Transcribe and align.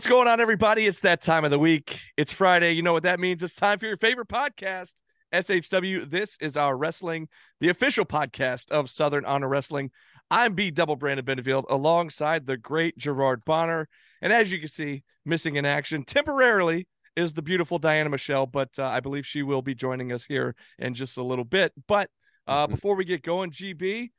What's 0.00 0.08
going 0.08 0.28
on, 0.28 0.40
everybody? 0.40 0.86
It's 0.86 1.00
that 1.00 1.20
time 1.20 1.44
of 1.44 1.50
the 1.50 1.58
week. 1.58 2.00
It's 2.16 2.32
Friday. 2.32 2.72
You 2.72 2.80
know 2.80 2.94
what 2.94 3.02
that 3.02 3.20
means. 3.20 3.42
It's 3.42 3.54
time 3.54 3.78
for 3.78 3.84
your 3.84 3.98
favorite 3.98 4.28
podcast, 4.28 4.94
SHW. 5.30 6.08
This 6.08 6.38
is 6.40 6.56
our 6.56 6.74
wrestling, 6.74 7.28
the 7.60 7.68
official 7.68 8.06
podcast 8.06 8.70
of 8.70 8.88
Southern 8.88 9.26
Honor 9.26 9.50
Wrestling. 9.50 9.90
I'm 10.30 10.54
B 10.54 10.70
Double 10.70 10.96
Brandon 10.96 11.26
Benfield 11.26 11.64
alongside 11.68 12.46
the 12.46 12.56
great 12.56 12.96
Gerard 12.96 13.42
Bonner. 13.44 13.90
And 14.22 14.32
as 14.32 14.50
you 14.50 14.58
can 14.58 14.68
see, 14.68 15.02
missing 15.26 15.56
in 15.56 15.66
action 15.66 16.02
temporarily 16.04 16.88
is 17.14 17.34
the 17.34 17.42
beautiful 17.42 17.78
Diana 17.78 18.08
Michelle, 18.08 18.46
but 18.46 18.70
uh, 18.78 18.86
I 18.86 19.00
believe 19.00 19.26
she 19.26 19.42
will 19.42 19.60
be 19.60 19.74
joining 19.74 20.12
us 20.12 20.24
here 20.24 20.54
in 20.78 20.94
just 20.94 21.18
a 21.18 21.22
little 21.22 21.44
bit. 21.44 21.74
But 21.86 22.08
uh, 22.46 22.66
Mhm. 22.66 22.70
before 22.70 22.94
we 22.96 23.04
get 23.04 23.22
going, 23.22 23.50
GB, 23.50 24.12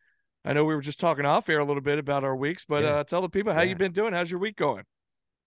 I 0.45 0.53
know 0.53 0.63
we 0.63 0.75
were 0.75 0.81
just 0.81 0.99
talking 0.99 1.25
off 1.25 1.49
air 1.49 1.57
a 1.57 1.65
little 1.65 1.81
bit 1.81 1.97
about 1.97 2.23
our 2.23 2.35
weeks, 2.35 2.65
but 2.65 2.83
Yeah. 2.83 2.89
uh, 2.97 3.03
tell 3.03 3.21
the 3.23 3.29
people 3.29 3.51
how 3.51 3.61
Yeah. 3.61 3.69
you 3.69 3.75
been 3.77 3.93
doing. 3.93 4.13
How's 4.13 4.29
your 4.29 4.39
week 4.39 4.57
going? 4.57 4.83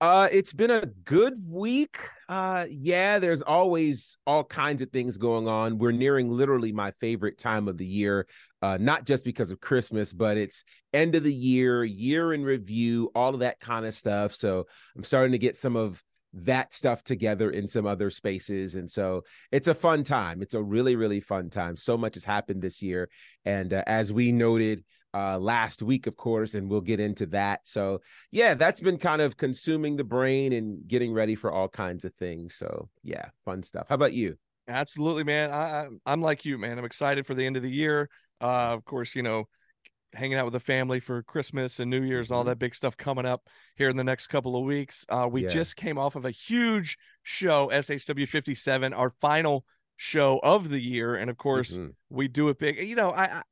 Uh, 0.04 0.28
it's 0.30 0.52
been 0.52 0.70
a 0.70 0.84
good 1.06 1.32
week. 1.48 1.98
Uh, 2.28 2.66
yeah, 2.68 3.18
there's 3.18 3.40
always 3.40 4.18
all 4.26 4.44
kinds 4.44 4.82
of 4.82 4.90
things 4.90 5.16
going 5.16 5.48
on. 5.48 5.78
We're 5.78 5.92
nearing 5.92 6.28
literally 6.30 6.72
my 6.72 6.90
favorite 7.00 7.38
time 7.38 7.68
of 7.68 7.78
the 7.78 7.86
year, 7.86 8.26
uh, 8.60 8.76
not 8.78 9.06
just 9.06 9.24
because 9.24 9.50
of 9.50 9.62
Christmas, 9.62 10.12
but 10.12 10.36
it's 10.36 10.62
end 10.92 11.14
of 11.14 11.22
the 11.22 11.32
year, 11.32 11.84
year 11.84 12.34
in 12.34 12.44
review, 12.44 13.10
all 13.14 13.32
of 13.32 13.40
that 13.40 13.60
kind 13.60 13.86
of 13.86 13.94
stuff. 13.94 14.34
So 14.34 14.66
I'm 14.94 15.04
starting 15.04 15.32
to 15.32 15.38
get 15.38 15.56
some 15.56 15.74
of 15.74 16.02
that 16.34 16.74
stuff 16.74 17.02
together 17.02 17.50
in 17.50 17.66
some 17.66 17.86
other 17.86 18.10
spaces. 18.10 18.74
And 18.74 18.90
so 18.90 19.22
it's 19.52 19.68
a 19.68 19.74
fun 19.74 20.04
time. 20.04 20.42
It's 20.42 20.52
a 20.52 20.62
really, 20.62 20.96
really 20.96 21.20
fun 21.20 21.48
time. 21.48 21.78
So 21.78 21.96
much 21.96 22.12
has 22.12 22.24
happened 22.24 22.60
this 22.60 22.82
year. 22.82 23.08
And 23.46 23.72
uh, 23.72 23.82
as 23.86 24.12
we 24.12 24.32
noted, 24.32 24.84
uh, 25.14 25.38
last 25.38 25.80
week, 25.82 26.06
of 26.06 26.16
course, 26.16 26.54
and 26.54 26.68
we'll 26.68 26.80
get 26.80 26.98
into 26.98 27.26
that. 27.26 27.60
So, 27.64 28.00
yeah, 28.32 28.54
that's 28.54 28.80
been 28.80 28.98
kind 28.98 29.22
of 29.22 29.36
consuming 29.36 29.96
the 29.96 30.04
brain 30.04 30.52
and 30.52 30.86
getting 30.88 31.12
ready 31.12 31.36
for 31.36 31.52
all 31.52 31.68
kinds 31.68 32.04
of 32.04 32.12
things. 32.14 32.56
So, 32.56 32.88
yeah, 33.02 33.26
fun 33.44 33.62
stuff. 33.62 33.88
How 33.88 33.94
about 33.94 34.12
you? 34.12 34.36
Absolutely, 34.66 35.24
man. 35.24 35.50
I, 35.50 35.86
I'm 36.04 36.20
like 36.20 36.44
you, 36.44 36.58
man. 36.58 36.78
I'm 36.78 36.84
excited 36.84 37.26
for 37.26 37.34
the 37.34 37.46
end 37.46 37.56
of 37.56 37.62
the 37.62 37.70
year. 37.70 38.10
Uh, 38.40 38.72
of 38.72 38.84
course, 38.84 39.14
you 39.14 39.22
know, 39.22 39.44
hanging 40.14 40.38
out 40.38 40.44
with 40.44 40.54
the 40.54 40.60
family 40.60 41.00
for 41.00 41.22
Christmas 41.22 41.80
and 41.80 41.90
New 41.90 42.02
Year's, 42.02 42.30
and 42.30 42.36
all 42.36 42.44
Mhm. 42.44 42.48
that 42.48 42.58
big 42.58 42.74
stuff 42.74 42.96
coming 42.96 43.26
up 43.26 43.48
here 43.76 43.88
in 43.88 43.96
the 43.96 44.04
next 44.04 44.28
couple 44.28 44.56
of 44.56 44.64
weeks. 44.64 45.04
Uh, 45.08 45.28
we 45.30 45.42
Yeah. 45.42 45.48
just 45.48 45.76
came 45.76 45.98
off 45.98 46.14
of 46.16 46.24
a 46.24 46.30
huge 46.30 46.96
show, 47.22 47.68
SHW 47.72 48.26
57, 48.26 48.92
our 48.92 49.10
final 49.20 49.64
show 49.96 50.40
of 50.42 50.70
the 50.70 50.80
year, 50.80 51.14
and 51.14 51.30
of 51.30 51.36
course, 51.36 51.78
Mhm. 51.78 51.94
we 52.10 52.28
do 52.28 52.48
it 52.48 52.58
big. 52.58 52.78
You 52.78 52.96
know, 52.96 53.10
I, 53.10 53.24
I 53.24 53.42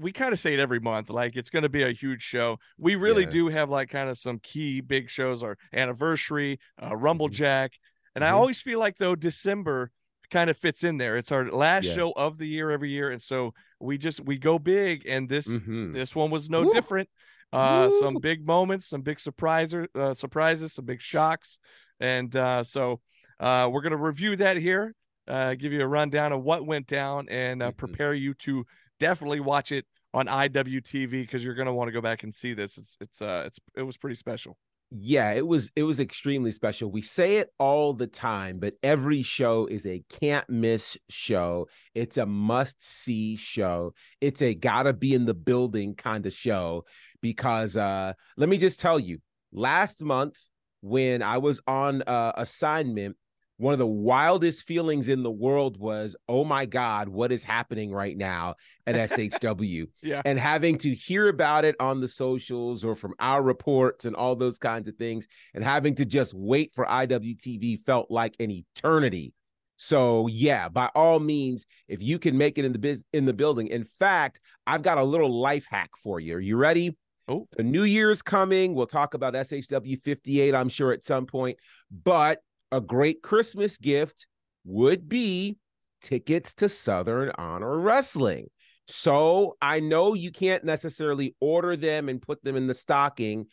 we 0.00 0.12
kind 0.12 0.32
of 0.32 0.40
say 0.40 0.54
it 0.54 0.60
every 0.60 0.80
month, 0.80 1.10
like 1.10 1.36
it's 1.36 1.50
going 1.50 1.62
to 1.62 1.68
be 1.68 1.82
a 1.82 1.92
huge 1.92 2.22
show. 2.22 2.58
We 2.78 2.94
really 2.96 3.24
Yeah. 3.24 3.30
do 3.30 3.48
have 3.48 3.68
like 3.68 3.90
kind 3.90 4.08
of 4.08 4.16
some 4.18 4.38
key 4.38 4.80
big 4.80 5.10
shows, 5.10 5.42
our 5.42 5.58
anniversary, 5.72 6.58
uh, 6.82 6.96
Rumble 6.96 7.28
Mhm. 7.28 7.32
Jack, 7.32 7.72
and 8.14 8.24
I 8.24 8.30
Mhm. 8.30 8.34
always 8.34 8.60
feel 8.62 8.78
like 8.78 8.96
though 8.96 9.14
December 9.14 9.90
kind 10.30 10.48
of 10.48 10.56
fits 10.56 10.84
in 10.84 10.96
there. 10.96 11.16
It's 11.16 11.32
our 11.32 11.50
last 11.50 11.84
Yeah. 11.86 11.94
show 11.94 12.12
of 12.12 12.38
the 12.38 12.46
year 12.46 12.70
every 12.70 12.90
year, 12.90 13.10
and 13.10 13.20
so 13.20 13.52
we 13.80 13.98
just 13.98 14.24
we 14.24 14.38
go 14.38 14.58
big, 14.58 15.06
and 15.06 15.28
this 15.28 15.46
Mhm. 15.48 15.92
this 15.92 16.14
one 16.14 16.30
was 16.30 16.48
no 16.48 16.62
Woo. 16.62 16.72
different. 16.72 17.08
Uh, 17.52 17.90
some 17.90 18.14
big 18.20 18.46
moments, 18.46 18.86
some 18.86 19.02
big 19.02 19.18
surprises, 19.18 19.88
uh, 19.96 20.14
surprises, 20.14 20.72
some 20.72 20.84
big 20.84 21.00
shocks, 21.02 21.58
and 21.98 22.34
uh, 22.36 22.62
so 22.64 23.00
uh, 23.40 23.68
we're 23.72 23.80
gonna 23.80 23.96
review 23.96 24.36
that 24.36 24.56
here, 24.56 24.94
uh, 25.26 25.54
give 25.54 25.72
you 25.72 25.80
a 25.80 25.86
rundown 25.86 26.30
of 26.30 26.42
what 26.42 26.64
went 26.66 26.86
down, 26.86 27.26
and 27.28 27.60
uh, 27.62 27.72
Mhm. 27.72 27.76
prepare 27.78 28.14
you 28.14 28.34
to 28.34 28.64
definitely 29.00 29.40
watch 29.40 29.72
it 29.72 29.84
on 30.14 30.26
IWTV 30.26 31.10
because 31.10 31.44
you're 31.44 31.54
gonna 31.54 31.74
want 31.74 31.88
to 31.88 31.92
go 31.92 32.00
back 32.00 32.22
and 32.22 32.32
see 32.32 32.52
this. 32.54 32.78
It's 32.78 32.96
it's 33.00 33.20
uh 33.20 33.44
it's 33.46 33.58
it 33.76 33.82
was 33.82 33.96
pretty 33.96 34.16
special. 34.16 34.56
Yeah, 34.92 35.32
it 35.32 35.46
was 35.46 35.70
it 35.76 35.84
was 35.84 36.00
extremely 36.00 36.50
special. 36.50 36.90
We 36.90 37.00
say 37.00 37.36
it 37.36 37.52
all 37.58 37.94
the 37.94 38.08
time, 38.08 38.58
but 38.58 38.74
every 38.82 39.22
show 39.22 39.66
is 39.66 39.86
a 39.86 40.02
can't 40.08 40.48
miss 40.48 40.96
show. 41.08 41.68
It's 41.94 42.16
a 42.18 42.26
must 42.26 42.82
see 42.82 43.36
show. 43.36 43.94
It's 44.20 44.42
a 44.42 44.54
gotta 44.54 44.92
be 44.92 45.14
in 45.14 45.26
the 45.26 45.34
building 45.34 45.94
kind 45.94 46.26
of 46.26 46.32
show 46.32 46.84
because 47.20 47.76
uh 47.76 48.12
let 48.36 48.48
me 48.48 48.58
just 48.58 48.80
tell 48.80 48.98
you, 48.98 49.18
last 49.52 50.02
month 50.02 50.36
when 50.82 51.22
I 51.22 51.38
was 51.38 51.60
on 51.66 52.02
uh, 52.02 52.32
assignment, 52.36 53.16
one 53.60 53.74
of 53.74 53.78
the 53.78 53.86
wildest 53.86 54.66
feelings 54.66 55.08
in 55.08 55.22
the 55.22 55.30
world 55.30 55.78
was, 55.78 56.16
"Oh 56.28 56.44
my 56.44 56.64
god, 56.66 57.08
what 57.08 57.30
is 57.30 57.44
happening 57.44 57.92
right 57.92 58.16
now 58.16 58.54
at 58.86 58.94
SHW?" 58.96 59.86
Yeah. 60.02 60.22
and 60.24 60.38
having 60.38 60.78
to 60.78 60.94
hear 60.94 61.28
about 61.28 61.64
it 61.64 61.76
on 61.78 62.00
the 62.00 62.08
socials 62.08 62.84
or 62.84 62.94
from 62.94 63.14
our 63.20 63.42
reports 63.42 64.06
and 64.06 64.16
all 64.16 64.34
those 64.34 64.58
kinds 64.58 64.88
of 64.88 64.96
things 64.96 65.28
and 65.54 65.62
having 65.62 65.94
to 65.96 66.06
just 66.06 66.32
wait 66.34 66.72
for 66.74 66.86
IWTV 66.86 67.80
felt 67.80 68.10
like 68.10 68.34
an 68.40 68.50
eternity. 68.50 69.34
So 69.76 70.26
yeah, 70.26 70.68
by 70.68 70.90
all 70.94 71.20
means, 71.20 71.66
if 71.88 72.02
you 72.02 72.18
can 72.18 72.36
make 72.38 72.58
it 72.58 72.64
in 72.64 72.72
the 72.72 72.78
biz 72.78 73.04
in 73.12 73.24
the 73.26 73.32
building. 73.32 73.68
In 73.68 73.84
fact, 73.84 74.40
I've 74.66 74.82
got 74.82 74.98
a 74.98 75.04
little 75.04 75.40
life 75.40 75.66
hack 75.70 75.90
for 76.02 76.18
you. 76.18 76.36
Are 76.36 76.40
you 76.40 76.56
ready? 76.56 76.96
Oh. 77.28 77.46
The 77.56 77.62
new 77.62 77.84
year's 77.84 78.22
coming. 78.22 78.74
We'll 78.74 78.86
talk 78.86 79.14
about 79.14 79.34
SHW 79.34 80.02
58, 80.02 80.54
I'm 80.54 80.68
sure, 80.68 80.92
at 80.92 81.04
some 81.04 81.26
point. 81.26 81.58
But 81.90 82.40
a 82.72 82.80
great 82.80 83.22
Christmas 83.22 83.78
gift 83.78 84.26
would 84.64 85.08
be 85.08 85.56
tickets 86.02 86.52
to 86.54 86.68
Southern 86.68 87.32
Honor 87.36 87.78
Wrestling. 87.78 88.48
So 88.86 89.56
I 89.62 89.80
know 89.80 90.14
you 90.14 90.32
can't 90.32 90.64
necessarily 90.64 91.34
order 91.40 91.76
them 91.76 92.08
and 92.08 92.20
put 92.20 92.42
them 92.42 92.56
in 92.56 92.66
the 92.66 92.74
stocking, 92.74 93.46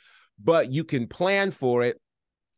but 0.43 0.71
you 0.71 0.83
can 0.83 1.07
plan 1.07 1.51
for 1.51 1.83
it. 1.83 1.99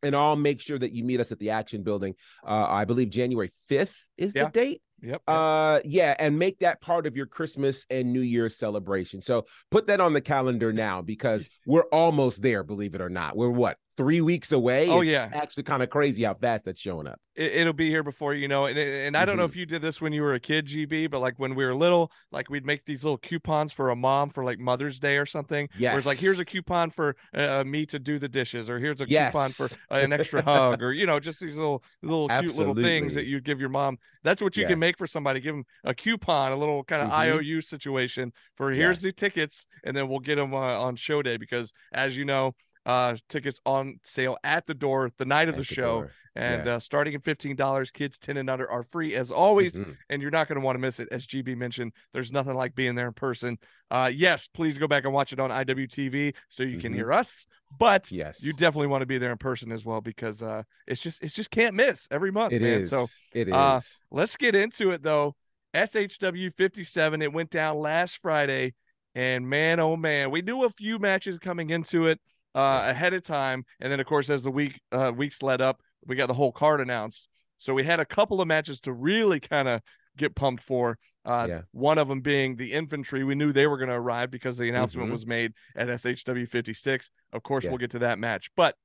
And 0.02 0.16
I'll 0.16 0.36
make 0.36 0.62
sure 0.62 0.78
that 0.78 0.92
you 0.92 1.04
meet 1.04 1.20
us 1.20 1.30
at 1.30 1.38
the 1.38 1.50
Action 1.50 1.82
Building. 1.82 2.14
Uh, 2.42 2.66
I 2.68 2.86
believe 2.86 3.10
January 3.10 3.50
5th 3.70 3.96
is 4.16 4.34
Yeah. 4.34 4.44
the 4.44 4.50
date. 4.50 4.82
Yep. 5.02 5.12
yep. 5.12 5.22
Uh 5.26 5.80
yeah, 5.84 6.14
and 6.18 6.38
make 6.38 6.58
that 6.58 6.80
part 6.82 7.06
of 7.06 7.16
your 7.16 7.24
Christmas 7.26 7.86
and 7.88 8.12
New 8.12 8.20
Year's 8.20 8.56
celebration. 8.58 9.22
So 9.22 9.46
put 9.70 9.86
that 9.86 9.98
on 9.98 10.12
the 10.12 10.20
calendar 10.20 10.72
now 10.74 11.00
because 11.00 11.46
we're 11.66 11.84
almost 11.90 12.42
there, 12.42 12.62
believe 12.62 12.94
it 12.94 13.00
or 13.00 13.08
not. 13.08 13.34
We're 13.34 13.48
what, 13.48 13.78
three 14.00 14.20
weeks 14.22 14.50
away? 14.52 14.88
Oh, 14.88 15.00
It's 15.02 15.10
yeah. 15.10 15.28
actually 15.32 15.64
kind 15.64 15.82
of 15.82 15.90
crazy 15.90 16.24
how 16.24 16.32
fast 16.34 16.64
that's 16.64 16.80
showing 16.80 17.06
up. 17.06 17.20
it, 17.36 17.52
it'll 17.52 17.72
be 17.72 17.88
here 17.88 18.02
before 18.02 18.34
you 18.34 18.48
know. 18.48 18.64
And, 18.66 18.78
and 18.78 19.16
I 19.16 19.24
don't 19.24 19.36
know 19.36 19.46
Mhm. 19.46 19.50
if 19.50 19.56
you 19.56 19.66
did 19.66 19.82
this 19.82 20.00
when 20.00 20.12
you 20.12 20.22
were 20.22 20.34
a 20.34 20.40
kid, 20.40 20.66
GB, 20.66 21.10
but 21.10 21.20
like 21.20 21.38
when 21.38 21.54
we 21.54 21.64
were 21.64 21.74
little, 21.74 22.10
like 22.32 22.48
we'd 22.50 22.64
make 22.66 22.84
these 22.84 23.04
little 23.04 23.18
coupons 23.18 23.72
for 23.72 23.90
a 23.90 23.96
mom 23.96 24.30
for 24.30 24.42
like 24.42 24.58
Mother's 24.58 24.98
Day 25.00 25.16
or 25.18 25.26
something. 25.26 25.68
Where 25.78 25.96
it's 25.98 26.06
like, 26.06 26.18
here's 26.18 26.38
a 26.38 26.44
coupon 26.44 26.90
for 26.90 27.14
uh, 27.34 27.62
me 27.64 27.84
to 27.86 27.98
do 27.98 28.18
the 28.18 28.28
dishes, 28.28 28.68
or 28.70 28.78
here's 28.78 29.00
a 29.00 29.06
coupon 29.06 29.50
Yes. 29.50 29.56
for 29.56 29.68
an 29.94 30.12
extra 30.12 30.42
hug, 30.50 30.82
or 30.82 30.92
you 30.92 31.06
know, 31.06 31.20
just 31.20 31.40
these 31.40 31.56
little 31.56 31.82
little 32.02 32.28
cute 32.28 32.56
little 32.56 32.74
things 32.74 33.14
that 33.14 33.20
Absolutely. 33.20 33.30
you 33.30 33.40
give 33.40 33.60
your 33.60 33.68
mom. 33.70 33.98
That's 34.22 34.42
what 34.42 34.56
you 34.56 34.62
Yeah. 34.62 34.70
can 34.70 34.78
make 34.78 34.96
for 34.98 35.06
somebody. 35.06 35.40
Give 35.40 35.54
them 35.54 35.64
a 35.84 35.94
coupon, 35.94 36.52
a 36.52 36.56
little 36.56 36.84
kind 36.84 37.02
of 37.02 37.08
Mhm. 37.10 37.12
IOU 37.24 37.60
situation 37.60 38.32
for 38.56 38.70
here's 38.70 39.00
the 39.02 39.12
tickets, 39.12 39.66
and 39.84 39.96
then 39.96 40.08
we'll 40.08 40.20
get 40.20 40.36
them 40.36 40.52
uh, 40.54 40.58
on 40.80 40.96
show 40.96 41.22
day 41.22 41.36
because, 41.36 41.72
as 41.92 42.16
you 42.16 42.24
know. 42.24 42.54
Uh, 42.90 43.16
tickets 43.28 43.60
on 43.64 44.00
sale 44.02 44.36
at 44.42 44.66
the 44.66 44.74
door 44.74 45.12
the 45.18 45.24
night 45.24 45.48
of 45.48 45.54
At 45.54 45.58
the 45.58 45.64
show, 45.64 46.08
and 46.34 46.66
Yeah. 46.66 46.74
uh, 46.74 46.78
starting 46.80 47.14
at 47.14 47.22
fifteen 47.22 47.54
dollars, 47.54 47.92
kids 47.92 48.18
ten 48.18 48.36
and 48.36 48.50
under 48.50 48.68
are 48.68 48.82
free 48.82 49.14
as 49.14 49.30
always, 49.30 49.74
Mhm. 49.78 49.96
and 50.08 50.20
you're 50.20 50.32
not 50.32 50.48
going 50.48 50.60
to 50.60 50.64
want 50.64 50.74
to 50.74 50.80
miss 50.80 50.98
it. 50.98 51.06
As 51.12 51.24
GB 51.24 51.54
mentioned, 51.54 51.92
there's 52.12 52.32
nothing 52.32 52.54
like 52.54 52.74
being 52.74 52.96
there 52.96 53.06
in 53.06 53.12
person. 53.12 53.58
Uh, 53.92 54.10
yes, 54.12 54.48
please 54.48 54.76
go 54.76 54.88
back 54.88 55.04
and 55.04 55.12
watch 55.14 55.32
it 55.32 55.38
on 55.38 55.52
IWTV 55.52 56.34
so 56.48 56.64
you 56.64 56.80
can 56.80 56.92
Mhm. 56.92 56.96
hear 56.96 57.12
us, 57.12 57.46
but 57.78 58.10
Yes. 58.10 58.42
you 58.42 58.52
definitely 58.52 58.88
want 58.88 59.02
to 59.02 59.06
be 59.06 59.18
there 59.18 59.30
in 59.30 59.38
person 59.38 59.70
as 59.70 59.84
well 59.84 60.00
because 60.00 60.42
uh, 60.42 60.64
it's 60.88 61.00
just 61.00 61.22
it's 61.22 61.34
just 61.36 61.52
can't 61.52 61.76
miss 61.76 62.08
every 62.10 62.32
month, 62.32 62.52
It 62.52 62.60
man. 62.62 62.80
is. 62.80 62.90
So 62.90 63.06
it 63.32 63.46
is. 63.46 63.54
uh, 63.54 63.78
let's 64.10 64.36
get 64.36 64.56
into 64.56 64.90
it 64.90 65.04
though. 65.04 65.36
SHW 65.74 66.50
57, 66.56 67.22
it 67.22 67.32
went 67.32 67.50
down 67.50 67.78
last 67.78 68.18
Friday, 68.20 68.74
and 69.14 69.48
man, 69.48 69.78
oh 69.78 69.94
man, 69.96 70.32
we 70.32 70.42
knew 70.42 70.64
a 70.64 70.70
few 70.70 70.98
matches 70.98 71.38
coming 71.38 71.70
into 71.70 72.08
it 72.08 72.20
uh, 72.54 72.82
ahead 72.84 73.14
of 73.14 73.22
time, 73.22 73.64
and 73.80 73.90
then 73.92 74.00
of 74.00 74.06
course 74.06 74.30
as 74.30 74.42
the 74.42 74.50
week 74.50 74.80
uh, 74.92 75.12
weeks 75.14 75.42
led 75.42 75.60
up, 75.60 75.80
we 76.06 76.16
got 76.16 76.26
the 76.26 76.34
whole 76.34 76.52
card 76.52 76.80
announced. 76.80 77.28
So 77.58 77.74
we 77.74 77.84
had 77.84 78.00
a 78.00 78.04
couple 78.04 78.40
of 78.40 78.48
matches 78.48 78.80
to 78.82 78.92
really 78.92 79.38
kind 79.40 79.68
of 79.68 79.82
get 80.16 80.34
pumped 80.34 80.62
for. 80.62 80.98
Uh, 81.24 81.46
Yeah. 81.48 81.60
One 81.72 81.98
of 81.98 82.08
them 82.08 82.20
being 82.22 82.56
the 82.56 82.72
infantry. 82.72 83.22
We 83.24 83.34
knew 83.34 83.52
they 83.52 83.66
were 83.66 83.76
going 83.76 83.90
to 83.90 83.94
arrive 83.94 84.30
because 84.30 84.56
the 84.56 84.68
announcement 84.68 85.08
Mhm. 85.08 85.12
was 85.12 85.26
made 85.26 85.52
at 85.76 85.88
SHW 85.88 86.46
56. 86.46 87.10
Of 87.32 87.42
course, 87.42 87.64
Yeah. 87.64 87.70
we'll 87.70 87.78
get 87.78 87.90
to 87.92 87.98
that 88.00 88.18
match. 88.18 88.50
But 88.56 88.76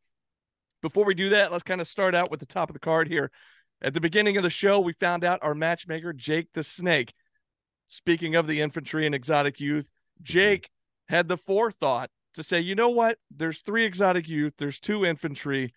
before 0.82 1.06
we 1.06 1.16
do 1.16 1.30
that, 1.30 1.52
let's 1.52 1.64
kind 1.64 1.80
of 1.82 1.88
start 1.88 2.14
out 2.14 2.30
with 2.30 2.42
the 2.42 2.46
top 2.46 2.70
of 2.70 2.74
the 2.74 2.80
card 2.80 3.08
here. 3.08 3.32
At 3.82 3.94
the 3.94 4.02
beginning 4.02 4.36
of 4.38 4.44
the 4.44 4.50
show, 4.50 4.80
we 4.80 4.94
found 4.94 5.24
out 5.24 5.40
our 5.42 5.56
matchmaker, 5.56 6.12
Jake 6.14 6.50
the 6.54 6.64
Snake. 6.64 7.14
Speaking 7.88 8.36
of 8.36 8.48
the 8.48 8.62
infantry 8.62 9.06
and 9.06 9.16
exotic 9.16 9.60
youth, 9.60 9.90
Jake 10.22 10.70
had 11.08 11.28
the 11.28 11.38
forethought 11.38 12.10
to 12.36 12.44
say, 12.44 12.60
you 12.60 12.76
know 12.76 12.90
what? 12.90 13.18
There's 13.36 13.62
three 13.62 13.84
exotic 13.84 14.28
youth, 14.28 14.54
there's 14.58 14.80
two 14.80 15.06
infantry. 15.06 15.74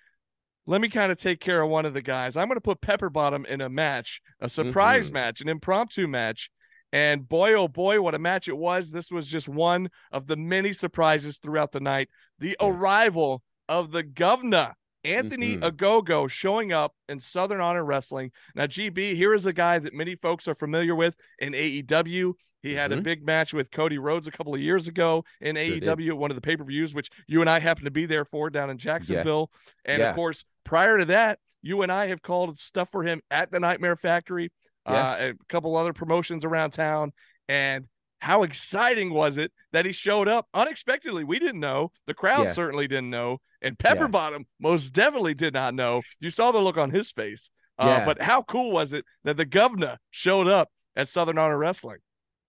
Let 0.66 0.80
me 0.80 0.88
kind 0.88 1.10
of 1.10 1.18
take 1.18 1.40
care 1.40 1.62
of 1.62 1.70
one 1.70 1.86
of 1.86 1.94
the 1.94 2.02
guys. 2.02 2.36
I'm 2.36 2.46
going 2.48 2.56
to 2.56 2.60
put 2.60 2.82
Pepper 2.82 3.08
Bottom 3.08 3.46
in 3.46 3.62
a 3.62 3.70
match, 3.70 4.20
a 4.40 4.48
surprise 4.48 5.08
Mhm. 5.08 5.14
match, 5.14 5.40
an 5.40 5.48
impromptu 5.48 6.06
match. 6.06 6.50
And 6.92 7.28
boy, 7.28 7.54
oh 7.54 7.68
boy, 7.68 8.00
what 8.00 8.14
a 8.14 8.18
match 8.18 8.48
it 8.48 8.56
was. 8.56 8.90
This 8.90 9.10
was 9.10 9.26
just 9.26 9.48
one 9.48 9.90
of 10.12 10.26
the 10.26 10.36
many 10.36 10.72
surprises 10.72 11.38
throughout 11.38 11.72
the 11.72 11.80
night. 11.80 12.08
The 12.38 12.56
yeah. 12.60 12.68
arrival 12.68 13.42
of 13.68 13.92
the 13.92 14.02
governor, 14.02 14.74
Anthony 15.08 15.56
mm-hmm. 15.56 15.64
Ogogo, 15.64 16.28
showing 16.28 16.72
up 16.72 16.94
in 17.08 17.20
Southern 17.20 17.60
Honor 17.60 17.84
Wrestling. 17.84 18.30
Now, 18.54 18.66
GB, 18.66 19.14
here 19.14 19.34
is 19.34 19.46
a 19.46 19.52
guy 19.52 19.78
that 19.78 19.94
many 19.94 20.14
folks 20.14 20.46
are 20.48 20.54
familiar 20.54 20.94
with 20.94 21.16
in 21.38 21.52
AEW. 21.52 22.34
He 22.60 22.74
had 22.74 22.90
mm-hmm. 22.90 23.00
a 23.00 23.02
big 23.02 23.24
match 23.24 23.54
with 23.54 23.70
Cody 23.70 23.98
Rhodes 23.98 24.26
a 24.26 24.30
couple 24.30 24.54
of 24.54 24.60
years 24.60 24.88
ago 24.88 25.24
in 25.40 25.56
sure 25.56 25.64
AEW 25.64 25.96
did. 25.96 26.08
at 26.08 26.18
one 26.18 26.30
of 26.30 26.34
the 26.34 26.40
pay 26.40 26.56
per 26.56 26.64
views, 26.64 26.94
which 26.94 27.10
you 27.26 27.40
and 27.40 27.48
I 27.48 27.60
happened 27.60 27.86
to 27.86 27.90
be 27.90 28.06
there 28.06 28.24
for 28.24 28.50
down 28.50 28.70
in 28.70 28.78
Jacksonville. 28.78 29.50
Yeah. 29.84 29.92
And 29.92 30.00
yeah. 30.00 30.10
of 30.10 30.16
course, 30.16 30.44
prior 30.64 30.98
to 30.98 31.04
that, 31.06 31.38
you 31.62 31.82
and 31.82 31.92
I 31.92 32.08
have 32.08 32.22
called 32.22 32.58
stuff 32.58 32.90
for 32.90 33.02
him 33.02 33.20
at 33.30 33.50
the 33.50 33.60
Nightmare 33.60 33.96
Factory, 33.96 34.50
uh, 34.86 34.92
yes. 34.92 35.22
uh, 35.22 35.32
a 35.32 35.44
couple 35.48 35.76
other 35.76 35.92
promotions 35.92 36.44
around 36.44 36.72
town. 36.72 37.12
And 37.48 37.86
how 38.20 38.42
exciting 38.42 39.12
was 39.12 39.38
it 39.38 39.52
that 39.72 39.86
he 39.86 39.92
showed 39.92 40.28
up 40.28 40.46
unexpectedly? 40.54 41.24
We 41.24 41.38
didn't 41.38 41.60
know. 41.60 41.92
The 42.06 42.14
crowd 42.14 42.46
yeah. 42.46 42.52
certainly 42.52 42.88
didn't 42.88 43.10
know. 43.10 43.38
And 43.62 43.78
Pepper 43.78 44.08
yeah. 44.12 44.38
Most 44.60 44.90
definitely 44.90 45.34
did 45.34 45.54
not 45.54 45.74
know. 45.74 46.02
You 46.20 46.30
saw 46.30 46.52
the 46.52 46.60
look 46.60 46.76
on 46.76 46.90
his 46.90 47.10
face. 47.10 47.50
Uh, 47.78 47.86
yeah. 47.86 48.04
But 48.04 48.20
how 48.20 48.42
cool 48.42 48.72
was 48.72 48.92
it 48.92 49.04
that 49.24 49.36
the 49.36 49.44
governor 49.44 49.98
showed 50.10 50.48
up 50.48 50.68
at 50.96 51.08
Southern 51.08 51.38
Honor 51.38 51.58
Wrestling? 51.58 51.98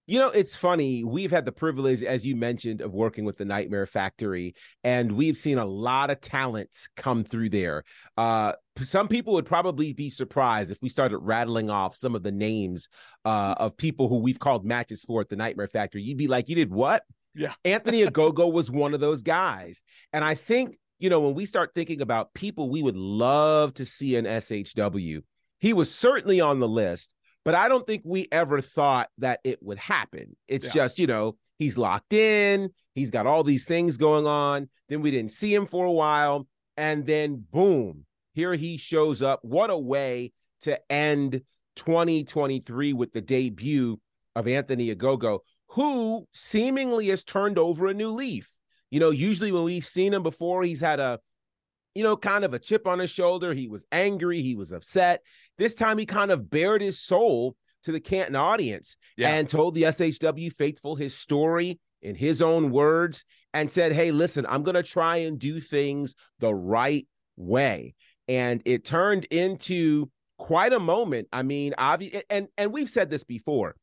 You 0.10 0.18
know, 0.18 0.30
it's 0.30 0.56
funny. 0.56 1.04
We've 1.04 1.30
had 1.30 1.46
the 1.46 1.52
privilege, 1.52 2.02
as 2.02 2.26
you 2.26 2.36
mentioned, 2.36 2.82
of 2.82 2.96
working 2.96 3.26
with 3.26 3.38
the 3.38 3.46
Nightmare 3.46 3.86
Factory, 3.86 4.56
and 4.84 5.12
we've 5.12 5.38
seen 5.38 5.60
a 5.60 5.66
lot 5.66 6.10
of 6.10 6.20
talents 6.20 6.90
come 6.98 7.24
through 7.24 7.52
there. 7.52 7.84
Uh, 8.18 8.54
some 8.82 9.08
people 9.08 9.34
would 9.34 9.46
probably 9.46 9.94
be 9.94 10.10
surprised 10.10 10.72
if 10.72 10.80
we 10.82 10.90
started 10.90 11.20
rattling 11.20 11.70
off 11.70 11.96
some 11.96 12.16
of 12.16 12.24
the 12.24 12.32
names 12.32 12.90
uh, 13.24 13.54
of 13.60 13.78
people 13.78 14.10
who 14.10 14.18
we've 14.18 14.40
called 14.40 14.66
matches 14.66 15.04
for 15.04 15.22
at 15.22 15.30
the 15.30 15.36
Nightmare 15.36 15.68
Factory. 15.68 16.02
You'd 16.02 16.18
be 16.18 16.28
like, 16.28 16.50
you 16.50 16.56
did 16.56 16.72
what? 16.72 17.04
Yeah. 17.36 17.54
Anthony 17.64 18.04
Ogogo 18.04 18.52
was 18.52 18.72
one 18.72 18.96
of 18.96 19.00
those 19.00 19.22
guys. 19.22 19.84
And 20.12 20.26
I 20.26 20.34
think, 20.34 20.76
you 20.98 21.12
know, 21.12 21.20
when 21.20 21.36
we 21.36 21.46
start 21.46 21.76
thinking 21.76 22.02
about 22.02 22.34
people 22.34 22.72
we 22.72 22.82
would 22.82 22.98
love 22.98 23.76
to 23.76 23.86
see 23.86 24.16
in 24.16 24.26
SHW, 24.26 25.22
he 25.60 25.74
was 25.74 25.94
certainly 25.94 26.42
on 26.42 26.60
the 26.60 26.68
list 26.68 27.14
but 27.46 27.56
I 27.56 27.70
don't 27.70 27.86
think 27.86 28.04
we 28.06 28.28
ever 28.32 28.62
thought 28.62 29.10
that 29.20 29.40
it 29.44 29.62
would 29.62 29.78
happen. 29.78 30.36
It's 30.48 30.68
yeah. 30.68 30.74
just, 30.74 31.00
you 31.00 31.08
know, 31.08 31.38
he's 31.58 31.78
locked 31.78 32.14
in, 32.14 32.70
he's 32.96 33.12
got 33.12 33.28
all 33.28 33.44
these 33.44 33.66
things 33.66 33.98
going 33.98 34.28
on. 34.28 34.70
Then 34.90 35.02
we 35.02 35.12
didn't 35.12 35.32
see 35.32 35.54
him 35.54 35.66
for 35.66 35.86
a 35.86 35.92
while. 35.92 36.48
And 36.78 37.06
then, 37.06 37.46
boom, 37.52 38.06
here 38.34 38.54
he 38.54 38.78
shows 38.78 39.22
up. 39.22 39.40
What 39.44 39.70
a 39.70 39.78
way 39.78 40.32
to 40.62 40.80
end 40.92 41.42
2023 41.76 42.94
with 42.94 43.14
the 43.14 43.22
debut 43.22 44.00
of 44.36 44.48
Anthony 44.48 44.94
Ogogo, 44.94 45.40
who 45.68 46.28
seemingly 46.34 47.08
has 47.10 47.24
turned 47.24 47.58
over 47.58 47.88
a 47.88 47.94
new 47.94 48.12
leaf. 48.12 48.50
You 48.92 49.00
know, 49.00 49.12
usually 49.12 49.52
when 49.52 49.64
we've 49.64 49.86
seen 49.86 50.14
him 50.14 50.24
before, 50.24 50.64
he's 50.64 50.80
had 50.80 51.00
a 51.00 51.20
you 52.00 52.06
know, 52.06 52.16
kind 52.16 52.46
of 52.46 52.54
a 52.54 52.60
chip 52.60 52.88
on 52.88 52.98
his 52.98 53.10
shoulder. 53.10 53.54
He 53.54 53.68
was 53.68 53.86
angry. 53.92 54.42
He 54.42 54.56
was 54.56 54.72
upset. 54.72 55.22
This 55.58 55.76
time 55.76 55.98
he 55.98 56.06
kind 56.06 56.32
of 56.32 56.50
bared 56.50 56.82
his 56.82 56.98
soul 56.98 57.58
to 57.84 57.92
the 57.92 58.00
Canton 58.00 58.38
audience 58.38 58.96
yeah. 59.18 59.32
and 59.32 59.50
told 59.50 59.76
the 59.76 59.84
SHW 59.84 60.54
faithful 60.54 60.96
his 60.96 61.14
story 61.14 61.78
in 62.02 62.16
his 62.16 62.42
own 62.42 62.72
words 62.72 63.26
and 63.54 63.70
said, 63.70 63.92
Hey, 63.92 64.12
listen, 64.12 64.46
I'm 64.48 64.64
going 64.64 64.76
to 64.76 64.84
try 64.84 65.18
and 65.18 65.38
do 65.38 65.60
things 65.60 66.16
the 66.40 66.56
right 66.56 67.06
way. 67.36 67.96
And 68.30 68.62
it 68.64 68.86
turned 68.86 69.26
into 69.26 70.10
quite 70.38 70.72
a 70.72 70.80
moment. 70.80 71.28
I 71.34 71.44
mean, 71.44 71.74
obvi- 71.78 72.22
and, 72.30 72.48
and 72.58 72.72
we've 72.72 72.88
said 72.88 73.10
this 73.10 73.26
before. 73.26 73.76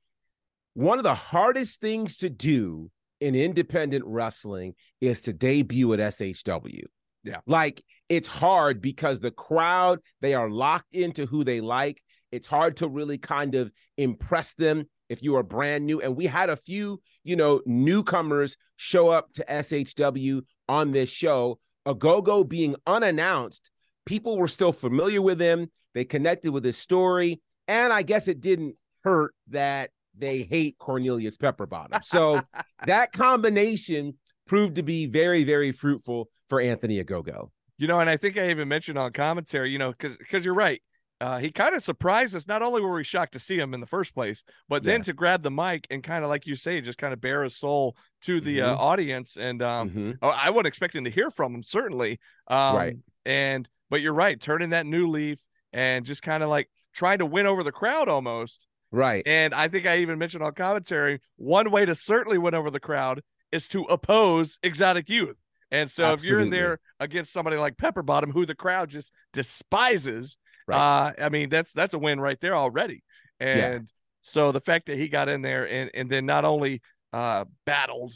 One 0.72 0.96
of 0.96 1.04
the 1.04 1.14
hardest 1.14 1.82
things 1.82 2.16
to 2.18 2.30
do 2.30 2.90
in 3.20 3.34
independent 3.34 4.06
wrestling 4.06 4.74
is 5.02 5.20
to 5.22 5.34
debut 5.34 5.92
at 5.92 5.98
SHW. 5.98 6.84
Yeah. 7.26 7.40
Like 7.46 7.82
it's 8.08 8.28
hard 8.28 8.80
because 8.80 9.20
the 9.20 9.30
crowd, 9.30 10.00
they 10.20 10.34
are 10.34 10.48
locked 10.48 10.94
into 10.94 11.26
who 11.26 11.44
they 11.44 11.60
like. 11.60 12.02
It's 12.32 12.46
hard 12.46 12.76
to 12.78 12.88
really 12.88 13.18
kind 13.18 13.54
of 13.54 13.70
impress 13.96 14.54
them 14.54 14.86
if 15.08 15.22
you 15.22 15.36
are 15.36 15.42
brand 15.42 15.86
new. 15.86 16.00
And 16.00 16.16
we 16.16 16.26
had 16.26 16.50
a 16.50 16.56
few, 16.56 17.00
you 17.24 17.36
know, 17.36 17.62
newcomers 17.66 18.56
show 18.76 19.08
up 19.08 19.32
to 19.34 19.44
SHW 19.48 20.42
on 20.68 20.92
this 20.92 21.08
show. 21.08 21.58
Ogogo 21.86 22.48
being 22.48 22.76
unannounced, 22.86 23.70
people 24.04 24.36
were 24.38 24.48
still 24.48 24.72
familiar 24.72 25.22
with 25.22 25.40
him. 25.40 25.68
They 25.94 26.04
connected 26.04 26.52
with 26.52 26.64
his 26.64 26.76
story. 26.76 27.40
And 27.68 27.92
I 27.92 28.02
guess 28.02 28.28
it 28.28 28.40
didn't 28.40 28.76
hurt 29.02 29.34
that 29.48 29.90
they 30.18 30.42
hate 30.42 30.78
Cornelius 30.78 31.36
Pepperbottom. 31.36 32.02
So 32.02 32.40
that 32.86 33.12
combination 33.12 34.14
proved 34.46 34.76
to 34.76 34.82
be 34.82 35.06
very, 35.06 35.44
very 35.44 35.72
fruitful 35.72 36.28
for 36.48 36.60
Anthony 36.60 37.02
Ogogo. 37.02 37.50
You 37.78 37.88
know, 37.88 38.00
and 38.00 38.08
I 38.08 38.16
think 38.16 38.38
I 38.38 38.50
even 38.50 38.68
mentioned 38.68 38.98
on 38.98 39.12
commentary, 39.12 39.70
you 39.70 39.78
know, 39.78 39.90
because 39.90 40.16
because 40.16 40.44
you're 40.44 40.54
right. 40.54 40.80
Uh, 41.18 41.38
he 41.38 41.50
kind 41.50 41.74
of 41.74 41.82
surprised 41.82 42.34
us. 42.34 42.46
Not 42.46 42.62
only 42.62 42.82
were 42.82 42.92
we 42.92 43.02
shocked 43.04 43.32
to 43.32 43.40
see 43.40 43.58
him 43.58 43.72
in 43.72 43.80
the 43.80 43.86
first 43.86 44.14
place, 44.14 44.44
but 44.68 44.82
yeah. 44.82 44.92
then 44.92 45.02
to 45.02 45.14
grab 45.14 45.42
the 45.42 45.50
mic 45.50 45.86
and 45.90 46.02
kind 46.02 46.22
of, 46.22 46.28
like 46.28 46.46
you 46.46 46.56
say, 46.56 46.80
just 46.82 46.98
kind 46.98 47.14
of 47.14 47.22
bare 47.22 47.44
his 47.44 47.56
soul 47.56 47.96
to 48.22 48.38
the 48.38 48.60
uh, 48.60 48.66
mm-hmm. 48.66 48.80
uh, 48.80 48.84
audience. 48.84 49.36
And 49.36 49.62
um, 49.62 49.90
mm-hmm. 49.90 50.10
Oh, 50.20 50.28
I 50.28 50.50
wasn't 50.50 50.66
expecting 50.66 51.04
to 51.04 51.10
hear 51.10 51.30
from 51.30 51.54
him, 51.54 51.62
certainly. 51.62 52.18
Um, 52.48 52.76
right. 52.76 52.96
And 53.24 53.68
but 53.88 54.02
you're 54.02 54.14
right, 54.14 54.38
turning 54.38 54.70
that 54.70 54.84
new 54.84 55.08
leaf 55.08 55.38
and 55.72 56.04
just 56.04 56.22
kind 56.22 56.42
of 56.42 56.48
like 56.48 56.68
trying 56.92 57.18
to 57.18 57.26
win 57.26 57.46
over 57.46 57.62
the 57.62 57.72
crowd 57.72 58.08
almost. 58.08 58.66
Right. 58.92 59.22
And 59.26 59.54
I 59.54 59.68
think 59.68 59.86
I 59.86 59.98
even 59.98 60.18
mentioned 60.18 60.42
on 60.42 60.52
commentary 60.52 61.20
one 61.36 61.70
way 61.70 61.84
to 61.84 61.94
certainly 61.94 62.38
win 62.38 62.54
over 62.54 62.70
the 62.70 62.80
crowd 62.80 63.22
is 63.52 63.66
to 63.68 63.82
oppose 63.84 64.58
exotic 64.62 65.08
youth. 65.08 65.36
And 65.70 65.90
so 65.90 66.04
Absolutely. 66.04 66.24
if 66.24 66.30
you're 66.30 66.40
in 66.40 66.50
there 66.50 66.78
against 67.00 67.32
somebody 67.32 67.56
like 67.56 67.76
Pepper 67.76 68.02
Bottom, 68.02 68.30
who 68.30 68.46
the 68.46 68.54
crowd 68.54 68.88
just 68.88 69.12
despises, 69.32 70.36
right. 70.68 70.78
uh, 70.78 71.12
I 71.24 71.28
mean 71.28 71.48
that's 71.48 71.72
that's 71.72 71.94
a 71.94 71.98
win 71.98 72.20
right 72.20 72.40
there 72.40 72.54
already. 72.54 73.02
And 73.40 73.58
yeah. 73.58 73.78
so 74.20 74.52
the 74.52 74.60
fact 74.60 74.86
that 74.86 74.96
he 74.96 75.08
got 75.08 75.28
in 75.28 75.42
there 75.42 75.68
and 75.68 75.90
and 75.94 76.08
then 76.08 76.26
not 76.26 76.44
only 76.44 76.82
uh, 77.12 77.44
battled 77.64 78.14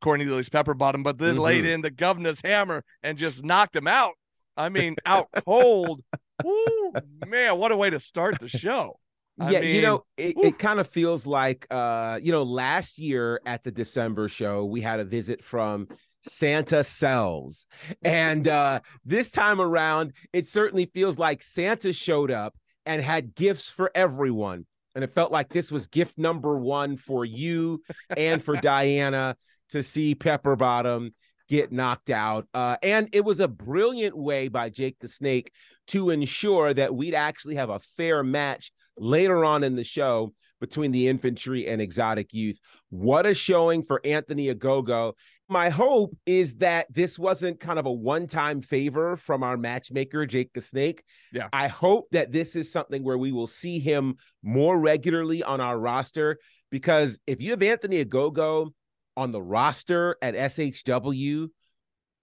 Cornelius 0.00 0.50
Pepper 0.50 0.74
Bottom, 0.74 1.02
but 1.02 1.16
then 1.16 1.34
mm-hmm. 1.34 1.44
laid 1.44 1.66
in 1.66 1.80
the 1.80 1.90
governor's 1.90 2.40
hammer 2.44 2.84
and 3.02 3.16
just 3.16 3.42
knocked 3.42 3.74
him 3.74 3.88
out. 3.88 4.12
I 4.56 4.68
mean, 4.68 4.96
out 5.06 5.28
cold. 5.44 6.02
Woo, 6.42 6.92
man, 7.26 7.58
what 7.58 7.72
a 7.72 7.76
way 7.76 7.90
to 7.90 8.00
start 8.00 8.38
the 8.40 8.48
show. 8.48 8.98
I 9.38 9.50
yeah, 9.50 9.60
mean, 9.60 9.74
you 9.74 9.82
know, 9.82 10.04
it, 10.16 10.36
it 10.42 10.58
kind 10.58 10.78
of 10.78 10.86
feels 10.88 11.26
like 11.26 11.66
uh, 11.70 12.20
you 12.22 12.30
know, 12.30 12.44
last 12.44 12.98
year 12.98 13.40
at 13.44 13.64
the 13.64 13.72
December 13.72 14.28
show, 14.28 14.64
we 14.64 14.80
had 14.80 15.00
a 15.00 15.04
visit 15.04 15.42
from 15.42 15.88
Santa 16.22 16.84
Sells. 16.84 17.66
And 18.02 18.48
uh 18.48 18.80
this 19.04 19.30
time 19.30 19.60
around, 19.60 20.12
it 20.32 20.46
certainly 20.46 20.86
feels 20.86 21.18
like 21.18 21.42
Santa 21.42 21.92
showed 21.92 22.30
up 22.30 22.54
and 22.86 23.02
had 23.02 23.34
gifts 23.34 23.68
for 23.68 23.90
everyone. 23.94 24.66
And 24.94 25.02
it 25.02 25.10
felt 25.10 25.32
like 25.32 25.48
this 25.48 25.72
was 25.72 25.88
gift 25.88 26.18
number 26.18 26.56
one 26.56 26.96
for 26.96 27.24
you 27.24 27.82
and 28.16 28.42
for 28.42 28.54
Diana 28.56 29.36
to 29.70 29.82
see 29.82 30.14
Pepper 30.14 30.54
Bottom 30.56 31.14
get 31.48 31.72
knocked 31.72 32.10
out. 32.10 32.46
Uh, 32.54 32.76
and 32.82 33.08
it 33.12 33.24
was 33.24 33.40
a 33.40 33.48
brilliant 33.48 34.16
way 34.16 34.48
by 34.48 34.70
Jake 34.70 34.98
the 35.00 35.08
Snake 35.08 35.52
to 35.88 36.10
ensure 36.10 36.72
that 36.74 36.94
we'd 36.94 37.14
actually 37.14 37.56
have 37.56 37.70
a 37.70 37.78
fair 37.78 38.22
match 38.22 38.72
later 38.96 39.44
on 39.44 39.64
in 39.64 39.76
the 39.76 39.84
show 39.84 40.32
between 40.60 40.92
the 40.92 41.08
infantry 41.08 41.66
and 41.66 41.80
exotic 41.80 42.32
youth. 42.32 42.58
What 42.90 43.26
a 43.26 43.34
showing 43.34 43.82
for 43.82 44.00
Anthony 44.04 44.54
Ogogo. 44.54 45.12
My 45.48 45.68
hope 45.68 46.16
is 46.24 46.56
that 46.56 46.86
this 46.92 47.18
wasn't 47.18 47.60
kind 47.60 47.78
of 47.78 47.84
a 47.84 47.92
one 47.92 48.26
time 48.26 48.62
favor 48.62 49.16
from 49.16 49.42
our 49.42 49.58
matchmaker, 49.58 50.24
Jake 50.24 50.52
the 50.54 50.62
Snake. 50.62 51.02
Yeah. 51.32 51.48
I 51.52 51.68
hope 51.68 52.06
that 52.12 52.32
this 52.32 52.56
is 52.56 52.72
something 52.72 53.04
where 53.04 53.18
we 53.18 53.30
will 53.30 53.46
see 53.46 53.78
him 53.78 54.16
more 54.42 54.78
regularly 54.78 55.42
on 55.42 55.60
our 55.60 55.78
roster 55.78 56.38
because 56.70 57.18
if 57.26 57.42
you 57.42 57.50
have 57.50 57.62
Anthony 57.62 58.02
Ogogo 58.02 58.70
on 59.16 59.32
the 59.32 59.42
roster 59.42 60.16
at 60.22 60.34
SHW, 60.34 61.48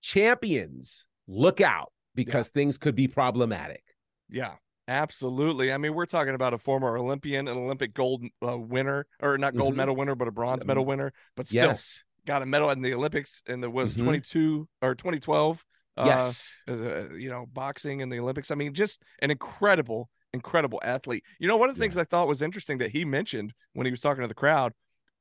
champions, 0.02 1.06
look 1.28 1.62
out 1.62 1.92
because 2.16 2.48
yeah. 2.50 2.62
things 2.62 2.78
could 2.78 2.96
be 2.96 3.08
problematic. 3.08 3.84
Yeah. 4.30 4.54
Absolutely. 4.88 5.72
I 5.72 5.78
mean, 5.78 5.94
we're 5.94 6.06
talking 6.06 6.34
about 6.34 6.54
a 6.54 6.58
former 6.58 6.98
Olympian, 6.98 7.48
an 7.48 7.58
Olympic 7.58 7.94
gold 7.94 8.26
uh, 8.46 8.58
winner, 8.58 9.06
or 9.22 9.38
not 9.38 9.56
gold 9.56 9.72
mm-hmm. 9.72 9.78
medal 9.78 9.96
winner, 9.96 10.16
but 10.16 10.28
a 10.28 10.32
bronze 10.32 10.66
medal 10.66 10.86
winner, 10.86 11.14
but 11.36 11.48
still 11.48 11.68
yes. 11.68 12.04
got 12.26 12.42
a 12.42 12.46
medal 12.46 12.70
in 12.72 12.82
the 12.82 12.94
Olympics 12.94 13.42
and 13.48 13.62
there 13.62 13.70
was 13.70 13.96
mm-hmm. 13.96 14.06
22 14.06 14.68
or 14.82 14.96
2012. 14.96 15.64
Uh, 15.98 16.04
yes. 16.08 16.54
A, 16.68 17.10
you 17.18 17.30
know, 17.30 17.46
boxing 17.54 18.02
in 18.02 18.10
the 18.10 18.20
Olympics. 18.20 18.52
I 18.52 18.56
mean, 18.56 18.74
just 18.74 19.02
an 19.22 19.32
incredible, 19.32 20.10
incredible 20.34 20.82
athlete. 20.84 21.24
You 21.40 21.48
know, 21.48 21.58
one 21.58 21.70
of 21.70 21.76
the 21.76 21.82
things 21.82 21.98
I 21.98 22.04
thought 22.04 22.28
was 22.28 22.42
interesting 22.42 22.80
that 22.80 22.92
he 22.92 23.06
mentioned 23.06 23.54
when 23.74 23.86
he 23.86 23.92
was 23.92 24.02
talking 24.02 24.24
to 24.24 24.28
the 24.28 24.34
crowd 24.34 24.74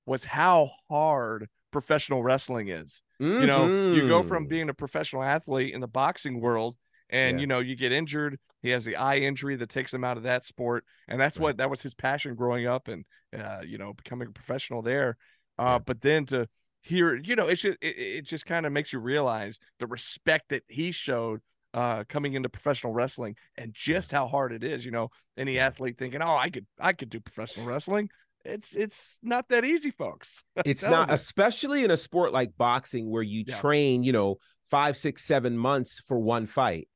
was 0.06 0.24
how 0.24 0.70
hard 0.88 1.48
professional 1.70 2.22
wrestling 2.22 2.68
is. 2.68 3.02
Mm-hmm. 3.20 3.40
You 3.40 3.46
know, 3.46 3.92
you 3.92 4.08
go 4.08 4.22
from 4.22 4.44
mm-hmm. 4.44 4.50
being 4.50 4.68
a 4.70 4.74
professional 4.74 5.22
athlete 5.22 5.74
in 5.74 5.80
the 5.80 5.88
boxing 5.88 6.40
world 6.40 6.76
and 7.10 7.36
yeah. 7.36 7.40
you 7.40 7.46
know 7.46 7.58
you 7.58 7.76
get 7.76 7.92
injured 7.92 8.38
He 8.62 8.70
has 8.70 8.84
the 8.84 8.96
eye 8.96 9.16
injury 9.16 9.56
that 9.56 9.68
takes 9.68 9.92
him 9.92 10.04
out 10.04 10.16
of 10.16 10.22
that 10.24 10.44
sport, 10.44 10.84
and 11.08 11.20
that's 11.20 11.36
Right. 11.36 11.42
what 11.42 11.56
that 11.58 11.70
was 11.70 11.82
his 11.82 11.94
passion 11.94 12.34
growing 12.34 12.66
up, 12.66 12.88
and 12.88 13.04
uh, 13.36 13.62
you 13.66 13.78
know, 13.78 13.92
becoming 13.92 14.28
a 14.28 14.32
professional 14.32 14.82
there. 14.82 15.16
Uh. 15.58 15.78
But 15.78 16.00
then 16.00 16.26
to 16.26 16.48
hear, 16.82 17.16
you 17.16 17.36
know, 17.36 17.48
it's 17.48 17.62
just 17.62 17.78
it, 17.82 17.98
it 17.98 18.26
just 18.26 18.46
kind 18.46 18.64
of 18.66 18.72
makes 18.72 18.92
you 18.92 19.00
realize 19.00 19.58
the 19.78 19.86
respect 19.86 20.50
that 20.50 20.62
he 20.68 20.92
showed 20.92 21.40
uh 21.72 22.02
coming 22.08 22.34
into 22.34 22.48
professional 22.48 22.92
wrestling 22.92 23.36
and 23.56 23.72
just 23.72 24.10
how 24.10 24.26
hard 24.26 24.52
it 24.52 24.64
is 24.64 24.84
you 24.84 24.90
know 24.90 25.08
any 25.36 25.56
athlete 25.60 25.96
thinking 25.96 26.20
oh 26.20 26.36
i 26.36 26.50
could 26.50 26.66
i 26.80 26.92
could 26.92 27.08
do 27.08 27.20
professional 27.20 27.64
wrestling 27.64 28.10
it's 28.44 28.74
it's 28.74 29.18
not 29.22 29.48
that 29.48 29.64
easy 29.64 29.90
folks 29.90 30.42
it's 30.64 30.82
not 30.82 31.08
you. 31.08 31.14
especially 31.14 31.84
in 31.84 31.90
a 31.90 31.96
sport 31.96 32.32
like 32.32 32.50
boxing 32.56 33.10
where 33.10 33.22
you 33.22 33.44
Yeah. 33.46 33.58
train 33.60 34.02
you 34.02 34.12
know 34.12 34.36
five 34.70 34.96
six 34.96 35.22
seven 35.24 35.56
months 35.58 36.00
for 36.00 36.18
one 36.18 36.46
fight 36.46 36.88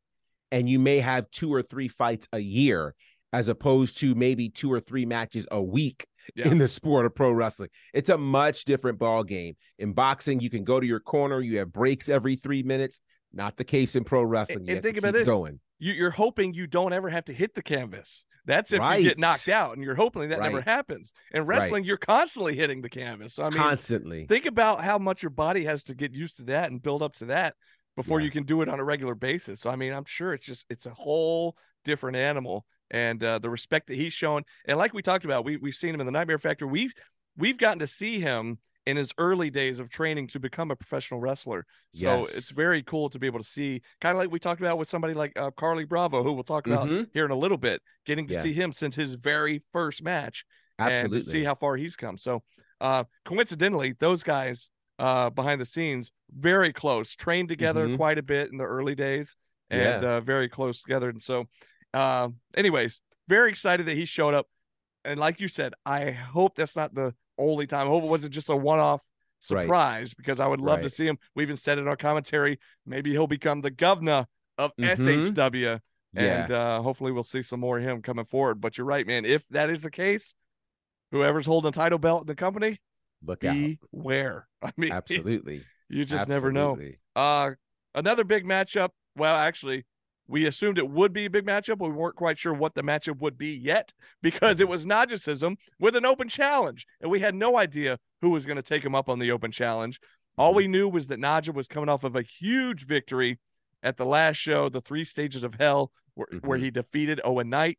and 0.50 0.68
you 0.68 0.78
may 0.78 1.00
have 1.00 1.30
two 1.30 1.52
or 1.52 1.62
three 1.62 1.88
fights 1.88 2.28
a 2.32 2.38
year 2.38 2.94
as 3.32 3.48
opposed 3.48 3.98
to 3.98 4.14
maybe 4.14 4.48
two 4.48 4.72
or 4.72 4.80
three 4.80 5.04
matches 5.06 5.46
a 5.50 5.60
week 5.62 6.06
Yeah. 6.34 6.48
in 6.48 6.56
the 6.56 6.68
sport 6.68 7.04
of 7.04 7.14
pro 7.14 7.30
wrestling 7.30 7.68
it's 7.92 8.08
a 8.08 8.16
much 8.16 8.64
different 8.64 8.98
ball 8.98 9.24
game 9.24 9.56
in 9.78 9.92
boxing 9.92 10.40
you 10.40 10.48
can 10.48 10.64
go 10.64 10.80
to 10.80 10.86
your 10.86 11.00
corner 11.00 11.40
you 11.40 11.58
have 11.58 11.70
breaks 11.72 12.08
every 12.08 12.36
three 12.36 12.62
minutes 12.62 13.02
not 13.34 13.56
the 13.58 13.64
case 13.64 13.94
in 13.96 14.04
pro 14.04 14.22
wrestling 14.22 14.60
And- 14.60 14.70
and 14.70 14.82
think 14.82 14.96
about 14.96 15.12
this. 15.12 15.28
going 15.28 15.60
you, 15.78 15.92
you're 15.92 16.10
hoping 16.10 16.54
you 16.54 16.66
don't 16.66 16.94
ever 16.94 17.10
have 17.10 17.26
to 17.26 17.34
hit 17.34 17.54
the 17.54 17.62
canvas 17.62 18.24
that's 18.46 18.72
if 18.72 18.80
you 18.98 19.02
get 19.08 19.18
knocked 19.18 19.48
out 19.48 19.74
and 19.74 19.82
you're 19.84 19.94
hoping 19.94 20.28
that 20.28 20.40
never 20.40 20.60
happens 20.60 21.12
in 21.32 21.44
Right. 21.46 21.58
wrestling 21.60 21.84
you're 21.84 21.96
constantly 21.96 22.54
hitting 22.54 22.82
the 22.82 22.88
canvas 22.90 23.34
so 23.34 23.42
i 23.42 23.50
mean 23.50 23.58
constantly 23.58 24.26
think 24.26 24.46
about 24.46 24.82
how 24.82 24.98
much 24.98 25.22
your 25.22 25.30
body 25.30 25.64
has 25.64 25.84
to 25.84 25.94
get 25.94 26.12
used 26.12 26.36
to 26.38 26.42
that 26.44 26.70
and 26.70 26.82
build 26.82 27.02
up 27.02 27.14
to 27.14 27.26
that 27.26 27.54
before 27.96 28.20
Yeah. 28.20 28.24
you 28.26 28.30
can 28.32 28.44
do 28.44 28.60
it 28.62 28.68
on 28.68 28.80
a 28.80 28.84
regular 28.84 29.14
basis. 29.14 29.60
So 29.60 29.70
I 29.70 29.76
mean, 29.76 29.92
I'm 29.92 30.04
sure 30.04 30.32
it's 30.34 30.44
just 30.44 30.66
it's 30.68 30.86
a 30.86 30.90
whole 30.90 31.56
different 31.84 32.16
animal 32.16 32.66
and 32.90 33.22
uh, 33.22 33.38
the 33.38 33.48
respect 33.48 33.86
that 33.86 33.94
he's 33.94 34.12
shown 34.12 34.42
and 34.66 34.76
like 34.76 34.92
we 34.94 35.00
talked 35.00 35.24
about, 35.24 35.44
we 35.44 35.58
we've 35.58 35.76
seen 35.76 35.94
him 35.94 36.00
in 36.00 36.06
the 36.06 36.10
Nightmare 36.12 36.40
Factory. 36.40 36.66
We've 36.68 36.92
we've 37.36 37.56
gotten 37.56 37.78
to 37.78 37.86
see 37.86 38.18
him 38.18 38.58
in 38.86 38.96
his 38.96 39.12
early 39.18 39.50
days 39.50 39.80
of 39.80 39.88
training 39.88 40.26
to 40.28 40.38
become 40.40 40.70
a 40.70 40.76
professional 40.76 41.20
wrestler. 41.20 41.66
So 41.90 42.18
Yes. 42.18 42.36
it's 42.36 42.50
very 42.50 42.82
cool 42.82 43.08
to 43.10 43.18
be 43.18 43.26
able 43.26 43.40
to 43.40 43.44
see 43.46 43.82
kind 44.00 44.14
of 44.16 44.18
like 44.22 44.30
we 44.30 44.38
talked 44.38 44.60
about 44.60 44.78
with 44.78 44.88
somebody 44.88 45.14
like 45.14 45.32
uh, 45.38 45.50
Carlie 45.52 45.84
Bravo 45.84 46.22
who 46.22 46.32
we'll 46.32 46.44
talk 46.44 46.66
about 46.66 46.88
Mhm. 46.88 47.08
here 47.12 47.24
in 47.24 47.30
a 47.30 47.36
little 47.36 47.56
bit, 47.56 47.82
getting 48.04 48.26
to 48.28 48.34
Yeah. 48.34 48.42
see 48.42 48.52
him 48.52 48.72
since 48.72 48.94
his 48.94 49.14
very 49.14 49.62
first 49.72 50.02
match 50.02 50.44
absolutely 50.78 51.18
and 51.18 51.24
to 51.24 51.30
see 51.30 51.44
how 51.44 51.54
far 51.54 51.76
he's 51.76 51.96
come. 51.96 52.18
So, 52.18 52.42
uh, 52.80 53.04
coincidentally, 53.24 53.92
those 53.98 54.22
guys 54.22 54.70
uh, 54.98 55.28
behind 55.28 55.60
the 55.60 55.66
scenes 55.66 56.12
very 56.30 56.72
close, 56.72 57.16
trained 57.16 57.48
together 57.48 57.88
Mhm. 57.88 57.96
quite 57.96 58.18
a 58.18 58.22
bit 58.22 58.52
in 58.52 58.58
the 58.58 58.64
early 58.64 58.94
days, 58.94 59.34
and 59.70 60.04
uh, 60.04 60.20
very 60.20 60.48
close 60.48 60.82
together. 60.82 61.08
And 61.08 61.20
so, 61.20 61.46
uh, 61.92 62.28
anyways, 62.56 63.00
very 63.26 63.50
excited 63.50 63.86
that 63.86 63.96
he 63.96 64.04
showed 64.04 64.34
up. 64.34 64.46
And 65.04 65.18
like 65.18 65.40
you 65.40 65.48
said, 65.48 65.74
I 65.84 66.12
hope 66.12 66.54
that's 66.54 66.76
not 66.76 66.94
the 66.94 67.14
only 67.38 67.66
time. 67.66 67.86
I 67.86 67.90
hope 67.90 68.04
it 68.04 68.10
wasn't 68.10 68.32
just 68.34 68.48
a 68.48 68.56
one-off 68.56 69.02
Right. 69.50 69.64
surprise 69.64 70.14
because 70.14 70.40
I 70.40 70.46
would 70.46 70.60
love 70.62 70.80
to 70.82 70.90
see 70.90 71.06
him. 71.06 71.18
We 71.34 71.42
even 71.42 71.56
said 71.56 71.78
in 71.78 71.86
our 71.86 71.96
commentary, 71.96 72.58
maybe 72.86 73.10
he'll 73.10 73.26
become 73.26 73.60
the 73.60 73.70
governor 73.70 74.26
of 74.56 74.72
Mhm. 74.76 74.96
SHW 74.96 75.80
yeah 76.14 76.42
and 76.42 76.50
uh, 76.50 76.80
hopefully 76.80 77.12
we'll 77.12 77.24
see 77.24 77.42
some 77.42 77.60
more 77.60 77.76
of 77.78 77.84
him 77.84 78.00
coming 78.00 78.24
forward. 78.24 78.60
But 78.60 78.78
you're 78.78 78.86
right, 78.86 79.06
man. 79.06 79.24
If 79.24 79.46
that 79.48 79.68
is 79.68 79.82
the 79.82 79.90
case, 79.90 80.34
whoever's 81.10 81.44
holding 81.44 81.72
the 81.72 81.74
title 81.74 81.98
belt 81.98 82.22
in 82.22 82.26
the 82.26 82.34
company, 82.34 82.80
look 83.22 83.44
out 83.44 83.56
beware. 83.92 84.48
I 84.62 84.72
mean, 84.76 84.92
absolutely 84.92 85.64
you 85.88 86.04
just 86.04 86.28
never 86.28 86.52
know. 86.52 86.78
Uh, 87.14 87.52
another 87.94 88.24
big 88.24 88.44
matchup. 88.44 88.90
Well, 89.16 89.36
actually, 89.36 89.84
we 90.26 90.46
assumed 90.46 90.78
it 90.78 90.88
would 90.88 91.12
be 91.12 91.26
a 91.26 91.30
big 91.30 91.44
matchup, 91.46 91.78
but 91.78 91.88
we 91.90 91.94
weren't 91.94 92.16
quite 92.16 92.38
sure 92.38 92.54
what 92.54 92.74
the 92.74 92.82
matchup 92.82 93.18
would 93.20 93.36
be 93.36 93.54
yet 93.56 93.92
because 94.22 94.60
it 94.60 94.68
was 94.68 94.86
Najicism 94.86 95.56
with 95.78 95.96
an 95.96 96.06
open 96.06 96.28
challenge, 96.28 96.86
and 97.00 97.10
we 97.10 97.20
had 97.20 97.34
no 97.34 97.58
idea 97.58 97.98
who 98.22 98.30
was 98.30 98.46
going 98.46 98.56
to 98.56 98.62
take 98.62 98.84
him 98.84 98.94
up 98.94 99.08
on 99.08 99.18
the 99.18 99.30
open 99.30 99.50
challenge. 99.50 100.00
All 100.36 100.54
we 100.54 100.66
knew 100.66 100.88
was 100.88 101.08
that 101.08 101.20
Naja 101.20 101.54
was 101.54 101.68
coming 101.68 101.88
off 101.88 102.02
of 102.04 102.16
a 102.16 102.22
huge 102.22 102.86
victory 102.86 103.38
at 103.82 103.96
the 103.96 104.06
last 104.06 104.36
show, 104.38 104.68
the 104.68 104.80
three 104.80 105.04
stages 105.04 105.44
of 105.44 105.54
hell, 105.54 105.92
where, 106.14 106.26
where 106.40 106.58
Mhm. 106.58 106.62
he 106.62 106.70
defeated 106.70 107.20
Owen 107.22 107.50
Knight. 107.50 107.78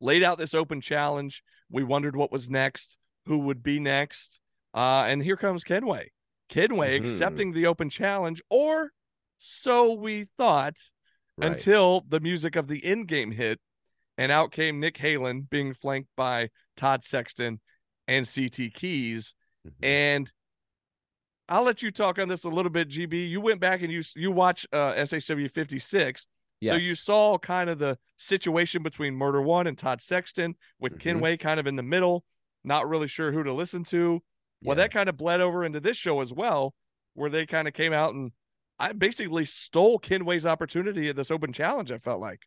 Laid 0.00 0.22
out 0.22 0.38
this 0.38 0.54
open 0.54 0.80
challenge. 0.80 1.42
We 1.70 1.84
wondered 1.84 2.16
what 2.16 2.30
was 2.32 2.50
next, 2.50 2.98
who 3.26 3.38
would 3.38 3.62
be 3.62 3.80
next. 3.80 4.40
Uh, 4.74 5.04
and 5.08 5.22
here 5.22 5.36
comes 5.36 5.64
Kenway. 5.64 6.10
Kenway 6.48 6.98
Mhm. 6.98 7.02
accepting 7.04 7.52
the 7.52 7.66
open 7.66 7.90
challenge, 7.90 8.42
or 8.48 8.92
so 9.38 9.92
we 9.92 10.24
thought, 10.24 10.76
Right. 11.38 11.52
until 11.52 12.04
the 12.08 12.20
music 12.20 12.56
of 12.56 12.66
the 12.68 12.84
end 12.84 13.08
game 13.08 13.30
hit, 13.30 13.60
and 14.16 14.32
out 14.32 14.50
came 14.52 14.80
Nick 14.80 14.96
Halen 14.96 15.48
being 15.48 15.72
flanked 15.72 16.10
by 16.16 16.50
Todd 16.76 17.04
Sexton 17.04 17.60
and 18.08 18.26
CT 18.26 18.70
Keys. 18.74 19.34
Mhm. 19.66 19.72
And 19.82 20.32
I'll 21.48 21.62
let 21.62 21.82
you 21.82 21.90
talk 21.90 22.18
on 22.18 22.28
this 22.28 22.44
a 22.44 22.48
little 22.48 22.70
bit, 22.70 22.88
GB. 22.88 23.28
You 23.28 23.40
went 23.40 23.60
back 23.60 23.82
and 23.82 23.92
you 23.92 24.02
you 24.16 24.30
watch 24.30 24.66
uh, 24.72 24.94
SHW 24.96 25.48
56. 25.50 26.26
So 26.60 26.74
you 26.74 26.96
saw 26.96 27.38
kind 27.38 27.70
of 27.70 27.78
the 27.78 27.96
situation 28.16 28.82
between 28.82 29.14
Murder 29.14 29.40
One 29.40 29.68
and 29.68 29.78
Todd 29.78 30.02
Sexton, 30.02 30.56
with 30.80 30.94
Mhm. 30.94 31.00
Kenway 31.00 31.36
kind 31.36 31.60
of 31.60 31.68
in 31.68 31.76
the 31.76 31.84
middle, 31.84 32.24
not 32.64 32.88
really 32.88 33.06
sure 33.06 33.30
who 33.30 33.44
to 33.44 33.52
listen 33.52 33.84
to. 33.84 34.20
Well, 34.62 34.76
Yeah. 34.76 34.82
that 34.84 34.90
kind 34.92 35.08
of 35.08 35.16
bled 35.16 35.40
over 35.40 35.64
into 35.64 35.78
this 35.78 35.96
show 35.96 36.20
as 36.20 36.32
well, 36.32 36.74
where 37.14 37.30
they 37.30 37.46
kind 37.46 37.68
of 37.68 37.74
came 37.74 37.92
out 37.92 38.12
and 38.14 38.32
I 38.78 38.92
basically 38.92 39.44
stole 39.44 39.98
Kenway's 39.98 40.46
opportunity 40.46 41.08
at 41.08 41.16
this 41.16 41.30
open 41.30 41.52
challenge. 41.52 41.90
I 41.90 41.98
felt 41.98 42.20
like, 42.20 42.42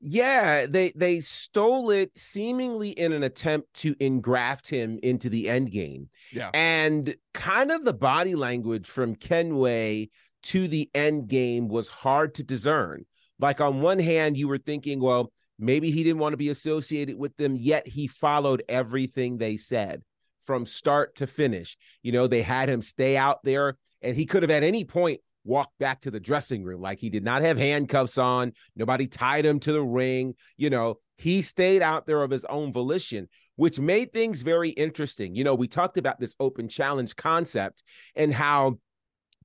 Yeah, 0.00 0.66
they 0.68 0.92
they 0.94 1.20
stole 1.20 1.90
it 1.90 2.10
seemingly 2.16 2.90
in 2.90 3.12
an 3.12 3.22
attempt 3.22 3.72
to 3.74 3.96
engraft 4.00 4.68
him 4.68 4.98
into 5.02 5.30
the 5.30 5.48
end 5.48 5.70
game. 5.70 6.10
Yeah. 6.30 6.50
And 6.52 7.16
kind 7.32 7.70
of 7.70 7.84
the 7.84 7.94
body 7.94 8.34
language 8.34 8.86
from 8.86 9.14
Kenway 9.14 10.10
to 10.44 10.68
the 10.68 10.90
end 10.94 11.28
game 11.28 11.68
was 11.68 11.88
hard 11.88 12.34
to 12.34 12.44
discern. 12.44 13.06
Like 13.38 13.60
on 13.60 13.80
one 13.80 13.98
hand, 13.98 14.36
you 14.36 14.46
were 14.48 14.58
thinking, 14.58 15.00
well, 15.00 15.32
maybe 15.58 15.90
he 15.90 16.04
didn't 16.04 16.20
want 16.20 16.34
to 16.34 16.38
be 16.38 16.50
associated 16.50 17.16
with 17.16 17.36
them, 17.38 17.56
yet 17.56 17.88
he 17.88 18.06
followed 18.06 18.62
everything 18.68 19.38
they 19.38 19.56
said 19.56 20.02
from 20.40 20.66
start 20.66 21.14
to 21.16 21.26
finish. 21.26 21.78
You 22.02 22.12
know, 22.12 22.26
they 22.26 22.42
had 22.42 22.68
him 22.68 22.82
stay 22.82 23.16
out 23.16 23.42
there, 23.42 23.78
and 24.02 24.14
he 24.14 24.26
could 24.26 24.42
have 24.42 24.50
at 24.50 24.62
any 24.62 24.84
point 24.84 25.20
walked 25.44 25.78
back 25.78 26.00
to 26.02 26.10
the 26.10 26.20
dressing 26.20 26.64
room. 26.64 26.80
Like 26.80 26.98
he 26.98 27.10
did 27.10 27.24
not 27.24 27.42
have 27.42 27.58
handcuffs 27.58 28.18
on. 28.18 28.52
Nobody 28.76 29.06
tied 29.06 29.44
him 29.44 29.60
to 29.60 29.72
the 29.72 29.82
ring. 29.82 30.34
You 30.56 30.70
know, 30.70 30.98
he 31.18 31.42
stayed 31.42 31.82
out 31.82 32.06
there 32.06 32.22
of 32.22 32.30
his 32.30 32.44
own 32.46 32.72
volition, 32.72 33.28
which 33.56 33.78
made 33.78 34.12
things 34.12 34.42
very 34.42 34.70
interesting. 34.70 35.34
You 35.34 35.44
know, 35.44 35.54
we 35.54 35.68
talked 35.68 35.98
about 35.98 36.18
this 36.18 36.34
open 36.40 36.68
challenge 36.68 37.14
concept 37.16 37.82
and 38.16 38.32
how 38.32 38.78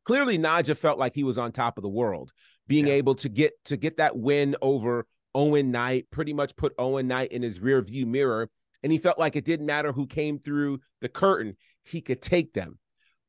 clearly 0.05 0.37
Naja 0.37 0.75
felt 0.75 0.97
like 0.97 1.13
he 1.13 1.23
was 1.23 1.37
on 1.37 1.51
top 1.51 1.77
of 1.77 1.83
the 1.83 1.89
world, 1.89 2.31
being 2.67 2.87
Yeah. 2.87 2.93
able 2.93 3.15
to 3.15 3.29
get 3.29 3.53
to 3.65 3.77
get 3.77 3.97
that 3.97 4.17
win 4.17 4.55
over 4.61 5.05
Owen 5.35 5.69
Knight, 5.69 6.07
pretty 6.09 6.33
much 6.33 6.55
put 6.55 6.73
Owen 6.79 7.07
Knight 7.07 7.31
in 7.31 7.43
his 7.43 7.59
rear 7.59 7.81
view 7.81 8.05
mirror. 8.05 8.49
And 8.81 8.91
he 8.91 8.97
felt 8.97 9.19
like 9.19 9.35
it 9.35 9.43
didn't 9.43 9.65
matter 9.65 9.91
who 9.91 10.07
came 10.07 10.39
through 10.39 10.79
the 11.01 11.09
curtain, 11.09 11.57
he 11.83 11.99
could 11.99 12.21
take 12.21 12.53
them. 12.53 12.79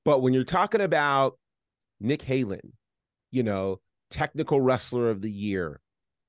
But 0.05 0.23
when 0.23 0.33
you're 0.33 0.45
talking 0.45 0.81
about 0.81 1.39
Nick 2.01 2.23
Halen, 2.23 2.73
you 3.31 3.43
know, 3.43 3.81
technical 4.11 4.61
wrestler 4.61 5.11
of 5.11 5.21
the 5.21 5.31
year, 5.31 5.81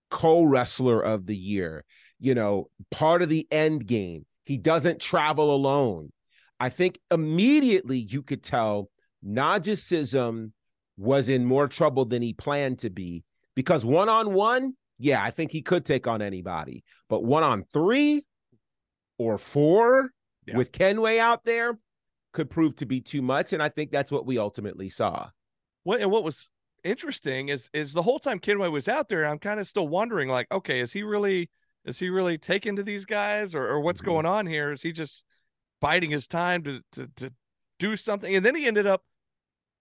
co 0.09 0.43
wrestler 0.43 1.01
of 1.01 1.25
the 1.25 1.35
year, 1.35 1.83
you 2.19 2.35
know, 2.35 2.69
part 2.91 3.21
of 3.21 3.29
the 3.29 3.47
end 3.51 3.87
game. 3.87 4.25
He 4.43 4.57
doesn't 4.57 4.99
travel 4.99 5.53
alone. 5.55 6.11
I 6.59 6.69
think 6.69 6.99
immediately 7.09 7.97
you 7.97 8.21
could 8.21 8.43
tell 8.43 8.89
Najicism 9.25 10.51
was 10.97 11.29
in 11.29 11.45
more 11.45 11.67
trouble 11.67 12.05
than 12.05 12.21
he 12.21 12.33
planned 12.33 12.79
to 12.79 12.89
be 12.89 13.23
because 13.55 13.83
one 13.85 14.09
on 14.09 14.33
one, 14.33 14.73
yeah, 14.99 15.23
I 15.23 15.31
think 15.31 15.51
he 15.51 15.61
could 15.61 15.85
take 15.85 16.05
on 16.07 16.21
anybody. 16.21 16.83
But 17.09 17.23
one 17.23 17.43
on 17.43 17.63
three 17.73 18.25
or 19.17 19.37
four 19.37 20.11
Yeah. 20.45 20.57
with 20.57 20.71
Kenway 20.71 21.17
out 21.19 21.43
there 21.45 21.79
could 22.33 22.49
prove 22.49 22.75
to 22.77 22.85
be 22.85 23.01
too 23.01 23.21
much. 23.21 23.53
And 23.53 23.61
I 23.61 23.69
think 23.69 23.91
that's 23.91 24.11
what 24.11 24.25
we 24.25 24.37
ultimately 24.37 24.89
saw. 24.89 25.29
What 25.83 26.01
and 26.01 26.11
what 26.11 26.23
was 26.23 26.49
interesting 26.83 27.49
is 27.49 27.69
is 27.73 27.93
the 27.93 28.01
whole 28.01 28.19
time 28.19 28.39
Kenway 28.39 28.69
was 28.69 28.87
out 28.87 29.09
there, 29.09 29.25
I'm 29.25 29.39
kind 29.39 29.59
of 29.59 29.67
still 29.67 29.87
wondering, 29.87 30.29
like, 30.29 30.47
okay, 30.51 30.79
is 30.79 30.91
he 30.91 31.03
really 31.03 31.49
is 31.85 31.97
he 31.97 32.09
really 32.09 32.37
taken 32.37 32.75
to 32.75 32.83
these 32.83 33.05
guys, 33.05 33.55
or, 33.55 33.67
or 33.67 33.79
what's 33.79 34.01
Mhm. 34.01 34.05
going 34.05 34.25
on 34.25 34.45
here? 34.45 34.71
Is 34.71 34.81
he 34.81 34.91
just 34.91 35.23
biding 35.79 36.11
his 36.11 36.27
time 36.27 36.63
to 36.63 36.81
to 36.93 37.07
to 37.17 37.33
do 37.79 37.97
something? 37.97 38.35
And 38.35 38.45
then 38.45 38.55
he 38.55 38.67
ended 38.67 38.87
up 38.87 39.03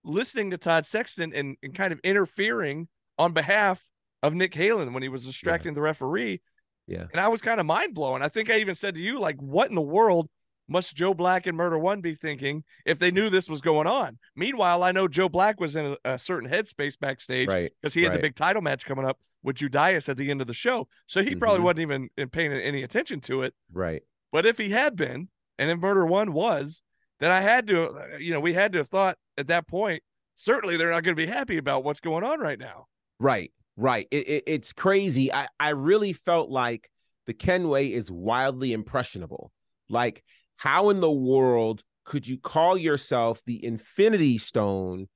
listening 0.02 0.50
to 0.50 0.58
Todd 0.58 0.86
Sexton 0.86 1.32
and, 1.34 1.56
and 1.62 1.74
kind 1.74 1.92
of 1.92 2.00
interfering 2.02 2.88
on 3.18 3.32
behalf 3.34 3.86
of 4.22 4.32
Nick 4.32 4.52
Halen 4.52 4.94
when 4.94 5.02
he 5.02 5.10
was 5.10 5.26
distracting 5.26 5.74
the 5.74 5.82
referee. 5.82 6.40
Yeah. 6.86 7.06
And 7.12 7.20
I 7.20 7.28
was 7.28 7.42
kind 7.42 7.60
of 7.60 7.66
mind 7.66 7.94
blowing. 7.94 8.22
I 8.22 8.28
think 8.28 8.50
I 8.50 8.58
even 8.60 8.74
said 8.74 8.94
to 8.94 9.00
you, 9.00 9.18
like, 9.20 9.36
what 9.36 9.68
in 9.68 9.74
the 9.74 9.82
world 9.82 10.28
must 10.70 10.96
Joe 10.96 11.12
Black 11.12 11.46
and 11.46 11.56
Murder 11.56 11.78
One 11.78 12.00
be 12.00 12.14
thinking 12.14 12.64
if 12.86 12.98
they 12.98 13.10
knew 13.10 13.28
this 13.28 13.48
was 13.48 13.60
going 13.60 13.86
on? 13.86 14.18
Meanwhile, 14.36 14.82
I 14.82 14.92
know 14.92 15.06
Joe 15.08 15.28
Black 15.28 15.60
was 15.60 15.76
in 15.76 15.96
a, 16.04 16.12
a 16.14 16.18
certain 16.18 16.48
headspace 16.48 16.98
backstage 16.98 17.48
Right. 17.48 17.72
because 17.82 17.92
he 17.92 18.04
had 18.04 18.14
the 18.14 18.18
big 18.20 18.36
title 18.36 18.62
match 18.62 18.86
coming 18.86 19.04
up 19.04 19.18
with 19.42 19.56
Judas 19.56 20.08
at 20.08 20.16
the 20.16 20.30
end 20.30 20.40
of 20.40 20.46
the 20.46 20.54
show. 20.54 20.86
So 21.06 21.22
he 21.22 21.34
probably 21.34 21.60
Mhm. 21.60 21.64
wasn't 21.64 21.78
even 21.80 22.08
in 22.16 22.28
paying 22.30 22.52
any 22.52 22.82
attention 22.82 23.20
to 23.22 23.42
it. 23.42 23.52
Right. 23.72 24.02
But 24.32 24.46
if 24.46 24.56
he 24.58 24.70
had 24.70 24.96
been, 24.96 25.28
and 25.58 25.70
if 25.70 25.78
Murder 25.78 26.06
One 26.06 26.32
was, 26.32 26.82
then 27.18 27.30
I 27.30 27.40
had 27.40 27.66
to, 27.66 27.88
uh, 27.90 28.16
you 28.18 28.32
know, 28.32 28.40
we 28.40 28.54
had 28.54 28.72
to 28.72 28.78
have 28.78 28.88
thought 28.88 29.18
at 29.36 29.48
that 29.48 29.66
point. 29.66 30.02
Certainly, 30.36 30.76
they're 30.78 30.90
not 30.90 31.02
going 31.02 31.16
to 31.16 31.20
be 31.26 31.30
happy 31.30 31.56
about 31.58 31.84
what's 31.84 32.00
going 32.00 32.24
on 32.24 32.40
right 32.40 32.58
now. 32.58 32.86
Right, 33.18 33.52
right. 33.76 34.06
It, 34.10 34.26
it, 34.28 34.44
it's 34.46 34.72
crazy. 34.72 35.30
I, 35.32 35.48
I 35.58 35.70
really 35.70 36.12
felt 36.14 36.48
like 36.48 36.90
the 37.26 37.34
Kenway 37.34 37.88
is 37.88 38.10
wildly 38.10 38.72
impressionable. 38.72 39.52
Like, 39.90 40.22
how 40.60 40.90
in 40.90 41.00
the 41.00 41.10
world 41.10 41.82
could 42.04 42.28
you 42.28 42.36
call 42.36 42.76
yourself 42.76 43.40
the 43.46 43.64
Infinity 43.64 44.36
Stone 44.36 45.08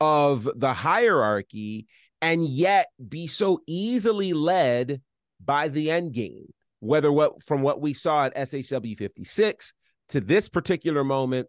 of 0.00 0.48
the 0.56 0.72
hierarchy 0.72 1.86
and 2.20 2.44
yet 2.44 2.88
be 3.08 3.28
so 3.28 3.60
easily 3.68 4.32
led 4.32 5.00
by 5.44 5.68
the 5.68 5.92
end 5.92 6.14
game? 6.14 6.52
Whether 6.80 7.12
what 7.12 7.44
from 7.44 7.62
what 7.62 7.80
we 7.80 7.94
saw 7.94 8.24
at 8.24 8.34
SHW 8.34 8.98
56 8.98 9.72
to 10.08 10.20
this 10.20 10.48
particular 10.48 11.04
moment, 11.04 11.46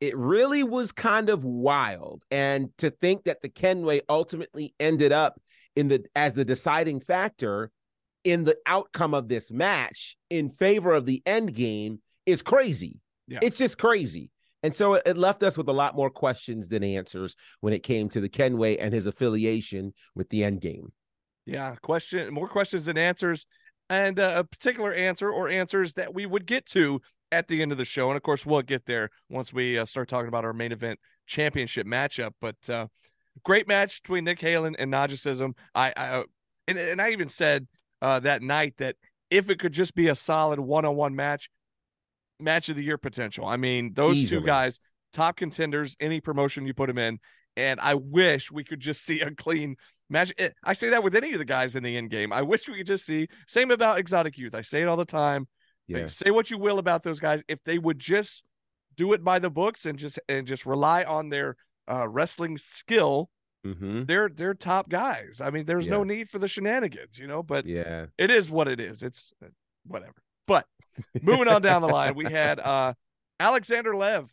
it 0.00 0.16
really 0.16 0.62
was 0.62 0.92
kind 0.92 1.28
of 1.28 1.42
wild. 1.42 2.22
And 2.30 2.68
to 2.78 2.90
think 2.90 3.24
that 3.24 3.42
the 3.42 3.48
Kenway 3.48 4.02
ultimately 4.08 4.74
ended 4.78 5.10
up 5.10 5.40
in 5.74 5.88
the 5.88 6.04
as 6.14 6.34
the 6.34 6.44
deciding 6.44 7.00
factor 7.00 7.72
in 8.22 8.44
the 8.44 8.58
outcome 8.64 9.12
of 9.12 9.26
this 9.26 9.50
match 9.50 10.16
in 10.30 10.48
favor 10.48 10.92
of 10.92 11.04
the 11.04 11.20
end 11.26 11.52
game 11.52 11.98
is 12.26 12.42
crazy. 12.42 13.00
Yeah. 13.28 13.40
It's 13.42 13.58
just 13.58 13.78
crazy. 13.78 14.30
And 14.62 14.74
so 14.74 14.94
it, 14.94 15.16
left 15.16 15.42
us 15.42 15.58
with 15.58 15.68
a 15.68 15.72
lot 15.72 15.96
more 15.96 16.10
questions 16.10 16.68
than 16.68 16.84
answers 16.84 17.34
when 17.60 17.72
it 17.72 17.82
came 17.82 18.08
to 18.10 18.20
the 18.20 18.28
Kenway 18.28 18.76
and 18.76 18.94
his 18.94 19.06
affiliation 19.06 19.92
with 20.14 20.28
the 20.28 20.44
end 20.44 20.60
game. 20.60 20.92
Yeah, 21.46 21.74
question 21.82 22.32
more 22.32 22.46
questions 22.46 22.84
than 22.84 22.96
answers, 22.96 23.46
and 23.90 24.20
uh, 24.20 24.34
a 24.36 24.44
particular 24.44 24.92
answer 24.92 25.28
or 25.28 25.48
answers 25.48 25.94
that 25.94 26.14
we 26.14 26.24
would 26.24 26.46
get 26.46 26.66
to 26.66 27.00
at 27.32 27.48
the 27.48 27.62
end 27.62 27.72
of 27.72 27.78
the 27.78 27.84
show, 27.84 28.10
and 28.10 28.16
of 28.16 28.22
course 28.22 28.46
we'll 28.46 28.62
get 28.62 28.86
there 28.86 29.10
once 29.28 29.52
we 29.52 29.78
uh, 29.78 29.84
start 29.84 30.08
talking 30.08 30.28
about 30.28 30.44
our 30.44 30.52
main 30.52 30.70
event 30.70 31.00
championship 31.26 31.84
matchup. 31.84 32.32
But 32.40 32.56
uh, 32.70 32.86
great 33.42 33.66
match 33.66 34.02
between 34.02 34.24
Nick 34.24 34.38
Halen 34.38 34.76
and 34.78 34.92
Najicism. 34.92 35.54
I, 35.74 35.92
I 35.96 36.08
uh, 36.10 36.22
and 36.68 36.78
and 36.78 37.02
I 37.02 37.10
even 37.10 37.28
said 37.28 37.66
uh, 38.00 38.20
that 38.20 38.42
night 38.42 38.74
that 38.78 38.94
if 39.30 39.50
it 39.50 39.58
could 39.58 39.72
just 39.72 39.96
be 39.96 40.08
a 40.08 40.14
solid 40.14 40.60
one-on-one 40.60 41.16
match, 41.16 41.48
match 42.42 42.68
of 42.68 42.76
the 42.76 42.84
year 42.84 42.98
potential. 42.98 43.46
I 43.46 43.56
mean, 43.56 43.92
those 43.94 44.16
Easily. 44.16 44.40
two 44.40 44.46
guys, 44.46 44.80
top 45.12 45.36
contenders, 45.36 45.96
any 46.00 46.20
promotion 46.20 46.66
you 46.66 46.74
put 46.74 46.88
them 46.88 46.98
in. 46.98 47.18
And 47.56 47.78
I 47.80 47.94
wish 47.94 48.50
we 48.50 48.64
could 48.64 48.80
just 48.80 49.04
see 49.06 49.20
a 49.20 49.30
clean 49.30 49.76
match. 50.10 50.32
Eh, 50.38 50.48
I 50.64 50.72
say 50.72 50.90
that 50.90 51.02
with 51.04 51.14
any 51.14 51.32
of 51.32 51.38
the 51.38 51.44
guys 51.44 51.74
in 51.76 51.82
the 51.82 51.96
end 51.96 52.10
game. 52.10 52.32
I 52.32 52.42
wish 52.42 52.68
we 52.68 52.78
could 52.78 52.86
just 52.86 53.04
see. 53.06 53.28
Same 53.46 53.70
about 53.70 53.98
Exotic 53.98 54.36
Youth. 54.38 54.54
I 54.54 54.62
say 54.62 54.82
it 54.82 54.88
all 54.88 54.96
the 54.96 55.04
time. 55.04 55.46
Yeah. 55.88 56.06
Say 56.06 56.30
what 56.30 56.50
you 56.50 56.58
will 56.58 56.78
about 56.78 57.02
those 57.02 57.20
guys. 57.20 57.42
If 57.48 57.58
they 57.64 57.78
would 57.78 57.98
just 57.98 58.44
do 58.96 59.12
it 59.14 59.22
by 59.24 59.38
the 59.38 59.50
books 59.50 59.84
and 59.86 59.98
just 59.98 60.18
and 60.28 60.46
just 60.46 60.64
rely 60.64 61.02
on 61.04 61.28
their 61.28 61.56
uh, 61.90 62.08
wrestling 62.08 62.58
skill, 62.58 63.28
Mm-hmm. 63.64 64.06
they're 64.06 64.28
they're 64.28 64.54
top 64.54 64.88
guys. 64.88 65.40
I 65.40 65.50
mean, 65.50 65.66
there's 65.66 65.86
no 65.86 66.02
need 66.02 66.28
for 66.28 66.40
the 66.40 66.48
shenanigans, 66.48 67.16
you 67.16 67.28
know. 67.28 67.44
But 67.44 67.64
Yeah. 67.64 68.06
it 68.18 68.28
is 68.28 68.50
what 68.50 68.66
it 68.66 68.80
is. 68.80 69.04
It's 69.04 69.30
uh, 69.40 69.46
whatever. 69.86 70.16
But 70.46 70.66
moving 71.22 71.48
on 71.48 71.62
down 71.62 71.82
the 71.82 71.88
line, 71.88 72.14
we 72.14 72.24
had 72.24 72.60
uh 72.60 72.94
Alexander 73.40 73.96
Lev 73.96 74.30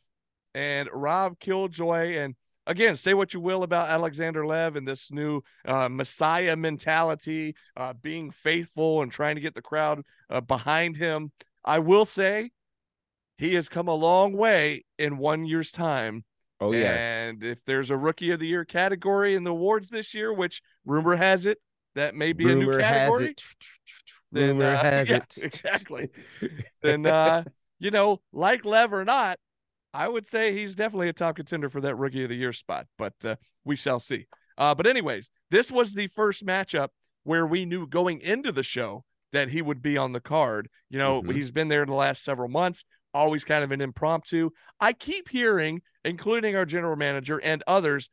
and 0.54 0.90
Rob 0.92 1.40
Killjoy. 1.40 2.18
And 2.18 2.36
again, 2.68 2.96
say 2.96 3.14
what 3.14 3.34
you 3.34 3.40
will 3.40 3.64
about 3.64 3.90
Alexander 3.90 4.46
Lev 4.46 4.76
and 4.76 4.88
this 4.88 5.12
new 5.12 5.42
uh, 5.66 5.90
Messiah 5.90 6.56
mentality, 6.56 7.56
uh, 7.76 7.94
being 7.94 8.32
faithful 8.32 9.02
and 9.02 9.12
trying 9.12 9.36
to 9.36 9.42
get 9.42 9.56
the 9.56 9.62
crowd 9.62 10.04
uh, 10.30 10.42
behind 10.42 10.98
him. 10.98 11.32
I 11.66 11.80
will 11.80 12.06
say 12.06 12.52
he 13.38 13.56
has 13.56 13.70
come 13.70 13.88
a 13.88 13.96
long 13.96 14.34
way 14.34 14.84
in 14.98 15.18
one 15.18 15.46
year's 15.46 15.72
time. 15.72 16.24
Oh 16.62 16.74
yes. 16.74 17.00
And 17.00 17.44
if 17.44 17.64
there's 17.66 17.90
a 17.90 17.98
rookie 17.98 18.32
of 18.32 18.40
the 18.40 18.48
year 18.48 18.66
category 18.66 19.36
in 19.36 19.44
the 19.44 19.52
awards 19.52 19.90
this 19.90 20.14
year, 20.14 20.34
which 20.34 20.62
rumor 20.86 21.16
has 21.16 21.46
it 21.46 21.58
that 21.96 22.16
may 22.16 22.34
be 22.34 22.52
a 22.52 22.56
new 22.56 22.68
Rumor 22.68 22.82
has 22.82 22.92
category, 22.92 23.26
it. 23.30 23.44
Then, 24.32 24.50
Rumor 24.58 24.76
uh, 24.76 24.84
has 24.84 25.10
yeah, 25.10 25.18
it. 25.18 25.38
exactly. 25.42 26.10
then 26.82 27.06
uh, 27.06 27.44
you 27.80 27.92
know, 27.92 28.22
like 28.32 28.66
Lev 28.66 28.94
or 28.94 29.06
not, 29.06 29.38
I 29.94 30.08
would 30.08 30.28
say 30.28 30.54
he's 30.54 30.76
definitely 30.76 31.10
a 31.10 31.14
top 31.14 31.36
contender 31.38 31.70
for 31.70 31.82
that 31.82 31.96
rookie 31.96 32.24
of 32.24 32.30
the 32.30 32.36
year 32.36 32.54
spot, 32.54 32.88
but 32.98 33.14
uh, 33.26 33.36
we 33.66 33.76
shall 33.76 34.00
see. 34.00 34.28
Uh, 34.58 34.76
but 34.76 34.86
anyways, 34.88 35.32
this 35.52 35.72
was 35.72 35.94
the 35.94 36.08
first 36.08 36.46
matchup 36.46 36.90
where 37.24 37.48
we 37.48 37.66
knew 37.66 37.88
going 37.88 38.22
into 38.22 38.52
the 38.52 38.64
show 38.64 39.04
that 39.32 39.50
he 39.50 39.62
would 39.62 39.82
be 39.82 39.98
on 39.98 40.12
the 40.12 40.20
card. 40.20 40.70
You 40.90 41.00
know, 41.00 41.22
Mhm. 41.22 41.34
he's 41.34 41.52
been 41.52 41.68
there 41.68 41.84
in 41.84 41.90
the 41.90 41.96
last 41.96 42.24
several 42.24 42.50
months, 42.50 42.84
always 43.14 43.44
kind 43.44 43.64
of 43.64 43.72
an 43.72 43.82
impromptu. 43.82 44.50
I 44.80 44.94
keep 44.94 45.30
hearing, 45.30 45.82
including 46.04 46.56
our 46.56 46.66
general 46.66 46.96
manager 46.96 47.40
and 47.42 47.64
others, 47.68 48.10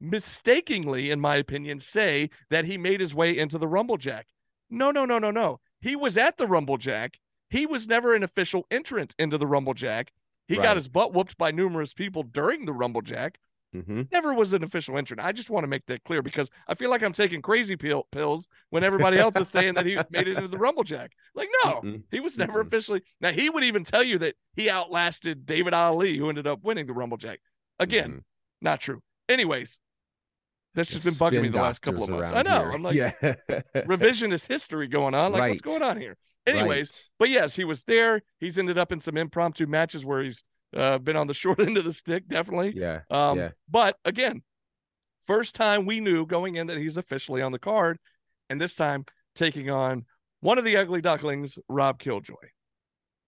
mistakenly, 0.00 1.10
in 1.10 1.20
my 1.20 1.36
opinion, 1.36 1.80
say 1.80 2.30
that 2.50 2.64
he 2.64 2.76
made 2.78 3.00
his 3.00 3.14
way 3.14 3.36
into 3.36 3.58
the 3.58 3.68
Rumble 3.68 3.96
Jack. 3.96 4.26
No, 4.72 4.90
no, 4.90 5.04
no, 5.04 5.18
no, 5.18 5.30
no. 5.30 5.60
He 5.80 5.94
was 5.96 6.16
at 6.16 6.36
the 6.38 6.46
Rumble 6.46 6.78
Jack. 6.78 7.18
He 7.50 7.66
was 7.66 7.86
never 7.86 8.14
an 8.14 8.22
official 8.22 8.66
entrant 8.70 9.14
into 9.18 9.36
the 9.38 9.46
Rumble 9.46 9.74
Jack. 9.74 10.12
He 10.48 10.56
Right. 10.56 10.62
got 10.64 10.76
his 10.76 10.88
butt 10.88 11.12
whooped 11.12 11.36
by 11.38 11.50
numerous 11.50 11.92
people 11.94 12.22
during 12.22 12.64
the 12.64 12.72
Rumble 12.72 13.02
Jack. 13.02 13.38
Mm-hmm. 13.74 14.02
Never 14.12 14.34
was 14.34 14.52
an 14.52 14.62
official 14.64 14.98
entrant. 14.98 15.22
I 15.24 15.32
just 15.32 15.48
want 15.48 15.64
to 15.64 15.68
make 15.68 15.86
that 15.86 16.04
clear 16.04 16.20
because 16.20 16.50
I 16.68 16.74
feel 16.74 16.90
like 16.90 17.02
I'm 17.02 17.12
taking 17.14 17.40
crazy 17.40 17.74
pill- 17.76 18.06
pills 18.12 18.46
when 18.70 18.84
everybody 18.84 19.16
else 19.18 19.34
is 19.36 19.48
saying 19.48 19.74
that 19.74 19.86
he 19.86 19.94
made 20.10 20.28
it 20.28 20.36
into 20.36 20.48
the 20.48 20.58
Rumble 20.58 20.82
Jack. 20.82 21.12
Like, 21.34 21.48
no, 21.64 21.80
Mm-mm. 21.80 22.02
he 22.10 22.20
was 22.20 22.36
never 22.36 22.62
Mm-mm. 22.62 22.66
officially. 22.66 23.02
Now, 23.20 23.32
he 23.32 23.48
would 23.48 23.64
even 23.64 23.82
tell 23.84 24.02
you 24.02 24.18
that 24.18 24.34
he 24.56 24.68
outlasted 24.70 25.46
David 25.46 25.72
Ali, 25.72 26.18
who 26.18 26.28
ended 26.28 26.46
up 26.46 26.62
winning 26.62 26.86
the 26.86 26.92
Rumble 26.92 27.16
Jack. 27.16 27.40
Again, 27.78 28.10
Mhm. 28.12 28.22
not 28.60 28.80
true. 28.80 29.00
Anyways, 29.28 29.78
that's 30.74 30.90
just 30.90 31.04
been 31.04 31.14
bugging 31.14 31.42
me 31.42 31.48
the 31.48 31.60
last 31.60 31.80
couple 31.82 32.04
of 32.04 32.10
months. 32.10 32.32
I 32.32 32.42
know. 32.42 32.60
here. 32.60 32.70
I'm 32.72 32.82
like, 32.82 32.94
yeah. 32.94 33.12
revisionist 33.76 34.48
history 34.48 34.88
going 34.88 35.14
on. 35.14 35.32
Like, 35.32 35.50
what's 35.50 35.60
going 35.62 35.82
on 35.82 36.00
here? 36.00 36.16
Anyways, 36.46 36.90
Right. 36.90 37.10
but 37.18 37.28
yes, 37.28 37.54
he 37.54 37.64
was 37.64 37.84
there. 37.84 38.22
He's 38.40 38.58
ended 38.58 38.78
up 38.78 38.90
in 38.90 39.00
some 39.00 39.16
impromptu 39.16 39.66
matches 39.66 40.04
where 40.04 40.22
he's 40.22 40.42
uh, 40.76 40.98
been 40.98 41.16
on 41.16 41.26
the 41.26 41.34
short 41.42 41.60
end 41.60 41.78
of 41.78 41.84
the 41.84 41.92
stick, 41.92 42.26
definitely. 42.26 42.72
Yeah. 42.74 43.00
Um, 43.10 43.38
yeah. 43.38 43.50
But 43.70 43.96
again, 44.04 44.42
first 45.26 45.54
time 45.54 45.86
we 45.86 46.00
knew 46.00 46.26
going 46.26 46.56
in 46.56 46.66
that 46.68 46.78
he's 46.78 46.96
officially 46.96 47.42
on 47.42 47.52
the 47.52 47.58
card, 47.58 47.98
and 48.50 48.60
this 48.60 48.74
time 48.74 49.04
taking 49.36 49.70
on 49.70 50.04
one 50.40 50.58
of 50.58 50.64
the 50.64 50.76
ugly 50.76 51.00
ducklings, 51.00 51.58
Rob 51.68 51.98
Killjoy. 52.00 52.34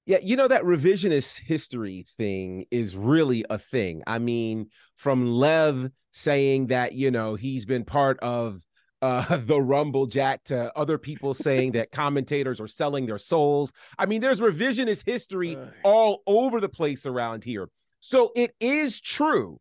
Yeah, 0.07 0.19
you 0.23 0.37
know 0.37 0.49
that 0.49 0.62
revisionist 0.64 1.40
history 1.40 2.05
thing 2.19 2.67
is 2.71 2.95
really 2.97 3.45
a 3.49 3.59
thing. 3.59 4.03
I 4.07 4.19
mean, 4.19 4.69
from 4.97 5.27
Lev 5.27 5.90
saying 6.12 6.67
that, 6.67 6.93
you 6.93 7.11
know, 7.11 7.35
he's 7.37 7.64
been 7.64 7.85
part 7.85 8.19
of 8.21 8.61
uh 9.01 9.37
the 9.47 9.61
Rumble 9.61 10.07
Jack 10.07 10.45
to 10.45 10.77
other 10.77 10.99
people 10.99 11.33
saying 11.33 11.73
that 11.73 11.90
commentators 11.90 12.61
are 12.61 12.69
selling 12.69 13.07
their 13.07 13.19
souls. 13.19 13.73
I 13.99 14.07
mean, 14.07 14.21
there's 14.21 14.40
revisionist 14.40 15.07
history 15.07 15.57
all 15.85 16.23
over 16.27 16.61
the 16.61 16.69
place 16.69 17.07
around 17.07 17.45
here. 17.45 17.69
So 18.01 18.31
it 18.37 18.53
is 18.61 19.01
true 19.01 19.59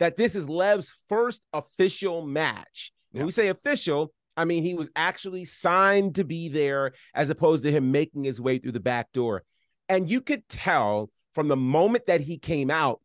that 0.00 0.16
this 0.16 0.34
is 0.34 0.48
Lev's 0.48 0.92
first 1.08 1.40
official 1.52 2.26
match. 2.26 2.92
When 3.12 3.20
Yeah. 3.20 3.26
we 3.26 3.30
say 3.32 3.46
official, 3.46 4.12
I 4.36 4.44
mean 4.44 4.64
he 4.64 4.74
was 4.74 4.90
actually 4.96 5.44
signed 5.44 6.16
to 6.16 6.24
be 6.24 6.48
there 6.48 6.92
as 7.14 7.30
opposed 7.30 7.62
to 7.62 7.70
him 7.70 7.92
making 7.92 8.24
his 8.24 8.40
way 8.40 8.58
through 8.58 8.72
the 8.72 8.80
back 8.80 9.12
door. 9.12 9.44
And 9.88 10.10
you 10.10 10.20
could 10.20 10.48
tell 10.48 11.10
from 11.34 11.48
the 11.48 11.56
moment 11.56 12.06
that 12.06 12.20
he 12.20 12.38
came 12.38 12.70
out 12.70 13.00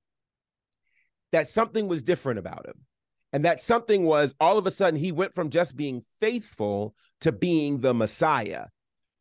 that 1.32 1.50
something 1.50 1.88
was 1.88 2.04
different 2.04 2.40
about 2.40 2.66
him. 2.66 2.86
And 3.32 3.46
that 3.46 3.62
something 3.62 4.06
was 4.06 4.34
all 4.40 4.58
of 4.58 4.66
a 4.66 4.72
sudden 4.72 5.00
he 5.00 5.12
went 5.12 5.36
from 5.36 5.52
just 5.52 5.76
being 5.76 6.04
faithful 6.20 6.96
to 7.22 7.32
being 7.32 7.80
the 7.80 7.94
Messiah. 7.94 8.66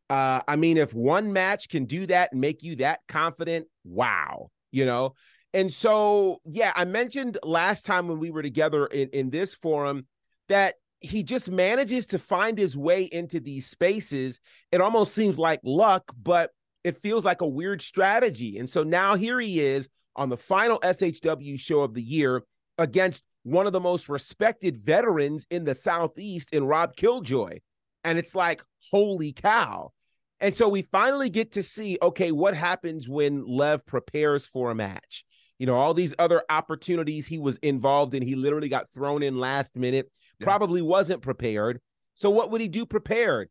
Uh, 0.08 0.40
I 0.48 0.56
mean, 0.56 0.78
if 0.78 0.94
one 0.94 1.32
match 1.34 1.68
can 1.68 1.84
do 1.84 2.06
that 2.06 2.32
and 2.32 2.40
make 2.40 2.62
you 2.62 2.76
that 2.76 3.00
confident, 3.08 3.66
wow, 3.84 4.50
you 4.70 4.86
know. 4.86 5.14
And 5.52 5.72
so, 5.72 6.38
yeah, 6.44 6.72
I 6.74 6.86
mentioned 6.86 7.36
last 7.42 7.84
time 7.84 8.08
when 8.08 8.18
we 8.18 8.30
were 8.30 8.42
together 8.42 8.86
in, 8.86 9.10
in 9.10 9.30
this 9.30 9.54
forum 9.54 10.06
that 10.48 10.76
he 11.00 11.22
just 11.22 11.50
manages 11.50 12.06
to 12.08 12.18
find 12.18 12.56
his 12.56 12.76
way 12.76 13.02
into 13.02 13.40
these 13.40 13.66
spaces. 13.66 14.40
It 14.72 14.80
almost 14.80 15.14
seems 15.14 15.38
like 15.38 15.60
luck, 15.62 16.12
but 16.20 16.50
it 16.84 16.96
feels 16.96 17.24
like 17.24 17.40
a 17.40 17.48
weird 17.48 17.82
strategy. 17.82 18.58
And 18.58 18.68
so 18.68 18.82
now 18.82 19.16
here 19.16 19.38
he 19.40 19.60
is 19.60 19.88
on 20.16 20.28
the 20.28 20.36
final 20.36 20.78
SHW 20.80 21.58
show 21.58 21.80
of 21.80 21.94
the 21.94 22.02
year 22.02 22.42
against 22.76 23.24
one 23.42 23.66
of 23.66 23.72
the 23.72 23.80
most 23.80 24.08
respected 24.08 24.78
veterans 24.78 25.46
in 25.50 25.64
the 25.64 25.74
Southeast 25.74 26.52
in 26.52 26.64
Rob 26.64 26.96
Killjoy. 26.96 27.58
And 28.04 28.18
it's 28.18 28.34
like, 28.34 28.62
holy 28.90 29.32
cow. 29.32 29.92
And 30.40 30.54
so 30.54 30.68
we 30.68 30.82
finally 30.82 31.30
get 31.30 31.52
to 31.52 31.62
see 31.62 31.98
okay, 32.00 32.30
what 32.32 32.54
happens 32.54 33.08
when 33.08 33.44
Lev 33.46 33.84
prepares 33.86 34.46
for 34.46 34.70
a 34.70 34.74
match? 34.74 35.24
You 35.58 35.66
know, 35.66 35.74
all 35.74 35.94
these 35.94 36.14
other 36.18 36.42
opportunities 36.48 37.26
he 37.26 37.38
was 37.38 37.56
involved 37.58 38.14
in, 38.14 38.22
he 38.22 38.36
literally 38.36 38.68
got 38.68 38.92
thrown 38.92 39.24
in 39.24 39.40
last 39.40 39.74
minute, 39.74 40.08
yeah. 40.38 40.44
probably 40.44 40.80
wasn't 40.80 41.22
prepared. 41.22 41.80
So, 42.14 42.30
what 42.30 42.50
would 42.50 42.60
he 42.60 42.68
do 42.68 42.86
prepared? 42.86 43.48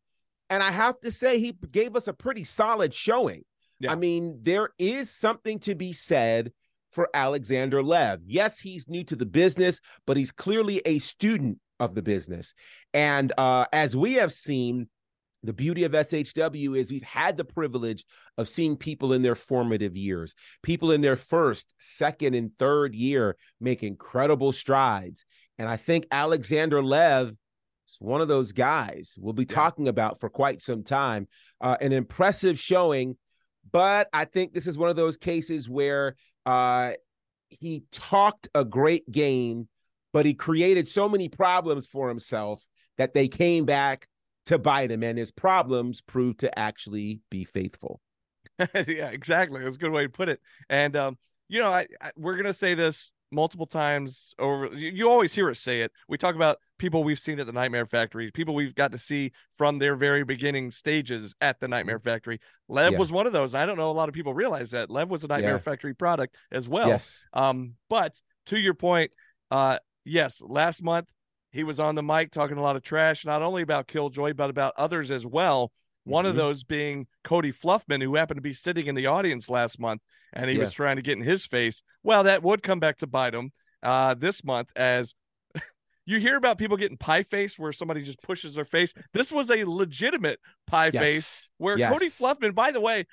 And 0.50 0.64
I 0.64 0.72
have 0.72 1.00
to 1.02 1.12
say, 1.12 1.40
he 1.40 1.54
gave 1.72 1.96
us 1.96 2.08
a 2.08 2.14
pretty 2.14 2.44
solid 2.44 2.94
showing. 2.94 3.44
Yeah. 3.80 3.92
I 3.92 3.96
mean, 3.96 4.40
there 4.42 4.70
is 4.80 5.10
something 5.10 5.60
to 5.60 5.76
be 5.76 5.94
said 5.94 6.52
for 6.90 7.10
Alexander 7.14 7.84
Lev. 7.84 8.22
Yes, 8.26 8.60
he's 8.60 8.88
new 8.88 9.04
to 9.06 9.16
the 9.16 9.26
business, 9.26 9.82
but 10.06 10.18
he's 10.18 10.32
clearly 10.32 10.82
a 10.86 11.00
student 11.00 11.60
of 11.80 11.96
the 11.96 12.02
business. 12.02 12.54
And 12.94 13.32
uh, 13.38 13.66
as 13.72 13.96
we 13.96 14.14
have 14.14 14.32
seen, 14.32 14.88
the 15.44 15.54
beauty 15.54 15.84
of 15.84 15.92
SHW 15.92 16.78
is 16.78 16.92
we've 16.92 17.04
had 17.04 17.38
the 17.38 17.46
privilege 17.46 18.04
of 18.38 18.50
seeing 18.50 18.76
people 18.76 19.14
in 19.14 19.22
their 19.22 19.36
formative 19.36 19.96
years, 19.96 20.34
people 20.64 20.92
in 20.92 21.02
their 21.02 21.16
first, 21.16 21.76
second, 21.78 22.34
and 22.34 22.52
third 22.58 22.96
year 22.96 23.38
make 23.62 23.84
incredible 23.84 24.52
strides. 24.52 25.26
And 25.60 25.70
I 25.70 25.78
think 25.78 26.08
Alexander 26.12 26.84
Lev 26.84 27.34
is 27.88 27.98
one 28.00 28.22
of 28.22 28.28
those 28.28 28.52
guys 28.52 29.16
we'll 29.20 29.34
be 29.34 29.46
talking 29.46 29.88
about 29.88 30.20
for 30.20 30.30
quite 30.30 30.62
some 30.62 30.84
time. 30.84 31.28
Uh, 31.62 31.78
an 31.82 31.92
impressive 31.92 32.60
showing, 32.60 33.18
but 33.72 34.08
I 34.14 34.26
think 34.26 34.54
this 34.54 34.68
is 34.68 34.78
one 34.78 34.90
of 34.90 34.96
those 34.96 35.18
cases 35.18 35.70
where 35.70 36.16
uh, 36.46 36.94
he 37.50 37.84
talked 37.92 38.48
a 38.54 38.66
great 38.66 39.10
game, 39.12 39.68
but 40.14 40.26
he 40.26 40.34
created 40.34 40.88
so 40.88 41.10
many 41.10 41.30
problems 41.30 41.86
for 41.86 42.10
himself 42.10 42.64
that 42.98 43.14
they 43.14 43.28
came 43.28 43.66
back 43.66 44.08
to 44.48 44.58
bite 44.58 44.92
him, 44.92 45.04
and 45.04 45.18
his 45.18 45.32
problems 45.32 46.02
proved 46.02 46.40
to 46.40 46.58
actually 46.58 47.20
be 47.30 47.44
faithful. 47.44 48.00
yeah, 48.60 49.10
exactly. 49.10 49.62
That's 49.62 49.76
a 49.76 49.80
good 49.80 49.92
way 49.92 50.04
to 50.04 50.10
put 50.10 50.30
it. 50.30 50.40
And 50.70 50.96
um, 50.96 51.18
you 51.50 51.60
know, 51.60 51.70
I, 51.70 51.86
I, 52.02 52.12
we're 52.16 52.38
gonna 52.38 52.54
say 52.54 52.74
this 52.74 53.12
multiple 53.32 53.66
times 53.66 54.34
over. 54.40 54.68
You, 54.68 54.92
you, 54.92 55.10
always 55.10 55.34
hear 55.34 55.50
us 55.50 55.60
say 55.60 55.82
it. 55.82 55.92
We 56.08 56.18
talk 56.18 56.36
about 56.36 56.58
people 56.78 57.04
we've 57.04 57.20
seen 57.20 57.40
at 57.40 57.46
the 57.46 57.54
Nightmare 57.54 57.86
Factory, 57.86 58.32
people 58.32 58.56
we've 58.56 58.76
got 58.76 58.92
to 58.92 58.98
see 58.98 59.32
from 59.58 59.80
their 59.80 59.96
very 59.96 60.24
beginning 60.24 60.72
stages 60.72 61.36
at 61.42 61.60
the 61.60 61.68
Nightmare 61.68 62.00
Factory. 62.00 62.40
Lev 62.68 62.94
yeah. 62.94 63.00
was 63.00 63.12
one 63.12 63.28
of 63.28 63.34
those. 63.34 63.56
I 63.56 63.66
don't 63.66 63.78
know 63.78 63.90
a 63.90 63.92
lot 63.92 64.10
of 64.10 64.16
people 64.16 64.34
realize 64.34 64.72
that 64.72 64.90
Lev 64.90 65.10
was 65.10 65.24
a 65.24 65.28
Nightmare 65.28 65.54
yeah. 65.54 65.60
Factory 65.60 65.94
product 65.94 66.36
as 66.52 66.68
well. 66.70 66.88
Yes. 66.88 67.26
Um, 67.34 67.74
but 67.90 68.20
to 68.48 68.60
your 68.60 68.74
point, 68.74 69.14
uh, 69.52 69.80
yes, 70.06 70.42
last 70.42 70.84
month 70.84 71.08
he 71.52 71.64
was 71.64 71.80
on 71.80 71.96
the 71.96 72.04
mic 72.04 72.32
talking 72.32 72.58
a 72.58 72.62
lot 72.62 72.76
of 72.76 72.84
trash, 72.84 73.26
not 73.26 73.42
only 73.42 73.62
about 73.62 73.88
Killjoy, 73.88 74.34
but 74.34 74.50
about 74.50 74.74
others 74.78 75.12
as 75.12 75.26
well. 75.26 75.72
One 76.08 76.24
mm-hmm. 76.24 76.32
of 76.32 76.36
those 76.36 76.64
being 76.64 77.08
Cody 77.24 77.52
Fluffman, 77.52 78.02
who 78.02 78.16
happened 78.16 78.38
to 78.38 78.42
be 78.42 78.54
sitting 78.54 78.88
in 78.88 78.96
the 78.96 79.08
audience 79.08 79.50
last 79.50 79.80
month, 79.80 80.02
and 80.34 80.50
he 80.50 80.56
yeah. 80.56 80.64
was 80.64 80.74
trying 80.74 80.96
to 80.98 81.02
get 81.02 81.18
in 81.18 81.24
his 81.24 81.46
face. 81.46 81.84
Well, 82.04 82.24
that 82.24 82.44
would 82.44 82.64
come 82.64 82.80
back 82.80 82.98
to 82.98 83.08
bite 83.08 83.34
him 83.34 83.52
uh, 83.84 84.14
this 84.14 84.44
month 84.44 84.72
as 84.76 85.16
you 86.06 86.20
hear 86.20 86.38
about 86.38 86.58
people 86.58 86.78
getting 86.78 86.98
pie 86.98 87.24
face 87.24 87.58
where 87.58 87.74
somebody 87.74 88.04
just 88.04 88.22
pushes 88.24 88.54
their 88.54 88.66
face. 88.66 88.94
This 89.14 89.32
was 89.32 89.52
a 89.52 89.64
legitimate 89.66 90.40
pie 90.66 90.92
yes. 90.94 91.04
face 91.04 91.50
where 91.58 91.78
yes. 91.78 91.92
Cody 91.92 92.08
Fluffman, 92.08 92.56
by 92.56 92.72
the 92.72 92.82
way, 92.82 93.06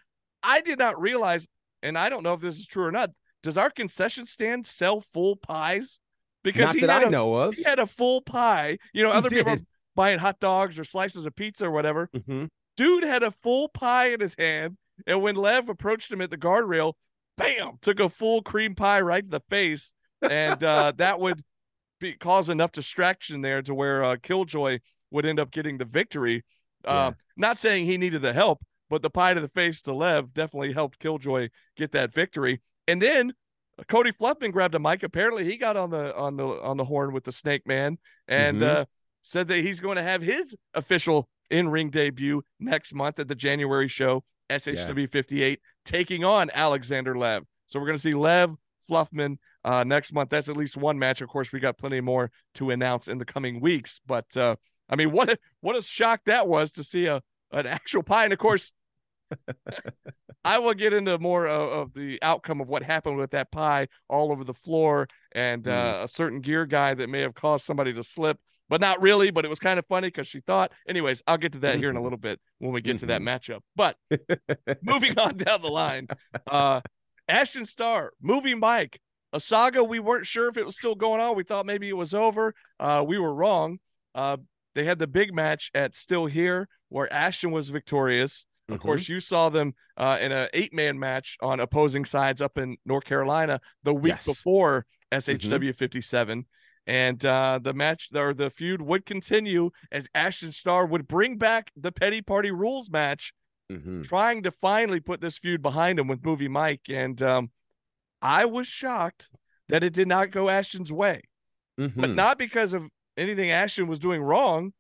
I 0.43 0.61
did 0.61 0.79
not 0.79 1.01
realize, 1.01 1.47
and 1.83 1.99
I 1.99 2.09
don't 2.09 2.23
know 2.23 2.35
if 2.35 2.41
this 2.41 2.59
is 2.59 2.67
true 2.67 2.85
or 2.85 2.93
not. 2.93 3.11
Does 3.43 3.59
our 3.59 3.71
concession 3.71 4.27
stand 4.27 4.67
sell 4.67 5.01
full 5.01 5.37
pies? 5.37 5.99
because 6.45 6.67
Not 6.67 6.75
he 6.75 6.81
that 6.83 6.91
I 6.91 7.03
a, 7.05 7.11
know 7.11 7.35
of. 7.35 7.55
He 7.55 7.65
had 7.65 7.81
a 7.81 7.87
full 7.87 8.21
pie. 8.21 8.79
You 8.93 9.03
know, 9.03 9.11
other 9.11 9.31
people 9.31 9.57
buying 9.97 10.21
hot 10.21 10.39
dogs 10.39 10.79
or 10.79 10.85
slices 10.85 11.27
of 11.27 11.35
pizza 11.35 11.67
or 11.67 11.73
whatever. 11.73 12.09
Mm-hmm. 12.15 12.45
Dude 12.77 13.05
had 13.05 13.23
a 13.23 13.31
full 13.31 13.69
pie 13.69 14.09
in 14.09 14.21
his 14.21 14.35
hand, 14.37 14.77
and 15.07 15.23
when 15.23 15.37
Lev 15.37 15.69
approached 15.69 16.11
him 16.11 16.21
at 16.21 16.31
the 16.31 16.37
guardrail, 16.37 16.95
bam, 17.37 17.79
took 17.83 18.01
a 18.01 18.09
full 18.09 18.43
cream 18.43 18.75
pie 18.75 19.01
right 19.01 19.25
to 19.25 19.31
the 19.31 19.43
face, 19.49 19.95
and 20.23 20.63
uh, 20.63 20.93
that 20.97 21.21
would 21.21 21.43
be 22.01 22.13
cause 22.15 22.49
enough 22.49 22.73
distraction 22.73 23.41
there 23.41 23.63
to 23.63 23.75
where 23.75 24.05
uh, 24.05 24.17
Killjoy 24.23 24.79
would 25.11 25.27
end 25.27 25.39
up 25.39 25.51
getting 25.51 25.79
the 25.79 25.85
victory. 25.85 26.45
Uh, 26.85 27.13
Not 27.37 27.59
saying 27.59 27.87
he 27.87 27.97
needed 27.97 28.23
the 28.23 28.33
help, 28.33 28.63
but 28.91 29.03
the 29.03 29.11
pie 29.11 29.35
to 29.35 29.41
the 29.41 29.49
face 29.49 29.81
to 29.83 29.95
Lev 29.95 30.35
definitely 30.35 30.73
helped 30.73 30.99
Killjoy 30.99 31.49
get 31.77 31.93
that 31.93 32.13
victory. 32.13 32.61
And 32.87 33.01
then 33.01 33.33
Cody 33.89 34.13
Fluffman 34.13 34.53
grabbed 34.53 34.75
a 34.75 34.79
mic. 34.79 35.03
Apparently, 35.03 35.45
he 35.45 35.57
got 35.57 35.77
on 35.77 35.91
the 35.91 36.15
on 36.15 36.37
the 36.37 36.47
on 36.47 36.77
the 36.77 36.85
horn 36.85 37.13
with 37.13 37.25
the 37.25 37.33
Snake 37.33 37.67
Man 37.67 37.99
and 38.29 38.59
mm-hmm. 38.61 38.83
uh, 38.83 38.85
said 39.23 39.49
that 39.49 39.59
he's 39.59 39.81
going 39.81 39.97
to 39.97 40.03
have 40.03 40.23
his 40.23 40.55
official 40.75 41.29
in 41.51 41.69
ring 41.69 41.91
debut 41.91 42.43
next 42.61 42.95
month 42.95 43.19
at 43.19 43.29
the 43.29 43.35
January 43.35 43.89
show, 43.89 44.25
SHW 44.51 45.11
58, 45.11 45.61
taking 45.85 46.25
on 46.25 46.51
Alexander 46.53 47.17
Lev. 47.17 47.45
So 47.67 47.79
we're 47.79 47.87
going 47.87 47.99
to 47.99 48.03
see 48.03 48.15
Lev 48.15 48.55
Fluffman 48.89 49.39
uh, 49.65 49.85
next 49.85 50.13
month. 50.13 50.31
That's 50.31 50.49
at 50.49 50.57
least 50.57 50.77
one 50.77 50.99
match. 50.99 51.21
Of 51.21 51.29
course, 51.29 51.53
we 51.53 51.61
got 51.61 51.79
plenty 51.79 52.01
more 52.01 52.31
to 52.57 52.71
announce 52.71 53.09
in 53.09 53.19
the 53.19 53.25
coming 53.25 53.61
weeks. 53.61 54.01
But 54.07 54.37
uh, 54.37 54.57
I 54.89 54.97
mean, 54.97 55.13
what 55.13 55.31
a, 55.31 55.39
what 55.61 55.77
a 55.77 55.83
shock 55.83 56.21
that 56.27 56.49
was 56.49 56.73
to 56.73 56.85
see 56.85 57.07
a 57.07 57.23
an 57.53 57.67
actual 57.67 58.03
pie. 58.03 58.25
And 58.25 58.33
of 58.33 58.39
course, 58.39 58.73
I 60.45 60.59
will 60.59 60.75
get 60.75 60.93
into 60.93 61.19
more 61.19 61.47
of, 61.47 61.73
of, 61.73 61.95
the 61.95 62.19
outcome 62.21 62.61
of 62.61 62.69
what 62.69 62.83
happened 62.83 63.17
with 63.17 63.31
that 63.31 63.51
pie 63.51 63.89
all 64.09 64.31
over 64.31 64.45
the 64.45 64.55
floor 64.55 65.09
and 65.33 65.65
mm. 65.65 65.73
uh, 65.73 66.05
a 66.05 66.09
certain 66.09 66.41
gear 66.41 66.67
guy 66.67 66.95
that 66.95 67.09
may 67.09 67.21
have 67.21 67.35
caused 67.35 67.65
somebody 67.65 67.95
to 67.95 68.05
slip, 68.05 68.39
but 68.69 68.81
not 68.81 69.01
really. 69.01 69.31
But 69.31 69.45
it 69.45 69.49
was 69.49 69.59
kind 69.59 69.79
of 69.79 69.87
funny 69.87 70.09
because 70.09 70.27
she 70.27 70.41
thought. 70.41 70.73
Anyways, 70.89 71.23
I'll 71.27 71.39
get 71.39 71.53
to 71.53 71.59
that 71.61 71.77
here 71.77 71.91
in 71.91 71.97
a 71.97 72.03
little 72.03 72.19
bit 72.19 72.41
when 72.59 72.73
we 72.73 72.81
get 72.81 72.97
mm-hmm. 72.97 73.01
to 73.01 73.07
that 73.07 73.21
mm-hmm. 73.21 73.53
matchup. 73.53 73.61
But 73.77 73.97
moving 74.83 75.19
on 75.19 75.37
down 75.37 75.63
the 75.63 75.69
line, 75.69 76.09
uh, 76.47 76.81
Ashton 77.29 77.67
Starr, 77.67 78.13
movie 78.21 78.55
Mike, 78.55 79.01
a 79.33 79.41
saga 79.41 79.83
we 79.83 79.99
weren't 79.99 80.27
sure 80.27 80.49
if 80.49 80.57
it 80.57 80.65
was 80.65 80.77
still 80.77 80.95
going 80.95 81.21
on. 81.21 81.37
We 81.37 81.45
thought 81.45 81.67
maybe 81.67 81.89
it 81.89 81.97
was 81.97 82.15
over. 82.15 82.55
Uh, 82.79 83.05
we 83.07 83.19
were 83.19 83.35
wrong. 83.35 83.79
Uh, 84.15 84.37
they 84.75 84.85
had 84.85 84.99
the 84.99 85.07
big 85.07 85.35
match 85.35 85.71
at 85.75 85.95
Still 85.95 86.27
Here 86.27 86.69
where 86.89 87.13
Ashton 87.13 87.51
was 87.51 87.69
victorious. 87.69 88.47
Of 88.69 88.77
mm-hmm. 88.77 88.87
course, 88.87 89.09
you 89.09 89.21
saw 89.21 89.51
them 89.51 89.75
uh, 89.97 90.19
in 90.21 90.33
an 90.33 90.49
eight 90.55 90.73
man 90.73 90.99
match 90.99 91.37
on 91.43 91.61
opposing 91.61 92.05
sides 92.05 92.41
up 92.41 92.57
in 92.57 92.77
North 92.87 93.05
Carolina 93.05 93.61
the 93.83 93.93
week 93.93 94.15
yes. 94.15 94.27
before 94.27 94.87
SHW 95.13 95.49
mm-hmm. 95.49 95.71
57. 95.73 96.47
And 96.87 97.25
uh, 97.25 97.61
the 97.63 97.73
match 97.73 98.11
or 98.15 98.35
the 98.35 98.51
feud 98.51 98.83
would 98.83 99.07
continue 99.07 99.71
as 99.91 100.09
Ashton 100.15 100.53
Starr 100.53 100.87
would 100.87 101.09
bring 101.09 101.39
back 101.39 101.71
the 101.77 101.91
Petty 101.93 102.21
Party 102.21 102.51
Rules 102.51 102.91
match, 102.91 103.33
mm-hmm. 103.73 104.03
trying 104.03 104.43
to 104.43 104.51
finally 104.51 105.01
put 105.01 105.21
this 105.21 105.39
feud 105.39 105.63
behind 105.63 105.99
him 105.99 106.09
with 106.09 106.25
Movie 106.25 106.49
Mike. 106.49 106.83
And 106.91 107.21
um, 107.23 107.51
I 108.21 108.45
was 108.45 108.67
shocked 108.67 109.31
that 109.71 109.83
it 109.83 109.95
did 109.95 110.09
not 110.09 110.31
go 110.31 110.51
Ashton's 110.51 110.93
way, 110.93 111.23
but 111.79 111.91
mm-hmm. 111.91 112.15
not 112.15 112.39
because 112.39 112.75
of 112.75 112.85
anything 113.17 113.51
Ashton 113.51 113.87
was 113.87 113.99
doing 113.99 114.23
wrong 114.23 114.73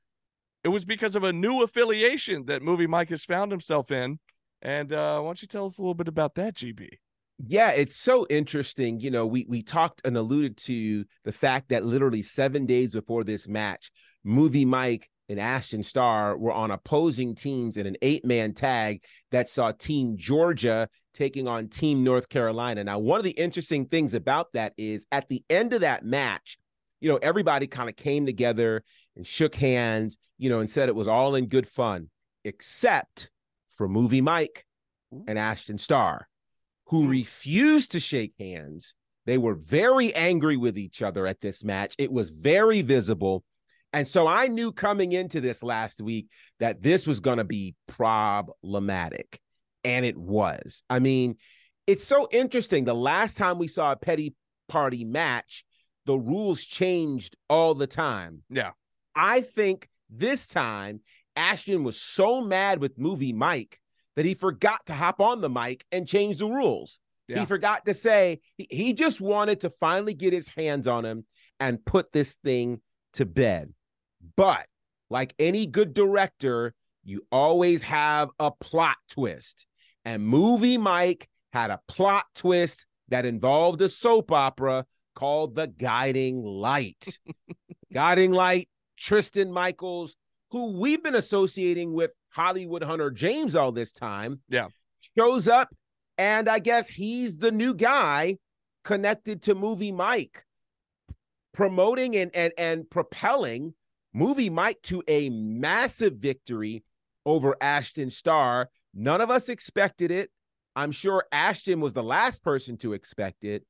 it 0.65 0.69
was 0.69 0.85
because 0.87 1.15
of 1.15 1.25
a 1.25 1.33
new 1.33 1.63
affiliation 1.63 2.47
that 2.47 2.63
movie 2.63 2.87
Mike 2.87 3.11
has 3.11 3.23
found 3.23 3.53
himself 3.53 3.91
in. 3.91 4.19
And 4.63 4.93
uh, 4.93 5.21
why 5.21 5.29
don't 5.29 5.43
you 5.43 5.49
tell 5.49 5.67
us 5.67 5.77
a 5.77 5.83
little 5.83 5.95
bit 5.95 6.09
about 6.09 6.35
that, 6.37 6.55
GB? 6.55 6.89
Yeah, 7.39 7.71
it's 7.71 7.97
so 7.97 8.27
interesting. 8.31 9.01
You 9.01 9.11
know, 9.11 9.27
we 9.27 9.45
we 9.49 9.63
talked 9.63 10.01
and 10.05 10.17
alluded 10.17 10.57
to 10.59 11.05
the 11.25 11.33
fact 11.33 11.71
that 11.71 11.85
literally 11.85 12.23
seven 12.23 12.65
days 12.67 12.93
before 12.93 13.25
this 13.25 13.49
match, 13.49 13.91
movie 14.23 14.65
Mike 14.65 15.09
and 15.29 15.41
Ashton 15.41 15.83
Starr 15.83 16.37
were 16.37 16.53
on 16.53 16.71
opposing 16.71 17.35
teams 17.35 17.77
in 17.77 17.87
an 17.87 17.97
eight-man 18.03 18.53
tag 18.53 19.03
that 19.31 19.49
saw 19.49 19.73
Team 19.73 20.17
Georgia 20.17 20.89
taking 21.15 21.49
on 21.49 21.69
Team 21.69 22.05
North 22.05 22.29
Carolina. 22.29 22.85
Now, 22.85 22.99
one 22.99 23.19
of 23.19 23.25
the 23.25 23.31
interesting 23.31 23.87
things 23.87 24.15
about 24.15 24.53
that 24.53 24.75
is 24.77 25.07
at 25.11 25.29
the 25.29 25.43
end 25.49 25.73
of 25.73 25.81
that 25.81 26.05
match, 26.05 26.59
you 27.01 27.09
know, 27.09 27.19
everybody 27.23 27.67
kind 27.67 27.89
of 27.89 27.97
came 27.97 28.27
together 28.27 28.85
and 29.17 29.27
shook 29.27 29.55
hands, 29.55 30.19
you 30.37 30.51
know, 30.51 30.61
and 30.61 30.69
said 30.69 30.89
it 30.89 30.95
was 30.95 31.09
all 31.09 31.35
in 31.35 31.47
good 31.47 31.67
fun, 31.67 32.11
except 32.45 33.31
for 33.77 33.89
movie 33.89 34.21
Mike 34.21 34.67
and 35.27 35.39
Ashton 35.39 35.79
Starr, 35.79 36.29
who 36.87 37.09
refused 37.09 37.93
to 37.93 38.01
shake 38.01 38.35
hands. 38.39 38.95
They 39.27 39.39
were 39.39 39.55
very 39.55 40.15
angry 40.15 40.57
with 40.57 40.77
each 40.77 41.03
other 41.03 41.27
at 41.27 41.41
this 41.41 41.65
match. 41.65 41.95
It 41.99 42.13
was 42.13 42.31
very 42.31 42.83
visible. 42.83 43.45
And 43.93 44.07
so 44.07 44.27
I 44.27 44.49
knew 44.49 44.73
coming 44.73 45.13
into 45.13 45.41
this 45.41 45.63
last 45.63 46.01
week 46.01 46.29
that 46.59 46.83
this 46.83 47.07
was 47.07 47.21
going 47.21 47.39
to 47.39 47.45
be 47.45 47.75
problematic. 47.87 49.41
And 49.85 50.05
it 50.05 50.17
was. 50.17 50.83
I 50.91 50.99
mean, 50.99 51.37
it's 51.87 52.05
so 52.05 52.29
interesting. 52.33 52.85
The 52.85 52.95
last 52.95 53.37
time 53.37 53.59
we 53.59 53.69
saw 53.69 53.93
a 53.93 53.97
petty 53.97 54.35
party 54.69 55.05
match, 55.05 55.65
the 56.07 56.19
rules 56.19 56.65
changed 56.65 57.37
all 57.49 57.75
the 57.75 57.87
time. 57.87 58.43
Yeah. 58.51 58.73
I 59.15 59.43
think 59.43 59.89
this 60.11 60.49
time 60.49 61.01
Ashton 61.37 61.85
was 61.85 62.01
so 62.01 62.41
mad 62.41 62.81
with 62.81 62.99
movie 62.99 63.33
Mike 63.33 63.79
that 64.17 64.27
he 64.27 64.35
forgot 64.35 64.87
to 64.87 64.95
hop 64.95 65.21
on 65.21 65.41
the 65.41 65.51
mic 65.51 65.85
and 65.93 66.07
change 66.07 66.39
the 66.39 66.47
rules. 66.47 67.01
Yeah. 67.29 67.41
He 67.41 67.47
forgot 67.47 67.87
to 67.87 67.95
say 67.95 68.41
he, 68.57 68.67
he 68.71 68.93
just 68.93 69.21
wanted 69.21 69.63
to 69.63 69.71
finally 69.71 70.15
get 70.15 70.33
his 70.33 70.49
hands 70.49 70.87
on 70.87 71.05
him 71.05 71.25
and 71.59 71.85
put 71.85 72.13
this 72.13 72.35
thing 72.45 72.81
to 73.15 73.25
bed. 73.25 73.73
But 74.37 74.67
like 75.11 75.35
any 75.39 75.67
good 75.67 75.95
director, 75.95 76.75
you 77.03 77.27
always 77.31 77.83
have 77.85 78.31
a 78.39 78.51
plot 78.51 78.97
twist. 79.09 79.67
And 80.05 80.23
movie 80.27 80.79
Mike 80.79 81.29
had 81.53 81.71
a 81.71 81.81
plot 81.89 82.25
twist 82.35 82.87
that 83.09 83.25
involved 83.25 83.81
a 83.81 83.89
soap 83.89 84.33
opera 84.33 84.85
called 85.15 85.55
The 85.55 85.67
Guiding 85.67 86.43
Light. 86.43 87.19
Guiding 87.93 88.33
Light, 88.33 88.69
Tristan 88.99 89.53
Michaels, 89.53 90.17
who 90.51 90.79
we've 90.79 91.03
been 91.03 91.15
associating 91.15 91.93
with 91.93 92.11
Hollywood 92.35 92.83
Hunter 92.83 93.11
James 93.11 93.55
all 93.55 93.73
this 93.73 93.93
time. 93.93 94.41
Yeah. 94.49 94.69
Shows 95.17 95.49
up, 95.49 95.69
and 96.19 96.49
I 96.49 96.59
guess 96.59 96.89
he's 96.89 97.39
the 97.39 97.53
new 97.53 97.75
guy 97.75 98.39
connected 98.83 99.43
to 99.43 99.55
Movie 99.55 99.93
Mike, 99.93 100.45
promoting 101.53 102.17
and 102.17 102.35
and, 102.35 102.53
and 102.59 102.91
propelling 102.91 103.75
Movie 104.13 104.51
Mike 104.51 104.81
to 104.85 105.03
a 105.07 105.31
massive 105.31 106.15
victory 106.15 106.85
over 107.25 107.57
Ashton 107.61 108.11
Starr. 108.11 108.69
None 108.95 109.21
of 109.21 109.31
us 109.31 109.49
expected 109.49 110.11
it. 110.11 110.31
I'm 110.77 110.93
sure 110.93 111.25
Ashton 111.31 111.81
was 111.81 111.93
the 111.93 112.03
last 112.03 112.43
person 112.43 112.77
to 112.79 112.95
expect 112.95 113.45
it. 113.45 113.65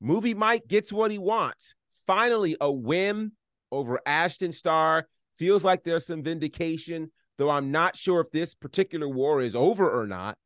Movie 0.00 0.34
Mike 0.34 0.66
gets 0.68 0.92
what 0.92 1.10
he 1.10 1.18
wants. 1.18 1.74
Finally, 2.06 2.56
a 2.60 2.70
win 2.70 3.32
over 3.70 4.00
Ashton 4.06 4.52
Starr. 4.52 5.06
Feels 5.38 5.64
like 5.64 5.84
there's 5.84 6.06
some 6.06 6.22
vindication, 6.22 7.10
though 7.38 7.50
I'm 7.50 7.70
not 7.70 7.96
sure 7.96 8.20
if 8.20 8.30
this 8.30 8.54
particular 8.54 9.08
war 9.08 9.40
is 9.40 9.54
over 9.54 9.88
or 9.88 10.06
not. 10.06 10.38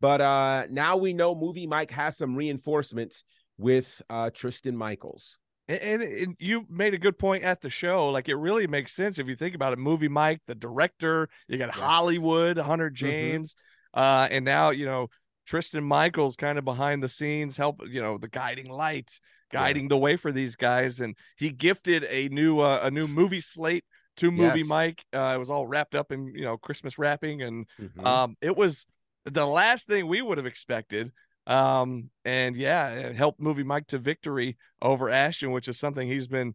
But 0.00 0.20
uh 0.20 0.66
now 0.70 0.96
we 0.96 1.12
know 1.12 1.34
Movie 1.34 1.66
Mike 1.66 1.90
has 1.90 2.16
some 2.16 2.36
reinforcements 2.36 3.24
with 3.58 4.02
uh 4.10 4.30
Tristan 4.30 4.76
Michaels. 4.76 5.38
And, 5.66 5.80
and, 5.80 6.02
and, 6.02 6.36
you 6.38 6.66
made 6.68 6.92
a 6.92 6.98
good 6.98 7.18
point 7.18 7.42
at 7.42 7.62
the 7.62 7.70
show. 7.70 8.10
Like 8.10 8.28
it 8.28 8.34
really 8.34 8.66
makes 8.66 8.94
sense 8.94 9.18
if 9.18 9.28
you 9.28 9.34
think 9.34 9.54
about 9.54 9.72
it. 9.72 9.78
Movie 9.78 10.08
Mike, 10.08 10.42
the 10.46 10.54
director, 10.54 11.28
you 11.48 11.56
got 11.56 11.68
yes. 11.68 11.76
Hollywood, 11.76 12.58
Hunter 12.58 12.90
mm-hmm. 12.90 12.94
James, 12.94 13.54
mm-hmm. 13.96 14.00
uh, 14.00 14.28
and 14.30 14.44
now 14.44 14.70
you 14.70 14.84
know 14.84 15.08
Tristan 15.46 15.84
Michaels 15.84 16.36
kind 16.36 16.58
of 16.58 16.64
behind 16.64 17.02
the 17.02 17.08
scenes, 17.08 17.56
help 17.56 17.80
you 17.88 18.02
know 18.02 18.18
the 18.18 18.28
guiding 18.28 18.68
light, 18.68 19.18
guiding 19.52 19.84
yeah. 19.84 19.88
the 19.90 19.98
way 19.98 20.16
for 20.16 20.32
these 20.32 20.56
guys. 20.56 21.00
And 21.00 21.16
he 21.36 21.50
gifted 21.50 22.04
a 22.10 22.28
new 22.28 22.60
uh, 22.60 22.80
a 22.82 22.90
new 22.90 23.06
movie 23.06 23.40
slate 23.40 23.84
to 24.16 24.30
Movie 24.30 24.60
yes. 24.60 24.68
Mike. 24.68 25.04
Uh, 25.12 25.32
it 25.34 25.38
was 25.38 25.50
all 25.50 25.66
wrapped 25.66 25.94
up 25.94 26.12
in 26.12 26.26
you 26.34 26.42
know 26.42 26.56
Christmas 26.56 26.98
wrapping, 26.98 27.42
and 27.42 27.66
mm-hmm. 27.80 28.06
um, 28.06 28.36
it 28.40 28.56
was 28.56 28.86
the 29.24 29.46
last 29.46 29.86
thing 29.86 30.06
we 30.06 30.22
would 30.22 30.38
have 30.38 30.46
expected. 30.46 31.12
Um, 31.46 32.10
and 32.24 32.56
yeah, 32.56 32.90
it 32.90 33.16
helped 33.16 33.40
Movie 33.40 33.64
Mike 33.64 33.88
to 33.88 33.98
victory 33.98 34.56
over 34.80 35.10
Ashton, 35.10 35.50
which 35.50 35.68
is 35.68 35.78
something 35.78 36.08
he's 36.08 36.26
been 36.26 36.54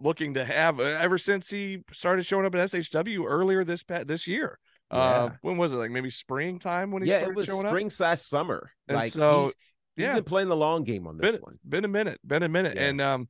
looking 0.00 0.34
to 0.34 0.44
have 0.44 0.78
uh, 0.80 0.82
ever 0.82 1.18
since 1.18 1.48
he 1.48 1.82
started 1.90 2.26
showing 2.26 2.44
up 2.44 2.54
at 2.54 2.68
SHW 2.68 3.24
earlier 3.26 3.64
this 3.64 3.84
this 4.04 4.26
year. 4.26 4.58
Uh, 4.90 4.96
yeah. 4.96 5.02
Uh, 5.02 5.30
when 5.42 5.56
was 5.56 5.72
it? 5.72 5.76
Like 5.76 5.90
maybe 5.90 6.10
springtime 6.10 6.90
when 6.90 7.02
he 7.02 7.10
yeah, 7.10 7.20
it 7.20 7.34
was 7.34 7.46
showing 7.46 7.66
spring 7.66 7.86
up? 7.86 7.92
slash 7.92 8.22
summer. 8.22 8.70
And 8.88 8.96
like 8.96 9.12
so, 9.12 9.44
he's, 9.44 9.54
he's 9.96 10.02
yeah. 10.04 10.14
been 10.14 10.24
playing 10.24 10.48
the 10.48 10.56
long 10.56 10.84
game 10.84 11.06
on 11.06 11.16
this 11.16 11.32
been, 11.32 11.40
one. 11.40 11.58
Been 11.68 11.84
a 11.84 11.88
minute, 11.88 12.20
been 12.24 12.42
a 12.42 12.48
minute, 12.48 12.76
yeah. 12.76 12.88
and 12.88 13.00
um, 13.00 13.28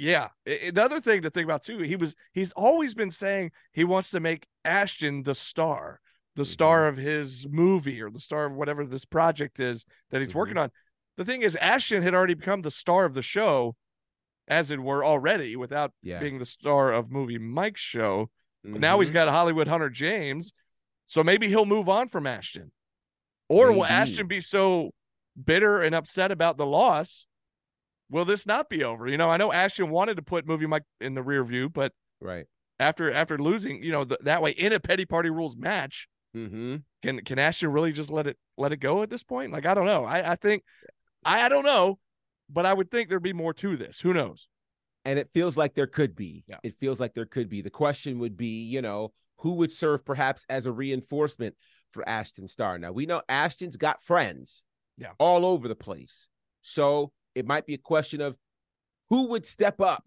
yeah. 0.00 0.28
The 0.46 0.82
other 0.82 1.00
thing 1.00 1.22
to 1.22 1.30
think 1.30 1.44
about 1.44 1.62
too, 1.62 1.78
he 1.78 1.96
was 1.96 2.16
he's 2.32 2.52
always 2.52 2.94
been 2.94 3.10
saying 3.10 3.52
he 3.72 3.84
wants 3.84 4.10
to 4.10 4.20
make 4.20 4.46
Ashton 4.64 5.22
the 5.22 5.34
star, 5.34 6.00
the 6.36 6.42
mm-hmm. 6.42 6.50
star 6.50 6.88
of 6.88 6.96
his 6.96 7.46
movie 7.50 8.00
or 8.00 8.10
the 8.10 8.20
star 8.20 8.46
of 8.46 8.54
whatever 8.54 8.86
this 8.86 9.04
project 9.04 9.60
is 9.60 9.84
that 10.10 10.20
he's 10.20 10.28
mm-hmm. 10.28 10.38
working 10.38 10.58
on. 10.58 10.70
The 11.16 11.24
thing 11.24 11.42
is, 11.42 11.54
Ashton 11.56 12.02
had 12.02 12.14
already 12.14 12.34
become 12.34 12.62
the 12.62 12.70
star 12.70 13.04
of 13.04 13.12
the 13.12 13.22
show, 13.22 13.76
as 14.48 14.70
it 14.70 14.80
were, 14.80 15.04
already 15.04 15.54
without 15.54 15.92
yeah. 16.02 16.18
being 16.18 16.38
the 16.38 16.46
star 16.46 16.92
of 16.92 17.10
movie 17.10 17.38
Mike's 17.38 17.80
show. 17.80 18.30
Mm-hmm. 18.66 18.80
now 18.80 18.98
he's 18.98 19.08
mm-hmm. 19.08 19.14
got 19.14 19.28
Hollywood 19.28 19.68
Hunter 19.68 19.90
James. 19.90 20.52
So 21.04 21.24
maybe 21.24 21.48
he'll 21.48 21.66
move 21.66 21.88
on 21.88 22.08
from 22.08 22.26
Ashton. 22.26 22.70
Or 23.48 23.72
will 23.72 23.84
Ashton 23.84 24.28
be 24.28 24.40
so 24.40 24.92
bitter 25.42 25.80
and 25.80 25.92
upset 25.92 26.30
about 26.30 26.56
the 26.56 26.64
loss? 26.64 27.26
Will 28.10 28.24
this 28.24 28.46
not 28.46 28.68
be 28.68 28.84
over? 28.84 29.08
You 29.08 29.16
know, 29.16 29.30
I 29.30 29.36
know 29.36 29.52
Ashton 29.52 29.88
wanted 29.88 30.16
to 30.16 30.22
put 30.22 30.46
movie 30.46 30.66
Mike 30.66 30.82
in 31.00 31.14
the 31.14 31.22
rear 31.22 31.44
view, 31.44 31.68
but 31.68 31.92
right 32.20 32.46
after 32.78 33.10
after 33.10 33.38
losing, 33.38 33.82
you 33.82 33.92
know, 33.92 34.04
th- 34.04 34.20
that 34.24 34.42
way 34.42 34.50
in 34.50 34.72
a 34.72 34.80
petty 34.80 35.04
party 35.06 35.30
rules 35.30 35.56
match, 35.56 36.08
mm-hmm. 36.36 36.76
can 37.02 37.24
can 37.24 37.38
Ashton 37.38 37.72
really 37.72 37.92
just 37.92 38.10
let 38.10 38.26
it 38.26 38.36
let 38.58 38.72
it 38.72 38.78
go 38.78 39.02
at 39.02 39.10
this 39.10 39.22
point? 39.22 39.52
Like 39.52 39.66
I 39.66 39.74
don't 39.74 39.86
know. 39.86 40.04
I 40.04 40.32
I 40.32 40.36
think 40.36 40.64
I 41.24 41.46
I 41.46 41.48
don't 41.48 41.64
know, 41.64 41.98
but 42.48 42.66
I 42.66 42.74
would 42.74 42.90
think 42.90 43.08
there'd 43.08 43.22
be 43.22 43.32
more 43.32 43.54
to 43.54 43.76
this. 43.76 44.00
Who 44.00 44.12
knows? 44.12 44.48
and 45.04 45.18
it 45.18 45.30
feels 45.32 45.56
like 45.56 45.74
there 45.74 45.86
could 45.86 46.14
be. 46.14 46.44
Yeah. 46.46 46.58
It 46.62 46.76
feels 46.78 47.00
like 47.00 47.14
there 47.14 47.26
could 47.26 47.48
be. 47.48 47.62
The 47.62 47.70
question 47.70 48.18
would 48.18 48.36
be, 48.36 48.64
you 48.64 48.82
know, 48.82 49.12
who 49.38 49.54
would 49.54 49.72
serve 49.72 50.04
perhaps 50.04 50.44
as 50.48 50.66
a 50.66 50.72
reinforcement 50.72 51.56
for 51.92 52.06
Ashton 52.08 52.48
Starr? 52.48 52.78
Now 52.78 52.92
we 52.92 53.06
know 53.06 53.22
Ashton's 53.28 53.76
got 53.76 54.02
friends, 54.02 54.62
yeah, 54.98 55.12
all 55.18 55.46
over 55.46 55.68
the 55.68 55.74
place. 55.74 56.28
So 56.62 57.12
it 57.34 57.46
might 57.46 57.66
be 57.66 57.74
a 57.74 57.78
question 57.78 58.20
of 58.20 58.36
who 59.08 59.28
would 59.28 59.44
step 59.44 59.80
up 59.80 60.04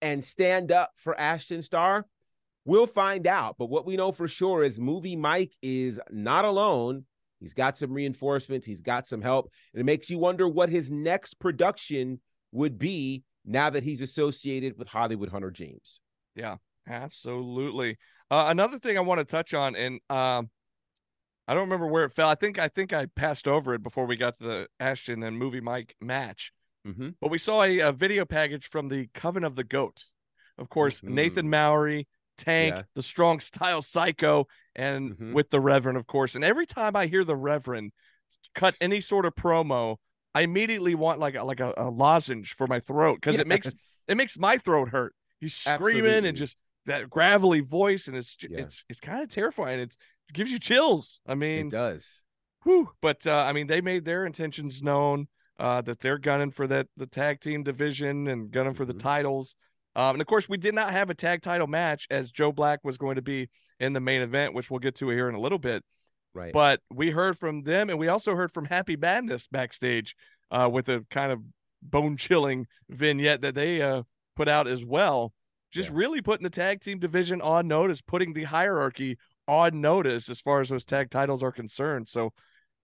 and 0.00 0.24
stand 0.24 0.72
up 0.72 0.90
for 0.96 1.18
Ashton 1.18 1.62
Starr. 1.62 2.06
We'll 2.64 2.86
find 2.86 3.26
out. 3.26 3.56
But 3.58 3.70
what 3.70 3.86
we 3.86 3.96
know 3.96 4.12
for 4.12 4.28
sure 4.28 4.62
is 4.62 4.78
movie 4.78 5.16
Mike 5.16 5.54
is 5.62 6.00
not 6.10 6.44
alone. 6.44 7.04
He's 7.40 7.54
got 7.54 7.76
some 7.76 7.92
reinforcements, 7.92 8.66
he's 8.66 8.80
got 8.80 9.06
some 9.06 9.22
help. 9.22 9.50
And 9.72 9.80
it 9.80 9.84
makes 9.84 10.10
you 10.10 10.18
wonder 10.18 10.48
what 10.48 10.68
his 10.68 10.90
next 10.90 11.38
production 11.38 12.20
would 12.52 12.78
be 12.78 13.22
now 13.44 13.70
that 13.70 13.84
he's 13.84 14.02
associated 14.02 14.76
with 14.76 14.88
Hollywood 14.88 15.30
Hunter 15.30 15.50
James. 15.50 16.00
Yeah, 16.34 16.56
absolutely. 16.88 17.96
Uh, 18.30 18.46
another 18.48 18.78
thing 18.78 18.98
I 18.98 19.02
want 19.02 19.20
to 19.20 19.24
touch 19.24 19.54
on, 19.54 19.74
and 19.74 20.00
um, 20.10 20.50
I 21.46 21.54
don't 21.54 21.64
remember 21.64 21.86
where 21.86 22.04
it 22.04 22.12
fell. 22.12 22.28
I 22.28 22.34
think 22.34 22.58
I 22.58 22.68
think 22.68 22.92
I 22.92 23.06
passed 23.06 23.48
over 23.48 23.72
it 23.72 23.82
before 23.82 24.04
we 24.04 24.16
got 24.16 24.36
to 24.38 24.44
the 24.44 24.68
Ashton 24.78 25.22
and 25.22 25.38
Movie 25.38 25.60
Mike 25.62 25.96
match. 26.00 26.52
Mm-hmm. 26.88 27.08
But 27.20 27.30
we 27.30 27.38
saw 27.38 27.62
a, 27.62 27.80
a, 27.80 27.92
video 27.92 28.24
package 28.24 28.68
from 28.68 28.88
the 28.88 29.08
Coven 29.14 29.44
of 29.44 29.56
the 29.56 29.64
Goat. 29.64 30.04
Of 30.56 30.68
course, 30.68 31.00
mm-hmm. 31.00 31.14
Nathan 31.14 31.50
Mowry, 31.50 32.08
Tank, 32.36 32.74
yeah. 32.74 32.82
the 32.94 33.02
strong 33.02 33.40
style 33.40 33.82
psycho, 33.82 34.46
and 34.74 35.12
mm-hmm. 35.12 35.32
with 35.32 35.50
the 35.50 35.60
Reverend, 35.60 35.98
of 35.98 36.06
course. 36.06 36.34
And 36.34 36.44
every 36.44 36.66
time 36.66 36.96
I 36.96 37.06
hear 37.06 37.24
the 37.24 37.36
Reverend 37.36 37.92
cut 38.54 38.76
any 38.80 39.00
sort 39.00 39.26
of 39.26 39.34
promo, 39.34 39.96
I 40.34 40.42
immediately 40.42 40.94
want 40.94 41.18
like 41.18 41.36
a, 41.36 41.44
like 41.44 41.60
a, 41.60 41.74
a 41.76 41.90
lozenge 41.90 42.54
for 42.54 42.66
my 42.66 42.80
throat 42.80 43.16
because 43.16 43.34
yes. 43.34 43.42
it 43.42 43.48
makes 43.48 44.04
it 44.08 44.16
makes 44.16 44.38
my 44.38 44.58
throat 44.58 44.88
hurt. 44.90 45.14
He's 45.40 45.54
screaming 45.54 46.04
Absolutely. 46.04 46.28
and 46.28 46.36
just 46.36 46.56
that 46.86 47.10
gravelly 47.10 47.60
voice, 47.60 48.08
and 48.08 48.16
it's 48.16 48.36
yeah. 48.42 48.60
it's 48.60 48.84
it's 48.88 49.00
kind 49.00 49.22
of 49.22 49.28
terrifying. 49.28 49.80
It's, 49.80 49.96
it 50.28 50.34
gives 50.34 50.50
you 50.50 50.58
chills. 50.58 51.20
I 51.26 51.34
mean, 51.34 51.66
it 51.66 51.70
does. 51.70 52.24
Whew. 52.64 52.90
But 53.00 53.26
uh, 53.26 53.44
I 53.46 53.52
mean, 53.52 53.66
they 53.66 53.80
made 53.80 54.04
their 54.04 54.26
intentions 54.26 54.82
known 54.82 55.28
uh, 55.58 55.80
that 55.82 56.00
they're 56.00 56.18
gunning 56.18 56.50
for 56.50 56.66
that 56.66 56.86
the 56.96 57.06
tag 57.06 57.40
team 57.40 57.62
division 57.62 58.28
and 58.28 58.50
gunning 58.50 58.74
for 58.74 58.84
mm-hmm. 58.84 58.92
the 58.92 59.02
titles. 59.02 59.54
Um, 59.96 60.14
and 60.14 60.20
of 60.20 60.26
course, 60.26 60.48
we 60.48 60.58
did 60.58 60.74
not 60.74 60.92
have 60.92 61.10
a 61.10 61.14
tag 61.14 61.42
title 61.42 61.66
match 61.66 62.06
as 62.10 62.30
Joe 62.30 62.52
Black 62.52 62.80
was 62.84 62.98
going 62.98 63.16
to 63.16 63.22
be 63.22 63.48
in 63.80 63.92
the 63.92 64.00
main 64.00 64.22
event, 64.22 64.54
which 64.54 64.70
we'll 64.70 64.80
get 64.80 64.94
to 64.96 65.08
here 65.08 65.28
in 65.28 65.34
a 65.34 65.40
little 65.40 65.58
bit. 65.58 65.82
Right. 66.34 66.52
But 66.52 66.80
we 66.92 67.10
heard 67.10 67.38
from 67.38 67.62
them, 67.62 67.90
and 67.90 67.98
we 67.98 68.08
also 68.08 68.36
heard 68.36 68.52
from 68.52 68.66
Happy 68.66 68.96
Madness 68.96 69.48
backstage 69.48 70.14
uh, 70.50 70.68
with 70.70 70.88
a 70.88 71.04
kind 71.10 71.32
of 71.32 71.40
bone 71.82 72.16
chilling 72.16 72.66
vignette 72.88 73.42
that 73.42 73.54
they 73.54 73.82
uh, 73.82 74.02
put 74.36 74.48
out 74.48 74.68
as 74.68 74.84
well. 74.84 75.32
Just 75.72 75.90
yeah. 75.90 75.96
really 75.96 76.22
putting 76.22 76.44
the 76.44 76.50
tag 76.50 76.80
team 76.80 76.98
division 76.98 77.40
on 77.40 77.66
notice, 77.66 78.00
putting 78.00 78.32
the 78.32 78.44
hierarchy 78.44 79.18
on 79.48 79.80
notice 79.80 80.28
as 80.28 80.40
far 80.40 80.60
as 80.60 80.68
those 80.68 80.84
tag 80.84 81.10
titles 81.10 81.42
are 81.42 81.52
concerned. 81.52 82.08
So 82.08 82.32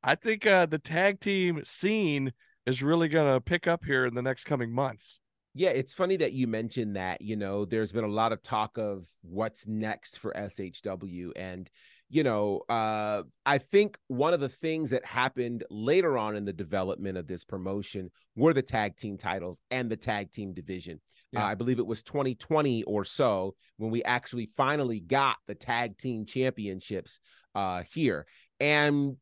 I 0.02 0.16
think 0.16 0.46
uh, 0.46 0.66
the 0.66 0.78
tag 0.78 1.20
team 1.20 1.62
scene 1.64 2.32
is 2.66 2.82
really 2.82 3.08
going 3.08 3.32
to 3.32 3.40
pick 3.40 3.66
up 3.66 3.84
here 3.84 4.06
in 4.06 4.14
the 4.14 4.22
next 4.22 4.44
coming 4.44 4.72
months. 4.72 5.20
Yeah, 5.56 5.70
it's 5.70 5.94
funny 5.94 6.16
that 6.16 6.32
you 6.32 6.48
mentioned 6.48 6.96
that. 6.96 7.22
You 7.22 7.36
know, 7.36 7.64
there's 7.64 7.92
been 7.92 8.04
a 8.04 8.08
lot 8.08 8.32
of 8.32 8.42
talk 8.42 8.76
of 8.76 9.06
what's 9.22 9.68
next 9.68 10.18
for 10.18 10.32
SHW. 10.32 11.30
And 11.36 11.70
you 12.10 12.22
know, 12.22 12.60
uh, 12.68 13.22
I 13.46 13.58
think 13.58 13.98
one 14.08 14.34
of 14.34 14.40
the 14.40 14.48
things 14.48 14.90
that 14.90 15.04
happened 15.04 15.64
later 15.70 16.18
on 16.18 16.36
in 16.36 16.44
the 16.44 16.52
development 16.52 17.18
of 17.18 17.26
this 17.26 17.44
promotion 17.44 18.10
were 18.36 18.52
the 18.52 18.62
tag 18.62 18.96
team 18.96 19.16
titles 19.16 19.60
and 19.70 19.90
the 19.90 19.96
tag 19.96 20.30
team 20.30 20.52
division. 20.52 21.00
Uh, 21.34 21.40
yeah. 21.40 21.44
Uh, 21.44 21.48
I 21.48 21.54
believe 21.54 21.78
it 21.78 21.86
was 21.86 22.02
2020 22.02 22.84
or 22.84 23.04
so 23.04 23.54
when 23.78 23.90
we 23.90 24.04
actually 24.04 24.46
finally 24.46 25.00
got 25.00 25.38
the 25.46 25.54
tag 25.54 25.98
team 25.98 26.26
championships 26.26 27.20
uh, 27.54 27.82
here. 27.92 28.26
And 28.60 29.16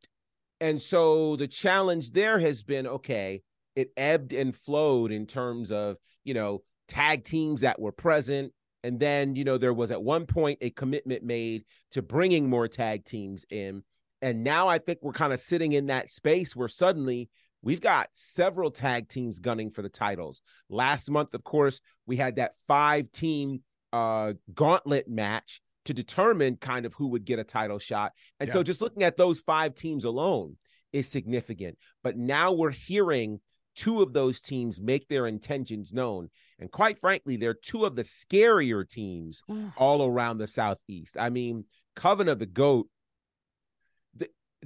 and 0.62 0.81
so 0.81 1.35
the 1.35 1.48
challenge 1.48 2.12
there 2.12 2.38
has 2.38 2.62
been 2.62 2.87
okay, 2.87 3.42
it 3.75 3.90
ebbed 3.96 4.33
and 4.33 4.55
flowed 4.55 5.11
in 5.11 5.27
terms 5.27 5.72
of, 5.72 5.96
you 6.22 6.35
know, 6.35 6.62
tag 6.87 7.25
teams 7.25 7.62
that 7.62 7.81
were 7.81 7.90
present, 7.90 8.53
and 8.85 9.01
then, 9.01 9.35
you 9.35 9.42
know, 9.42 9.59
there 9.59 9.75
was 9.75 9.90
at 9.90 10.01
one 10.01 10.25
point 10.25 10.59
a 10.61 10.70
commitment 10.70 11.25
made 11.25 11.64
to 11.90 12.01
bringing 12.01 12.48
more 12.48 12.68
tag 12.68 13.05
teams 13.05 13.44
in. 13.51 13.83
And 14.20 14.44
now 14.44 14.68
I 14.68 14.79
think 14.79 15.01
we're 15.03 15.11
kind 15.11 15.33
of 15.33 15.40
sitting 15.40 15.72
in 15.72 15.87
that 15.87 16.12
space 16.12 16.55
where 16.55 16.68
suddenly 16.68 17.29
we've 17.62 17.81
got 17.81 18.07
several 18.14 18.70
tag 18.70 19.09
teams 19.09 19.40
gunning 19.40 19.72
for 19.72 19.83
the 19.83 19.88
titles. 19.88 20.42
Last 20.70 21.11
month, 21.11 21.35
of 21.35 21.42
course, 21.42 21.81
we 22.07 22.18
had 22.18 22.37
that 22.37 22.53
five 22.68 23.11
team 23.11 23.64
uh, 23.92 24.35
gauntlet 24.55 25.09
match 25.09 25.61
to 25.85 25.95
determine 25.95 26.57
kind 26.57 26.87
of 26.87 26.95
who 26.95 27.09
would 27.09 27.25
get 27.25 27.38
a 27.38 27.45
title 27.45 27.79
shot. 27.79 28.12
And 28.38 28.49
Yeah. 28.49 28.55
so 28.55 28.62
just 28.62 28.81
looking 28.81 29.03
at 29.03 29.16
those 29.16 29.40
five 29.40 29.75
teams 29.75 30.05
alone 30.05 30.57
is 30.92 31.09
significant. 31.09 31.79
But 32.03 32.16
now 32.16 32.53
we're 32.53 32.71
hearing 32.71 33.40
two 33.75 34.03
of 34.03 34.12
those 34.12 34.40
teams 34.40 34.81
make 34.81 35.09
their 35.09 35.27
intentions 35.27 35.92
known. 35.92 36.29
And 36.59 36.71
quite 36.71 36.99
frankly, 36.99 37.37
they're 37.37 37.55
two 37.55 37.85
of 37.85 37.97
the 37.97 38.03
scarier 38.03 38.87
teams 38.88 39.42
all 39.77 40.05
around 40.07 40.38
the 40.38 40.47
Southeast. 40.47 41.16
I 41.18 41.31
mean, 41.31 41.64
Coven 41.97 42.29
of 42.29 42.38
the 42.38 42.47
Goat, 42.47 42.88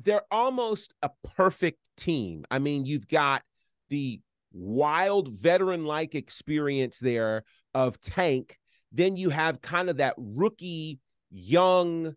they're 0.03 0.25
almost 0.31 0.93
a 1.03 1.11
perfect 1.37 1.81
team. 1.97 2.45
I 2.51 2.59
mean, 2.59 2.85
you've 2.85 3.09
got 3.09 3.43
the 3.89 4.21
wild 4.53 5.29
veteran 5.29 5.85
like 5.87 6.15
experience 6.15 6.99
there 6.99 7.45
of 7.75 8.01
Tank. 8.01 8.59
Then 8.93 9.17
you 9.17 9.31
have 9.31 9.63
kind 9.63 9.89
of 9.89 9.99
that 9.99 10.15
rookie, 10.19 10.99
young, 11.31 12.15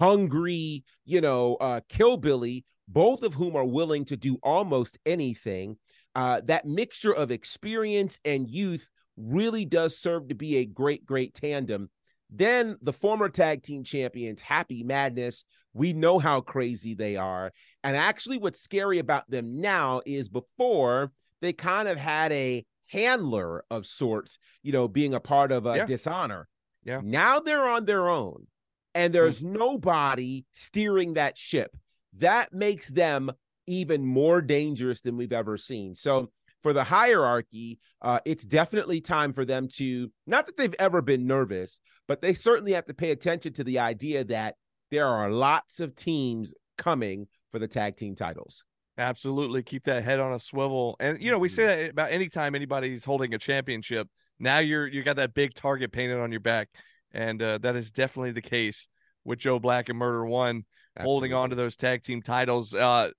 hungry, 0.00 0.84
you 1.04 1.20
know, 1.20 1.56
uh, 1.56 1.80
Killbilly, 1.88 2.64
both 2.88 3.22
of 3.22 3.34
whom 3.34 3.56
are 3.56 3.64
willing 3.64 4.04
to 4.06 4.16
do 4.16 4.38
almost 4.42 4.98
anything. 5.06 5.76
Uh, 6.14 6.40
that 6.44 6.66
mixture 6.66 7.12
of 7.12 7.30
experience 7.30 8.18
and 8.24 8.48
youth 8.50 8.88
really 9.16 9.64
does 9.64 9.96
serve 9.96 10.28
to 10.28 10.34
be 10.34 10.56
a 10.56 10.66
great, 10.66 11.04
great 11.04 11.34
tandem. 11.34 11.88
Then 12.30 12.76
the 12.82 12.92
former 12.92 13.28
tag 13.28 13.62
team 13.62 13.84
champions, 13.84 14.40
Happy 14.40 14.82
Madness, 14.82 15.44
we 15.72 15.92
know 15.92 16.18
how 16.18 16.40
crazy 16.40 16.94
they 16.94 17.16
are. 17.16 17.52
And 17.84 17.96
actually, 17.96 18.38
what's 18.38 18.60
scary 18.60 18.98
about 18.98 19.30
them 19.30 19.60
now 19.60 20.00
is 20.06 20.28
before 20.28 21.12
they 21.40 21.52
kind 21.52 21.88
of 21.88 21.96
had 21.96 22.32
a 22.32 22.64
handler 22.86 23.64
of 23.70 23.86
sorts, 23.86 24.38
you 24.62 24.72
know, 24.72 24.88
being 24.88 25.14
a 25.14 25.20
part 25.20 25.52
of 25.52 25.66
a 25.66 25.78
Yeah. 25.78 25.86
dishonor. 25.86 26.48
Yeah. 26.84 27.00
Now 27.02 27.40
they're 27.40 27.68
on 27.68 27.84
their 27.84 28.08
own 28.08 28.46
and 28.94 29.14
there's 29.14 29.42
nobody 29.42 30.44
steering 30.52 31.14
that 31.14 31.36
ship. 31.38 31.76
That 32.18 32.52
makes 32.52 32.88
them 32.88 33.30
even 33.66 34.04
more 34.04 34.42
dangerous 34.42 35.00
than 35.00 35.16
we've 35.16 35.32
ever 35.32 35.56
seen. 35.56 35.94
So, 35.94 36.30
for 36.62 36.72
the 36.74 36.84
hierarchy, 36.84 37.78
uh, 38.02 38.20
it's 38.26 38.44
definitely 38.44 39.00
time 39.00 39.32
for 39.32 39.46
them 39.46 39.68
to 39.76 40.10
not 40.26 40.46
that 40.46 40.58
they've 40.58 40.74
ever 40.78 41.00
been 41.00 41.26
nervous, 41.26 41.80
but 42.06 42.20
they 42.20 42.34
certainly 42.34 42.72
have 42.72 42.84
to 42.86 42.94
pay 42.94 43.12
attention 43.12 43.54
to 43.54 43.64
the 43.64 43.78
idea 43.78 44.24
that 44.24 44.56
there 44.90 45.06
are 45.06 45.30
lots 45.30 45.80
of 45.80 45.96
teams 45.96 46.52
coming 46.76 47.28
for 47.50 47.58
the 47.58 47.68
tag 47.68 47.96
team 47.96 48.14
titles. 48.14 48.64
Absolutely. 48.98 49.62
Keep 49.62 49.84
that 49.84 50.04
head 50.04 50.20
on 50.20 50.34
a 50.34 50.38
swivel. 50.38 50.96
And 51.00 51.22
you 51.22 51.30
know, 51.30 51.38
we 51.38 51.48
say 51.48 51.66
that 51.66 51.90
about 51.90 52.12
anytime 52.12 52.54
anybody's 52.54 53.04
holding 53.04 53.32
a 53.32 53.38
championship. 53.38 54.08
Now 54.40 54.58
you're 54.58 54.86
you 54.86 55.02
got 55.02 55.16
that 55.16 55.34
big 55.34 55.54
target 55.54 55.92
painted 55.92 56.18
on 56.18 56.32
your 56.32 56.40
back. 56.40 56.68
And 57.12 57.42
uh, 57.42 57.58
that 57.58 57.76
is 57.76 57.90
definitely 57.90 58.32
the 58.32 58.42
case 58.42 58.88
with 59.24 59.38
Joe 59.38 59.58
Black 59.58 59.88
and 59.88 59.98
Murder 59.98 60.24
One 60.26 60.64
holding 60.98 61.32
on 61.32 61.50
to 61.50 61.56
those 61.56 61.76
tag 61.76 62.02
team 62.02 62.22
titles. 62.22 62.74
Uh 62.74 63.10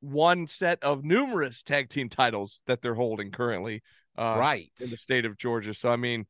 one 0.00 0.46
set 0.46 0.82
of 0.82 1.04
numerous 1.04 1.62
tag 1.62 1.88
team 1.88 2.08
titles 2.08 2.60
that 2.66 2.80
they're 2.82 2.94
holding 2.94 3.30
currently 3.30 3.82
uh 4.16 4.36
right. 4.38 4.70
in 4.80 4.90
the 4.90 4.96
state 4.96 5.24
of 5.24 5.36
Georgia. 5.36 5.74
So 5.74 5.88
I 5.88 5.96
mean, 5.96 6.26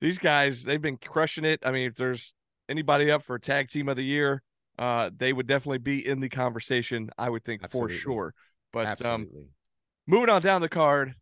these 0.00 0.18
guys, 0.18 0.62
they've 0.62 0.80
been 0.80 0.96
crushing 0.96 1.44
it. 1.44 1.60
I 1.64 1.72
mean, 1.72 1.88
if 1.88 1.94
there's 1.94 2.32
anybody 2.68 3.10
up 3.10 3.22
for 3.22 3.38
tag 3.38 3.68
team 3.68 3.88
of 3.88 3.96
the 3.96 4.04
year, 4.04 4.42
uh, 4.78 5.10
they 5.14 5.32
would 5.32 5.46
definitely 5.46 5.78
be 5.78 6.06
in 6.06 6.20
the 6.20 6.28
conversation, 6.28 7.10
I 7.18 7.28
would 7.28 7.44
think 7.44 7.62
Absolutely. 7.64 7.94
for 7.94 8.00
sure. 8.00 8.34
But 8.72 9.04
um 9.04 9.26
moving 10.06 10.30
on 10.30 10.42
down 10.42 10.60
the 10.60 10.68
card, 10.68 11.14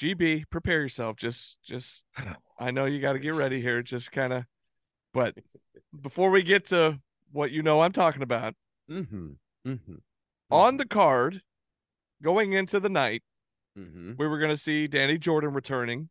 GB, 0.00 0.44
prepare 0.50 0.80
yourself. 0.80 1.16
Just 1.16 1.58
just 1.62 2.04
I 2.58 2.70
know 2.70 2.84
you 2.84 3.00
gotta 3.00 3.18
get 3.18 3.34
ready 3.34 3.60
here. 3.60 3.82
Just 3.82 4.12
kind 4.12 4.32
of 4.32 4.44
but 5.12 5.34
before 6.00 6.30
we 6.30 6.42
get 6.42 6.66
to 6.66 6.98
what 7.32 7.50
you 7.50 7.62
know 7.62 7.82
I'm 7.82 7.92
talking 7.92 8.22
about, 8.22 8.54
mm-hmm. 8.90 9.30
Mm-hmm. 9.66 9.94
on 10.50 10.76
the 10.76 10.86
card, 10.86 11.40
going 12.22 12.52
into 12.52 12.80
the 12.80 12.88
night, 12.88 13.22
mm-hmm. 13.78 14.12
we 14.18 14.26
were 14.26 14.38
gonna 14.38 14.56
see 14.56 14.86
Danny 14.86 15.18
Jordan 15.18 15.52
returning. 15.52 16.08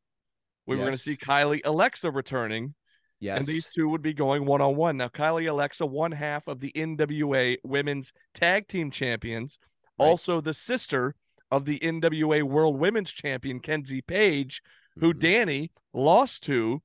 We 0.66 0.78
were 0.78 0.86
gonna 0.86 0.98
see 0.98 1.18
Kylie 1.18 1.62
Alexa 1.66 2.10
returning. 2.12 2.76
Yes. 3.20 3.38
And 3.38 3.46
these 3.46 3.70
two 3.70 3.88
would 3.88 4.02
be 4.02 4.14
going 4.14 4.46
one 4.46 4.60
on 4.60 4.76
one. 4.76 4.98
Now, 4.98 5.08
Kylie 5.08 5.50
Alexa, 5.50 5.86
one 5.86 6.12
half 6.12 6.48
of 6.50 6.60
the 6.60 6.74
NWA 6.76 7.56
Women's 7.64 8.12
Tag 8.34 8.68
Team 8.68 8.92
Champions, 8.92 9.60
Right. 10.00 10.08
also 10.08 10.42
the 10.42 10.54
sister 10.54 11.16
of 11.54 11.66
the 11.66 11.78
NWA 11.84 12.42
World 12.42 12.80
Women's 12.80 13.12
Champion, 13.12 13.60
Kenzie 13.60 14.02
Paige, 14.02 14.64
who 15.00 15.14
Mhm. 15.14 15.20
Danny 15.20 15.72
lost 15.94 16.42
to 16.44 16.82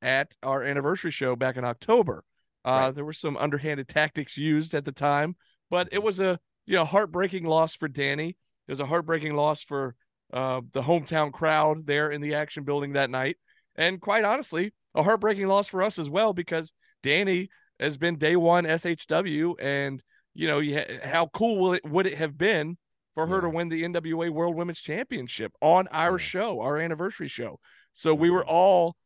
at 0.00 0.36
our 0.40 0.62
anniversary 0.62 1.10
show 1.10 1.34
back 1.34 1.56
in 1.56 1.64
October. 1.64 2.24
Uh, 2.64 2.70
Right. 2.70 2.94
There 2.94 3.04
were 3.04 3.12
some 3.12 3.36
underhanded 3.36 3.88
tactics 3.88 4.36
used 4.36 4.72
at 4.72 4.84
the 4.84 4.92
time, 4.92 5.34
but 5.68 5.88
it 5.90 5.98
Mhm. 5.98 6.04
was 6.04 6.20
a 6.20 6.38
you 6.64 6.76
know 6.76 6.84
heartbreaking 6.84 7.44
loss 7.44 7.74
for 7.74 7.88
Danny. 7.88 8.28
It 8.28 8.70
was 8.70 8.80
a 8.80 8.86
heartbreaking 8.86 9.34
loss 9.34 9.62
for 9.62 9.96
uh, 10.32 10.62
the 10.72 10.82
hometown 10.82 11.32
crowd 11.32 11.86
there 11.86 12.10
in 12.10 12.20
the 12.20 12.34
action 12.34 12.64
building 12.64 12.92
that 12.92 13.10
night, 13.10 13.36
and 13.76 14.00
quite 14.00 14.24
honestly, 14.24 14.72
a 14.94 15.02
heartbreaking 15.02 15.46
loss 15.48 15.68
for 15.68 15.82
us 15.82 15.98
as 15.98 16.08
well 16.08 16.32
because 16.32 16.72
Danny 17.02 17.50
has 17.80 17.98
been 17.98 18.16
day 18.16 18.36
one 18.36 18.64
SHW, 18.64 19.56
and 19.60 20.02
you 20.34 20.46
know 20.46 20.60
you 20.60 20.78
ha- 20.78 21.00
how 21.04 21.26
cool 21.26 21.58
will 21.60 21.72
it 21.74 21.84
would 21.84 22.06
it 22.06 22.16
have 22.18 22.38
been 22.38 22.78
for 23.14 23.26
her 23.26 23.40
to 23.40 23.48
win 23.48 23.68
the 23.68 23.82
NWA 23.84 24.30
World 24.30 24.56
Women's 24.56 24.80
Championship 24.80 25.52
on 25.60 25.86
our 25.88 26.12
Yeah. 26.18 26.24
show, 26.24 26.60
our 26.60 26.78
anniversary 26.78 27.28
show. 27.28 27.58
So 27.92 28.14
we 28.14 28.30
were 28.30 28.42
Mhm. 28.44 28.48
all, 28.48 28.96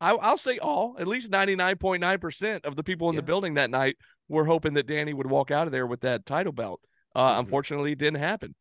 I, 0.00 0.12
I'll 0.12 0.38
say 0.38 0.58
all, 0.58 0.96
at 0.98 1.06
least 1.06 1.30
99.9% 1.30 2.64
of 2.64 2.74
the 2.76 2.82
people 2.82 3.10
in 3.10 3.16
the 3.16 3.22
building 3.22 3.54
that 3.54 3.70
night 3.70 3.96
were 4.28 4.46
hoping 4.46 4.74
that 4.74 4.86
Danny 4.86 5.12
would 5.12 5.28
walk 5.28 5.50
out 5.50 5.66
of 5.66 5.72
there 5.72 5.86
with 5.86 6.00
that 6.00 6.24
title 6.24 6.52
belt. 6.52 6.80
Uh, 7.14 7.34
Mhm. 7.36 7.40
Unfortunately, 7.40 7.92
it 7.92 7.98
didn't 7.98 8.20
happen. 8.20 8.54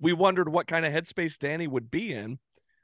We 0.00 0.12
wondered 0.12 0.48
what 0.48 0.66
kind 0.66 0.84
of 0.84 0.92
headspace 0.92 1.38
Danny 1.38 1.66
would 1.68 1.90
be 1.90 2.12
in 2.12 2.38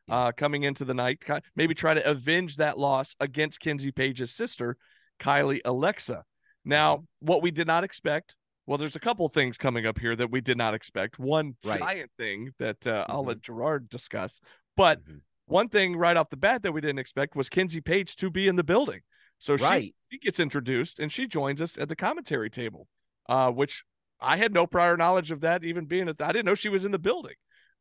uh, 0.08 0.32
coming 0.32 0.64
into 0.64 0.84
the 0.84 0.94
night, 0.94 1.22
maybe 1.54 1.74
try 1.74 1.94
to 1.94 2.10
avenge 2.10 2.56
that 2.56 2.76
loss 2.76 3.14
against 3.20 3.60
Kenzie 3.60 3.92
Paige's 3.92 4.34
sister, 4.34 4.76
Kylie 5.20 5.60
Alexa. 5.64 6.24
Now, 6.64 6.96
Mm-hmm. 6.96 7.04
what 7.26 7.42
we 7.42 7.50
did 7.52 7.66
not 7.68 7.84
expect, 7.84 8.34
well, 8.66 8.78
there's 8.78 8.96
a 8.96 9.00
couple 9.00 9.28
things 9.28 9.58
coming 9.58 9.86
up 9.86 9.98
here 9.98 10.14
that 10.16 10.30
we 10.30 10.40
did 10.40 10.56
not 10.56 10.74
expect. 10.74 11.18
One 11.18 11.56
Right. 11.64 11.80
giant 11.80 12.10
thing 12.16 12.52
that 12.58 12.86
uh, 12.86 13.06
I'll 13.08 13.24
Mhm. 13.24 13.28
let 13.28 13.40
Gerard 13.40 13.88
discuss, 13.88 14.40
but 14.76 15.04
Mhm. 15.04 15.20
one 15.46 15.68
thing 15.68 15.96
right 15.96 16.16
off 16.16 16.30
the 16.30 16.36
bat 16.36 16.62
that 16.62 16.72
we 16.72 16.80
didn't 16.80 16.98
expect 17.00 17.34
was 17.36 17.48
Kenzie 17.48 17.80
Paige 17.80 18.16
to 18.16 18.30
be 18.30 18.48
in 18.48 18.56
the 18.56 18.64
building. 18.64 19.02
So 19.38 19.56
she 19.56 19.62
Right. 19.64 19.94
she 20.10 20.18
gets 20.18 20.38
introduced 20.38 21.00
and 21.00 21.10
she 21.10 21.26
joins 21.26 21.60
us 21.60 21.76
at 21.78 21.88
the 21.88 21.96
commentary 21.96 22.48
table, 22.50 22.86
uh, 23.28 23.50
which 23.50 23.84
I 24.20 24.36
had 24.36 24.52
no 24.52 24.68
prior 24.68 24.96
knowledge 24.96 25.32
of 25.32 25.40
that 25.40 25.64
even 25.64 25.86
being 25.86 26.08
at. 26.08 26.22
I 26.22 26.30
didn't 26.30 26.46
know 26.46 26.54
she 26.54 26.68
was 26.68 26.84
in 26.84 26.92
the 26.92 26.98
building. 26.98 27.34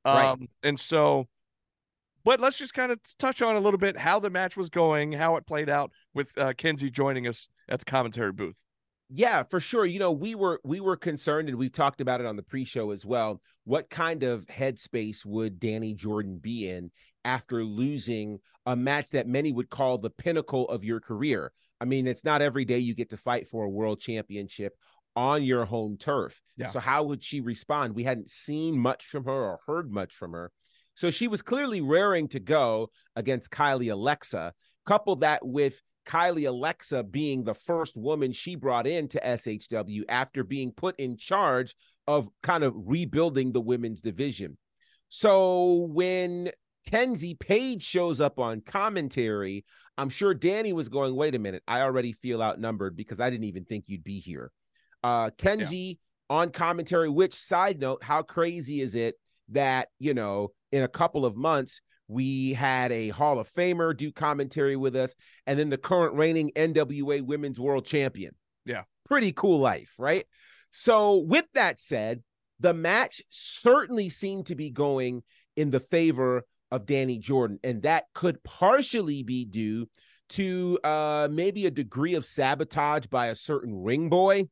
Right. 0.03 0.29
Um, 0.29 0.49
and 0.63 0.79
so, 0.79 1.29
but 2.23 2.39
let's 2.39 2.57
just 2.57 2.73
kind 2.73 2.91
of 2.91 2.99
touch 3.19 3.43
on 3.43 3.55
a 3.55 3.59
little 3.59 3.77
bit 3.77 3.95
how 3.95 4.19
the 4.19 4.31
match 4.31 4.57
was 4.57 4.69
going, 4.69 5.11
how 5.11 5.35
it 5.35 5.45
played 5.45 5.69
out 5.69 5.91
with 6.15 6.35
uh, 6.39 6.53
Kenzie 6.53 6.89
joining 6.89 7.27
us 7.27 7.47
at 7.69 7.77
the 7.79 7.85
commentary 7.85 8.31
booth. 8.31 8.55
Yeah, 9.13 9.43
for 9.43 9.59
sure. 9.59 9.85
You 9.85 9.99
know, 9.99 10.13
we 10.13 10.35
were 10.35 10.61
we 10.63 10.79
were 10.79 10.95
concerned, 10.95 11.49
and 11.49 11.57
we've 11.57 11.71
talked 11.71 11.99
about 11.99 12.21
it 12.21 12.25
on 12.25 12.37
the 12.37 12.43
pre-show 12.43 12.91
as 12.91 13.05
well. 13.05 13.41
What 13.65 13.89
kind 13.89 14.23
of 14.23 14.45
headspace 14.45 15.25
would 15.25 15.59
Danny 15.59 15.93
Jordan 15.93 16.37
be 16.37 16.69
in 16.69 16.91
after 17.25 17.63
losing 17.63 18.39
a 18.65 18.75
match 18.75 19.09
that 19.09 19.27
many 19.27 19.51
would 19.51 19.69
call 19.69 19.97
the 19.97 20.09
pinnacle 20.09 20.67
of 20.69 20.85
your 20.85 21.01
career? 21.01 21.51
I 21.81 21.85
mean, 21.85 22.07
it's 22.07 22.23
not 22.23 22.41
every 22.41 22.63
day 22.63 22.79
you 22.79 22.95
get 22.95 23.09
to 23.09 23.17
fight 23.17 23.49
for 23.49 23.65
a 23.65 23.69
world 23.69 23.99
championship 23.99 24.73
on 25.15 25.43
your 25.43 25.65
home 25.65 25.97
turf. 25.97 26.41
Yeah. 26.55 26.69
So 26.69 26.79
how 26.79 27.03
would 27.03 27.21
she 27.21 27.41
respond? 27.41 27.95
We 27.95 28.05
hadn't 28.05 28.29
seen 28.29 28.77
much 28.79 29.05
from 29.05 29.25
her 29.25 29.31
or 29.31 29.59
heard 29.67 29.91
much 29.91 30.15
from 30.15 30.31
her. 30.31 30.51
So 30.95 31.11
she 31.11 31.27
was 31.27 31.41
clearly 31.41 31.81
raring 31.81 32.29
to 32.29 32.39
go 32.39 32.91
against 33.15 33.51
Kylie 33.51 33.91
Alexa. 33.91 34.53
Couple 34.85 35.17
that 35.17 35.45
with 35.45 35.81
Kylie 36.11 36.47
Alexa 36.47 37.03
being 37.03 37.43
the 37.43 37.53
first 37.53 37.95
woman 37.95 38.33
she 38.33 38.55
brought 38.55 38.85
into 38.85 39.17
SHW 39.23 40.03
after 40.09 40.43
being 40.43 40.71
put 40.73 40.99
in 40.99 41.15
charge 41.15 41.73
of 42.05 42.29
kind 42.43 42.65
of 42.65 42.73
rebuilding 42.75 43.53
the 43.53 43.61
women's 43.61 44.01
division. 44.01 44.57
So 45.07 45.87
when 45.89 46.51
Kenzie 46.85 47.35
Paige 47.35 47.83
shows 47.83 48.19
up 48.19 48.39
on 48.39 48.59
commentary, 48.59 49.63
I'm 49.97 50.09
sure 50.09 50.33
Danny 50.33 50.73
was 50.73 50.89
going, 50.89 51.15
wait 51.15 51.35
a 51.35 51.39
minute, 51.39 51.63
I 51.65 51.81
already 51.81 52.11
feel 52.11 52.43
outnumbered 52.43 52.97
because 52.97 53.21
I 53.21 53.29
didn't 53.29 53.45
even 53.45 53.63
think 53.63 53.85
you'd 53.87 54.03
be 54.03 54.19
here. 54.19 54.51
Uh 55.03 55.29
Kenzie 55.37 55.99
on 56.29 56.49
commentary, 56.49 57.07
which 57.09 57.33
side 57.33 57.79
note, 57.79 58.03
how 58.03 58.21
crazy 58.21 58.81
is 58.81 58.95
it 58.95 59.15
that, 59.49 59.87
you 59.99 60.13
know, 60.13 60.49
in 60.71 60.83
a 60.83 60.87
couple 60.87 61.25
of 61.25 61.37
months, 61.37 61.81
we 62.11 62.51
had 62.53 62.91
a 62.91 63.09
Hall 63.09 63.39
of 63.39 63.49
Famer 63.49 63.95
do 63.95 64.11
commentary 64.11 64.75
with 64.75 64.97
us, 64.97 65.15
and 65.47 65.57
then 65.57 65.69
the 65.69 65.77
current 65.77 66.13
reigning 66.13 66.51
NWA 66.57 67.21
Women's 67.21 67.59
World 67.59 67.85
Champion. 67.85 68.35
Yeah. 68.65 68.83
Pretty 69.05 69.31
cool 69.31 69.59
life, 69.59 69.93
right? 69.97 70.25
So, 70.71 71.17
with 71.17 71.45
that 71.53 71.79
said, 71.79 72.21
the 72.59 72.73
match 72.73 73.21
certainly 73.29 74.09
seemed 74.09 74.47
to 74.47 74.55
be 74.55 74.69
going 74.69 75.23
in 75.55 75.71
the 75.71 75.79
favor 75.79 76.43
of 76.69 76.85
Danny 76.85 77.17
Jordan, 77.17 77.59
and 77.63 77.81
that 77.83 78.05
could 78.13 78.43
partially 78.43 79.23
be 79.23 79.45
due 79.45 79.87
to 80.29 80.79
uh 80.83 81.27
maybe 81.29 81.65
a 81.65 81.71
degree 81.71 82.15
of 82.15 82.25
sabotage 82.25 83.07
by 83.07 83.27
a 83.27 83.35
certain 83.35 83.83
ring 83.83 84.07
boy. 84.07 84.47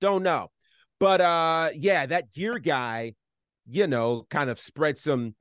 Don't 0.00 0.22
know. 0.22 0.50
But 0.98 1.22
uh 1.22 1.70
yeah, 1.74 2.04
that 2.04 2.32
gear 2.32 2.58
guy, 2.58 3.14
you 3.66 3.86
know, 3.86 4.26
kind 4.28 4.50
of 4.50 4.60
spread 4.60 4.98
some 4.98 5.34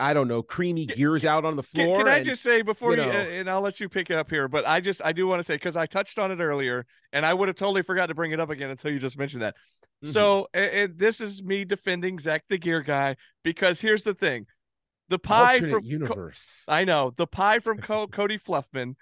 I 0.00 0.14
don't 0.14 0.28
know, 0.28 0.42
creamy 0.42 0.86
gears 0.86 1.24
out 1.24 1.44
on 1.44 1.56
the 1.56 1.62
floor. 1.62 1.96
Can, 1.96 2.06
can 2.06 2.14
I 2.14 2.16
and, 2.18 2.26
just 2.26 2.42
say 2.42 2.62
before 2.62 2.96
you, 2.96 3.02
you 3.02 3.10
and 3.10 3.48
I'll 3.48 3.60
let 3.60 3.80
you 3.80 3.88
pick 3.88 4.10
it 4.10 4.16
up 4.16 4.30
here, 4.30 4.48
but 4.48 4.66
I 4.66 4.80
just 4.80 5.02
I 5.04 5.12
do 5.12 5.26
want 5.26 5.40
to 5.40 5.44
say 5.44 5.54
because 5.54 5.76
I 5.76 5.86
touched 5.86 6.18
on 6.18 6.30
it 6.32 6.40
earlier, 6.40 6.86
and 7.12 7.24
I 7.26 7.34
would 7.34 7.48
have 7.48 7.56
totally 7.56 7.82
forgot 7.82 8.06
to 8.06 8.14
bring 8.14 8.32
it 8.32 8.40
up 8.40 8.50
again 8.50 8.70
until 8.70 8.90
you 8.90 8.98
just 8.98 9.18
mentioned 9.18 9.42
that. 9.42 9.54
Mhm. 10.04 10.08
So 10.08 10.48
a- 10.54 10.82
and 10.82 10.98
this 10.98 11.20
is 11.20 11.42
me 11.42 11.64
defending 11.64 12.18
Zach 12.18 12.44
the 12.48 12.58
Gear 12.58 12.80
Guy 12.80 13.16
because 13.44 13.80
here's 13.80 14.04
the 14.04 14.14
thing, 14.14 14.46
the 15.08 15.18
pie 15.18 15.54
alternate 15.54 15.70
from 15.70 15.82
Co- 15.82 15.88
universe. 15.88 16.64
I 16.66 16.84
know 16.84 17.12
the 17.16 17.26
pie 17.26 17.58
from 17.58 17.78
Co- 17.78 18.06
Cody 18.18 18.38
Fluffman 18.38 18.94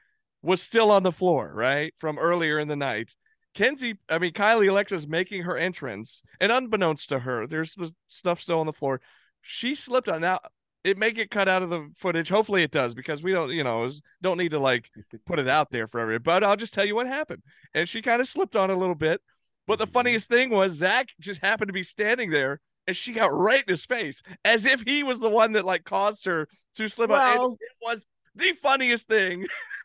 was 0.42 0.60
still 0.60 0.90
on 0.90 1.02
the 1.04 1.12
floor, 1.12 1.52
right? 1.54 1.94
From 1.98 2.18
earlier 2.18 2.58
in 2.58 2.68
the 2.68 2.76
night. 2.76 3.14
Kenzie, 3.54 3.98
I 4.08 4.18
mean, 4.18 4.32
Kylie 4.32 4.68
Alexa's 4.68 5.08
making 5.08 5.42
her 5.42 5.56
entrance, 5.56 6.22
and 6.40 6.52
unbeknownst 6.52 7.08
to 7.08 7.18
her, 7.20 7.46
there's 7.46 7.74
the 7.74 7.92
stuff 8.06 8.40
still 8.40 8.60
on 8.60 8.66
the 8.66 8.72
floor. 8.72 9.00
She 9.42 9.74
slipped 9.74 10.08
on. 10.08 10.20
Now, 10.20 10.40
it 10.84 10.96
may 10.98 11.10
get 11.10 11.30
cut 11.30 11.48
out 11.48 11.62
of 11.62 11.70
the 11.70 11.88
footage. 11.96 12.28
Hopefully, 12.28 12.62
it 12.62 12.70
does 12.70 12.94
because 12.94 13.22
we 13.22 13.32
don't, 13.32 13.50
you 13.50 13.64
know, 13.64 13.88
don't 14.22 14.38
need 14.38 14.50
to 14.52 14.58
like 14.58 14.88
put 15.26 15.38
it 15.38 15.48
out 15.48 15.70
there 15.70 15.86
for 15.88 16.00
everybody. 16.00 16.22
But 16.40 16.44
I'll 16.48 16.56
just 16.56 16.74
tell 16.74 16.84
you 16.84 16.94
what 16.94 17.06
happened. 17.06 17.42
And 17.74 17.88
she 17.88 18.00
kind 18.02 18.20
of 18.20 18.28
slipped 18.28 18.56
on 18.56 18.70
a 18.70 18.76
little 18.76 18.94
bit. 18.94 19.20
But 19.66 19.78
the 19.78 19.86
funniest 19.86 20.28
thing 20.28 20.50
was 20.50 20.72
Zach 20.72 21.08
just 21.20 21.42
happened 21.42 21.68
to 21.68 21.74
be 21.74 21.82
standing 21.82 22.30
there 22.30 22.60
and 22.86 22.96
she 22.96 23.12
got 23.12 23.34
right 23.34 23.62
in 23.62 23.68
his 23.70 23.84
face 23.84 24.22
as 24.44 24.64
if 24.64 24.80
he 24.80 25.02
was 25.02 25.20
the 25.20 25.28
one 25.28 25.52
that 25.52 25.66
like 25.66 25.84
caused 25.84 26.24
her 26.24 26.48
to 26.76 26.88
slip 26.88 27.10
on. 27.10 27.20
And 27.20 27.38
Well- 27.38 27.58
it 27.60 27.76
was 27.86 28.06
the 28.34 28.52
funniest 28.52 29.08
thing. 29.08 29.46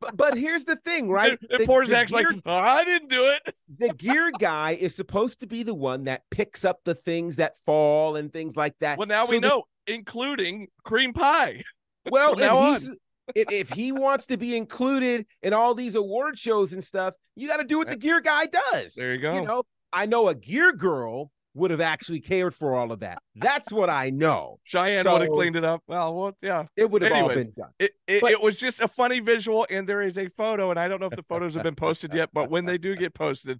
but, 0.00 0.16
but 0.16 0.38
here's 0.38 0.64
the 0.64 0.76
thing, 0.76 1.10
right? 1.10 1.38
And, 1.40 1.50
and 1.50 1.60
The- 1.62 1.66
poor 1.66 1.82
the 1.82 1.88
Zach's 1.88 2.12
gear- 2.12 2.32
like, 2.32 2.42
"Oh, 2.46 2.54
I 2.54 2.84
didn't 2.84 3.08
do 3.10 3.24
it. 3.30 3.54
the 3.78 3.88
gear 3.94 4.30
guy 4.38 4.72
is 4.80 4.94
supposed 4.94 5.40
to 5.40 5.46
be 5.48 5.64
the 5.64 5.74
one 5.74 6.04
that 6.04 6.22
picks 6.30 6.64
up 6.64 6.80
the 6.84 6.94
things 6.94 7.36
that 7.36 7.58
fall 7.64 8.14
and 8.16 8.32
things 8.32 8.56
like 8.56 8.74
that. 8.78 8.96
Well, 8.98 9.08
now 9.08 9.24
So 9.24 9.32
we 9.32 9.38
the- 9.40 9.48
know, 9.48 9.64
including 9.86 10.68
cream 10.84 11.12
pie. 11.12 11.62
Well, 12.08 12.34
if, 12.38 12.82
he's, 12.82 12.90
if 13.34 13.50
if 13.50 13.70
he 13.70 13.90
wants 13.90 14.26
to 14.26 14.36
be 14.36 14.56
included 14.56 15.26
in 15.42 15.52
all 15.52 15.74
these 15.74 15.96
award 15.96 16.38
shows 16.38 16.72
and 16.72 16.84
stuff, 16.84 17.14
you 17.34 17.48
got 17.48 17.56
to 17.56 17.64
do 17.64 17.78
what 17.78 17.88
the 17.88 17.96
gear 17.96 18.20
guy 18.20 18.46
does. 18.46 18.94
There 18.94 19.12
you 19.12 19.20
go. 19.20 19.34
You 19.34 19.42
know, 19.42 19.64
I 19.92 20.06
know 20.06 20.28
a 20.28 20.34
gear 20.36 20.70
girl 20.72 21.32
would 21.56 21.70
have 21.70 21.80
actually 21.80 22.20
cared 22.20 22.54
for 22.54 22.74
all 22.76 22.92
of 22.92 23.00
that. 23.00 23.18
That's 23.34 23.72
what 23.72 23.88
I 23.88 24.10
know. 24.10 24.60
Cheyenne 24.64 25.04
would 25.10 25.22
have 25.22 25.28
so- 25.30 25.34
cleaned 25.34 25.56
it 25.56 25.64
up. 25.64 25.82
Well, 25.88 26.14
well, 26.14 26.36
yeah. 26.42 26.66
It 26.76 26.90
would 26.90 27.02
have 27.02 27.12
all 27.12 27.28
been 27.28 27.52
done. 27.56 27.70
It, 27.78 27.92
it, 28.06 28.20
But- 28.20 28.32
it 28.32 28.40
was 28.40 28.60
just 28.60 28.80
a 28.80 28.86
funny 28.88 29.20
visual, 29.20 29.66
and 29.70 29.88
there 29.88 30.02
is 30.02 30.18
a 30.18 30.28
photo, 30.28 30.70
and 30.70 30.78
I 30.78 30.86
don't 30.86 31.00
know 31.00 31.06
if 31.06 31.16
the 31.16 31.24
photos 31.24 31.54
have 31.54 31.62
been 31.62 31.74
posted 31.74 32.14
yet, 32.14 32.28
but 32.32 32.50
when 32.50 32.66
they 32.66 32.78
do 32.78 32.94
get 32.96 33.14
posted, 33.14 33.58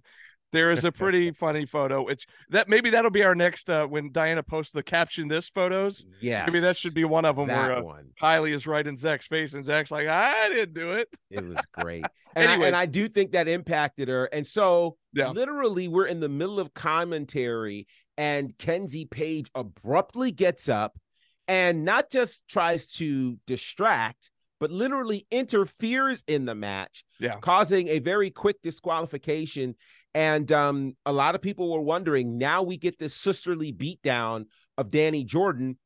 there 0.51 0.71
is 0.71 0.83
a 0.85 0.91
pretty 0.91 1.31
funny 1.31 1.65
photo. 1.65 2.03
Which 2.03 2.25
that 2.49 2.69
maybe 2.69 2.89
that'll 2.89 3.11
be 3.11 3.23
our 3.23 3.35
next 3.35 3.69
uh, 3.69 3.85
when 3.85 4.11
Diana 4.11 4.43
posts 4.43 4.71
the 4.71 4.83
caption 4.83 5.27
this 5.27 5.49
photos. 5.49 6.05
Yeah, 6.21 6.45
Maybe 6.45 6.59
that 6.59 6.77
should 6.77 6.93
be 6.93 7.03
one 7.05 7.25
of 7.25 7.35
them 7.35 7.47
that 7.47 7.67
where 7.67 7.77
uh, 7.77 7.83
one. 7.83 8.09
Kylie 8.21 8.53
is 8.53 8.65
right 8.67 8.85
in 8.85 8.97
Zach's 8.97 9.27
face, 9.27 9.53
and 9.53 9.63
Zach's 9.65 9.91
like, 9.91 10.07
"I 10.07 10.49
didn't 10.49 10.73
do 10.73 10.93
it." 10.93 11.09
It 11.29 11.43
was 11.43 11.57
great. 11.73 12.05
And, 12.35 12.51
I, 12.51 12.67
and 12.67 12.75
I 12.75 12.85
do 12.85 13.07
think 13.07 13.31
that 13.31 13.47
impacted 13.47 14.09
her. 14.09 14.25
And 14.25 14.45
so 14.45 14.97
Yeah. 15.11 15.29
literally 15.31 15.87
we're 15.87 16.05
in 16.05 16.19
the 16.19 16.29
middle 16.29 16.59
of 16.59 16.71
commentary 16.75 17.87
and 18.15 18.55
Kenzie 18.59 19.05
Paige 19.05 19.49
abruptly 19.55 20.31
gets 20.31 20.69
up 20.69 20.99
and 21.47 21.83
not 21.83 22.11
just 22.11 22.47
tries 22.47 22.91
to 22.93 23.39
distract, 23.47 24.29
but 24.59 24.69
literally 24.69 25.25
interferes 25.31 26.23
in 26.27 26.45
the 26.45 26.53
match, 26.53 27.03
Yeah. 27.19 27.39
causing 27.41 27.87
a 27.87 27.97
very 27.99 28.29
quick 28.29 28.61
disqualification. 28.61 29.75
And 30.13 30.51
um, 30.51 30.95
a 31.05 31.11
lot 31.11 31.35
of 31.35 31.41
people 31.41 31.71
were 31.71 31.81
wondering 31.81 32.37
now 32.37 32.63
we 32.63 32.77
get 32.77 32.97
this 32.97 33.13
sisterly 33.13 33.71
beatdown 33.71 34.45
of 34.77 34.89
Danny 34.89 35.23
Jordan. 35.23 35.77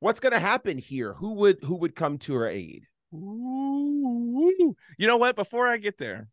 What's 0.00 0.20
going 0.20 0.32
to 0.32 0.38
happen 0.38 0.78
here? 0.78 1.14
Who 1.14 1.34
would 1.34 1.58
who 1.62 1.76
would 1.76 1.94
come 1.94 2.18
to 2.18 2.34
her 2.34 2.48
aid? 2.48 2.84
Ooh. 3.14 4.74
You 4.98 5.06
know 5.06 5.16
what? 5.16 5.36
Before 5.36 5.66
I 5.66 5.76
get 5.76 5.98
there, 5.98 6.28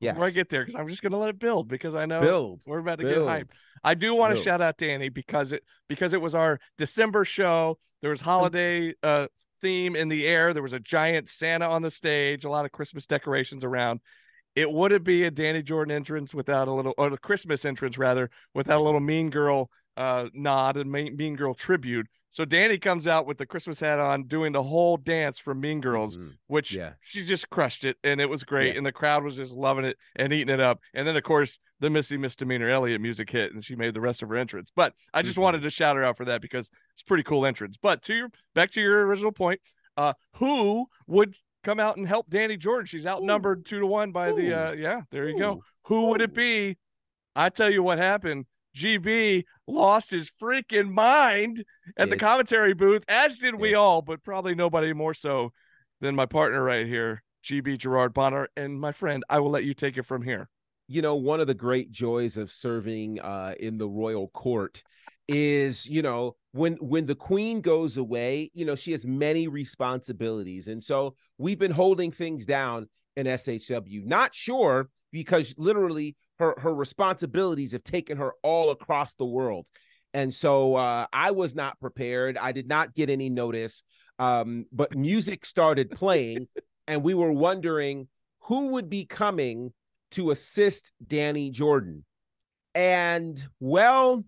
Yes, 0.00 0.14
before 0.14 0.26
I 0.28 0.30
get 0.30 0.48
there, 0.48 0.64
because 0.64 0.78
I'm 0.78 0.88
just 0.88 1.02
gonna 1.02 1.18
let 1.18 1.30
it 1.30 1.38
build 1.38 1.68
because 1.68 1.94
I 1.94 2.06
know 2.06 2.20
build. 2.20 2.60
we're 2.66 2.78
about 2.78 2.98
to 2.98 3.04
get 3.04 3.14
build. 3.14 3.28
hyped. 3.28 3.52
I 3.82 3.94
do 3.94 4.14
want 4.14 4.36
to 4.36 4.42
shout 4.42 4.60
out 4.60 4.76
Danny 4.76 5.08
because 5.08 5.52
it 5.52 5.62
because 5.88 6.12
it 6.12 6.20
was 6.20 6.34
our 6.34 6.58
December 6.78 7.24
show. 7.24 7.78
There 8.02 8.10
was 8.10 8.20
holiday 8.20 8.94
uh 9.02 9.28
theme 9.62 9.96
in 9.96 10.08
the 10.08 10.26
air. 10.26 10.52
There 10.52 10.62
was 10.62 10.72
a 10.72 10.80
giant 10.80 11.28
Santa 11.28 11.66
on 11.68 11.82
the 11.82 11.90
stage, 11.90 12.44
a 12.44 12.50
lot 12.50 12.64
of 12.64 12.72
Christmas 12.72 13.06
decorations 13.06 13.64
around. 13.64 14.00
It 14.54 14.72
wouldn't 14.72 15.04
be 15.04 15.24
a 15.24 15.30
Danny 15.30 15.62
Jordan 15.62 15.92
entrance 15.94 16.32
without 16.34 16.68
a 16.68 16.72
little 16.72 16.94
or 16.96 17.10
the 17.10 17.18
Christmas 17.18 17.64
entrance 17.64 17.98
rather 17.98 18.30
without 18.54 18.78
a 18.80 18.82
little 18.84 19.00
mean 19.00 19.30
girl 19.30 19.70
uh 19.96 20.28
nod 20.32 20.76
and 20.76 20.90
mean, 20.90 21.16
mean 21.16 21.36
girl 21.36 21.54
tribute. 21.54 22.06
So 22.28 22.44
Danny 22.44 22.78
comes 22.78 23.06
out 23.06 23.26
with 23.26 23.38
the 23.38 23.46
Christmas 23.46 23.78
hat 23.78 24.00
on 24.00 24.24
doing 24.24 24.50
the 24.52 24.62
whole 24.64 24.96
dance 24.96 25.38
from 25.38 25.60
Mean 25.60 25.80
Girls 25.80 26.16
Mhm. 26.16 26.32
which 26.48 26.72
Yeah. 26.72 26.94
she 27.00 27.24
just 27.24 27.48
crushed 27.48 27.84
it 27.84 27.96
and 28.02 28.20
it 28.20 28.28
was 28.28 28.42
great 28.42 28.72
Yeah. 28.72 28.78
and 28.78 28.86
the 28.86 28.90
crowd 28.90 29.22
was 29.22 29.36
just 29.36 29.52
loving 29.52 29.84
it 29.84 29.96
and 30.16 30.32
eating 30.32 30.52
it 30.52 30.58
up 30.58 30.80
and 30.94 31.06
then 31.06 31.16
of 31.16 31.22
course 31.22 31.60
the 31.78 31.90
missy 31.90 32.16
misdemeanor 32.16 32.68
elliott 32.68 33.00
music 33.00 33.30
hit 33.30 33.52
and 33.52 33.64
she 33.64 33.76
made 33.76 33.94
the 33.94 34.00
rest 34.00 34.20
of 34.20 34.28
her 34.30 34.36
entrance 34.36 34.72
but 34.74 34.94
i 35.12 35.22
just 35.22 35.38
Mhm. 35.38 35.42
wanted 35.42 35.62
to 35.62 35.70
shout 35.70 35.94
her 35.94 36.02
out 36.02 36.16
for 36.16 36.24
that 36.24 36.40
because 36.40 36.70
it's 36.94 37.02
a 37.02 37.04
pretty 37.04 37.22
cool 37.22 37.46
entrance 37.46 37.76
but 37.80 38.02
to 38.02 38.14
your 38.14 38.30
back 38.52 38.70
to 38.72 38.80
your 38.80 39.06
original 39.06 39.30
point 39.30 39.60
uh 39.96 40.14
who 40.34 40.86
would 41.06 41.36
come 41.64 41.80
out 41.80 41.96
and 41.96 42.06
help 42.06 42.28
danny 42.30 42.56
jordan. 42.56 42.86
She's 42.86 43.06
outnumbered 43.06 43.64
two 43.66 43.80
to 43.80 43.86
one 43.86 44.12
by 44.12 44.32
the 44.32 44.52
uh 44.52 44.72
yeah 44.72 45.00
there 45.10 45.28
you 45.28 45.38
go. 45.38 45.62
Who 45.86 46.06
would 46.10 46.20
it 46.22 46.34
be? 46.34 46.76
I 47.34 47.48
tell 47.48 47.70
you 47.70 47.82
what 47.82 47.98
happened. 47.98 48.46
Gb 48.76 49.44
lost 49.66 50.10
his 50.10 50.30
freaking 50.30 50.90
mind 50.92 51.64
at 51.96 52.10
the 52.10 52.16
commentary 52.16 52.74
booth 52.74 53.04
as 53.08 53.38
did 53.38 53.54
we 53.54 53.74
all 53.74 54.02
but 54.02 54.22
probably 54.22 54.54
nobody 54.54 54.92
more 54.92 55.14
so 55.14 55.50
than 56.00 56.14
my 56.14 56.26
partner 56.26 56.62
right 56.62 56.86
here, 56.86 57.22
GB 57.44 57.78
Gerard 57.78 58.12
Bonner, 58.12 58.48
and 58.56 58.78
my 58.80 58.92
friend. 58.92 59.24
I 59.30 59.38
will 59.38 59.50
let 59.50 59.64
you 59.64 59.74
take 59.74 59.96
it 59.96 60.04
from 60.04 60.22
here. 60.22 60.48
you 60.88 61.00
know 61.02 61.14
one 61.14 61.40
of 61.40 61.46
the 61.46 61.54
great 61.54 61.90
joys 61.92 62.36
of 62.36 62.50
serving 62.50 63.20
uh 63.20 63.54
in 63.58 63.78
the 63.78 63.88
royal 63.88 64.28
court 64.28 64.82
is 65.28 65.86
you 65.88 66.02
know 66.02 66.36
when 66.54 66.74
when 66.74 67.04
the 67.04 67.16
queen 67.16 67.60
goes 67.60 67.96
away 67.96 68.48
you 68.54 68.64
know 68.64 68.76
she 68.76 68.92
has 68.92 69.04
many 69.04 69.48
responsibilities. 69.48 70.68
And 70.68 70.82
so 70.82 71.16
we've 71.36 71.58
been 71.58 71.72
holding 71.72 72.12
things 72.12 72.46
down 72.46 72.88
in 73.16 73.26
shw 73.26 74.06
not 74.06 74.34
sure 74.34 74.88
because 75.10 75.52
literally 75.58 76.14
her 76.38 76.54
her 76.58 76.72
responsibilities 76.72 77.72
have 77.72 77.82
taken 77.82 78.18
her 78.18 78.34
all 78.44 78.70
across 78.70 79.14
the 79.14 79.24
world. 79.24 79.66
And 80.12 80.32
so 80.32 80.76
uh 80.76 81.06
i 81.12 81.32
was 81.32 81.56
not 81.56 81.80
prepared. 81.80 82.38
I 82.38 82.52
did 82.52 82.68
not 82.68 82.94
get 82.94 83.10
any 83.10 83.30
notice. 83.30 83.82
Um 84.20 84.66
but 84.70 84.96
music 84.96 85.44
started 85.44 85.90
playing 85.90 86.46
and 86.86 87.02
we 87.02 87.14
were 87.14 87.32
wondering 87.32 88.06
who 88.42 88.68
would 88.68 88.88
be 88.88 89.06
coming 89.06 89.72
to 90.12 90.30
assist 90.30 90.92
Danny 91.04 91.50
Jordan. 91.50 92.04
And 92.76 93.44
well, 93.58 94.24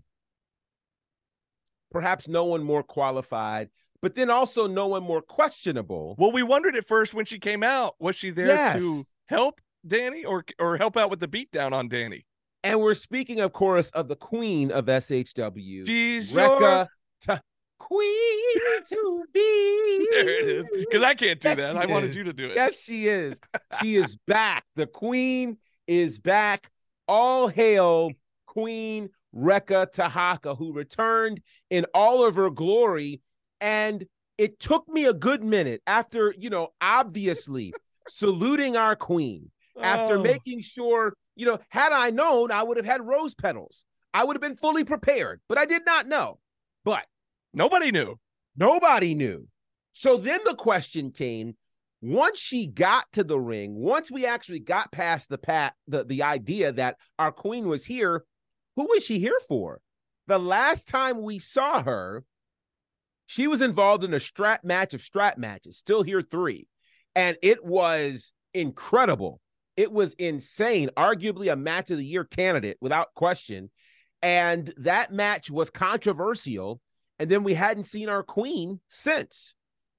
perhaps 1.97 2.29
no 2.29 2.45
one 2.45 2.63
more 2.63 2.83
qualified, 2.83 3.69
but 4.03 4.15
then 4.15 4.29
also 4.31 4.67
no 4.67 4.87
one 4.87 5.03
more 5.03 5.23
questionable. 5.23 6.15
Well, 6.19 6.33
we 6.33 6.43
wondered 6.43 6.77
at 6.77 6.87
first 6.87 7.15
when 7.15 7.25
she 7.25 7.39
came 7.39 7.63
out, 7.63 7.95
was 7.99 8.17
she 8.17 8.31
there 8.31 8.49
Yes. 8.49 8.81
to 8.81 9.03
help 9.27 9.61
Danny 9.87 10.25
or 10.25 10.45
or 10.59 10.77
help 10.77 10.97
out 10.97 11.11
with 11.11 11.21
the 11.21 11.29
beatdown 11.29 11.73
on 11.73 11.89
Danny? 11.89 12.27
And 12.65 12.81
we're 12.81 12.95
speaking, 12.95 13.41
of 13.41 13.53
course, 13.53 13.91
of 13.91 14.09
the 14.09 14.17
queen 14.17 14.71
of 14.73 14.87
SHW, 14.87 15.87
She's 15.87 16.33
your... 16.35 16.89
Ta- 17.25 17.41
queen 17.79 18.55
to 18.89 19.25
be. 19.33 20.09
There 20.13 20.41
it 20.41 20.49
is. 20.49 20.71
Because 20.77 21.03
I 21.03 21.15
can't 21.15 21.39
do 21.41 21.49
Yes, 21.49 21.59
that. 21.59 21.77
I 21.77 21.87
wanted 21.87 22.15
you 22.15 22.25
to 22.25 22.33
do 22.33 22.47
it. 22.47 22.55
Yes, 22.57 22.83
she 22.83 23.07
is. 23.07 23.39
She 23.81 23.97
is 23.97 24.17
back. 24.27 24.65
The 24.75 24.87
queen 24.87 25.59
is 25.87 26.19
back. 26.19 26.69
All 27.07 27.47
hail 27.49 28.11
Queen 28.47 29.11
Reka 29.37 29.89
Tehaka, 29.95 30.57
who 30.57 30.73
returned 30.73 31.41
in 31.69 31.85
all 31.95 32.27
of 32.27 32.37
her 32.37 32.51
glory. 32.51 33.21
And 33.61 34.07
it 34.39 34.59
took 34.59 34.89
me 34.89 35.05
a 35.05 35.13
good 35.15 35.45
minute 35.45 35.83
after, 35.87 36.35
you 36.39 36.49
know, 36.51 36.69
obviously 36.81 37.75
saluting 38.09 38.77
our 38.77 38.97
queen, 38.97 39.51
after 39.81 40.17
Oh. 40.17 40.23
making 40.23 40.63
sure, 40.63 41.15
you 41.37 41.45
know, 41.45 41.59
had 41.69 41.93
I 41.93 42.11
known, 42.11 42.51
I 42.51 42.63
would 42.63 42.79
have 42.79 42.87
had 42.87 43.07
rose 43.07 43.35
petals. 43.35 43.85
I 44.15 44.25
would 44.25 44.37
have 44.37 44.41
been 44.43 44.57
fully 44.57 44.85
prepared, 44.85 45.43
but 45.49 45.59
I 45.59 45.67
did 45.67 45.85
not 45.85 46.07
know. 46.07 46.39
But 46.85 47.05
Nobody 47.53 47.91
knew. 47.91 48.17
Nobody 48.57 49.15
knew. 49.15 49.49
So 49.93 50.17
then 50.17 50.41
the 50.45 50.55
question 50.55 51.11
came 51.11 51.57
once 52.03 52.39
she 52.39 52.67
got 52.67 53.11
to 53.13 53.25
the 53.25 53.41
ring, 53.41 53.75
once 53.75 54.11
we 54.11 54.27
actually 54.27 54.61
got 54.61 54.93
past 54.93 55.29
the 55.31 55.39
pat 55.39 55.75
the, 55.89 56.05
the 56.05 56.23
idea 56.23 56.73
that 56.73 56.97
our 57.19 57.33
queen 57.33 57.67
was 57.67 57.87
here, 57.87 58.25
who 58.77 58.87
was 58.87 59.05
she 59.05 59.19
here 59.19 59.39
for? 59.49 59.81
The 60.27 60.39
last 60.39 60.89
time 60.89 61.23
we 61.23 61.39
saw 61.39 61.83
her, 61.83 62.25
she 63.27 63.47
was 63.47 63.61
involved 63.61 64.05
in 64.05 64.15
a 64.15 64.21
strap 64.21 64.65
match 64.65 64.95
of 64.95 65.01
strap 65.01 65.39
matches, 65.39 65.79
still 65.79 66.03
here 66.03 66.23
three. 66.23 66.69
And 67.15 67.37
it 67.43 67.65
was 67.65 68.33
incredible. 68.55 69.41
It 69.77 69.93
was 69.93 70.15
insane, 70.15 70.91
arguably 70.97 71.53
a 71.53 71.57
match 71.57 71.91
of 71.91 71.99
the 71.99 72.05
year 72.05 72.25
candidate 72.25 72.79
without 72.81 73.15
question. 73.15 73.71
And 74.23 74.73
that 74.79 75.11
match 75.11 75.51
was 75.51 75.71
controversial. 75.71 76.81
And 77.19 77.31
then 77.31 77.43
we 77.43 77.55
hadn't 77.55 77.85
seen 77.85 78.09
our 78.09 78.23
queen 78.23 78.81
since. 78.89 79.55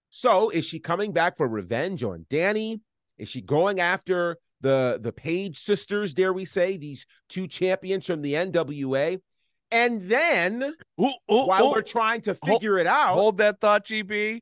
So 0.09 0.49
is 0.49 0.65
she 0.65 0.79
coming 0.79 1.11
back 1.11 1.37
for 1.37 1.47
revenge 1.47 2.03
on 2.03 2.25
Danny? 2.29 2.81
Is 3.17 3.29
she 3.29 3.41
going 3.41 3.79
after 3.79 4.37
the 4.61 4.99
the 5.01 5.11
Paige 5.11 5.59
sisters, 5.59 6.13
dare 6.13 6.33
we 6.33 6.45
say, 6.45 6.77
these 6.77 7.05
two 7.29 7.47
champions 7.47 8.05
from 8.05 8.21
the 8.21 8.33
NWA? 8.33 9.19
And 9.69 10.07
then 10.07 10.63
Ooh, 11.01 11.05
ooh, 11.31 11.45
while 11.47 11.65
ooh. 11.65 11.71
we're 11.71 11.81
trying 11.81 12.21
to 12.21 12.37
Hold- 12.41 12.61
figure 12.61 12.77
it 12.77 12.87
out, 12.87 13.15
hold 13.15 13.37
that 13.39 13.59
thought, 13.59 13.85
GB, 13.85 14.39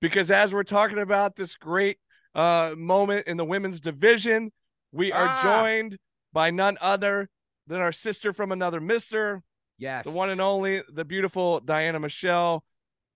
because 0.00 0.30
as 0.30 0.52
we're 0.52 0.62
talking 0.62 0.98
about 0.98 1.36
this 1.36 1.56
great 1.56 1.98
uh, 2.34 2.74
moment 2.76 3.26
in 3.26 3.36
the 3.38 3.44
women's 3.46 3.80
division, 3.80 4.52
we 4.92 5.10
are 5.12 5.26
Ah. 5.28 5.40
joined 5.62 5.96
by 6.32 6.50
none 6.50 6.76
other 6.82 7.28
than 7.66 7.80
our 7.80 7.92
sister 7.92 8.32
from 8.34 8.52
another 8.52 8.80
Mister, 8.80 9.42
yes, 9.78 10.04
the 10.04 10.10
one 10.10 10.28
and 10.30 10.40
only, 10.40 10.82
the 10.92 11.04
beautiful 11.04 11.60
Diana 11.60 11.98
Michelle. 11.98 12.62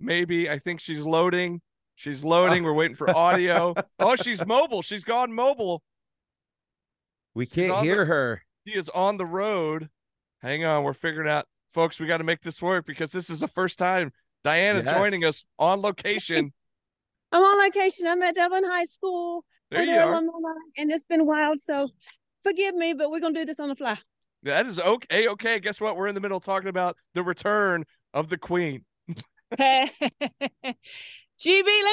Maybe 0.01 0.51
I 0.51 0.59
think 0.59 0.81
she's 0.81 1.05
loading. 1.05 1.61
She's 1.95 2.25
loading. 2.25 2.65
We're 2.65 2.73
waiting 2.73 2.97
for 2.97 3.09
audio. 3.15 3.75
oh, 4.01 4.17
she's 4.17 4.45
mobile. 4.47 4.83
She's 4.83 5.05
gone 5.05 5.33
mobile. 5.33 5.83
We 7.35 7.47
can't 7.47 7.73
on 7.73 7.85
the- 7.87 7.93
hear 7.93 8.05
her. 8.05 8.43
She 8.67 8.75
is 8.75 8.89
on 8.91 9.17
the 9.17 9.27
road. 9.27 9.89
Hang 10.41 10.65
on, 10.65 10.85
we're 10.85 10.93
figuring 10.95 11.29
out, 11.29 11.47
folks. 11.75 11.99
We 12.01 12.07
got 12.07 12.19
to 12.19 12.25
make 12.25 12.41
this 12.41 12.61
work 12.63 12.87
because 12.87 13.11
this 13.13 13.29
is 13.31 13.41
the 13.41 13.49
first 13.49 13.79
time 13.79 14.13
Diana 14.45 14.83
Yes. 14.85 14.95
joining 14.97 15.25
us 15.25 15.45
on 15.59 15.81
location. 15.81 16.53
I'm 17.33 17.43
on 17.43 17.65
location. 17.65 18.07
I'm 18.07 18.23
at 18.23 18.35
Dublin 18.35 18.65
High 18.65 18.85
School. 18.85 19.45
There 19.71 19.83
you 19.85 19.95
are. 19.95 20.13
alumni, 20.13 20.51
and 20.77 20.91
it's 20.91 21.05
been 21.05 21.25
wild. 21.27 21.61
So 21.61 21.89
forgive 22.43 22.75
me, 22.75 22.93
but 22.93 23.11
we're 23.11 23.21
gonna 23.21 23.39
do 23.39 23.47
this 23.47 23.59
on 23.61 23.69
the 23.69 23.75
fly. 23.75 23.99
That 24.43 24.67
is 24.67 24.79
okay. 24.79 25.29
Okay, 25.29 25.61
guess 25.61 25.81
what? 25.81 25.97
We're 25.97 26.09
in 26.09 26.15
the 26.15 26.21
middle 26.21 26.41
talking 26.41 26.69
about 26.69 26.97
the 27.15 27.23
return 27.23 27.85
of 28.13 28.29
the 28.29 28.37
Queen. 28.37 28.85
GB, 29.59 29.59
let 29.59 29.91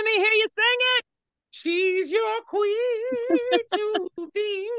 me 0.06 0.16
hear 0.16 0.32
you 0.32 0.48
sing 0.56 0.80
it. 0.98 1.06
She's 1.52 2.12
your 2.12 2.42
queen 2.48 2.76
to 3.74 4.10
be. 4.34 4.70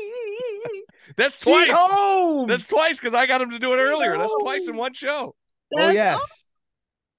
That's 1.21 1.37
She's 1.37 1.45
twice. 1.45 1.71
home. 1.71 2.49
That's 2.49 2.66
twice 2.66 2.99
because 2.99 3.12
I 3.12 3.27
got 3.27 3.43
him 3.43 3.51
to 3.51 3.59
do 3.59 3.75
it 3.75 3.77
earlier. 3.77 4.16
That's 4.16 4.35
twice 4.41 4.66
in 4.66 4.77
one 4.77 4.95
show. 4.95 5.35
oh 5.75 5.79
That's 5.79 5.95
yes. 5.95 6.53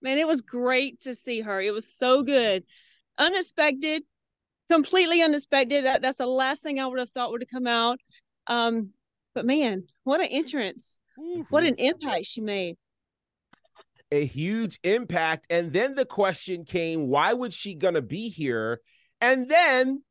Man, 0.01 0.17
it 0.17 0.25
was 0.27 0.41
great 0.41 0.99
to 1.01 1.13
see 1.13 1.41
her. 1.41 1.61
It 1.61 1.71
was 1.71 1.93
so 1.93 2.23
good. 2.23 2.63
Unexpected, 3.19 4.01
completely 4.71 5.21
unexpected. 5.21 5.85
That, 5.85 6.01
that's 6.01 6.17
the 6.17 6.25
last 6.25 6.63
thing 6.63 6.79
I 6.79 6.87
would 6.87 6.97
have 6.97 7.11
thought 7.11 7.29
would 7.29 7.43
have 7.43 7.49
come 7.53 7.67
out. 7.67 7.99
Um, 8.47 8.89
but 9.35 9.45
man, 9.45 9.83
what 10.03 10.19
an 10.19 10.27
entrance. 10.31 10.99
What 11.51 11.63
an 11.63 11.75
impact 11.77 12.25
she 12.25 12.41
made. 12.41 12.77
a 14.11 14.25
huge 14.25 14.79
impact. 14.83 15.45
And 15.51 15.71
then 15.71 15.93
the 15.93 16.05
question 16.05 16.65
came, 16.65 17.07
why 17.07 17.33
would 17.33 17.53
she 17.53 17.75
gonna 17.75 18.01
be 18.01 18.29
here? 18.29 18.81
And 19.21 19.47
then 19.47 20.01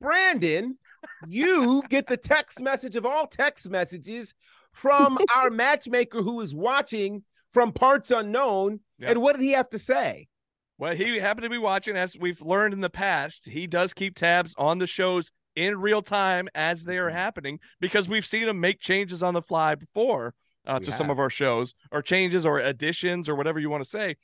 Brandon, 0.00 0.76
you 1.26 1.82
get 1.88 2.06
the 2.06 2.16
text 2.16 2.60
message 2.60 2.96
of 2.96 3.06
all 3.06 3.26
text 3.26 3.68
messages 3.70 4.34
from 4.72 5.18
our 5.36 5.50
matchmaker 5.50 6.22
who 6.22 6.40
is 6.40 6.54
watching 6.54 7.22
from 7.50 7.72
parts 7.72 8.10
unknown. 8.10 8.80
Yeah. 8.98 9.10
And 9.10 9.22
what 9.22 9.36
did 9.36 9.42
he 9.42 9.52
have 9.52 9.70
to 9.70 9.78
say? 9.78 10.28
Well, 10.76 10.94
he 10.94 11.18
happened 11.18 11.44
to 11.44 11.50
be 11.50 11.58
watching, 11.58 11.96
as 11.96 12.16
we've 12.18 12.40
learned 12.40 12.74
in 12.74 12.80
the 12.80 12.90
past. 12.90 13.48
He 13.48 13.66
does 13.66 13.94
keep 13.94 14.16
tabs 14.16 14.54
on 14.58 14.78
the 14.78 14.88
shows 14.88 15.30
in 15.54 15.80
real 15.80 16.02
time 16.02 16.48
as 16.54 16.84
they 16.84 16.98
are 16.98 17.10
happening 17.10 17.60
because 17.80 18.08
we've 18.08 18.26
seen 18.26 18.48
him 18.48 18.58
make 18.58 18.80
changes 18.80 19.22
on 19.22 19.34
the 19.34 19.42
fly 19.42 19.76
before 19.76 20.34
uh, 20.66 20.80
to 20.80 20.90
some 20.90 21.10
of 21.10 21.18
our 21.18 21.30
shows, 21.30 21.74
or 21.92 22.02
changes, 22.02 22.44
or 22.44 22.58
additions, 22.58 23.28
or 23.28 23.36
whatever 23.36 23.60
you 23.60 23.70
want 23.70 23.84
to 23.84 23.88
say. 23.88 24.16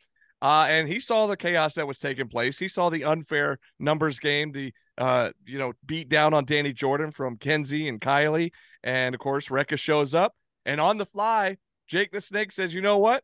Uh, 0.43 0.67
and 0.69 0.89
he 0.89 0.99
saw 0.99 1.27
the 1.27 1.37
chaos 1.37 1.75
that 1.75 1.87
was 1.87 1.99
taking 1.99 2.27
place. 2.27 2.59
He 2.59 2.69
saw 2.69 2.89
the 2.89 3.05
unfair 3.05 3.59
numbers 3.79 4.19
game, 4.19 4.53
the 4.53 4.73
uh, 4.99 5.31
you 5.47 5.59
know, 5.59 5.73
beat 5.87 6.09
down 6.09 6.35
on 6.35 6.45
Danny 6.45 6.73
Jordan 6.73 7.11
from 7.11 7.37
Kenzie 7.37 7.89
and 7.89 8.01
Kylie, 8.01 8.53
and 8.83 9.15
of 9.15 9.21
course, 9.21 9.51
Reka 9.51 9.77
shows 9.77 10.15
up, 10.15 10.35
and 10.67 10.81
on 10.81 10.99
the 10.99 11.07
fly, 11.07 11.57
Jake 11.89 12.11
the 12.13 12.21
Snake 12.21 12.53
says, 12.53 12.75
"You 12.75 12.81
know 12.81 12.99
what? 12.99 13.23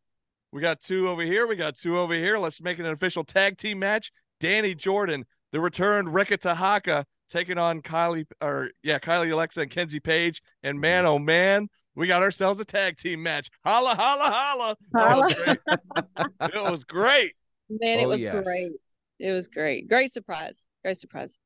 We 0.52 0.60
got 0.60 0.80
two 0.80 1.08
over 1.08 1.22
here. 1.22 1.46
We 1.46 1.56
got 1.56 1.76
two 1.76 1.98
over 1.98 2.14
here. 2.14 2.38
Let's 2.38 2.60
make 2.62 2.78
it 2.78 2.86
an 2.86 2.92
official 2.92 3.24
tag 3.24 3.58
team 3.58 3.78
match. 3.78 4.10
Danny 4.40 4.74
Jordan, 4.74 5.24
the 5.52 5.60
returned 5.60 6.12
Reka 6.14 6.38
Tehaka, 6.38 7.04
taking 7.28 7.58
on 7.58 7.82
Kylie 7.82 8.26
or 8.40 8.70
yeah, 8.82 8.98
Kylie 8.98 9.32
Alexa 9.32 9.60
and 9.62 9.70
Kenzie 9.70 10.00
Paige. 10.00 10.40
And 10.62 10.80
man, 10.80 11.04
oh 11.04 11.18
man, 11.18 11.68
we 11.94 12.06
got 12.06 12.22
ourselves 12.22 12.60
a 12.60 12.64
tag 12.64 12.96
team 12.96 13.22
match. 13.22 13.50
Holla, 13.64 13.94
holla, 13.94 14.30
holla. 14.30 14.76
That 14.92 15.16
was 15.18 15.34
great. 15.34 15.58
it 16.54 16.70
was 16.70 16.84
great. 16.84 17.32
Man, 17.68 17.98
it 17.98 18.04
Oh, 18.04 18.08
was 18.08 18.22
yes. 18.22 18.44
great. 18.44 18.72
It 19.18 19.32
was 19.32 19.48
great. 19.48 19.88
Great 19.88 20.12
surprise. 20.12 20.70
Great 20.84 20.96
surprise. 20.98 21.38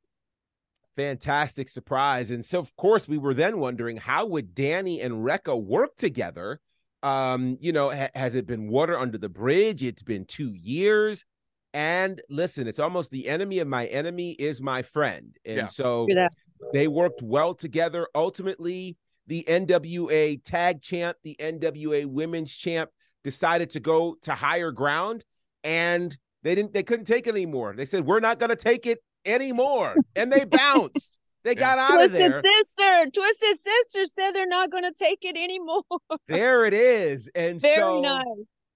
Fantastic 0.96 1.68
surprise. 1.68 2.30
And 2.30 2.44
so, 2.44 2.58
of 2.58 2.74
course, 2.76 3.08
we 3.08 3.18
were 3.18 3.34
then 3.34 3.58
wondering 3.58 3.96
how 3.96 4.26
would 4.26 4.54
Danny 4.54 5.00
and 5.00 5.24
Reka 5.24 5.56
work 5.56 5.96
together? 5.96 6.60
Um, 7.02 7.56
you 7.60 7.72
know, 7.72 7.90
ha- 7.90 8.10
has 8.14 8.34
it 8.34 8.46
been 8.46 8.68
water 8.68 8.98
under 8.98 9.16
the 9.16 9.28
bridge? 9.28 9.82
It's 9.82 10.02
been 10.02 10.24
two 10.26 10.52
years. 10.52 11.24
And 11.72 12.20
listen, 12.28 12.66
it's 12.66 12.80
almost 12.80 13.10
the 13.12 13.28
enemy 13.28 13.60
of 13.60 13.68
my 13.68 13.86
enemy 13.86 14.32
is 14.32 14.60
my 14.60 14.82
friend. 14.82 15.36
And 15.44 15.56
Yeah. 15.56 15.66
so 15.68 16.06
Yeah. 16.08 16.28
they 16.72 16.88
worked 16.88 17.22
well 17.22 17.54
together. 17.54 18.08
Ultimately, 18.14 18.96
the 19.26 19.44
NWA 19.48 20.36
tag 20.36 20.82
champ, 20.82 21.16
the 21.22 21.36
NWA 21.38 22.04
women's 22.04 22.54
champ 22.54 22.90
decided 23.22 23.70
to 23.70 23.80
go 23.80 24.16
to 24.22 24.32
higher 24.34 24.72
ground 24.72 25.24
and 25.62 26.16
they 26.42 26.54
didn't 26.54 26.72
they 26.72 26.82
couldn't 26.82 27.04
take 27.04 27.26
it 27.26 27.30
anymore. 27.34 27.74
They 27.76 27.84
said, 27.84 28.04
We're 28.04 28.20
not 28.20 28.40
gonna 28.40 28.56
take 28.56 28.86
it 28.86 28.98
anymore. 29.24 29.94
And 30.16 30.32
they 30.32 30.44
bounced. 30.44 31.18
They 31.42 31.54
got 31.54 31.78
out 31.78 31.90
of 31.90 31.96
Twisted 32.10 32.20
there. 32.20 32.42
Sister. 32.42 33.10
Twisted 33.14 33.58
Sister 33.60 34.04
said 34.04 34.32
they're 34.32 34.46
not 34.46 34.70
going 34.70 34.84
to 34.84 34.92
take 34.98 35.20
it 35.22 35.36
anymore. 35.36 35.82
There 36.28 36.66
it 36.66 36.74
is. 36.74 37.30
And 37.34 37.60
Very 37.60 37.76
so 37.76 38.00
nice. 38.02 38.24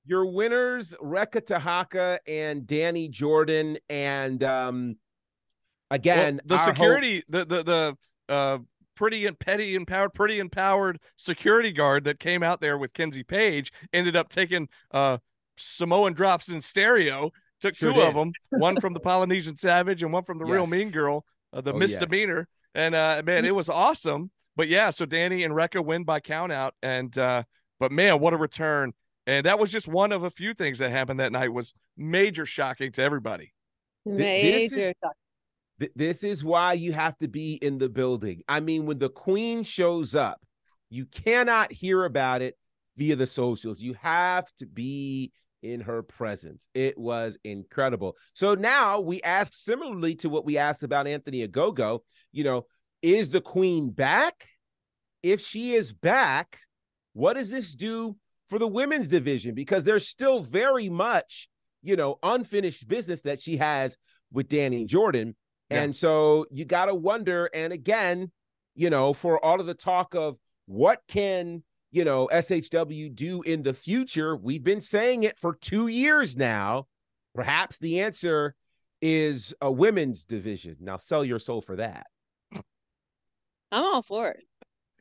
your 0.07 0.27
winners, 0.33 0.95
Reka 1.01 1.43
Tehaka 1.43 2.19
and 2.27 2.67
Danny 2.67 3.09
Jordan. 3.09 3.77
And 3.91 4.43
um 4.43 4.97
again, 5.91 6.37
Well, 6.37 6.43
the 6.47 6.55
our 6.55 6.61
hope- 6.61 6.77
security, 6.77 7.23
the 7.29 7.45
the 7.45 7.63
the 7.63 7.97
uh 8.29 8.59
pretty 8.97 9.27
and 9.27 9.39
petty 9.39 9.75
empowered, 9.75 10.15
pretty 10.15 10.39
empowered 10.39 10.99
security 11.17 11.73
guard 11.73 12.05
that 12.05 12.19
came 12.21 12.43
out 12.43 12.61
there 12.61 12.79
with 12.79 12.93
Kenzie 12.95 13.25
Paige 13.25 13.73
ended 13.93 14.17
up 14.17 14.29
taking 14.31 14.69
uh 14.91 15.19
Samoan 15.59 16.15
drops 16.15 16.49
in 16.49 16.61
stereo. 16.63 17.31
Took 17.65 17.77
Sure 17.77 17.93
two 17.95 18.01
of 18.03 18.15
them, 18.15 18.33
one 18.51 18.81
from 18.81 18.93
the 18.95 19.01
Polynesian 19.01 19.57
Savage 19.57 20.03
and 20.03 20.13
one 20.13 20.25
from 20.25 20.39
the 20.39 20.45
Real 20.45 20.67
Mean 20.67 20.91
Girl, 20.91 21.25
uh, 21.53 21.61
the 21.61 21.73
Oh, 21.73 21.81
yes. 21.81 21.91
misdemeanor. 21.93 22.47
And 22.75 22.95
uh 22.95 23.23
man, 23.25 23.45
it 23.45 23.55
was 23.55 23.69
awesome. 23.69 24.31
But 24.57 24.69
yeah, 24.69 24.91
so 24.91 25.07
Danny 25.07 25.45
and 25.45 25.55
Reka 25.55 25.81
win 25.83 26.05
by 26.05 26.21
count 26.21 26.53
out. 26.53 26.75
And 26.83 27.17
uh, 27.17 27.45
but 27.81 27.91
man, 27.93 28.21
what 28.21 28.35
a 28.35 28.37
return. 28.37 28.93
And 29.27 29.47
that 29.47 29.59
was 29.59 29.73
just 29.73 29.89
one 29.89 30.13
of 30.13 30.25
a 30.25 30.31
few 30.31 30.53
things 30.55 30.79
that 30.81 30.91
happened 30.91 31.21
that 31.21 31.33
night 31.33 31.53
was 31.53 31.73
major 31.97 32.45
shocking 32.47 32.93
to 32.93 33.03
everybody. 33.03 33.53
this 34.05 34.65
is- 34.65 34.73
Major 34.73 34.93
shock. 35.03 35.13
Th- 35.81 35.93
this 35.97 36.23
is 36.23 36.45
why 36.45 36.75
you 36.75 36.93
have 36.93 37.17
to 37.19 37.27
be 37.29 37.55
in 37.55 37.79
the 37.79 37.89
building. 37.89 38.43
I 38.49 38.61
mean, 38.61 38.87
when 38.87 38.99
the 38.99 39.09
queen 39.09 39.63
shows 39.65 40.15
up, 40.15 40.41
you 40.91 41.07
cannot 41.07 41.73
hear 41.73 42.05
about 42.05 42.43
it 42.43 42.57
via 42.97 43.17
the 43.17 43.27
socials. 43.27 43.81
You 43.81 43.95
have 43.95 44.47
to 44.59 44.67
be 44.67 45.33
in 45.65 45.81
her 45.81 46.03
presence. 46.03 46.69
It 46.75 46.97
was 46.99 47.39
incredible. 47.43 48.17
So 48.35 48.55
now 48.55 49.01
we 49.01 49.23
ask 49.23 49.55
similarly 49.55 50.15
to 50.17 50.29
what 50.29 50.45
we 50.45 50.59
asked 50.59 50.83
about 50.83 51.07
Anthony 51.07 51.47
Ogogo, 51.49 52.01
you 52.33 52.45
know, 52.45 52.67
is 53.03 53.31
the 53.31 53.41
queen 53.41 53.91
back? 53.91 54.47
If 55.23 55.41
she 55.41 55.75
is 55.75 55.93
back, 55.93 56.59
what 57.15 57.35
does 57.35 57.51
this 57.51 57.75
do 57.75 58.17
for 58.49 58.59
the 58.59 58.69
women's 58.69 59.09
division? 59.09 59.55
Because 59.55 59.85
there's 59.85 60.07
still 60.07 60.41
very 60.41 60.91
much, 60.91 61.49
you 61.83 61.97
know, 61.97 62.19
unfinished 62.23 62.87
business 62.87 63.23
that 63.23 63.41
she 63.41 63.57
has 63.57 63.97
with 64.33 64.49
Danny 64.49 64.85
Jordan. 64.85 65.35
Yeah. 65.71 65.83
And 65.83 65.97
so 65.97 66.45
you 66.51 66.67
got 66.67 66.87
to 66.87 66.95
wonder. 66.95 67.49
And 67.55 67.73
again, 67.73 68.31
you 68.75 68.91
know, 68.91 69.15
for 69.15 69.43
all 69.43 69.61
of 69.61 69.67
the 69.67 69.75
talk 69.75 70.15
of 70.15 70.37
what 70.67 71.01
can, 71.09 71.63
you 71.95 72.05
know, 72.05 72.29
SHW 72.33 73.15
do 73.15 73.43
in 73.43 73.63
the 73.63 73.73
future, 73.73 74.35
we've 74.35 74.65
been 74.65 74.81
saying 74.81 75.23
it 75.23 75.39
for 75.39 75.55
two 75.55 75.87
years 75.87 76.37
now. 76.37 76.89
Perhaps 77.37 77.79
the 77.79 78.01
answer 78.01 78.57
is 79.01 79.55
a 79.61 79.71
women's 79.71 80.25
division. 80.25 80.77
Now 80.81 80.97
sell 80.97 81.25
your 81.25 81.39
soul 81.39 81.61
for 81.61 81.77
that. 81.77 82.09
I'm 83.71 83.85
all 83.85 84.03
for 84.03 84.31
it. 84.31 84.45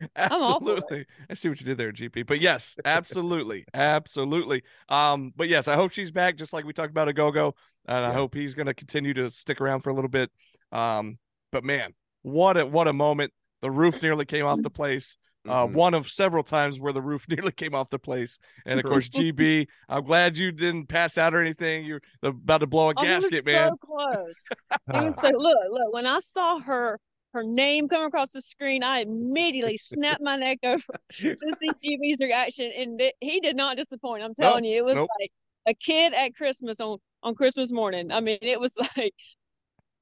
all 0.16 0.60
for 0.60 0.74
it. 0.74 0.78
Absolutely. 0.78 1.06
I 1.32 1.34
see 1.34 1.50
what 1.50 1.60
you 1.60 1.66
did 1.66 1.80
there, 1.80 1.91
GP. 1.91 2.28
But 2.28 2.41
yes, 2.41 2.78
absolutely. 2.86 3.66
absolutely. 3.74 4.62
Um, 4.88 5.34
but 5.36 5.50
yes, 5.50 5.68
I 5.68 5.76
hope 5.76 5.94
she's 5.94 6.12
back, 6.12 6.38
just 6.38 6.54
like 6.54 6.64
we 6.64 6.74
talked 6.74 6.91
about 6.91 7.08
Ogogo. 7.08 7.54
And 7.88 8.06
I 8.06 8.14
hope 8.14 8.36
he's 8.36 8.54
gonna 8.54 8.76
continue 8.76 9.16
to 9.16 9.32
stick 9.32 9.62
around 9.62 9.82
for 9.82 9.89
a 9.89 9.94
little 9.96 10.12
bit. 10.12 10.32
Um, 10.72 11.18
but 11.52 11.64
man, 11.64 11.96
what 12.22 12.56
a 12.56 12.68
what 12.68 12.88
a 12.88 12.94
moment. 12.94 13.34
The 13.62 13.72
roof 13.72 14.00
nearly 14.04 14.26
came 14.26 14.46
off 14.46 14.62
the 14.62 14.70
place. 14.70 15.18
Uh, 15.48 15.68
Mhm. 15.68 15.74
one 15.74 15.94
of 15.94 16.10
several 16.10 16.44
times 16.44 16.80
where 16.80 16.94
the 16.94 17.02
roof 17.02 17.26
nearly 17.30 17.52
came 17.52 17.76
off 17.76 17.89
the 17.89 18.00
place. 18.00 18.39
And 18.66 18.80
of 18.80 18.86
course, 18.86 19.10
GB, 19.10 19.68
I'm 19.89 20.04
glad 20.06 20.38
you 20.38 20.52
didn't 20.52 20.88
pass 20.88 21.18
out 21.18 21.34
or 21.34 21.41
anything. 21.41 21.86
You're 21.86 22.02
about 22.22 22.60
to 22.60 22.68
blow 22.68 22.89
a 22.89 22.94
Oh, 22.96 23.04
he 23.04 23.20
was 23.20 23.26
gasket, 23.26 23.46
man. 23.46 23.72
so 23.72 23.78
close. 23.78 24.52
He 24.91 25.02
was 25.02 25.20
so 25.20 25.30
look, 25.30 25.58
look. 25.72 25.94
When 25.94 26.06
I 26.06 26.20
saw 26.20 26.60
her 26.60 27.00
her 27.34 27.44
name 27.44 27.88
come 27.89 28.04
across 28.04 28.32
the 28.32 28.41
screen, 28.41 28.84
I 28.84 29.00
immediately 29.00 29.78
snapped 29.78 30.22
my 30.22 30.36
neck 30.36 30.60
over 30.64 30.84
to 31.20 31.56
see 31.58 31.74
GB's 31.74 32.20
reaction, 32.20 32.72
and 32.76 33.02
it, 33.02 33.16
he 33.22 33.39
did 33.39 33.56
not 33.56 33.76
disappoint. 33.78 34.24
I'm 34.24 34.36
telling 34.36 34.64
you, 34.66 34.78
it 34.78 34.86
was 34.86 34.96
nope. 34.96 35.10
like 35.20 35.32
a 35.68 35.74
kid 35.74 36.14
at 36.14 36.36
Christmas 36.36 36.80
on 36.80 37.00
on 37.24 37.36
Christmas 37.36 37.72
morning. 37.72 38.12
I 38.12 38.20
mean, 38.20 38.38
it 38.41 38.60
was 38.60 38.78
like 38.98 39.14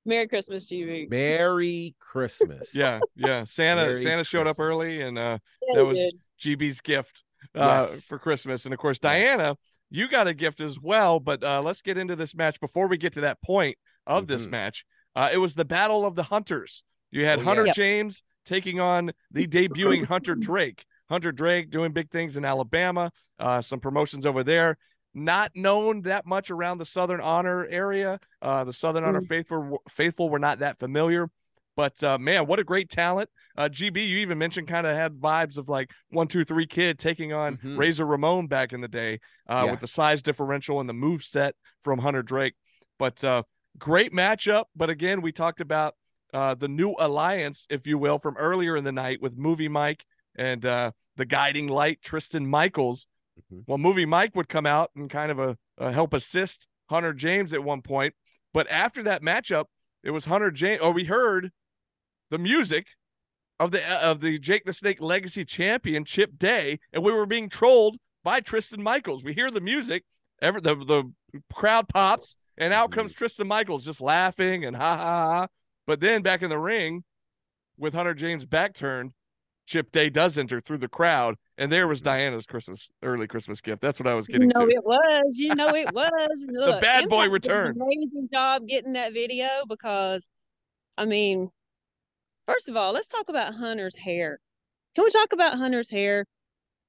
Merry 0.05 0.27
Christmas, 0.27 0.69
GB. 0.69 1.09
Merry 1.09 1.95
Christmas. 1.99 2.73
Yeah, 2.75 2.99
yeah. 3.15 3.43
Santa 3.43 3.81
Merry 3.83 4.01
Santa 4.01 4.23
showed 4.23 4.47
up 4.47 4.59
early 4.59 5.01
and 5.01 5.17
uh 5.17 5.37
Yeah, 5.67 5.75
that 5.75 5.85
was 5.85 5.97
did. 5.97 6.15
GB's 6.39 6.81
gift 6.81 7.23
uh 7.55 7.85
Yes. 7.87 8.05
for 8.07 8.17
Christmas. 8.17 8.65
And 8.65 8.73
of 8.73 8.79
course, 8.79 8.97
Yes. 9.01 9.11
Diana, 9.37 9.57
you 9.89 10.07
got 10.09 10.27
a 10.27 10.33
gift 10.33 10.59
as 10.61 10.79
well, 10.79 11.19
but 11.19 11.43
uh 11.43 11.61
let's 11.61 11.81
get 11.81 11.97
into 11.97 12.15
this 12.15 12.33
match 12.35 12.59
before 12.59 12.87
we 12.87 12.97
get 12.97 13.13
to 13.13 13.21
that 13.21 13.41
point 13.41 13.77
of 14.07 14.27
this 14.27 14.45
Mhm. 14.45 14.51
match. 14.51 14.85
Uh 15.15 15.29
it 15.31 15.37
was 15.37 15.53
the 15.55 15.65
Battle 15.65 16.05
of 16.05 16.15
the 16.15 16.23
Hunters. 16.23 16.83
You 17.11 17.25
had 17.25 17.39
Oh, 17.39 17.43
Hunter 17.43 17.67
yeah. 17.67 17.73
James 17.73 18.23
taking 18.45 18.79
on 18.79 19.11
the 19.31 19.45
debuting 19.47 20.05
Hunter 20.05 20.33
Drake. 20.49 20.83
Hunter 21.09 21.31
Drake 21.31 21.69
doing 21.69 21.91
big 21.91 22.09
things 22.09 22.37
in 22.37 22.45
Alabama, 22.45 23.11
uh 23.37 23.61
some 23.61 23.79
promotions 23.79 24.25
over 24.25 24.43
there. 24.43 24.77
Not 25.13 25.51
known 25.55 26.01
that 26.03 26.25
much 26.25 26.51
around 26.51 26.77
the 26.77 26.85
Southern 26.85 27.19
Honor 27.19 27.67
area. 27.69 28.19
Uh 28.41 28.63
the 28.63 28.73
Southern 28.73 29.03
Honor 29.03 29.21
Mm. 29.21 29.27
faithful 29.27 29.81
faithful 29.89 30.29
were 30.29 30.39
not 30.39 30.59
that 30.59 30.79
familiar. 30.79 31.29
But 31.77 32.01
uh, 32.03 32.17
man, 32.17 32.47
what 32.47 32.59
a 32.59 32.63
great 32.65 32.89
talent! 32.89 33.29
Uh, 33.57 33.69
GB, 33.69 34.05
you 34.05 34.17
even 34.19 34.37
mentioned 34.37 34.67
kind 34.67 34.85
of 34.85 34.93
had 34.95 35.13
vibes 35.13 35.57
of 35.57 35.69
like 35.69 35.89
one, 36.09 36.27
two, 36.27 36.43
three 36.43 36.65
kid 36.67 36.99
taking 36.99 37.31
on 37.33 37.57
Mhm. 37.57 37.77
Razor 37.77 38.05
Ramon 38.05 38.47
back 38.47 38.73
in 38.73 38.81
the 38.81 38.87
day 38.89 39.19
uh, 39.49 39.63
Yeah. 39.65 39.71
with 39.71 39.79
the 39.79 39.87
size 39.87 40.21
differential 40.21 40.79
and 40.81 40.87
the 40.89 40.93
move 40.93 41.23
set 41.23 41.55
from 41.83 41.99
Hunter 41.99 42.23
Drake. 42.23 42.55
But 42.99 43.23
uh, 43.23 43.43
great 43.77 44.11
matchup. 44.13 44.65
But 44.75 44.89
again, 44.89 45.21
we 45.21 45.31
talked 45.31 45.61
about 45.61 45.95
uh, 46.33 46.55
the 46.55 46.67
new 46.67 46.93
alliance, 46.99 47.67
if 47.69 47.87
you 47.87 47.97
will, 47.97 48.19
from 48.19 48.37
earlier 48.37 48.75
in 48.77 48.83
the 48.83 48.91
night 48.91 49.21
with 49.21 49.37
Movie 49.37 49.67
Mike 49.69 50.03
and 50.35 50.65
uh, 50.65 50.91
the 51.17 51.25
guiding 51.25 51.67
light 51.67 52.01
Tristan 52.01 52.45
Michaels. 52.47 53.07
Mhm. 53.51 53.63
Well, 53.67 53.77
Movie 53.77 54.05
Mike 54.05 54.35
would 54.35 54.49
come 54.49 54.65
out 54.65 54.91
and 54.95 55.09
kind 55.09 55.31
of 55.31 55.39
a, 55.39 55.57
a 55.77 55.91
help 55.91 56.13
assist 56.13 56.67
Hunter 56.89 57.13
James 57.13 57.53
at 57.53 57.63
one 57.63 57.81
point. 57.81 58.13
But 58.53 58.69
after 58.69 59.03
that 59.03 59.21
matchup, 59.21 59.65
it 60.03 60.11
was 60.11 60.25
Hunter 60.25 60.51
James. 60.51 60.81
Or 60.81 60.87
oh, 60.87 60.91
we 60.91 61.05
heard 61.05 61.51
the 62.29 62.37
music 62.37 62.87
of 63.59 63.71
the 63.71 63.87
uh, 63.87 63.99
of 63.99 64.21
the 64.21 64.39
Jake 64.39 64.65
the 64.65 64.73
Snake 64.73 65.01
Legacy 65.01 65.45
Champion 65.45 66.03
Chip 66.05 66.37
Day, 66.37 66.79
and 66.91 67.03
we 67.03 67.13
were 67.13 67.25
being 67.25 67.49
trolled 67.49 67.97
by 68.23 68.39
Tristan 68.39 68.81
Michaels. 68.81 69.23
We 69.23 69.33
hear 69.33 69.51
the 69.51 69.61
music, 69.61 70.03
ever 70.41 70.59
the 70.59 70.75
the 70.75 71.11
crowd 71.53 71.87
pops, 71.87 72.35
and 72.57 72.73
out 72.73 72.91
comes 72.91 73.11
mm-hmm. 73.11 73.17
Tristan 73.17 73.47
Michaels 73.47 73.85
just 73.85 74.01
laughing 74.01 74.65
and 74.65 74.75
ha 74.75 74.97
ha 74.97 75.03
ha. 75.03 75.47
But 75.87 75.99
then 75.99 76.21
back 76.21 76.41
in 76.41 76.49
the 76.49 76.59
ring, 76.59 77.03
with 77.77 77.93
Hunter 77.93 78.13
James 78.13 78.45
back 78.45 78.73
turned, 78.73 79.13
Chip 79.71 79.89
Day 79.93 80.09
does 80.09 80.37
enter 80.37 80.59
through 80.59 80.79
the 80.79 80.89
crowd, 80.89 81.35
and 81.57 81.71
there 81.71 81.87
was. 81.87 82.01
Diana's 82.01 82.45
Christmas 82.45 82.89
early 83.03 83.25
Christmas 83.25 83.61
gift. 83.61 83.81
That's 83.81 84.01
what 84.01 84.07
I 84.07 84.13
was 84.15 84.27
You 84.27 84.33
getting 84.33 84.49
know 84.49 84.65
to. 84.65 84.71
it 84.71 84.83
was. 84.83 85.37
You 85.37 85.55
know 85.55 85.69
it 85.69 85.89
was. 85.93 86.45
Look, 86.49 86.81
bad 86.81 87.07
boy 87.07 87.23
Impact 87.23 87.43
did 87.43 87.51
an 87.51 87.57
returned. 87.57 87.81
Amazing 87.81 88.29
job 88.33 88.67
getting 88.67 88.93
that 88.93 89.13
video 89.13 89.47
because, 89.69 90.29
I 90.97 91.05
mean, 91.05 91.49
first 92.49 92.67
of 92.67 92.75
all, 92.75 92.91
let's 92.91 93.07
talk 93.07 93.29
about 93.29 93.53
Hunter's 93.53 93.95
hair. 93.95 94.39
Can 94.95 95.05
we 95.05 95.09
talk 95.11 95.31
about 95.31 95.57
Hunter's 95.57 95.89
hair? 95.89 96.25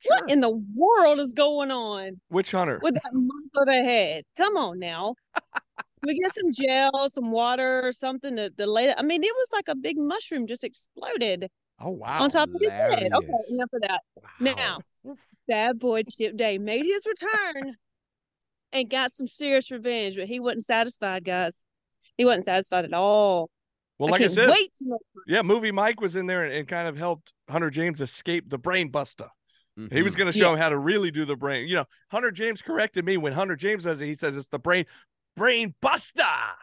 Sure. 0.01 0.17
What 0.17 0.29
in 0.29 0.41
the 0.41 0.51
world 0.75 1.21
is 1.21 1.35
going 1.35 1.71
on 1.71 2.21
Which 2.31 2.51
Hunter? 2.51 2.81
with 2.83 2.95
that 2.95 3.11
mop 3.13 3.63
of 3.63 3.69
a 3.69 3.85
head? 3.85 4.25
Come 4.37 4.57
on 4.57 4.81
now. 4.81 5.15
We 6.05 6.19
get 6.19 6.35
some 6.35 6.51
gel, 6.53 7.09
some 7.11 7.31
water, 7.31 7.87
or 7.87 7.93
something 7.93 8.35
to, 8.35 8.51
to 8.51 8.67
lay? 8.67 8.93
I 8.93 9.03
mean, 9.03 9.23
it 9.23 9.33
was 9.33 9.49
like 9.53 9.69
a 9.69 9.77
big 9.77 9.97
mushroom 9.99 10.49
just 10.49 10.65
exploded 10.65 11.47
oh 11.83 11.91
wow. 11.91 12.23
on 12.23 12.31
top 12.31 12.49
of 12.49 12.57
his 12.61 12.71
head. 12.71 13.11
Okay, 13.13 13.29
enough 13.51 13.71
of 13.73 13.83
that. 13.83 14.01
Now, 14.41 14.79
Bad 15.49 15.79
Boy 15.79 16.03
Chip 16.09 16.37
Day 16.37 16.59
made 16.59 16.85
his 16.85 17.07
return 17.07 17.75
and 18.73 18.89
got 18.89 19.11
some 19.13 19.27
serious 19.29 19.71
revenge, 19.71 20.17
but 20.17 20.27
he 20.27 20.41
wasn't 20.41 20.65
satisfied, 20.65 21.25
guys. 21.25 21.65
He 22.17 22.25
wasn't 22.25 22.45
satisfied 22.45 22.85
at 22.85 22.93
all. 22.95 23.51
well, 23.99 24.11
like 24.11 24.21
I, 24.21 24.25
can't 24.25 24.35
said, 24.35 24.49
wait 24.51 24.73
to 24.79 24.99
yeah, 25.27 25.43
movie 25.43 25.71
Mike 25.73 26.01
was 26.01 26.17
in 26.17 26.27
there 26.27 26.45
and, 26.45 26.53
and 26.53 26.69
kind 26.69 26.89
of 26.89 26.97
helped 26.97 27.33
Hunter 27.49 27.71
James 27.71 28.01
escape 28.01 28.49
the 28.49 28.59
brain 28.59 28.89
buster. 28.89 29.29
He 29.91 30.03
was 30.03 30.15
Mhm. 30.15 30.19
going 30.19 30.33
to 30.33 30.39
show 30.39 30.49
Yeah. 30.49 30.53
him 30.55 30.59
how 30.59 30.69
to 30.69 30.79
really 30.79 31.11
do 31.11 31.25
the 31.25 31.35
brain. 31.37 31.67
You 31.67 31.77
know, 31.77 31.85
Hunter 32.11 32.31
James 32.31 32.61
corrected 32.61 33.05
me 33.07 33.17
when 33.17 33.33
Hunter 33.33 33.57
James 33.57 33.85
says 33.85 34.01
it. 34.03 34.07
He 34.07 34.17
says 34.17 34.37
it's 34.37 34.49
the 34.49 34.59
brain 34.59 34.85
brain 35.35 35.75
buster. 35.81 36.23
I 36.23 36.55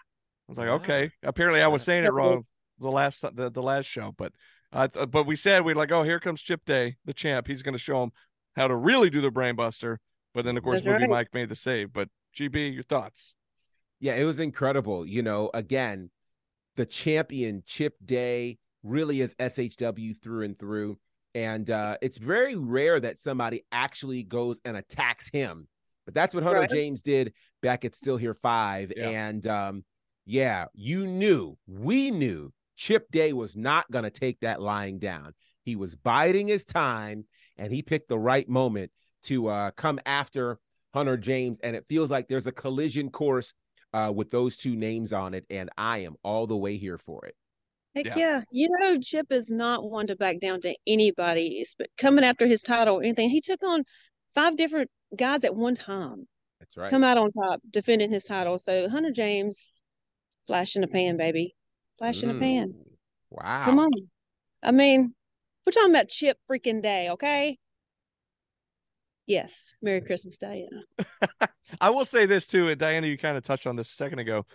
was 0.47 0.57
like, 0.59 0.69
Ah. 0.69 0.73
okay. 0.73 1.11
Apparently, 1.23 1.61
I 1.61 1.67
was 1.67 1.81
saying 1.83 2.05
it 2.05 2.13
wrong 2.13 2.45
the 2.79 2.91
last 2.91 3.21
the, 3.35 3.49
the 3.49 3.63
last 3.63 3.85
show, 3.85 4.13
but 4.15 4.31
uh, 4.71 4.87
but 4.87 5.25
we 5.25 5.35
said 5.35 5.65
we're 5.65 5.75
like, 5.75 5.91
oh, 5.91 6.03
here 6.03 6.19
comes 6.19 6.41
Chip 6.41 6.65
Day, 6.65 6.97
the 7.05 7.13
champ. 7.13 7.47
He's 7.47 7.63
going 7.63 7.73
to 7.73 7.79
show 7.79 8.03
him 8.03 8.11
how 8.55 8.67
to 8.67 8.75
really 8.75 9.09
do 9.09 9.21
the 9.21 9.31
brain 9.31 9.55
buster. 9.55 9.99
But 10.33 10.45
then, 10.45 10.57
of 10.57 10.63
course, 10.63 10.83
That's 10.83 10.87
movie 10.87 11.03
right. 11.03 11.09
Mike 11.09 11.33
made 11.33 11.49
the 11.49 11.55
save. 11.55 11.91
But 11.91 12.09
GB, 12.37 12.73
your 12.73 12.83
thoughts? 12.83 13.35
Yeah, 13.99 14.15
it 14.15 14.23
was 14.23 14.39
incredible. 14.39 15.05
You 15.05 15.23
know, 15.23 15.49
again, 15.53 16.11
the 16.75 16.85
champion 16.85 17.63
Chip 17.65 17.95
Day 18.03 18.59
really 18.83 19.21
is 19.21 19.35
SHW 19.35 20.21
through 20.21 20.45
and 20.45 20.57
through. 20.57 20.97
And 21.35 21.69
uh, 21.69 21.97
it's 22.01 22.17
very 22.17 22.55
rare 22.55 22.99
that 22.99 23.19
somebody 23.19 23.63
actually 23.71 24.23
goes 24.23 24.61
and 24.65 24.77
attacks 24.77 25.29
him. 25.29 25.67
But 26.05 26.13
that's 26.13 26.33
what 26.33 26.43
Hunter 26.43 26.61
Right. 26.61 26.69
James 26.69 27.01
did 27.01 27.33
back 27.61 27.85
at 27.85 27.95
Still 27.95 28.17
Here 28.17 28.33
Five. 28.33 28.93
Yeah. 28.95 29.09
And 29.09 29.45
um, 29.45 29.83
yeah, 30.25 30.65
you 30.73 31.05
knew, 31.05 31.57
we 31.67 32.11
knew 32.11 32.51
Chip 32.79 33.11
Day 33.11 33.33
was 33.33 33.57
not 33.57 33.91
going 33.91 34.05
to 34.05 34.09
take 34.09 34.39
that 34.39 34.61
lying 34.61 34.99
down. 34.99 35.33
He 35.63 35.75
was 35.75 35.97
biding 35.97 36.47
his 36.47 36.63
time 36.63 37.25
and 37.57 37.73
he 37.73 37.81
picked 37.81 38.07
the 38.07 38.17
right 38.17 38.47
moment 38.47 38.89
to 39.23 39.49
uh, 39.49 39.71
come 39.71 39.99
after 40.05 40.59
Hunter 40.93 41.17
James. 41.17 41.59
And 41.59 41.75
it 41.75 41.83
feels 41.89 42.09
like 42.09 42.29
there's 42.29 42.47
a 42.47 42.53
collision 42.53 43.11
course 43.11 43.53
uh, 43.93 44.13
with 44.15 44.31
those 44.31 44.55
two 44.55 44.77
names 44.77 45.11
on 45.11 45.33
it. 45.33 45.45
And 45.49 45.69
I 45.77 45.99
am 45.99 46.15
all 46.23 46.47
the 46.47 46.55
way 46.55 46.77
here 46.77 46.97
for 46.97 47.25
it. 47.25 47.35
Heck 47.95 48.05
Yeah. 48.05 48.17
yeah. 48.17 48.41
You 48.49 48.69
know, 48.79 48.97
Chip 49.01 49.27
is 49.29 49.51
not 49.51 49.83
one 49.83 50.07
to 50.07 50.15
back 50.15 50.39
down 50.39 50.61
to 50.61 50.73
anybody, 50.87 51.61
but 51.77 51.89
coming 51.97 52.23
after 52.23 52.47
his 52.47 52.61
title 52.61 52.95
or 52.95 53.03
anything. 53.03 53.29
He 53.29 53.41
took 53.41 53.61
on 53.61 53.83
five 54.33 54.55
different 54.55 54.89
guys 55.13 55.43
at 55.43 55.53
one 55.53 55.75
time, 55.75 56.29
That's 56.61 56.77
right. 56.77 56.89
come 56.89 57.03
out 57.03 57.17
on 57.17 57.33
top, 57.33 57.59
defending 57.69 58.09
his 58.09 58.23
title. 58.23 58.57
So 58.57 58.87
Hunter 58.87 59.11
James, 59.11 59.73
flash 60.47 60.77
in 60.77 60.81
the 60.81 60.87
pan, 60.87 61.17
baby. 61.17 61.55
Flash 61.99 62.23
in 62.23 62.29
the 62.29 62.39
pan. 62.39 62.69
Mm, 62.69 62.73
Wow. 63.29 63.63
Come 63.65 63.79
on. 63.79 63.91
I 64.63 64.71
mean, 64.71 65.13
we're 65.65 65.71
talking 65.71 65.93
about 65.93 66.07
Chip 66.07 66.37
freaking 66.49 66.81
Day, 66.81 67.09
okay? 67.11 67.57
Yes. 69.27 69.75
Merry 69.81 70.01
Christmas, 70.01 70.39
Diana. 70.39 70.81
I 71.81 71.91
will 71.91 72.05
say 72.05 72.25
this 72.25 72.47
too, 72.47 72.69
and 72.69 72.79
Diana, 72.79 73.05
you 73.05 73.17
kind 73.17 73.37
of 73.37 73.43
touched 73.43 73.67
on 73.67 73.75
this 73.75 73.91
a 73.91 73.95
second 73.95 74.19
ago. 74.19 74.45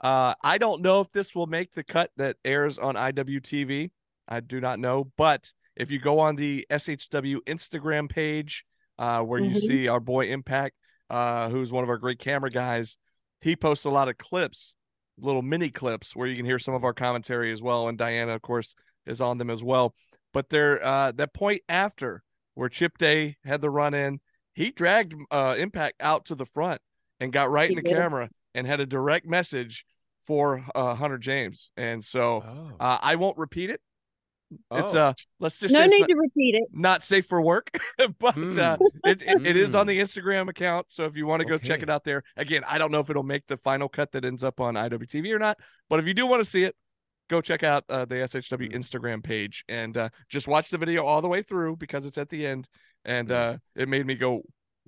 Uh, 0.00 0.34
I 0.42 0.56
don't 0.56 0.80
know 0.80 1.02
if 1.02 1.12
this 1.12 1.34
will 1.34 1.46
make 1.46 1.72
the 1.72 1.84
cut 1.84 2.10
that 2.16 2.36
airs 2.44 2.78
on 2.78 2.94
IWTV. 2.94 3.90
I 4.26 4.40
do 4.40 4.60
not 4.60 4.78
know, 4.78 5.10
but 5.18 5.52
if 5.76 5.90
you 5.90 5.98
go 5.98 6.20
on 6.20 6.36
the 6.36 6.66
SHW 6.70 7.38
Instagram 7.46 8.08
page, 8.08 8.64
uh, 8.98 9.20
where 9.22 9.40
you 9.40 9.50
Mhm. 9.56 9.60
see 9.60 9.88
our 9.88 10.00
boy 10.00 10.30
Impact, 10.30 10.74
uh, 11.10 11.50
who's 11.50 11.70
one 11.70 11.84
of 11.84 11.90
our 11.90 11.98
great 11.98 12.18
camera 12.18 12.50
guys, 12.50 12.96
he 13.42 13.56
posts 13.56 13.84
a 13.84 13.90
lot 13.90 14.08
of 14.08 14.16
clips, 14.16 14.76
little 15.18 15.42
mini 15.42 15.70
clips 15.70 16.14
where 16.16 16.26
you 16.28 16.36
can 16.36 16.44
hear 16.46 16.58
some 16.58 16.74
of 16.74 16.84
our 16.84 16.92
commentary 16.94 17.52
as 17.52 17.62
well. 17.62 17.88
And 17.88 17.96
Diana, 17.98 18.34
of 18.34 18.42
course, 18.42 18.74
is 19.06 19.20
on 19.20 19.38
them 19.38 19.50
as 19.50 19.62
well. 19.62 19.94
But 20.32 20.48
there, 20.50 20.84
uh, 20.84 21.12
that 21.12 21.32
point 21.34 21.60
after 21.68 22.22
where 22.54 22.68
Chip 22.68 22.98
Day 22.98 23.36
had 23.44 23.60
the 23.60 23.70
run 23.70 23.94
in, 23.94 24.20
he 24.54 24.70
dragged 24.70 25.14
uh, 25.30 25.56
Impact 25.58 25.96
out 26.00 26.26
to 26.26 26.34
the 26.34 26.46
front 26.46 26.80
and 27.20 27.32
got 27.32 27.50
right 27.50 27.68
He 27.68 27.74
in 27.74 27.78
the 27.78 27.84
did. 27.88 27.96
camera 27.96 28.28
and 28.54 28.66
had 28.66 28.80
a 28.80 28.86
direct 28.86 29.26
message 29.26 29.84
for 30.26 30.64
uh, 30.74 30.94
Hunter 30.94 31.18
James. 31.18 31.70
And 31.76 32.04
so 32.04 32.42
Oh. 32.46 32.70
uh, 32.80 32.98
I 33.02 33.16
won't 33.16 33.36
repeat 33.38 33.70
it. 33.70 33.80
It's 34.72 34.94
Oh. 34.94 35.00
uh, 35.00 35.12
let's 35.40 35.58
just 35.58 35.72
No 35.72 35.80
say 35.80 35.86
need 35.88 36.00
not, 36.00 36.08
to 36.08 36.16
repeat 36.16 36.54
it. 36.56 36.64
not 36.72 37.02
safe 37.04 37.26
for 37.26 37.40
work, 37.40 37.70
but 38.18 38.34
Hmm. 38.34 38.58
uh, 38.58 38.76
it, 39.04 39.22
it, 39.22 39.46
it 39.46 39.56
is 39.56 39.74
on 39.74 39.86
Hmm. 39.86 39.88
the 39.90 40.00
Instagram 40.00 40.48
account. 40.48 40.86
So 40.90 41.04
if 41.04 41.16
you 41.16 41.26
want 41.26 41.40
to 41.40 41.46
go 41.46 41.58
check 41.58 41.82
it 41.82 41.90
out 41.90 42.04
there, 42.04 42.22
again, 42.36 42.62
I 42.68 42.78
don't 42.78 42.90
know 42.92 43.00
if 43.00 43.10
it'll 43.10 43.22
make 43.22 43.46
the 43.46 43.56
final 43.56 43.88
cut 43.88 44.12
that 44.12 44.24
ends 44.24 44.42
up 44.44 44.60
on 44.60 44.74
IWTV 44.74 45.32
or 45.32 45.38
not, 45.38 45.58
but 45.88 45.98
if 46.00 46.06
you 46.06 46.14
do 46.14 46.26
want 46.26 46.42
to 46.42 46.48
see 46.48 46.64
it, 46.64 46.74
go 47.30 47.40
check 47.40 47.62
out 47.62 47.84
uh, 47.88 48.04
the 48.04 48.16
SHW 48.16 48.70
Hmm. 48.70 48.76
Instagram 48.78 49.22
page 49.22 49.64
and 49.68 49.96
uh, 49.96 50.08
just 50.28 50.46
watch 50.48 50.70
the 50.70 50.78
video 50.78 51.04
all 51.06 51.22
the 51.22 51.28
way 51.28 51.42
through 51.42 51.76
because 51.76 52.04
it's 52.06 52.18
at 52.18 52.28
the 52.28 52.46
end, 52.46 52.68
and 53.04 53.28
Hmm. 53.28 53.34
uh, 53.34 53.56
it 53.76 53.88
made 53.88 54.04
me 54.06 54.14
go, 54.14 54.42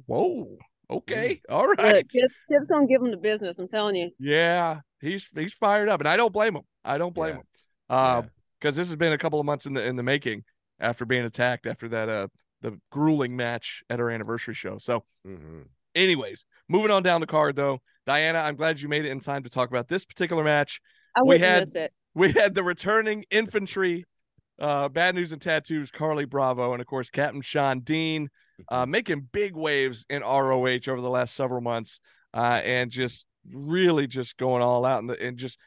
"Whoa, 0.06 0.58
okay, 0.90 1.40
all 1.48 1.66
right." 1.66 1.78
Look, 1.78 1.92
right." 1.94 2.08
Chip, 2.08 2.30
Chip's 2.50 2.68
gonna 2.68 2.86
give 2.86 3.00
him 3.02 3.10
the 3.10 3.16
business. 3.16 3.58
I'm 3.58 3.68
telling 3.68 3.96
you. 3.96 4.10
Yeah, 4.18 4.80
he's 5.00 5.28
he's 5.34 5.54
fired 5.54 5.88
up, 5.88 6.00
and 6.00 6.08
I 6.08 6.16
don't 6.16 6.32
blame 6.32 6.56
him. 6.56 6.62
I 6.84 6.98
don't 6.98 7.14
blame 7.14 7.36
Yeah. 7.36 7.36
him. 7.36 7.42
Uh, 7.88 8.22
Yeah. 8.22 8.28
Because 8.60 8.76
this 8.76 8.88
has 8.88 8.96
been 8.96 9.12
a 9.12 9.18
couple 9.18 9.40
of 9.40 9.46
months 9.46 9.66
in 9.66 9.74
the 9.74 9.84
in 9.84 9.96
the 9.96 10.02
making 10.02 10.44
after 10.80 11.04
being 11.04 11.24
attacked 11.24 11.66
after 11.66 11.88
that 11.88 12.08
uh 12.08 12.28
the 12.62 12.78
grueling 12.90 13.36
match 13.36 13.82
at 13.90 14.00
our 14.00 14.10
anniversary 14.10 14.54
show. 14.54 14.78
So, 14.78 15.04
Mhm. 15.26 15.66
anyways, 15.94 16.46
moving 16.68 16.90
on 16.90 17.02
down 17.02 17.20
the 17.20 17.26
card 17.26 17.54
though, 17.56 17.80
Diana, 18.06 18.38
I'm 18.38 18.56
glad 18.56 18.80
you 18.80 18.88
made 18.88 19.04
it 19.04 19.10
in 19.10 19.20
time 19.20 19.42
to 19.42 19.50
talk 19.50 19.68
about 19.68 19.88
this 19.88 20.04
particular 20.04 20.42
match. 20.42 20.80
I 21.14 21.22
We 21.22 21.38
had- 21.38 21.60
miss 21.64 21.76
it. 21.76 21.92
We 22.14 22.32
had 22.32 22.54
the 22.54 22.62
returning 22.62 23.24
infantry, 23.30 24.06
uh, 24.58 24.88
Bad 24.88 25.14
News 25.14 25.32
and 25.32 25.42
Tattoos, 25.42 25.90
Carlie 25.90 26.24
Bravo, 26.24 26.72
and 26.72 26.80
of 26.80 26.86
course 26.86 27.10
Captain 27.10 27.42
Shawn 27.42 27.80
Dean, 27.80 28.30
uh, 28.70 28.86
making 28.86 29.28
big 29.32 29.54
waves 29.54 30.06
in 30.08 30.22
ROH 30.22 30.88
over 30.88 31.02
the 31.02 31.10
last 31.10 31.34
several 31.34 31.60
months, 31.60 32.00
uh, 32.32 32.62
and 32.64 32.90
just 32.90 33.26
really 33.52 34.06
just 34.06 34.38
going 34.38 34.62
all 34.62 34.86
out, 34.86 35.00
and, 35.00 35.10
the, 35.10 35.22
and 35.22 35.36
just 35.36 35.58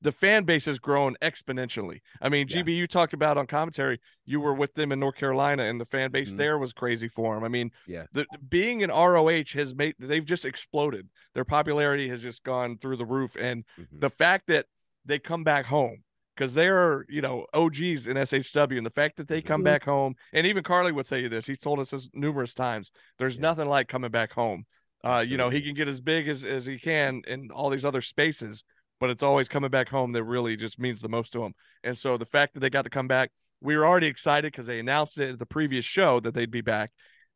the 0.00 0.12
fan 0.12 0.44
base 0.44 0.64
has 0.66 0.78
grown 0.78 1.16
exponentially. 1.22 2.00
I 2.20 2.28
mean, 2.28 2.46
Yeah. 2.48 2.62
GB, 2.62 2.76
you 2.76 2.86
talked 2.86 3.14
about 3.14 3.36
on 3.36 3.46
commentary, 3.46 3.98
you 4.24 4.40
were 4.40 4.54
with 4.54 4.74
them 4.74 4.92
in 4.92 5.00
North 5.00 5.16
Carolina, 5.16 5.64
and 5.64 5.80
the 5.80 5.86
fan 5.86 6.10
base 6.10 6.32
Mhm. 6.32 6.38
there 6.38 6.58
was 6.58 6.72
crazy 6.72 7.08
for 7.08 7.34
them. 7.34 7.44
I 7.44 7.48
mean, 7.48 7.72
Yeah. 7.86 8.06
the 8.12 8.26
being 8.48 8.82
an 8.82 8.90
ROH 8.90 9.52
has 9.54 9.74
made 9.74 9.94
they've 9.98 10.24
just 10.24 10.44
exploded. 10.44 11.08
Their 11.34 11.44
popularity 11.44 12.08
has 12.08 12.22
just 12.22 12.42
gone 12.44 12.78
through 12.78 12.96
the 12.96 13.06
roof, 13.06 13.36
and 13.36 13.64
Mhm. 13.78 14.00
the 14.00 14.10
fact 14.10 14.46
that 14.48 14.66
they 15.04 15.18
come 15.18 15.42
back 15.42 15.64
home 15.66 16.04
because 16.36 16.54
they're 16.54 17.04
you 17.08 17.20
know 17.20 17.46
OGs 17.52 18.06
in 18.06 18.16
SHW, 18.16 18.76
and 18.76 18.86
the 18.86 18.90
fact 18.90 19.16
that 19.16 19.26
they 19.26 19.42
come 19.42 19.62
Mhm. 19.62 19.64
back 19.64 19.82
home, 19.84 20.14
and 20.32 20.46
even 20.46 20.62
Carlie 20.62 20.92
would 20.92 21.06
tell 21.06 21.18
you 21.18 21.28
this. 21.28 21.46
He's 21.46 21.58
told 21.58 21.80
us 21.80 21.90
this 21.90 22.08
numerous 22.14 22.54
times. 22.54 22.92
There's 23.18 23.36
Yeah. 23.36 23.42
nothing 23.42 23.68
like 23.68 23.88
coming 23.88 24.10
back 24.12 24.30
home. 24.32 24.64
Uh, 25.02 25.24
you 25.26 25.36
know, 25.36 25.48
he 25.48 25.62
can 25.62 25.74
get 25.74 25.88
as 25.88 26.00
big 26.00 26.28
as 26.28 26.44
as 26.44 26.66
he 26.66 26.78
can 26.78 27.22
in 27.26 27.50
all 27.50 27.70
these 27.70 27.84
other 27.84 28.00
spaces, 28.00 28.62
but 29.00 29.10
it's 29.10 29.22
always 29.22 29.48
coming 29.48 29.70
back 29.70 29.88
home 29.88 30.12
that 30.12 30.24
really 30.24 30.56
just 30.56 30.78
means 30.78 31.00
the 31.00 31.08
most 31.08 31.32
to 31.32 31.40
them. 31.40 31.54
And 31.84 31.96
so 31.96 32.16
the 32.16 32.26
fact 32.26 32.54
that 32.54 32.60
they 32.60 32.70
got 32.70 32.82
to 32.82 32.90
come 32.90 33.08
back, 33.08 33.30
we 33.60 33.76
were 33.76 33.86
already 33.86 34.06
excited 34.06 34.52
because 34.52 34.66
they 34.66 34.78
announced 34.80 35.18
it 35.18 35.32
at 35.32 35.38
the 35.38 35.46
previous 35.46 35.84
show 35.84 36.20
that 36.20 36.34
they'd 36.34 36.50
be 36.50 36.60
back. 36.60 36.90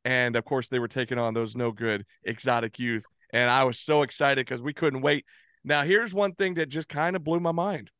And 0.05 0.37
of 0.37 0.45
course, 0.45 0.69
they 0.69 0.79
were 0.79 0.89
taking 0.89 1.19
on 1.19 1.35
those 1.35 1.55
no 1.57 1.71
good 1.71 2.05
exotic 2.25 2.79
youth. 2.79 3.05
And 3.33 3.51
I 3.51 3.65
was 3.65 3.79
so 3.79 4.03
excited 4.03 4.45
because 4.45 4.61
we 4.61 4.73
couldn't 4.73 5.01
wait. 5.03 5.25
Now, 5.65 5.83
here's 5.83 6.13
one 6.13 6.35
thing 6.35 6.55
that 6.55 6.69
just 6.69 6.89
kind 6.89 7.17
of 7.17 7.25
blew 7.25 7.41
my 7.41 7.53
mind. 7.53 7.91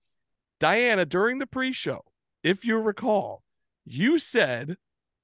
Diana, 0.61 1.05
during 1.05 1.39
the 1.39 1.47
pre-show, 1.47 2.01
if 2.43 2.65
you 2.65 2.79
recall, 2.79 3.43
you 3.85 4.19
said 4.19 4.77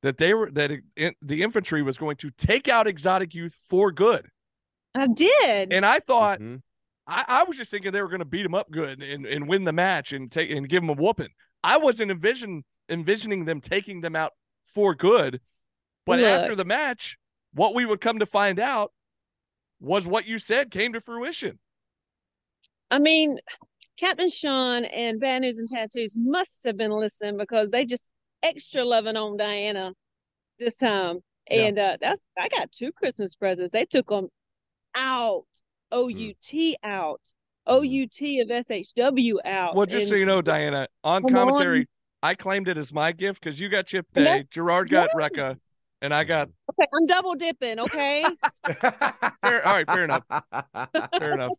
that 0.03 0.19
they 0.19 0.35
were 0.35 0.51
that 0.53 0.71
it, 0.97 1.17
the 1.21 1.43
infantry 1.43 1.83
was 1.83 1.99
going 1.99 2.17
to 2.17 2.31
take 2.31 2.69
out 2.69 2.87
exotic 2.87 3.35
youth 3.35 3.57
for 3.69 3.91
good. 3.93 4.27
I 4.95 5.07
did. 5.09 5.73
And 5.73 5.85
I 5.85 6.01
thought 6.01 6.41
Mhm. 6.41 6.63
I, 7.09 7.25
I 7.27 7.45
was 7.45 7.57
just 7.57 7.71
thinking 7.71 7.91
they 7.91 8.03
were 8.03 8.09
going 8.09 8.19
to 8.19 8.27
beat 8.27 8.45
him 8.45 8.55
up 8.55 8.71
good 8.71 9.03
and, 9.03 9.25
and 9.25 9.49
win 9.49 9.65
the 9.65 9.73
match 9.73 10.13
and 10.13 10.31
take 10.31 10.51
and 10.51 10.69
give 10.69 10.83
him 10.83 10.91
a 10.91 10.93
whooping. 10.93 11.31
I 11.65 11.79
wasn't 11.79 12.11
envision 12.11 12.65
envisioning 12.89 13.47
them 13.47 13.61
taking 13.61 14.01
them 14.03 14.15
out 14.15 14.33
for 14.67 14.95
good. 14.95 15.41
But 16.07 16.21
Look. 16.21 16.29
after 16.29 16.55
the 16.55 16.65
match, 16.65 17.17
what 17.53 17.75
we 17.75 17.87
would 17.87 18.01
come 18.01 18.19
to 18.19 18.27
find 18.27 18.61
out 18.61 18.93
was 19.81 20.07
what 20.07 20.27
you 20.27 20.39
said 20.39 20.71
came 20.71 20.93
to 20.93 21.01
fruition. 21.01 21.59
I 22.91 22.99
mean, 22.99 23.39
Captain 23.99 24.31
Shawn 24.31 24.85
and 24.87 25.21
Bad 25.21 25.43
News 25.43 25.59
and 25.59 25.69
Tattoos 25.69 26.15
must 26.17 26.65
have 26.65 26.77
been 26.77 26.93
listening 26.93 27.37
because 27.37 27.71
they 27.71 27.85
just 27.85 28.11
extra 28.43 28.85
loving 28.85 29.17
on 29.17 29.37
Diana 29.37 29.93
this 30.59 30.77
time. 30.77 31.19
Yeah. 31.51 31.63
And 31.63 31.79
uh 31.79 31.97
that's 32.01 32.29
I 32.39 32.49
got 32.49 32.71
two 32.71 32.93
Christmas 32.93 33.35
presents. 33.35 33.73
They 33.73 33.87
took 33.87 34.09
them 34.09 34.29
out. 34.97 35.45
O 35.93 36.09
U 36.09 36.35
T 36.43 36.77
out. 36.83 37.21
O 37.67 37.83
U 37.83 38.07
T 38.07 38.41
of 38.41 38.49
SHW 38.49 39.35
out. 39.45 39.75
Well, 39.75 39.87
just 39.87 40.09
so 40.09 40.15
you 40.15 40.27
know, 40.27 40.41
Diana, 40.43 40.89
on 41.05 41.23
Come 41.23 41.35
on. 41.35 41.47
commentary, 41.49 41.87
I 42.23 42.35
claimed 42.35 42.69
it 42.69 42.77
as 42.77 42.93
my 42.93 43.13
gift 43.13 43.43
because 43.43 43.61
you 43.61 43.69
got 43.69 43.87
Chip 43.87 44.07
And 44.15 44.25
Day, 44.25 44.39
that- 44.39 44.51
Gerard 44.51 44.91
got 44.91 45.09
Yeah. 45.13 45.19
Reka, 45.19 45.59
and 46.03 46.13
I 46.15 46.25
got 46.25 46.49
Okay, 46.71 46.89
I'm 46.95 47.07
double 47.07 47.35
dipping, 47.35 47.79
okay? 47.81 48.25
fair. 48.81 49.67
All 49.67 49.73
right, 49.75 49.87
fair 49.87 50.05
enough. 50.05 50.25
Fair 51.19 51.35
enough. 51.35 51.53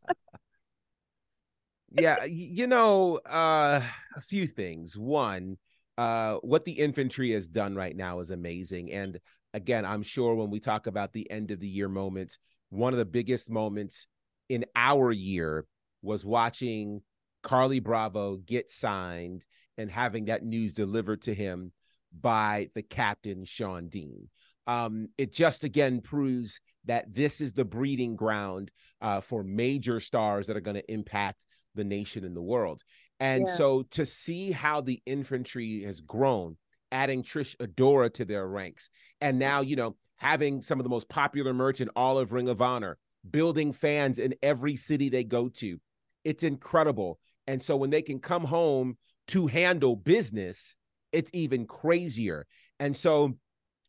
yeah 1.91 2.23
you 2.25 2.67
know 2.67 3.15
uh 3.25 3.81
a 4.15 4.21
few 4.21 4.45
things 4.45 4.95
one 4.95 5.57
uh 5.97 6.35
what 6.43 6.63
the 6.63 6.73
infantry 6.73 7.31
has 7.31 7.47
done 7.47 7.73
right 7.73 7.95
now 7.95 8.19
is 8.19 8.29
amazing 8.29 8.91
and 8.93 9.19
again 9.55 9.85
i'm 9.85 10.03
sure 10.03 10.35
when 10.35 10.51
we 10.51 10.59
talk 10.59 10.85
about 10.85 11.13
the 11.13 11.29
end 11.31 11.49
of 11.49 11.59
the 11.59 11.67
year 11.67 11.89
moments 11.89 12.37
one 12.69 12.93
of 12.93 12.99
the 12.99 13.05
biggest 13.05 13.49
moments 13.49 14.05
in 14.49 14.65
our 14.75 15.11
year 15.11 15.65
was 16.01 16.25
watching 16.25 17.01
carlie 17.43 17.79
bravo 17.79 18.35
get 18.37 18.69
signed 18.69 19.45
and 19.77 19.89
having 19.89 20.25
that 20.25 20.43
news 20.43 20.73
delivered 20.73 21.21
to 21.21 21.33
him 21.33 21.71
by 22.19 22.69
the 22.75 22.81
captain 22.81 23.45
shawn 23.45 23.87
dean 23.87 24.27
um 24.67 25.07
it 25.17 25.31
just 25.31 25.63
again 25.63 26.01
proves 26.01 26.59
that 26.85 27.13
this 27.13 27.39
is 27.39 27.53
the 27.53 27.65
breeding 27.65 28.15
ground 28.15 28.71
uh, 29.01 29.21
for 29.21 29.43
major 29.43 29.99
stars 29.99 30.47
that 30.47 30.57
are 30.57 30.61
going 30.61 30.75
to 30.75 30.91
impact 30.91 31.45
the 31.75 31.83
nation 31.83 32.25
and 32.25 32.35
the 32.35 32.41
world. 32.41 32.83
And 33.19 33.47
Yeah. 33.47 33.53
so 33.53 33.83
to 33.91 34.05
see 34.05 34.51
how 34.51 34.81
the 34.81 35.01
infantry 35.05 35.83
has 35.83 36.01
grown, 36.01 36.57
adding 36.91 37.23
Trish 37.23 37.55
Adora 37.57 38.11
to 38.13 38.25
their 38.25 38.47
ranks, 38.47 38.89
and 39.21 39.37
now, 39.39 39.61
you 39.61 39.75
know, 39.75 39.95
having 40.17 40.61
some 40.61 40.79
of 40.79 40.83
the 40.83 40.89
most 40.89 41.09
popular 41.09 41.53
merch 41.53 41.79
in 41.81 41.89
all 41.89 42.17
of 42.17 42.33
Ring 42.33 42.49
of 42.49 42.61
Honor, 42.61 42.97
building 43.29 43.73
fans 43.73 44.19
in 44.19 44.35
every 44.41 44.75
city 44.75 45.09
they 45.09 45.23
go 45.23 45.49
to, 45.49 45.79
it's 46.23 46.43
incredible. 46.43 47.19
And 47.47 47.61
so 47.61 47.75
when 47.75 47.89
they 47.89 48.01
can 48.01 48.19
come 48.19 48.43
home 48.43 48.97
to 49.29 49.47
handle 49.47 49.95
business, 49.95 50.75
it's 51.11 51.31
even 51.33 51.65
crazier. 51.65 52.45
And 52.79 52.95
so 52.95 53.37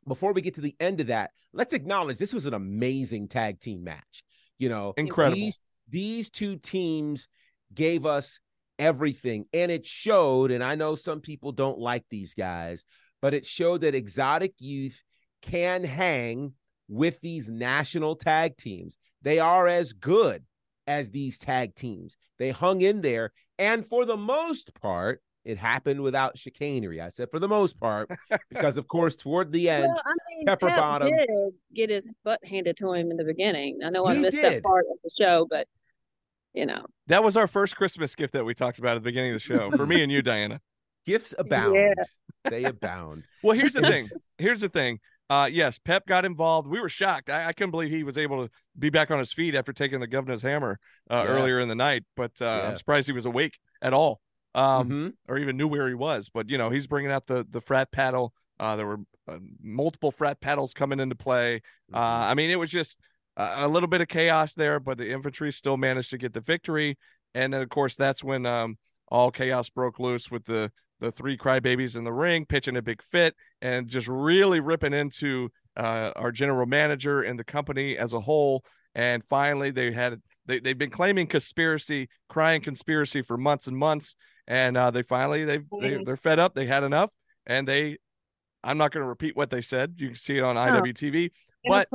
before 0.06 0.32
we 0.32 0.40
get 0.40 0.54
to 0.54 0.60
the 0.60 0.76
end 0.80 1.00
of 1.00 1.08
that, 1.08 1.30
let's 1.52 1.74
acknowledge 1.74 2.18
this 2.18 2.34
was 2.34 2.46
an 2.46 2.54
amazing 2.54 3.28
tag 3.28 3.60
team 3.60 3.84
match. 3.84 4.22
You 4.58 4.68
know, 4.68 4.94
Incredible. 4.96 5.36
these 5.36 5.58
these 5.88 6.30
two 6.30 6.56
teams 6.56 7.28
gave 7.74 8.06
us 8.06 8.40
everything 8.78 9.44
and 9.52 9.70
it 9.70 9.86
showed 9.86 10.50
and 10.50 10.64
i 10.64 10.74
know 10.74 10.94
some 10.94 11.20
people 11.20 11.52
don't 11.52 11.78
like 11.78 12.04
these 12.08 12.32
guys 12.32 12.86
but 13.20 13.34
it 13.34 13.44
showed 13.44 13.82
that 13.82 13.94
exotic 13.94 14.54
youth 14.58 15.02
can 15.42 15.84
hang 15.84 16.54
with 16.90 17.20
these 17.20 17.48
national 17.48 18.16
tag 18.16 18.56
teams 18.56 18.98
they 19.22 19.38
are 19.38 19.66
as 19.68 19.92
good 19.92 20.44
as 20.86 21.10
these 21.12 21.38
tag 21.38 21.74
teams 21.74 22.16
they 22.38 22.50
hung 22.50 22.80
in 22.82 23.00
there 23.00 23.32
and 23.58 23.86
for 23.86 24.04
the 24.04 24.16
most 24.16 24.74
part 24.74 25.22
it 25.44 25.56
happened 25.56 26.00
without 26.00 26.36
chicanery 26.36 27.00
i 27.00 27.08
said 27.08 27.30
for 27.30 27.38
the 27.38 27.46
most 27.48 27.78
part 27.78 28.10
because 28.50 28.76
of 28.76 28.88
course 28.88 29.14
toward 29.14 29.52
the 29.52 29.70
end 29.70 29.84
well, 29.84 30.02
I 30.04 30.12
mean, 30.34 30.46
Pepper 30.46 30.66
Pep 30.68 30.76
Bottom. 30.78 31.08
did 31.16 31.28
get 31.74 31.90
his 31.90 32.08
butt 32.24 32.40
handed 32.44 32.76
to 32.78 32.92
him 32.92 33.10
in 33.12 33.16
the 33.16 33.24
beginning. 33.24 33.78
I 33.84 33.90
know 33.90 34.06
I 34.06 34.16
missed 34.18 34.40
did. 34.40 34.52
that 34.54 34.62
part 34.62 34.84
of 34.90 34.98
the 35.04 35.10
show, 35.16 35.46
but 35.48 35.66
you 36.54 36.66
know, 36.66 36.84
That 37.06 37.22
was 37.22 37.36
our 37.36 37.46
first 37.46 37.76
Christmas 37.76 38.16
gift 38.16 38.32
that 38.32 38.44
we 38.44 38.54
talked 38.54 38.78
about 38.80 38.96
at 38.96 39.02
the 39.02 39.08
beginning 39.08 39.30
of 39.30 39.36
the 39.36 39.40
show 39.40 39.70
for 39.70 39.86
me 39.86 40.02
and 40.02 40.10
you, 40.10 40.20
Diana. 40.30 40.60
gifts 41.06 41.32
abound 41.38 41.74
Yeah. 41.76 41.94
they 42.50 42.64
abound 42.64 43.22
Well, 43.44 43.56
here's 43.56 43.74
the 43.74 43.82
thing. 43.82 44.08
Here's 44.38 44.60
the 44.62 44.68
thing. 44.68 44.98
Uh, 45.30 45.46
yes, 45.46 45.78
Pep 45.78 46.04
got 46.06 46.24
involved. 46.24 46.66
We 46.66 46.80
were 46.80 46.88
shocked. 46.88 47.30
I, 47.30 47.46
I 47.46 47.52
couldn't 47.52 47.70
believe 47.70 47.90
he 47.90 48.02
was 48.02 48.18
able 48.18 48.44
to 48.44 48.50
be 48.76 48.90
back 48.90 49.12
on 49.12 49.20
his 49.20 49.32
feet 49.32 49.54
after 49.54 49.72
taking 49.72 50.00
the 50.00 50.08
governor's 50.08 50.42
hammer 50.42 50.80
uh, 51.08 51.22
Yeah. 51.24 51.30
earlier 51.30 51.60
in 51.60 51.68
the 51.68 51.76
night. 51.76 52.02
But 52.16 52.32
uh, 52.42 52.44
Yeah. 52.44 52.68
I'm 52.70 52.76
surprised 52.76 53.06
he 53.06 53.12
was 53.12 53.26
awake 53.26 53.56
at 53.80 53.92
all, 53.94 54.20
um, 54.56 54.90
Mhm. 54.90 55.12
or 55.28 55.38
even 55.38 55.56
knew 55.56 55.68
where 55.68 55.86
he 55.86 55.94
was. 55.94 56.28
But 56.28 56.50
you 56.50 56.58
know, 56.58 56.68
he's 56.68 56.88
bringing 56.88 57.12
out 57.12 57.26
the 57.26 57.46
the 57.48 57.60
frat 57.60 57.92
paddle. 57.92 58.34
Uh, 58.58 58.74
there 58.74 58.86
were 58.86 58.98
uh, 59.28 59.38
multiple 59.62 60.10
frat 60.10 60.40
paddles 60.40 60.74
coming 60.74 60.98
into 60.98 61.14
play. 61.14 61.62
Uh, 61.94 61.98
Mhm. 61.98 62.30
I 62.30 62.34
mean, 62.34 62.50
it 62.50 62.58
was 62.58 62.70
just 62.72 62.98
a, 63.36 63.66
a 63.66 63.68
little 63.68 63.88
bit 63.88 64.00
of 64.00 64.08
chaos 64.08 64.54
there, 64.54 64.80
but 64.80 64.98
the 64.98 65.12
infantry 65.12 65.52
still 65.52 65.76
managed 65.76 66.10
to 66.10 66.18
get 66.18 66.32
the 66.32 66.40
victory. 66.40 66.98
And 67.34 67.54
then, 67.54 67.62
of 67.62 67.68
course, 67.68 67.94
that's 67.94 68.24
when 68.24 68.46
um, 68.46 68.78
all 69.06 69.30
chaos 69.30 69.70
broke 69.70 70.00
loose 70.00 70.28
with 70.28 70.44
the 70.44 70.72
the 71.00 71.10
three 71.10 71.36
crybabies 71.36 71.96
in 71.96 72.04
the 72.04 72.12
ring 72.12 72.44
pitching 72.46 72.76
a 72.76 72.82
big 72.82 73.02
fit 73.02 73.34
and 73.62 73.88
just 73.88 74.06
really 74.08 74.60
ripping 74.60 74.92
into 74.92 75.50
uh, 75.76 76.12
our 76.16 76.30
general 76.30 76.66
manager 76.66 77.22
and 77.22 77.38
the 77.38 77.44
company 77.44 77.96
as 77.96 78.12
a 78.12 78.20
whole. 78.20 78.64
And 78.94 79.24
finally, 79.24 79.70
they 79.70 79.92
had 79.92 80.20
they 80.46 80.60
they've 80.60 80.76
been 80.78 80.90
claiming 80.90 81.26
conspiracy, 81.26 82.08
crying 82.28 82.60
conspiracy 82.60 83.22
for 83.22 83.36
months 83.36 83.66
and 83.66 83.76
months, 83.76 84.16
and 84.46 84.76
uh, 84.76 84.90
they 84.90 85.02
finally 85.02 85.44
they 85.44 85.58
they 85.58 85.90
Mhm. 85.92 86.04
they're 86.06 86.16
fed 86.16 86.38
up. 86.38 86.54
They 86.54 86.66
had 86.66 86.82
enough, 86.84 87.10
and 87.46 87.66
they. 87.66 87.98
I'm 88.62 88.76
not 88.76 88.90
going 88.92 89.02
to 89.02 89.08
repeat 89.08 89.36
what 89.36 89.48
they 89.48 89.62
said. 89.62 89.94
You 89.96 90.08
can 90.08 90.16
see 90.16 90.36
it 90.36 90.42
on 90.42 90.58
Oh. 90.58 90.60
IWTV, 90.60 91.30
but 91.66 91.88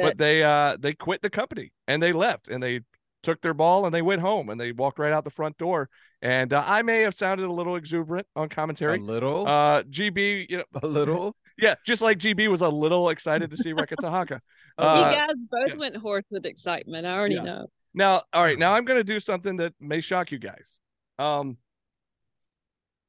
but 0.00 0.18
they 0.18 0.42
uh 0.42 0.76
they 0.80 0.94
quit 0.94 1.22
the 1.22 1.30
company 1.30 1.70
and 1.86 2.02
they 2.02 2.12
left 2.12 2.48
and 2.48 2.60
they 2.62 2.80
took 3.28 3.40
their 3.42 3.54
ball 3.54 3.84
and 3.84 3.94
they 3.94 4.02
went 4.02 4.20
home 4.22 4.48
and 4.48 4.58
they 4.60 4.72
walked 4.72 4.98
right 4.98 5.12
out 5.12 5.24
the 5.24 5.30
front 5.30 5.58
door. 5.58 5.88
And 6.22 6.52
uh, 6.52 6.64
I 6.66 6.82
may 6.82 7.02
have 7.02 7.14
sounded 7.14 7.46
a 7.46 7.52
little 7.52 7.76
exuberant 7.76 8.26
on 8.34 8.48
commentary. 8.48 8.98
a 8.98 9.02
little 9.02 9.46
Uh, 9.46 9.82
GB, 9.84 10.48
you 10.50 10.56
know, 10.58 10.64
a 10.82 10.86
little 10.86 11.36
yeah, 11.58 11.74
just 11.84 12.00
like 12.02 12.18
GB 12.18 12.48
was 12.48 12.62
a 12.62 12.68
little 12.68 13.10
excited 13.10 13.50
to 13.50 13.56
see 13.56 13.72
Reka 13.80 13.96
Tehaka. 13.96 14.40
Uh, 14.78 15.10
you 15.10 15.16
guys 15.16 15.34
both 15.50 15.68
yeah. 15.68 15.74
went 15.76 15.96
hoarse 15.96 16.24
with 16.30 16.46
excitement. 16.46 17.06
I 17.06 17.12
already 17.12 17.34
Yeah. 17.36 17.42
know. 17.42 17.66
Now, 17.94 18.22
all 18.32 18.42
right, 18.44 18.58
now 18.58 18.72
I'm 18.74 18.84
going 18.84 18.98
to 18.98 19.04
do 19.04 19.18
something 19.20 19.56
that 19.56 19.74
may 19.80 20.00
shock 20.00 20.30
you 20.30 20.38
guys. 20.38 20.78
Um, 21.18 21.56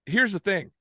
here's 0.06 0.34
the 0.34 0.40
thing: 0.40 0.72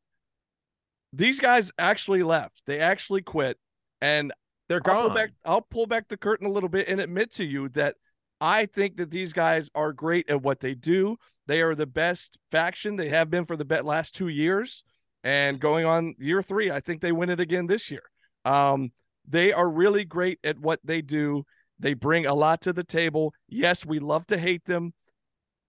these 1.12 1.40
guys 1.40 1.72
actually 1.78 2.22
left. 2.22 2.62
They 2.66 2.78
actually 2.80 3.22
quit, 3.22 3.58
and 4.00 4.32
They're 4.68 4.80
I'll 4.84 4.94
pull 5.00 5.06
gone. 5.08 5.14
back. 5.16 5.30
I'll 5.44 5.60
pull 5.62 5.86
back 5.86 6.08
the 6.08 6.16
curtain 6.16 6.46
a 6.46 6.50
little 6.50 6.68
bit 6.68 6.88
and 6.88 7.00
admit 7.00 7.32
to 7.34 7.44
you 7.44 7.68
that 7.70 7.96
I 8.40 8.66
think 8.66 8.96
that 8.96 9.10
these 9.10 9.32
guys 9.32 9.68
are 9.74 9.92
great 9.92 10.30
at 10.30 10.42
what 10.42 10.60
they 10.60 10.74
do. 10.74 11.16
They 11.46 11.60
are 11.60 11.74
the 11.74 11.86
best 11.86 12.38
faction. 12.50 12.96
They 12.96 13.08
have 13.08 13.30
been 13.30 13.46
for 13.46 13.56
the 13.56 13.82
last 13.82 14.14
two 14.14 14.28
years, 14.28 14.84
and 15.24 15.58
going 15.58 15.84
on 15.84 16.14
year 16.18 16.42
three, 16.42 16.70
I 16.70 16.80
think 16.80 17.00
they 17.00 17.12
win 17.12 17.30
it 17.30 17.40
again 17.40 17.66
this 17.66 17.90
year. 17.90 18.02
Um, 18.44 18.92
they 19.26 19.52
are 19.52 19.68
really 19.68 20.04
great 20.04 20.38
at 20.44 20.58
what 20.58 20.80
they 20.84 21.02
do. 21.02 21.44
They 21.78 21.94
bring 21.94 22.26
a 22.26 22.34
lot 22.34 22.60
to 22.62 22.72
the 22.72 22.84
table. 22.84 23.32
Yes, 23.48 23.86
we 23.86 23.98
love 23.98 24.26
to 24.28 24.38
hate 24.38 24.64
them, 24.64 24.92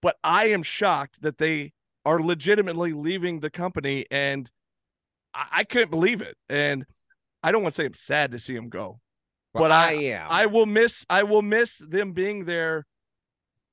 but 0.02 0.18
I 0.24 0.48
am 0.48 0.64
shocked 0.64 1.22
that 1.22 1.38
they 1.38 1.74
are 2.06 2.22
legitimately 2.22 2.94
leaving 2.94 3.40
the 3.40 3.50
company, 3.50 4.06
and 4.10 4.50
I, 5.34 5.48
I 5.52 5.64
couldn't 5.64 5.92
believe 5.92 6.22
it. 6.22 6.38
And 6.50 6.86
I 7.44 7.52
don't 7.52 7.64
want 7.64 7.74
to 7.74 7.82
say 7.82 7.86
I'm 7.86 7.94
sad 7.94 8.32
to 8.32 8.40
see 8.40 8.56
them 8.56 8.70
go, 8.70 9.00
but 9.60 9.72
I, 9.72 9.90
I- 9.90 9.94
am. 9.94 10.28
I 10.30 10.46
will 10.46 10.66
miss 10.66 11.06
I 11.10 11.24
will 11.24 11.42
miss 11.42 11.78
them 11.78 12.14
being 12.14 12.46
there 12.46 12.86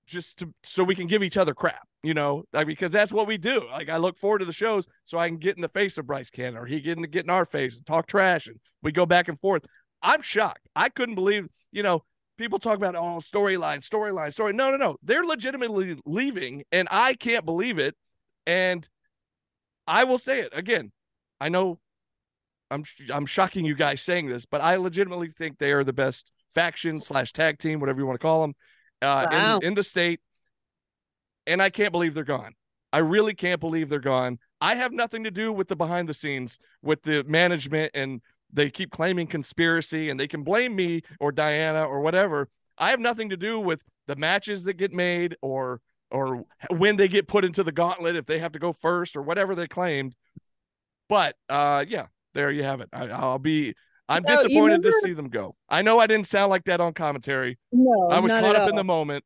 just 0.07 0.39
to 0.39 0.53
so 0.63 0.85
we 0.85 0.95
can 0.95 1.07
give 1.07 1.23
each 1.23 1.37
other 1.37 1.55
crap, 1.55 1.87
you 2.03 2.15
know, 2.15 2.45
like, 2.53 2.67
because 2.67 2.91
that's 2.93 3.13
what 3.13 3.27
we 3.27 3.37
do. 3.37 3.67
Like 3.71 3.89
I 3.89 3.97
look 3.97 4.19
forward 4.19 4.39
to 4.39 4.45
the 4.45 4.53
shows 4.53 4.87
so 5.05 5.19
I 5.19 5.29
can 5.29 5.39
get 5.39 5.57
in 5.57 5.63
the 5.63 5.69
face 5.69 5.99
of 5.99 6.07
Bryce 6.07 6.31
Cannon 6.31 6.57
or 6.57 6.67
he 6.67 6.81
getting 6.81 7.03
to 7.03 7.09
get 7.09 7.25
in 7.25 7.31
our 7.31 7.45
face 7.45 7.77
and 7.77 7.85
talk 7.87 8.07
trash 8.07 8.47
and 8.47 8.59
we 8.83 8.93
go 8.93 9.07
back 9.07 9.29
and 9.29 9.41
forth. 9.41 9.65
I'm 10.03 10.23
shocked. 10.23 10.69
I 10.77 10.89
couldn't 10.89 11.17
believe, 11.17 11.49
you 11.73 11.83
know, 11.83 12.05
people 12.39 12.59
talk 12.59 12.77
about 12.77 12.95
oh 12.95 13.19
storyline, 13.19 13.79
storyline, 13.79 14.33
story. 14.33 14.53
No, 14.53 14.71
no, 14.71 14.77
no. 14.77 14.97
They're 15.03 15.25
legitimately 15.25 15.99
leaving 16.07 16.63
and 16.71 16.87
I 16.91 17.15
can't 17.15 17.45
believe 17.45 17.79
it. 17.79 17.97
And 18.47 18.89
I 19.89 20.05
will 20.05 20.19
say 20.19 20.41
it 20.41 20.53
again. 20.53 20.93
I 21.41 21.49
know 21.49 21.81
I'm 22.71 22.85
I'm 23.13 23.27
shocking 23.27 23.65
you 23.65 23.75
guys 23.75 24.03
saying 24.03 24.29
this, 24.29 24.45
but 24.47 24.61
I 24.61 24.77
legitimately 24.77 25.29
think 25.29 25.59
they 25.59 25.73
are 25.73 25.85
the 25.85 25.93
best 25.93 26.33
faction 26.55 27.01
slash 27.01 27.33
tag 27.33 27.59
team, 27.59 27.81
whatever 27.81 28.01
you 28.01 28.07
want 28.07 28.19
to 28.21 28.25
call 28.25 28.41
them, 28.43 28.55
uh, 29.03 29.27
Wow. 29.31 29.59
in 29.59 29.69
in 29.69 29.75
the 29.75 29.83
state. 29.85 30.21
And 31.47 31.63
I 31.63 31.71
can't 31.71 31.93
believe 31.93 32.15
they're 32.15 32.25
gone. 32.25 32.55
I 32.93 32.99
really 32.99 33.35
can't 33.35 33.61
believe 33.61 33.89
they're 33.89 34.01
gone. 34.01 34.39
I 34.61 34.75
have 34.75 34.93
nothing 34.93 35.25
to 35.25 35.31
do 35.31 35.53
with 35.53 35.69
the 35.69 35.77
behind 35.77 36.09
the 36.09 36.15
scenes 36.15 36.59
with 36.83 37.03
the 37.03 37.23
management, 37.25 37.93
and 37.95 38.21
they 38.53 38.71
keep 38.71 38.91
claiming 38.91 39.27
conspiracy, 39.27 40.09
and 40.11 40.19
they 40.19 40.27
can 40.29 40.43
blame 40.43 40.75
me 40.75 41.03
or 41.21 41.31
Diana 41.31 41.85
or 41.85 42.01
whatever. 42.01 42.49
I 42.79 42.91
have 42.91 43.01
nothing 43.01 43.29
to 43.31 43.37
do 43.37 43.61
with 43.61 43.83
the 44.07 44.17
matches 44.17 44.65
that 44.65 44.75
get 44.75 44.93
made 44.93 45.37
or 45.41 45.81
or 46.11 46.45
when 46.71 46.97
they 46.97 47.09
get 47.09 47.27
put 47.29 47.45
into 47.45 47.63
the 47.65 47.73
gauntlet 47.73 48.15
if 48.17 48.27
they 48.27 48.39
have 48.39 48.53
to 48.53 48.59
go 48.59 48.73
first 48.73 49.17
or 49.17 49.23
whatever 49.23 49.55
they 49.55 49.67
claimed. 49.67 50.15
But 51.09 51.37
uh, 51.49 51.85
yeah, 51.87 52.07
there 52.37 52.51
you 52.53 52.63
have 52.63 52.81
it. 52.81 52.89
I, 52.93 53.09
I'll 53.09 53.39
be. 53.41 53.75
I'm 54.09 54.23
No, 54.23 54.37
disappointed 54.37 54.83
to 54.85 54.93
see 55.03 55.15
them 55.15 55.29
go. 55.29 55.57
I 55.69 55.83
know 55.83 55.99
I 55.99 56.07
didn't 56.07 56.29
sound 56.29 56.51
like 56.51 56.65
that 56.67 56.81
on 56.81 56.93
commentary. 56.93 57.59
No, 57.73 58.09
I 58.11 58.21
was 58.21 58.31
caught 58.31 58.55
up 58.55 58.69
in 58.69 58.77
the 58.77 58.85
moment, 58.85 59.25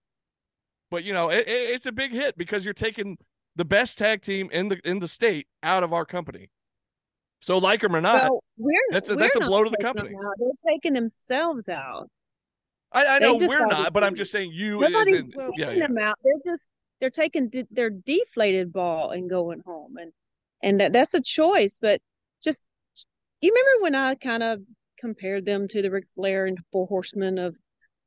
but 0.90 1.04
you 1.04 1.12
know, 1.12 1.28
it, 1.28 1.40
it- 1.46 1.70
it's 1.74 1.86
a 1.86 1.92
big 1.92 2.12
hit 2.12 2.38
because 2.38 2.64
you're 2.64 2.72
taking 2.72 3.18
the 3.56 3.64
best 3.66 3.98
tag 3.98 4.22
team 4.22 4.48
in 4.52 4.68
the 4.68 4.80
in 4.84 4.98
the 5.00 5.08
state 5.08 5.46
out 5.62 5.82
of 5.82 5.92
our 5.92 6.06
company. 6.06 6.48
So 7.42 7.58
like 7.58 7.80
them 7.82 7.94
or 7.96 8.00
not, 8.00 8.22
Well, 8.30 8.42
we're 8.56 8.72
That's 8.90 9.10
a- 9.10 9.16
that's 9.16 9.36
a 9.36 9.40
blow 9.40 9.64
to 9.64 9.70
the 9.70 9.76
company. 9.78 10.10
They're 10.10 10.72
taking 10.72 10.94
themselves 10.94 11.68
out. 11.68 12.08
I, 12.92 13.06
I 13.06 13.18
know 13.18 13.36
we're 13.36 13.66
not, 13.66 13.92
but 13.92 14.02
I'm 14.02 14.14
just 14.14 14.32
saying 14.32 14.50
you 14.52 14.80
Nobody's 14.80 15.20
in 15.20 15.32
well, 15.36 15.50
yeah, 15.56 15.70
yeah. 15.72 15.86
them 15.86 15.98
out. 15.98 16.16
They're 16.24 16.52
just 16.54 16.70
they're 17.00 17.10
taking 17.10 17.48
de- 17.50 17.66
their 17.70 17.90
deflated 17.90 18.72
ball 18.72 19.10
and 19.10 19.28
going 19.28 19.60
home, 19.66 19.96
and 19.98 20.10
and 20.62 20.80
that, 20.80 20.92
that's 20.94 21.12
a 21.14 21.20
choice. 21.20 21.78
But 21.80 22.00
just 22.42 22.69
you 23.40 23.52
remember 23.52 23.82
when 23.82 23.94
I 23.94 24.14
kind 24.14 24.42
of 24.42 24.60
compared 24.98 25.44
them 25.46 25.68
to 25.68 25.82
the 25.82 25.90
Ric 25.90 26.04
Flair 26.14 26.46
and 26.46 26.58
Four 26.72 26.86
Horsemen 26.86 27.38
of 27.38 27.56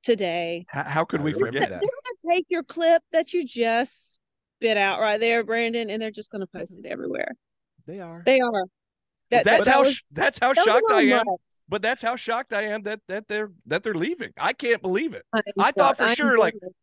today? 0.04 0.66
How, 0.70 0.84
how 0.84 1.06
could 1.06 1.22
we 1.22 1.34
forget? 1.34 1.70
that. 1.70 1.70
They're 1.70 1.80
gonna 1.80 2.36
take 2.36 2.46
your 2.50 2.64
clip 2.64 3.02
that 3.12 3.34
you 3.34 3.46
just 3.46 4.20
spit 4.58 4.78
out 4.78 5.00
right 5.00 5.20
there, 5.20 5.44
Brandon, 5.44 5.90
and 5.90 6.02
they're 6.02 6.12
just 6.12 6.32
gonna 6.32 6.48
post 6.48 6.80
it 6.84 6.86
everywhere. 6.86 7.32
They 7.86 8.00
are. 8.00 8.24
They 8.26 8.40
are. 8.40 8.66
That, 9.32 9.46
that's 9.46 9.66
that, 9.66 9.72
how 9.72 9.82
that 9.82 9.88
was, 9.88 10.04
that's 10.12 10.40
how 10.40 10.54
that 10.54 10.66
shocked 10.66 10.92
I 10.92 11.02
am. 11.02 11.26
much. 11.26 11.40
But 11.70 11.82
that's 11.82 12.02
how 12.04 12.16
shocked 12.16 12.54
I 12.54 12.64
am 12.64 12.84
that 12.84 13.00
that 13.08 13.28
they're 13.28 13.52
that 13.66 13.84
they're 13.84 13.96
leaving. 13.96 14.32
I 14.38 14.54
can't 14.54 14.82
believe 14.82 15.14
it. 15.14 15.24
I, 15.34 15.40
am 15.40 15.44
I 15.58 15.72
thought 15.72 15.98
for 15.98 16.04
I 16.04 16.10
am 16.10 16.16
sure, 16.16 16.38
like- 16.38 16.54
definitely- 16.54 16.76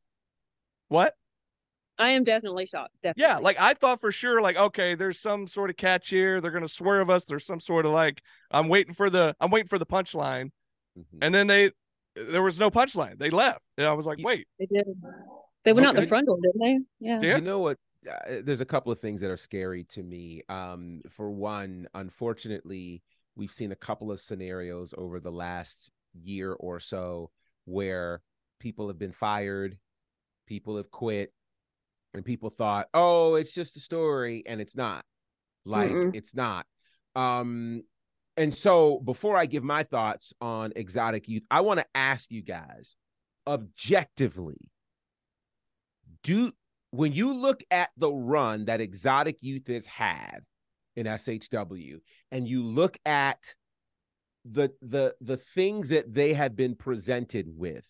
What? 0.88 1.14
I 2.00 2.10
am 2.10 2.24
definitely 2.24 2.66
shocked. 2.66 2.94
Definitely. 3.02 3.30
Yeah, 3.30 3.38
like 3.38 3.60
I 3.60 3.74
thought 3.74 4.00
for 4.00 4.10
sure, 4.10 4.40
like, 4.40 4.56
okay, 4.56 4.94
there's 4.94 5.18
some 5.20 5.46
sort 5.46 5.70
of 5.70 5.76
catch 5.76 6.08
here. 6.08 6.40
They're 6.40 6.50
gonna 6.50 6.68
swerve 6.68 7.10
us. 7.10 7.24
There's 7.26 7.44
some 7.46 7.60
sort 7.60 7.86
of 7.86 7.92
like 7.92 8.22
I'm 8.50 8.68
waiting 8.68 8.94
for 8.94 9.10
the 9.10 9.36
I'm 9.40 9.50
waiting 9.50 9.68
for 9.68 9.78
the 9.78 9.86
punchline. 9.86 10.50
Mhm. 10.98 11.18
And 11.22 11.34
then 11.34 11.46
they 11.46 11.70
there 12.16 12.42
was 12.42 12.58
no 12.58 12.70
punchline. 12.70 13.18
They 13.18 13.30
left. 13.30 13.60
And 13.78 13.86
I 13.86 13.92
was 13.92 14.06
like, 14.06 14.18
wait, 14.22 14.46
They 14.58 14.66
did. 14.66 14.86
They 15.64 15.72
went 15.72 15.86
out 15.86 15.94
the 15.94 16.06
front 16.06 16.26
door, 16.26 16.38
didn't 16.42 16.60
they? 16.60 16.78
Yeah. 17.06 17.20
Yeah. 17.22 17.36
You 17.36 17.42
know 17.42 17.60
what? 17.60 17.78
Uh, 18.10 18.40
there's 18.42 18.62
a 18.62 18.66
couple 18.66 18.90
of 18.90 18.98
things 18.98 19.20
that 19.20 19.30
are 19.30 19.36
scary 19.36 19.84
to 19.84 20.02
me. 20.02 20.42
Um, 20.48 21.02
for 21.10 21.30
one, 21.30 21.86
unfortunately, 21.94 23.02
we've 23.36 23.52
seen 23.52 23.72
a 23.72 23.76
couple 23.76 24.10
of 24.10 24.20
scenarios 24.22 24.94
over 24.96 25.20
the 25.20 25.30
last 25.30 25.90
year 26.14 26.52
or 26.54 26.80
so 26.80 27.30
where 27.66 28.22
people 28.58 28.88
have 28.88 28.98
been 28.98 29.12
fired, 29.12 29.78
people 30.46 30.78
have 30.78 30.90
quit, 30.90 31.32
and 32.14 32.24
people 32.24 32.50
thought, 32.50 32.88
"Oh, 32.94 33.34
it's 33.34 33.52
just 33.52 33.76
a 33.76 33.80
story," 33.80 34.42
and 34.46 34.60
it's 34.60 34.76
not. 34.76 35.04
Like 35.64 35.90
Mm-mm. 35.90 36.14
it's 36.14 36.34
not. 36.34 36.66
Um, 37.14 37.82
and 38.36 38.52
so 38.54 39.00
before 39.00 39.36
I 39.36 39.46
give 39.46 39.62
my 39.62 39.82
thoughts 39.82 40.32
on 40.40 40.72
exotic 40.76 41.28
youth, 41.28 41.42
I 41.50 41.60
want 41.60 41.80
to 41.80 41.86
ask 41.94 42.30
you 42.30 42.42
guys 42.42 42.96
objectively 43.46 44.70
do 46.22 46.52
when 46.90 47.12
you 47.12 47.32
look 47.34 47.62
at 47.70 47.90
the 47.96 48.10
run 48.10 48.66
that 48.66 48.80
exotic 48.80 49.42
youth 49.42 49.66
has 49.68 49.86
had 49.86 50.40
in 50.96 51.06
SHW 51.06 52.00
and 52.30 52.46
you 52.46 52.62
look 52.62 52.98
at 53.06 53.54
the 54.44 54.70
the 54.82 55.14
the 55.20 55.36
things 55.36 55.90
that 55.90 56.12
they 56.12 56.32
have 56.32 56.56
been 56.56 56.74
presented 56.74 57.46
with 57.48 57.84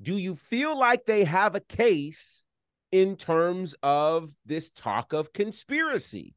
do 0.00 0.16
you 0.16 0.34
feel 0.34 0.78
like 0.78 1.04
they 1.04 1.24
have 1.24 1.54
a 1.54 1.60
case 1.60 2.44
in 2.92 3.16
terms 3.16 3.74
of 3.82 4.32
this 4.44 4.70
talk 4.70 5.12
of 5.12 5.32
conspiracy 5.32 6.34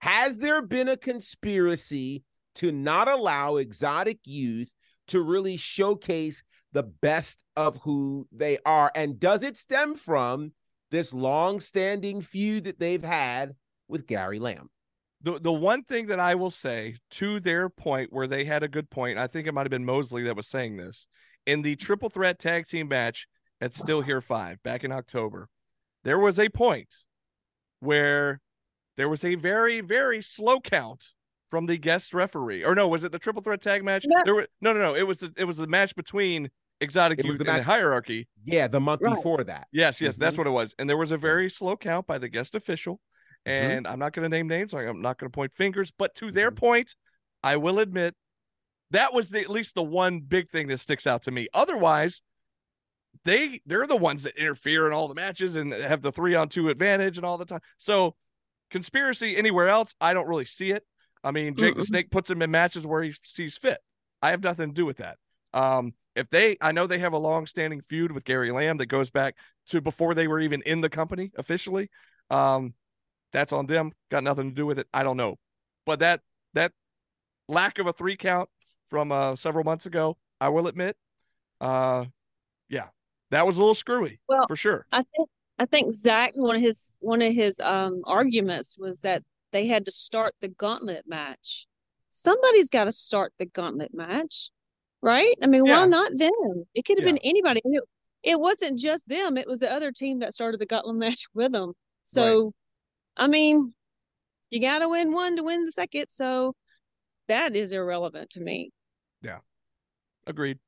has 0.00 0.38
there 0.38 0.62
been 0.62 0.88
a 0.88 0.96
conspiracy 0.96 2.22
to 2.54 2.70
not 2.70 3.08
allow 3.08 3.56
exotic 3.56 4.18
youth 4.24 4.70
to 5.08 5.22
really 5.22 5.56
showcase 5.56 6.42
the 6.72 6.82
best 6.82 7.42
of 7.56 7.78
who 7.78 8.26
they 8.30 8.58
are 8.66 8.90
and 8.94 9.18
does 9.18 9.42
it 9.42 9.56
stem 9.56 9.94
from 9.94 10.52
this 10.90 11.12
long-standing 11.12 12.20
feud 12.20 12.64
that 12.64 12.78
they've 12.78 13.02
had 13.02 13.54
with 13.88 14.06
Gary 14.06 14.38
Lamb 14.38 14.68
the 15.22 15.40
the 15.40 15.52
one 15.52 15.82
thing 15.82 16.06
that 16.06 16.20
I 16.20 16.34
will 16.34 16.50
say 16.50 16.96
to 17.12 17.40
their 17.40 17.68
point 17.68 18.12
where 18.12 18.26
they 18.28 18.44
had 18.44 18.62
a 18.62 18.68
good 18.68 18.88
point, 18.90 19.18
I 19.18 19.26
think 19.26 19.46
it 19.46 19.54
might 19.54 19.66
have 19.66 19.70
been 19.70 19.84
Mosley 19.84 20.22
that 20.24 20.36
was 20.36 20.46
saying 20.46 20.76
this 20.76 21.08
in 21.46 21.62
the 21.62 21.74
triple 21.76 22.10
threat 22.10 22.38
tag 22.38 22.66
team 22.66 22.88
match 22.88 23.26
at 23.60 23.74
Still 23.74 24.02
Here 24.02 24.20
Five 24.20 24.62
back 24.62 24.84
in 24.84 24.92
October. 24.92 25.48
There 26.06 26.20
was 26.20 26.38
a 26.38 26.48
point 26.48 26.94
where 27.80 28.40
there 28.96 29.08
was 29.08 29.24
a 29.24 29.34
very 29.34 29.80
very 29.80 30.22
slow 30.22 30.60
count 30.60 31.04
from 31.50 31.66
the 31.66 31.76
guest 31.76 32.14
referee, 32.14 32.64
or 32.64 32.76
no, 32.76 32.86
was 32.86 33.02
it 33.02 33.10
the 33.10 33.18
triple 33.18 33.42
threat 33.42 33.60
tag 33.60 33.82
match? 33.84 34.04
No. 34.06 34.22
There 34.24 34.34
were 34.36 34.46
no 34.60 34.72
no 34.72 34.78
no. 34.78 34.94
It 34.94 35.02
was 35.04 35.18
the, 35.18 35.32
it 35.36 35.44
was 35.44 35.56
the 35.56 35.66
match 35.66 35.96
between 35.96 36.48
Exotic 36.80 37.24
Youth 37.24 37.38
the 37.38 37.44
and 37.44 37.56
match- 37.56 37.64
the 37.64 37.70
Hierarchy. 37.72 38.28
yeah 38.44 38.68
the 38.68 38.78
month 38.78 39.02
Right. 39.02 39.16
before 39.16 39.42
that 39.44 39.66
Yes, 39.72 40.00
yes, 40.00 40.16
that's 40.16 40.36
Mhm. 40.36 40.38
what 40.38 40.46
it 40.46 40.50
was. 40.50 40.74
And 40.78 40.88
there 40.88 40.96
was 40.96 41.10
a 41.10 41.16
very 41.18 41.50
slow 41.50 41.76
count 41.76 42.06
by 42.06 42.18
the 42.18 42.28
guest 42.28 42.54
official. 42.54 43.00
Mhm. 43.44 43.50
And 43.50 43.86
I'm 43.88 43.98
not 43.98 44.12
going 44.12 44.22
to 44.22 44.28
name 44.28 44.46
names. 44.46 44.74
I'm 44.74 45.00
not 45.02 45.18
going 45.18 45.28
to 45.30 45.34
point 45.34 45.52
fingers. 45.54 45.90
But 45.90 46.14
to 46.16 46.30
their 46.30 46.52
Mhm. 46.52 46.56
point, 46.56 46.94
I 47.42 47.56
will 47.56 47.80
admit 47.80 48.14
that 48.92 49.12
was 49.12 49.30
the, 49.30 49.40
at 49.40 49.50
least 49.50 49.74
the 49.74 49.82
one 49.82 50.20
big 50.20 50.50
thing 50.50 50.68
that 50.68 50.78
sticks 50.78 51.04
out 51.06 51.22
to 51.22 51.32
me. 51.32 51.48
Otherwise, 51.52 52.22
they 53.26 53.60
they're 53.66 53.86
the 53.86 53.96
ones 53.96 54.22
that 54.22 54.36
interfere 54.36 54.86
in 54.86 54.92
all 54.92 55.08
the 55.08 55.14
matches 55.14 55.56
and 55.56 55.72
have 55.72 56.00
the 56.00 56.12
three 56.12 56.34
on 56.34 56.48
two 56.48 56.70
advantage 56.70 57.18
and 57.18 57.26
all 57.26 57.36
the 57.36 57.44
time. 57.44 57.60
So 57.76 58.14
conspiracy 58.70 59.36
anywhere 59.36 59.68
else, 59.68 59.94
I 60.00 60.14
don't 60.14 60.28
really 60.28 60.44
see 60.46 60.72
it. 60.72 60.84
I 61.22 61.32
mean, 61.32 61.56
Jake 61.56 61.76
the 61.76 61.82
Mm-mm. 61.82 61.86
Snake 61.86 62.10
puts 62.10 62.30
him 62.30 62.40
in 62.40 62.50
matches 62.50 62.86
where 62.86 63.02
he 63.02 63.14
sees 63.24 63.58
fit. 63.58 63.78
I 64.22 64.30
have 64.30 64.42
nothing 64.42 64.68
to 64.68 64.74
do 64.74 64.86
with 64.86 64.98
that. 64.98 65.18
Um, 65.52 65.94
if 66.14 66.30
they, 66.30 66.56
I 66.60 66.72
know 66.72 66.86
they 66.86 67.00
have 67.00 67.12
a 67.12 67.18
long-standing 67.18 67.82
feud 67.88 68.12
with 68.12 68.24
Gary 68.24 68.50
Lamb 68.50 68.78
that 68.78 68.86
goes 68.86 69.10
back 69.10 69.34
to 69.68 69.80
before 69.80 70.14
they 70.14 70.28
were 70.28 70.40
even 70.40 70.62
in 70.62 70.80
the 70.80 70.88
company 70.88 71.32
officially. 71.36 71.90
Um, 72.30 72.74
that's 73.32 73.52
on 73.52 73.66
them. 73.66 73.92
Got 74.10 74.24
nothing 74.24 74.50
to 74.50 74.54
do 74.54 74.66
with 74.66 74.78
it. 74.78 74.86
I 74.94 75.02
don't 75.02 75.16
know, 75.16 75.36
but 75.84 75.98
that 75.98 76.20
that 76.54 76.72
lack 77.48 77.78
of 77.78 77.86
a 77.86 77.92
three 77.92 78.16
count 78.16 78.48
from 78.88 79.10
uh, 79.12 79.36
several 79.36 79.64
months 79.64 79.86
ago, 79.86 80.16
I 80.40 80.48
will 80.48 80.68
admit, 80.68 80.96
uh, 81.60 82.04
yeah, 82.68 82.86
that 83.30 83.46
was 83.46 83.56
a 83.56 83.60
little 83.60 83.74
screwy 83.74 84.20
Well, 84.28 84.46
for 84.46 84.56
sure. 84.56 84.86
I 84.92 85.02
think 85.16 85.28
I 85.58 85.66
think 85.66 85.92
Zach 85.92 86.32
one 86.34 86.56
of 86.56 86.62
his 86.62 86.92
one 87.00 87.22
of 87.22 87.32
his 87.32 87.60
um 87.60 88.02
arguments 88.04 88.76
was 88.78 89.00
that 89.02 89.22
they 89.52 89.66
had 89.66 89.84
to 89.86 89.90
start 89.90 90.34
the 90.40 90.48
gauntlet 90.48 91.04
match. 91.06 91.66
Somebody's 92.10 92.70
got 92.70 92.84
to 92.84 92.92
start 92.92 93.32
the 93.38 93.46
gauntlet 93.46 93.94
match, 93.94 94.50
right? 95.02 95.34
I 95.42 95.46
mean, 95.46 95.64
Yeah. 95.66 95.76
why 95.76 95.86
not 95.86 96.12
them? 96.16 96.64
It 96.74 96.84
could 96.84 96.98
have 96.98 97.04
Yeah. 97.06 97.12
been 97.12 97.18
anybody. 97.22 97.60
It, 97.64 97.82
it 98.22 98.40
wasn't 98.40 98.78
just 98.78 99.08
them, 99.08 99.36
it 99.36 99.46
was 99.46 99.60
the 99.60 99.70
other 99.72 99.92
team 99.92 100.18
that 100.20 100.34
started 100.34 100.60
the 100.60 100.66
gauntlet 100.66 100.96
match 101.04 101.26
with 101.34 101.52
them. 101.52 101.72
So, 102.04 102.52
I 103.16 103.26
mean, 103.28 103.74
you 104.50 104.60
got 104.60 104.80
to 104.80 104.88
win 104.88 105.12
one 105.12 105.36
to 105.36 105.42
win 105.42 105.64
the 105.64 105.72
second. 105.72 106.06
So, 106.10 106.54
that 107.28 107.56
is 107.56 107.72
irrelevant 107.72 108.30
to 108.30 108.40
me. 108.40 108.70
Yeah, 109.22 109.38
agreed. 110.26 110.58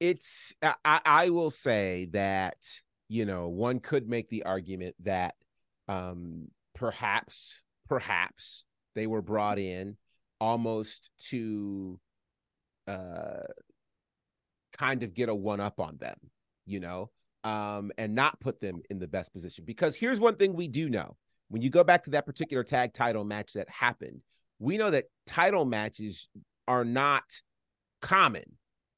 It's 0.00 0.52
I, 0.62 1.00
I 1.04 1.30
will 1.30 1.50
say 1.50 2.08
that 2.12 2.56
you 3.08 3.24
know 3.24 3.48
one 3.48 3.80
could 3.80 4.08
make 4.08 4.28
the 4.28 4.44
argument 4.44 4.94
that 5.04 5.34
um 5.88 6.48
perhaps 6.74 7.62
perhaps 7.88 8.64
they 8.94 9.06
were 9.06 9.22
brought 9.22 9.58
in 9.58 9.96
almost 10.40 11.10
to 11.28 11.98
uh 12.88 13.42
kind 14.76 15.02
of 15.02 15.14
get 15.14 15.28
a 15.28 15.34
one 15.34 15.60
up 15.60 15.80
on 15.80 15.96
them 15.96 16.16
you 16.66 16.80
know 16.80 17.10
um 17.44 17.90
and 17.96 18.14
not 18.14 18.38
put 18.40 18.60
them 18.60 18.82
in 18.90 18.98
the 18.98 19.06
best 19.06 19.32
position. 19.32 19.64
Because 19.64 19.94
here's 19.94 20.20
one 20.20 20.36
thing 20.36 20.54
we 20.54 20.68
do 20.68 20.88
know. 20.90 21.16
When 21.48 21.62
you 21.62 21.70
go 21.70 21.84
back 21.84 22.02
to 22.04 22.10
that 22.10 22.26
particular 22.26 22.64
tag 22.64 22.92
title 22.92 23.24
match 23.24 23.52
that 23.52 23.70
happened 23.70 24.20
we 24.58 24.76
know 24.76 24.90
that 24.90 25.04
title 25.26 25.64
matches 25.64 26.28
are 26.66 26.84
not 26.84 27.24
common 28.00 28.44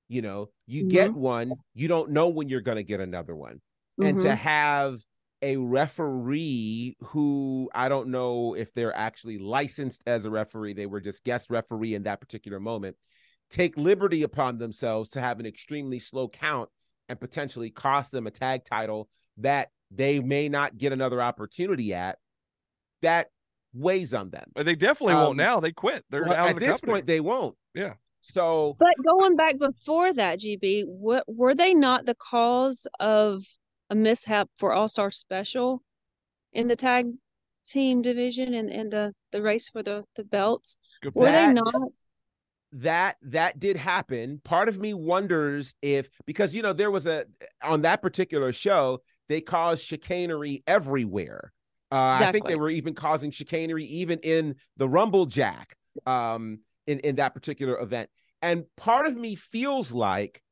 you 0.09 0.23
know 0.23 0.49
you 0.67 0.89
get 0.89 1.13
one 1.13 1.53
you 1.75 1.87
don't 1.89 2.11
know 2.11 2.29
when 2.29 2.49
you're 2.49 2.61
going 2.63 2.77
to 2.77 2.83
get 2.83 3.01
another 3.01 3.37
one 3.37 3.61
and 4.01 4.21
to 4.21 4.29
Mhm. 4.29 4.37
have 4.37 5.01
a 5.43 5.57
referee 5.57 6.97
who 7.01 7.71
I 7.75 7.89
don't 7.89 8.09
know 8.09 8.55
if 8.55 8.73
they're 8.75 8.95
actually 8.97 9.39
licensed 9.39 10.03
as 10.07 10.25
a 10.25 10.31
referee, 10.31 10.73
they 10.73 10.87
were 10.87 11.01
just 11.01 11.25
guest 11.25 11.49
referee 11.51 11.95
in 11.95 12.05
that 12.05 12.21
particular 12.21 12.59
moment, 12.59 12.97
take 13.51 13.77
liberty 13.77 14.23
upon 14.25 14.59
themselves 14.59 15.11
to 15.11 15.21
have 15.21 15.39
an 15.41 15.47
extremely 15.47 15.99
slow 16.01 16.29
count 16.29 16.71
and 17.09 17.21
potentially 17.21 17.71
cost 17.71 18.11
them 18.13 18.27
a 18.27 18.31
tag 18.31 18.65
title 18.65 19.09
that 19.37 19.69
they 19.91 20.19
may 20.21 20.49
not 20.49 20.77
get 20.77 20.93
another 20.93 21.23
opportunity 21.23 21.95
at. 21.95 22.19
That 23.03 23.29
weighs 23.73 24.13
on 24.15 24.31
them. 24.31 24.51
But 24.55 24.65
they 24.67 24.75
definitely 24.75 25.15
Um, 25.15 25.21
won't 25.27 25.37
now. 25.37 25.61
They 25.61 25.73
quit. 25.73 26.05
They're 26.11 26.23
Well, 26.25 26.33
out 26.33 26.49
at 26.49 26.55
of 26.55 26.61
the 26.61 26.67
this 26.67 26.81
company. 26.81 26.93
point, 26.95 27.07
they 27.07 27.21
won't. 27.21 27.57
Yeah. 27.75 27.95
So 28.33 28.77
But 28.79 28.95
going 29.05 29.37
back 29.37 29.59
before 29.59 30.13
that, 30.15 30.41
GB, 30.41 30.85
what 30.87 31.25
were 31.27 31.55
they 31.55 31.75
not 31.75 32.07
the 32.07 32.15
cause 32.15 32.87
of 33.01 33.45
a 33.91 33.95
mishap 33.95 34.49
for 34.59 34.73
All 34.73 34.89
Star 34.89 35.11
Special 35.11 35.83
in 36.53 36.69
the 36.69 36.77
tag 36.77 37.07
team 37.67 38.03
division 38.03 38.55
and, 38.55 38.71
and 38.71 38.91
the, 38.91 39.15
the 39.33 39.43
race 39.43 39.69
for 39.69 39.83
the, 39.83 40.05
the 40.17 40.25
belts? 40.25 40.79
Good 41.03 41.15
Were 41.15 41.33
they 41.33 41.53
not? 41.53 41.75
that 42.73 43.17
that 43.23 43.59
did 43.59 43.77
happen 43.77 44.41
part 44.45 44.69
of 44.69 44.79
me 44.79 44.93
wonders 44.93 45.75
if 45.81 46.11
because 46.27 46.55
you 46.55 46.61
know 46.61 46.75
there 46.75 46.91
was 46.91 47.07
a 47.07 47.25
on 47.63 47.81
that 47.81 48.03
particular 48.03 48.53
show 48.53 49.01
they 49.31 49.41
caused 49.41 49.83
chicanery 49.83 50.63
everywhere 50.67 51.51
uh 51.93 52.19
i 52.21 52.31
think 52.31 52.47
they 52.47 52.57
were 52.57 52.69
even 52.69 52.93
causing 52.93 53.31
chicanery 53.31 53.87
even 53.87 54.19
in 54.19 54.55
the 54.77 54.87
rumble 54.87 55.25
jack 55.25 55.77
um 56.05 56.59
in 56.89 57.01
in 57.01 57.17
that 57.17 57.35
particular 57.35 57.81
event. 57.81 58.11
And 58.43 58.65
part 58.77 59.07
of 59.07 59.17
me 59.17 59.35
feels 59.35 59.93
like 59.93 60.43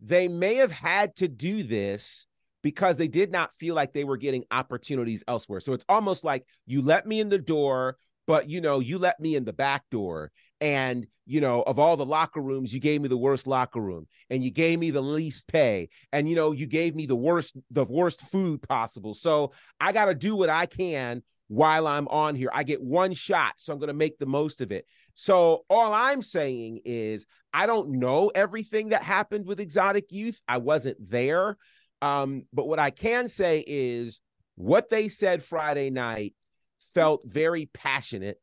they 0.00 0.28
may 0.28 0.56
have 0.56 0.72
had 0.72 1.14
to 1.16 1.28
do 1.28 1.62
this 1.62 2.26
because 2.62 2.96
they 2.96 3.08
did 3.08 3.30
not 3.30 3.54
feel 3.54 3.74
like 3.74 3.92
they 3.92 4.04
were 4.04 4.16
getting 4.16 4.44
opportunities 4.50 5.22
elsewhere. 5.28 5.60
So 5.60 5.72
it's 5.72 5.84
almost 5.88 6.24
like 6.24 6.46
you 6.66 6.82
let 6.82 7.06
me 7.06 7.20
in 7.20 7.28
the 7.28 7.38
door 7.38 7.96
but 8.26 8.48
you 8.48 8.60
know 8.60 8.80
you 8.80 8.98
let 8.98 9.20
me 9.20 9.36
in 9.36 9.44
the 9.44 9.52
back 9.52 9.84
door. 9.90 10.30
And 10.60 11.06
you 11.26 11.40
know 11.40 11.62
of 11.62 11.78
all 11.78 11.96
the 11.96 12.06
locker 12.06 12.40
rooms 12.40 12.72
you 12.72 12.80
gave 12.80 13.00
me 13.00 13.08
the 13.08 13.16
worst 13.16 13.46
locker 13.46 13.80
room 13.80 14.06
and 14.30 14.44
you 14.44 14.50
gave 14.50 14.78
me 14.78 14.90
the 14.90 15.02
least 15.02 15.46
pay. 15.48 15.88
And 16.12 16.28
you 16.28 16.36
know 16.36 16.52
you 16.52 16.66
gave 16.66 16.94
me 16.94 17.06
the 17.06 17.16
worst 17.16 17.56
the 17.70 17.84
worst 17.84 18.22
food 18.22 18.62
possible. 18.62 19.14
So 19.14 19.52
i 19.80 19.92
got 19.92 20.06
to 20.06 20.14
do 20.14 20.36
what 20.36 20.50
i 20.50 20.66
can 20.66 21.22
while 21.48 21.86
i'm 21.86 22.08
on 22.08 22.34
here. 22.34 22.50
I 22.52 22.62
get 22.62 22.82
one 22.82 23.12
shot 23.12 23.54
so 23.58 23.72
i'm 23.72 23.78
going 23.78 23.88
to 23.88 23.94
make 23.94 24.18
the 24.18 24.26
most 24.26 24.60
of 24.60 24.72
it 24.72 24.86
so 25.14 25.64
all 25.70 25.92
i'm 25.92 26.22
saying 26.22 26.80
is 26.84 27.26
i 27.52 27.66
don't 27.66 27.90
know 27.90 28.30
everything 28.34 28.90
that 28.90 29.02
happened 29.02 29.46
with 29.46 29.60
exotic 29.60 30.10
youth 30.10 30.40
i 30.48 30.58
wasn't 30.58 30.96
there 31.10 31.56
um 32.02 32.42
but 32.52 32.66
what 32.66 32.78
i 32.78 32.90
can 32.90 33.28
say 33.28 33.64
is 33.66 34.20
what 34.56 34.90
they 34.90 35.08
said 35.08 35.42
friday 35.42 35.90
night 35.90 36.34
felt 36.78 37.22
very 37.24 37.66
passionate 37.66 38.38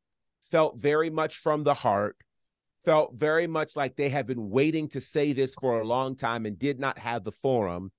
felt 0.51 0.77
very 0.77 1.09
much 1.09 1.37
from 1.37 1.63
the 1.63 1.73
heart, 1.73 2.17
felt 2.83 3.13
very 3.15 3.47
much 3.47 3.75
like 3.75 3.95
they 3.95 4.09
had 4.09 4.27
been 4.27 4.49
waiting 4.49 4.89
to 4.89 4.99
say 4.99 5.33
this 5.33 5.55
for 5.55 5.79
a 5.79 5.87
long 5.87 6.15
time 6.15 6.45
and 6.45 6.59
did 6.59 6.79
not 6.79 6.99
have 6.99 7.23
the 7.23 7.31
forum. 7.31 7.91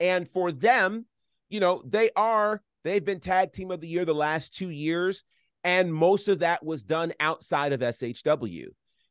And 0.00 0.26
for 0.26 0.50
them, 0.50 1.06
you 1.50 1.60
know, 1.60 1.82
they 1.86 2.10
are, 2.16 2.62
they've 2.82 3.04
been 3.04 3.20
tag 3.20 3.52
team 3.52 3.70
of 3.70 3.80
the 3.80 3.88
year 3.88 4.04
the 4.04 4.14
last 4.14 4.54
two 4.54 4.70
years. 4.70 5.22
And 5.66 5.92
most 5.92 6.28
of 6.28 6.38
that 6.38 6.64
was 6.64 6.84
done 6.84 7.12
outside 7.18 7.72
of 7.72 7.80
SHW. 7.80 8.68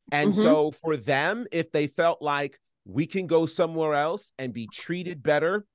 And 0.10 0.32
Mhm. 0.32 0.42
so 0.42 0.72
for 0.72 0.96
them, 0.96 1.46
if 1.52 1.70
they 1.70 1.88
felt 1.88 2.22
like 2.22 2.62
we 2.86 3.06
can 3.06 3.28
go 3.28 3.46
somewhere 3.46 3.94
else 3.94 4.32
and 4.40 4.54
be 4.54 4.66
treated 4.68 5.22
better, 5.22 5.68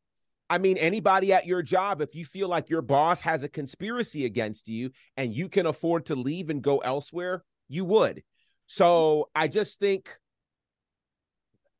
I 0.48 0.56
mean, 0.56 0.78
anybody 0.78 1.34
at 1.34 1.46
your 1.46 1.62
job, 1.62 2.00
if 2.00 2.14
you 2.14 2.24
feel 2.24 2.48
like 2.48 2.70
your 2.70 2.80
boss 2.80 3.20
has 3.22 3.42
a 3.42 3.48
conspiracy 3.48 4.24
against 4.24 4.68
you 4.68 4.90
and 5.18 5.34
you 5.34 5.50
can 5.50 5.66
afford 5.66 6.06
to 6.06 6.14
leave 6.14 6.48
and 6.48 6.62
go 6.62 6.78
elsewhere, 6.78 7.44
you 7.68 7.84
would. 7.84 8.22
So 8.66 9.28
I 9.34 9.48
just 9.48 9.80
think 9.80 10.08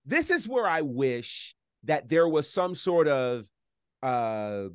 this 0.04 0.30
is 0.30 0.46
where 0.46 0.66
I 0.66 0.82
wish 0.82 1.56
that 1.84 2.10
there 2.10 2.28
was 2.28 2.50
some 2.50 2.74
sort 2.74 3.08
of 3.08 3.46
uh 4.02 4.68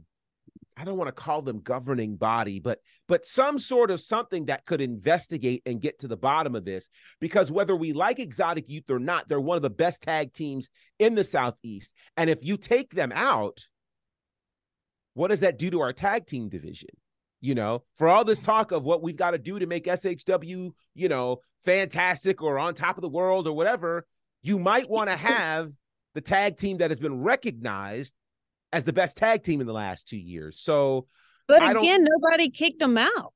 I 0.78 0.84
don't 0.84 0.98
want 0.98 1.08
to 1.08 1.14
call 1.14 1.42
them 1.42 1.62
governing 1.62 2.18
body, 2.18 2.60
but 2.60 2.80
but 3.08 3.26
some 3.26 3.60
sort 3.60 3.92
of 3.92 4.02
something 4.02 4.46
that 4.46 4.66
could 4.66 4.82
investigate 4.82 5.62
and 5.66 5.82
get 5.82 6.00
to 6.00 6.08
the 6.08 6.18
bottom 6.18 6.56
of 6.56 6.66
this. 6.66 6.90
Because 7.22 7.52
whether 7.52 7.76
we 7.76 7.94
like 7.94 8.20
exotic 8.20 8.68
youth 8.68 8.90
or 8.90 9.00
not, 9.00 9.30
they're 9.30 9.40
one 9.40 9.56
of 9.56 9.62
the 9.62 9.70
best 9.70 10.02
tag 10.02 10.34
teams 10.34 10.70
in 11.00 11.16
the 11.16 11.24
southeast. 11.24 11.94
And 12.18 12.30
if 12.30 12.44
you 12.44 12.58
take 12.58 12.94
them 12.94 13.14
out, 13.16 13.68
what 15.14 15.30
does 15.30 15.40
that 15.42 15.58
do 15.58 15.70
to 15.72 15.82
our 15.82 15.94
tag 15.94 16.26
team 16.26 16.50
division? 16.50 16.90
You 17.40 17.56
know, 17.56 17.84
for 17.96 18.08
all 18.08 18.26
this 18.26 18.40
talk 18.40 18.72
of 18.72 18.86
what 18.86 19.04
we've 19.04 19.16
got 19.16 19.32
to 19.32 19.38
do 19.38 19.60
to 19.60 19.68
make 19.68 19.86
SHW, 19.86 20.72
you 20.94 21.10
know, 21.10 21.40
fantastic 21.64 22.42
or 22.42 22.60
on 22.60 22.74
top 22.74 22.98
of 22.98 23.02
the 23.02 23.10
world 23.10 23.48
or 23.48 23.54
whatever, 23.54 24.06
you 24.42 24.60
might 24.60 24.90
want 24.90 25.10
to 25.10 25.16
have 25.18 25.72
the 26.16 26.22
tag 26.22 26.58
team 26.58 26.78
that 26.78 26.92
has 26.92 27.00
been 27.00 27.22
recognized 27.22 28.14
as 28.76 28.84
the 28.84 28.94
best 28.94 29.18
tag 29.18 29.42
team 29.44 29.62
in 29.62 29.68
the 29.68 29.74
last 29.74 30.08
two 30.08 30.18
years. 30.18 30.60
So, 30.60 31.08
But 31.48 31.62
I 31.62 31.74
don't- 31.74 31.84
again, 31.84 32.04
nobody 32.04 32.50
kicked 32.50 32.80
them 32.80 32.98
out. 32.98 33.34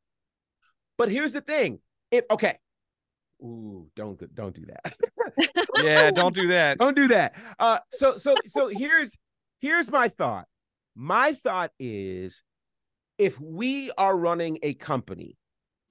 but 0.97 1.09
here's 1.09 1.33
the 1.33 1.41
thing: 1.41 1.79
if 2.11 2.25
okay, 2.29 2.57
ooh, 3.41 3.89
don't 3.95 4.19
don't 4.35 4.53
do 4.53 4.65
that. 4.65 4.95
yeah, 5.77 6.11
don't 6.11 6.35
do 6.35 6.47
that. 6.49 6.77
don't 6.77 6.95
do 6.95 7.07
that. 7.09 7.35
Uh, 7.57 7.79
so 7.91 8.17
so 8.17 8.35
so 8.47 8.67
here's 8.67 9.15
here's 9.61 9.89
my 9.91 10.09
thought. 10.09 10.45
My 10.95 11.33
thought 11.33 11.71
is, 11.79 12.43
if 13.17 13.39
we 13.39 13.91
are 13.97 14.17
running 14.17 14.59
a 14.63 14.73
company 14.73 15.37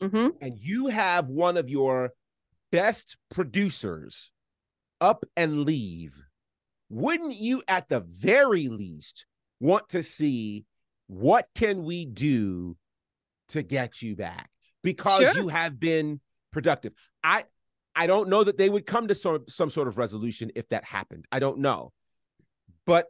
hmm 0.02 0.28
and 0.40 0.58
you 0.58 0.88
have 0.88 1.26
one 1.28 1.56
of 1.56 1.68
your 1.70 2.12
best 2.70 3.16
producers 3.30 4.30
up 5.00 5.24
and 5.36 5.64
leave, 5.64 6.14
wouldn't 6.90 7.34
you 7.36 7.62
at 7.66 7.88
the 7.88 8.00
very 8.00 8.68
least 8.68 9.24
want 9.60 9.88
to 9.90 10.02
see 10.02 10.64
what 11.06 11.46
can 11.54 11.84
we 11.84 12.04
do 12.04 12.76
to 13.48 13.62
get 13.62 14.02
you 14.02 14.14
back 14.14 14.50
because 14.82 15.20
Sure. 15.32 15.42
you 15.42 15.48
have 15.48 15.80
been 15.80 16.20
productive. 16.52 16.92
I 17.24 17.44
I 17.94 18.06
don't 18.06 18.28
know 18.28 18.44
that 18.44 18.58
they 18.58 18.70
would 18.70 18.86
come 18.86 19.08
to 19.08 19.14
some 19.14 19.44
some 19.48 19.70
sort 19.70 19.88
of 19.88 19.98
resolution 19.98 20.52
if 20.54 20.68
that 20.68 20.84
happened. 20.84 21.26
I 21.32 21.38
don't 21.40 21.58
know. 21.58 21.92
But 22.86 23.06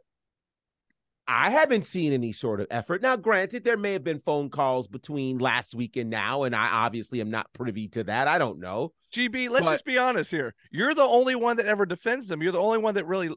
I 1.27 1.51
haven't 1.51 1.85
seen 1.85 2.11
any 2.11 2.33
sort 2.33 2.59
of 2.59 2.65
effort. 2.71 3.03
Now, 3.03 3.15
granted, 3.15 3.63
there 3.63 3.77
may 3.77 3.93
have 3.93 4.03
been 4.03 4.19
phone 4.25 4.49
calls 4.49 4.87
between 4.87 5.37
last 5.37 5.75
week 5.75 5.95
and 5.95 6.09
now, 6.09 6.41
and 6.41 6.55
I 6.55 6.67
obviously 6.69 7.21
am 7.21 7.29
not 7.29 7.53
privy 7.53 7.87
to 7.89 8.03
that. 8.05 8.27
I 8.27 8.39
don't 8.39 8.59
know. 8.59 8.93
GB, 9.13 9.47
let's 9.49 9.67
But- 9.67 9.73
just 9.73 9.85
be 9.85 9.97
honest 9.99 10.31
here. 10.31 10.55
You're 10.71 10.95
the 10.95 11.03
only 11.03 11.35
one 11.35 11.57
that 11.57 11.67
ever 11.67 11.85
defends 11.85 12.29
them. 12.29 12.41
You're 12.41 12.51
the 12.51 12.59
only 12.59 12.79
one 12.79 12.95
that 12.95 13.05
really, 13.05 13.29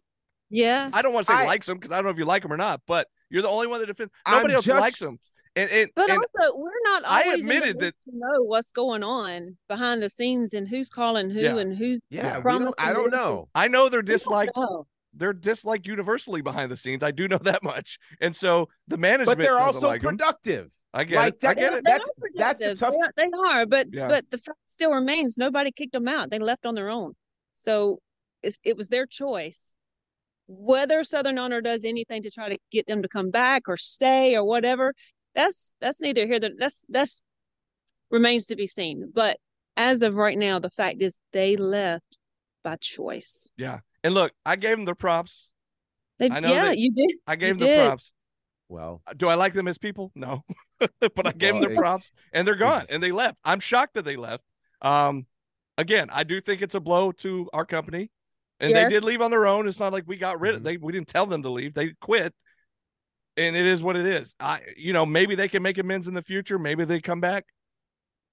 Yeah. 0.53 0.91
I 0.93 1.03
don't 1.03 1.13
want 1.15 1.27
to 1.27 1.33
say 1.33 1.39
I- 1.39 1.47
likes 1.47 1.67
them 1.67 1.79
because 1.79 1.91
I 1.91 1.97
don't 1.97 2.05
know 2.05 2.11
if 2.11 2.19
you 2.19 2.25
like 2.27 2.43
them 2.43 2.53
or 2.53 2.57
not, 2.57 2.83
but 2.87 3.09
you're 3.31 3.43
the 3.43 3.49
only 3.49 3.67
one 3.67 3.81
that 3.81 3.87
defends. 3.87 4.13
I'm 4.27 4.37
Nobody 4.37 4.55
else 4.55 4.65
just- 4.67 4.81
likes 4.81 4.99
them. 5.01 5.19
And, 5.55 5.69
and, 5.71 5.91
But 5.95 6.09
and 6.09 6.19
also, 6.19 6.57
we're 6.57 6.71
not 6.85 7.05
I 7.05 7.25
always 7.25 7.41
in 7.41 7.47
the 7.47 7.57
admitted 7.57 7.79
that 7.81 7.95
to 8.05 8.11
know 8.15 8.43
what's 8.45 8.73
going 8.73 9.03
on 9.03 9.57
behind 9.69 10.03
the 10.03 10.09
scenes 10.09 10.55
and 10.55 10.67
who's 10.67 10.89
calling 10.89 11.29
who 11.31 11.41
Yeah. 11.41 11.57
and 11.59 11.77
who's 11.77 12.01
Yeah, 12.09 12.39
we 12.39 12.43
don't, 12.45 12.75
I 12.79 12.93
don't 12.95 13.11
this 13.11 13.19
and- 13.19 13.23
know. 13.23 13.49
I 13.55 13.69
know 13.69 13.89
they're 13.91 14.01
disliked. 14.03 14.57
know. 14.57 14.87
they're 15.15 15.35
disliked 15.35 15.87
universally 15.87 16.41
behind 16.41 16.73
the 16.73 16.77
scenes. 16.79 17.03
I 17.03 17.11
do 17.11 17.29
know 17.29 17.37
that 17.43 17.63
much. 17.63 17.99
And 18.23 18.35
so 18.35 18.69
the 18.89 18.97
management, 18.97 19.27
but 19.27 19.43
they're 19.43 19.59
also 19.59 19.89
like 19.89 20.03
'em. 20.03 20.17
productive. 20.17 20.71
I 20.95 21.05
get 21.05 21.17
like 21.17 21.35
it. 21.35 21.45
I 21.45 21.49
that- 21.49 21.57
get 21.61 21.73
it. 21.75 21.85
They 21.85 21.91
That's- 21.91 22.09
that's 22.35 22.61
the 22.63 22.75
tough- 22.75 22.95
They 23.17 23.23
are, 23.25 23.31
they 23.31 23.39
are, 23.51 23.67
but 23.67 23.89
Yeah. 23.93 24.09
but 24.09 24.31
the 24.31 24.39
fact 24.39 24.59
still 24.69 24.93
remains 24.93 25.37
nobody 25.37 25.71
kicked 25.71 25.93
them 25.93 26.09
out. 26.09 26.31
They 26.31 26.39
left 26.39 26.65
on 26.65 26.75
their 26.75 26.89
own, 26.89 27.13
so 27.53 27.99
it's, 28.43 28.59
it 28.65 28.79
was 28.79 28.89
their 28.89 29.05
choice. 29.05 29.77
Whether 30.55 31.03
Southern 31.05 31.39
Honor 31.39 31.61
does 31.61 31.85
anything 31.85 32.23
to 32.23 32.31
try 32.31 32.51
to 32.51 32.59
get 32.71 32.87
them 32.87 33.03
to 33.03 33.09
come 33.09 33.31
back 33.31 33.63
or 33.69 33.77
stay 33.77 34.37
or 34.37 34.45
whatever, 34.45 34.93
that's 35.35 35.75
that's 35.81 36.01
neither 36.01 36.27
here. 36.27 36.39
That 36.39 36.53
that's 36.59 36.85
that's 36.89 37.23
remains 38.11 38.47
to 38.47 38.57
be 38.57 38.67
seen. 38.67 39.11
But 39.15 39.39
as 39.77 40.03
of 40.03 40.17
right 40.17 40.37
now, 40.39 40.59
the 40.59 40.71
fact 40.71 41.01
is 41.01 41.19
they 41.33 41.57
left 41.57 42.19
by 42.63 42.77
choice. 42.81 43.51
Yeah. 43.57 43.81
And 44.05 44.15
look, 44.15 44.33
I 44.45 44.57
gave 44.57 44.77
them 44.77 44.85
the 44.85 44.95
props. 44.95 45.49
They, 46.19 46.29
I 46.29 46.41
know 46.41 46.53
yeah, 46.53 46.67
that- 46.67 46.79
you 46.79 46.93
did. 46.93 47.17
I 47.27 47.33
You 47.33 47.39
gave 47.39 47.59
them 47.59 47.69
the 47.69 47.77
props. 47.77 48.13
Well, 48.69 49.03
Do 49.17 49.29
I 49.29 49.35
like 49.35 49.53
them 49.53 49.69
as 49.69 49.77
people? 49.79 50.13
No. 50.15 50.45
but 50.79 51.27
I 51.27 51.33
gave 51.33 51.55
Well, 51.55 51.63
them 51.63 51.73
their 51.75 51.79
props 51.79 52.11
and 52.33 52.47
they're 52.47 52.55
gone 52.57 52.83
and 52.91 53.03
they 53.03 53.13
left. 53.13 53.37
I'm 53.45 53.61
shocked 53.61 53.95
that 53.95 54.05
they 54.05 54.17
left. 54.17 54.45
Um 54.81 55.27
again, 55.79 56.09
I 56.13 56.25
do 56.25 56.41
think 56.41 56.63
it's 56.63 56.75
a 56.75 56.81
blow 56.81 57.13
to 57.13 57.49
our 57.53 57.65
company. 57.65 58.11
And 58.63 58.75
they 58.75 58.89
did 58.89 59.05
leave 59.05 59.21
on 59.21 59.31
their 59.31 59.47
own. 59.47 59.67
It's 59.69 59.81
not 59.81 59.93
like 59.93 60.05
we 60.07 60.17
got 60.17 60.41
rid 60.41 60.55
of 60.55 60.61
Mhm. 60.63 60.65
they 60.65 60.77
we 60.79 60.93
didn't 60.93 61.09
tell 61.09 61.27
them 61.27 61.43
to 61.43 61.51
leave. 61.51 61.75
They 61.75 61.91
quit. 62.01 62.35
And 63.37 63.57
it 63.57 63.67
is 63.67 63.83
what 63.83 63.97
it 63.97 64.07
is. 64.07 64.35
I 64.41 64.61
you 64.77 64.93
know, 64.93 65.05
maybe 65.07 65.35
they 65.35 65.49
can 65.49 65.63
make 65.63 65.79
amends 65.79 66.09
in 66.09 66.15
the 66.15 66.23
future. 66.23 66.59
Maybe 66.59 66.85
they 66.85 67.01
come 67.01 67.21
back. 67.21 67.45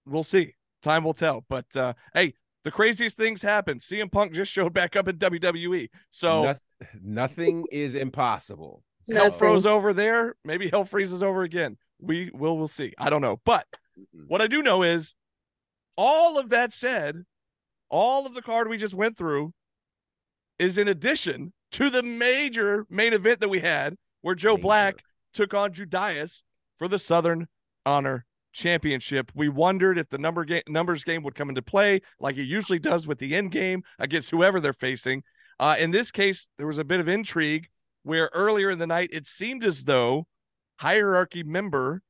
We'll 0.06 0.24
see. 0.24 0.56
Time 0.84 1.04
will 1.04 1.14
tell. 1.14 1.46
But 1.50 1.66
uh 1.76 1.94
hey, 2.14 2.34
the 2.64 2.72
craziest 2.72 3.18
things 3.18 3.42
happen. 3.42 3.80
CM 3.80 4.12
Punk 4.12 4.34
just 4.34 4.52
showed 4.58 4.74
back 4.74 4.96
up 4.96 5.08
in 5.08 5.18
WWE. 5.18 5.90
So 6.12 6.44
noth- 6.44 6.64
nothing 7.02 7.66
is 7.72 7.96
impossible. 7.96 8.84
hell 9.12 9.32
froze 9.32 9.66
over 9.66 9.94
there. 9.94 10.36
Maybe 10.46 10.70
hell 10.70 10.86
freezes 10.86 11.24
over 11.24 11.44
again. 11.44 11.78
We 12.02 12.30
will 12.34 12.58
we'll 12.58 12.68
see. 12.68 12.94
I 12.98 13.10
don't 13.10 13.22
know. 13.22 13.40
But 13.46 13.66
what 14.28 14.42
I 14.42 14.48
do 14.48 14.62
know 14.64 14.84
is 14.84 15.16
all 15.98 16.38
of 16.38 16.50
that 16.50 16.72
said, 16.72 17.24
all 17.90 18.26
of 18.26 18.34
the 18.34 18.42
card 18.42 18.70
we 18.70 18.78
just 18.78 18.94
went 18.94 19.18
through 19.18 19.54
is 20.60 20.78
in 20.78 20.88
addition 20.88 21.54
to 21.72 21.90
the 21.90 22.04
major 22.04 22.86
main 22.90 23.14
event 23.14 23.40
that 23.40 23.50
we 23.50 23.60
had 23.60 23.96
where 24.22 24.36
Joe 24.36 24.54
Major. 24.54 24.62
Black 24.62 24.96
took 25.34 25.54
on 25.54 25.72
Judais 25.72 26.42
for 26.78 26.88
the 26.88 27.00
Southern 27.00 27.48
Honor 27.86 28.26
Championship. 28.52 29.32
We 29.34 29.50
wondered 29.50 29.98
if 29.98 30.10
the 30.10 30.18
number 30.18 30.44
game 30.44 30.64
numbers 30.68 31.04
game 31.04 31.24
would 31.24 31.36
come 31.36 31.50
into 31.50 31.62
play 31.62 32.02
like 32.20 32.38
it 32.38 32.44
usually 32.44 32.80
does 32.80 33.08
with 33.08 33.20
the 33.20 33.36
end 33.36 33.52
game 33.52 33.84
against 34.00 34.32
whoever 34.32 34.60
they're 34.60 34.74
facing. 34.74 35.24
Uh, 35.60 35.76
in 35.78 35.92
this 35.92 36.12
case, 36.12 36.50
there 36.58 36.68
was 36.68 36.78
a 36.78 36.86
bit 36.86 37.00
of 37.00 37.08
intrigue 37.08 37.68
where 38.04 38.30
earlier 38.34 38.70
in 38.70 38.80
the 38.80 38.88
night 38.88 39.10
it 39.12 39.28
seemed 39.28 39.64
as 39.64 39.84
though 39.84 40.26
hierarchy 40.78 41.44
member 41.44 42.02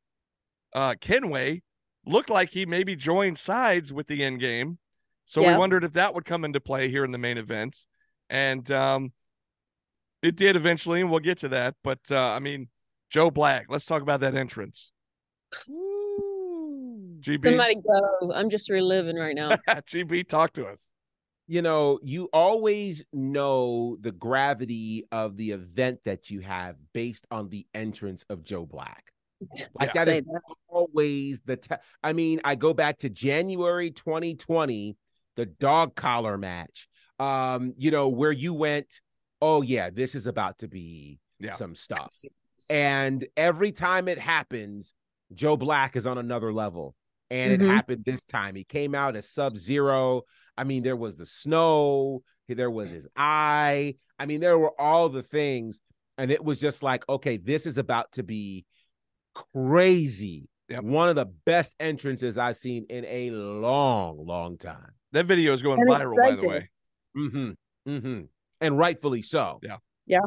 uh, 0.73 0.95
Kenway 1.01 1.61
looked 2.05 2.29
like 2.29 2.51
he 2.51 2.65
maybe 2.65 2.95
joined 2.95 3.37
sides 3.37 3.91
with 3.91 4.07
the 4.07 4.23
end 4.23 4.39
game. 4.39 4.77
So 5.25 5.47
we 5.47 5.55
wondered 5.55 5.83
if 5.83 5.93
that 5.93 6.15
would 6.15 6.25
come 6.25 6.43
into 6.43 6.59
play 6.59 6.89
here 6.89 7.03
in 7.03 7.11
the 7.11 7.19
main 7.19 7.37
event. 7.37 7.85
And 8.29 8.69
um, 8.71 9.11
it 10.21 10.35
did 10.35 10.55
eventually, 10.55 11.01
and 11.01 11.09
we'll 11.09 11.19
get 11.19 11.39
to 11.39 11.49
that. 11.49 11.75
But 11.83 11.99
uh, 12.11 12.17
I 12.29 12.39
mean, 12.39 12.67
Joe 13.09 13.31
Black, 13.31 13.65
let's 13.69 13.85
talk 13.85 14.01
about 14.01 14.19
that 14.21 14.35
entrance. 14.35 14.91
GB, 17.21 17.41
Somebody 17.43 17.75
go. 17.75 18.31
I'm 18.33 18.49
just 18.49 18.69
reliving 18.69 19.15
right 19.17 19.35
now. 19.35 19.49
GB, 19.67 20.27
talk 20.27 20.53
to 20.53 20.65
us. 20.67 20.79
you 21.47 21.61
know, 21.61 21.99
you 22.03 22.29
always 22.31 23.03
know 23.11 23.97
the 23.99 24.11
gravity 24.11 25.05
of 25.11 25.35
the 25.37 25.51
event 25.51 25.99
that 26.05 26.29
you 26.29 26.39
have 26.41 26.75
based 26.93 27.25
on 27.31 27.49
the 27.49 27.65
entrance 27.73 28.23
of 28.29 28.43
Joe 28.43 28.65
Black. 28.65 29.03
Like 29.79 29.93
Yeah. 29.95 30.05
that 30.05 30.07
is 30.19 30.21
that. 30.25 30.41
always 30.67 31.41
the 31.45 31.57
te- 31.57 31.75
I 32.03 32.13
mean, 32.13 32.41
I 32.43 32.55
go 32.55 32.73
back 32.73 32.99
to 32.99 33.09
January 33.09 33.89
2020, 33.89 34.95
the 35.37 35.45
dog 35.45 35.95
collar 35.95 36.37
match. 36.37 36.87
Um, 37.19 37.73
you 37.77 37.91
know, 37.91 38.07
where 38.07 38.31
you 38.31 38.53
went, 38.53 39.01
oh 39.41 39.61
yeah, 39.61 39.89
this 39.89 40.15
is 40.15 40.27
about 40.27 40.59
to 40.59 40.67
be 40.67 41.19
Yeah. 41.39 41.51
some 41.51 41.75
stuff. 41.75 42.15
And 42.71 43.25
every 43.35 43.71
time 43.71 44.07
it 44.07 44.19
happens, 44.19 44.93
Joe 45.33 45.57
Black 45.57 45.95
is 45.95 46.05
on 46.05 46.17
another 46.19 46.53
level. 46.53 46.93
And 47.31 47.51
it 47.53 47.61
Mhm. 47.61 47.67
happened 47.67 48.05
this 48.05 48.25
time. 48.25 48.53
He 48.55 48.63
came 48.63 48.93
out 48.93 49.15
as 49.15 49.27
Sub 49.29 49.57
Zero. 49.57 50.23
I 50.55 50.65
mean, 50.65 50.83
there 50.83 50.95
was 50.95 51.15
the 51.15 51.25
snow, 51.25 52.21
there 52.47 52.69
was 52.69 52.91
his 52.91 53.07
eye. 53.15 53.95
I 54.19 54.25
mean, 54.27 54.39
there 54.39 54.59
were 54.59 54.79
all 54.79 55.09
the 55.09 55.23
things. 55.23 55.81
And 56.17 56.31
it 56.31 56.43
was 56.43 56.59
just 56.59 56.83
like, 56.83 57.07
okay, 57.09 57.37
this 57.37 57.65
is 57.65 57.77
about 57.79 58.11
to 58.13 58.23
be 58.23 58.65
crazy. 59.33 60.49
Yep. 60.67 60.83
One 60.83 61.09
of 61.09 61.15
the 61.15 61.25
best 61.25 61.75
entrances 61.79 62.37
I've 62.37 62.57
seen 62.57 62.85
in 62.89 63.05
a 63.05 63.31
long, 63.31 64.25
long 64.25 64.57
time. 64.57 64.91
That 65.13 65.25
video 65.25 65.53
is 65.53 65.63
going 65.63 65.79
And 65.81 65.89
viral, 65.89 66.17
by 66.21 66.35
the 66.35 66.47
way. 66.47 66.69
Mm-hmm. 67.17 67.51
Mm-hmm. 67.87 68.21
And 68.61 68.77
rightfully 68.77 69.21
so. 69.21 69.59
Yeah. 69.63 69.77
Yeah. 70.05 70.19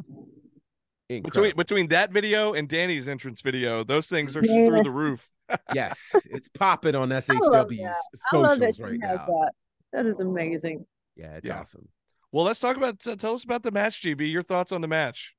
Between 1.08 1.24
Incredible. 1.26 1.56
between 1.58 1.88
that 1.88 2.10
video 2.12 2.54
and 2.54 2.68
Danny's 2.68 3.06
entrance 3.06 3.40
video, 3.42 3.84
those 3.84 4.08
things 4.08 4.36
are 4.36 4.42
Yeah. 4.44 4.66
through 4.66 4.82
the 4.84 4.90
roof. 4.90 5.28
yes, 5.74 5.98
it's 6.30 6.48
popping 6.48 6.94
on 6.94 7.10
love 7.10 7.24
SHW's. 7.24 7.96
I 8.32 8.36
love 8.36 8.60
that 8.60 8.74
socials 8.74 8.76
she 8.76 8.82
right 8.82 8.98
now. 8.98 9.16
that. 9.26 9.50
That 9.92 10.06
is 10.06 10.20
amazing. 10.20 10.86
Yeah, 11.16 11.34
it's 11.34 11.48
Yeah. 11.48 11.60
awesome. 11.60 11.88
Well, 12.30 12.44
let's 12.46 12.60
talk 12.60 12.78
about 12.78 13.06
uh, 13.06 13.16
tell 13.16 13.34
us 13.34 13.44
about 13.44 13.62
the 13.62 13.70
match, 13.70 14.00
GB. 14.02 14.30
Your 14.32 14.42
thoughts 14.42 14.72
on 14.72 14.80
the 14.80 14.88
match? 14.88 15.34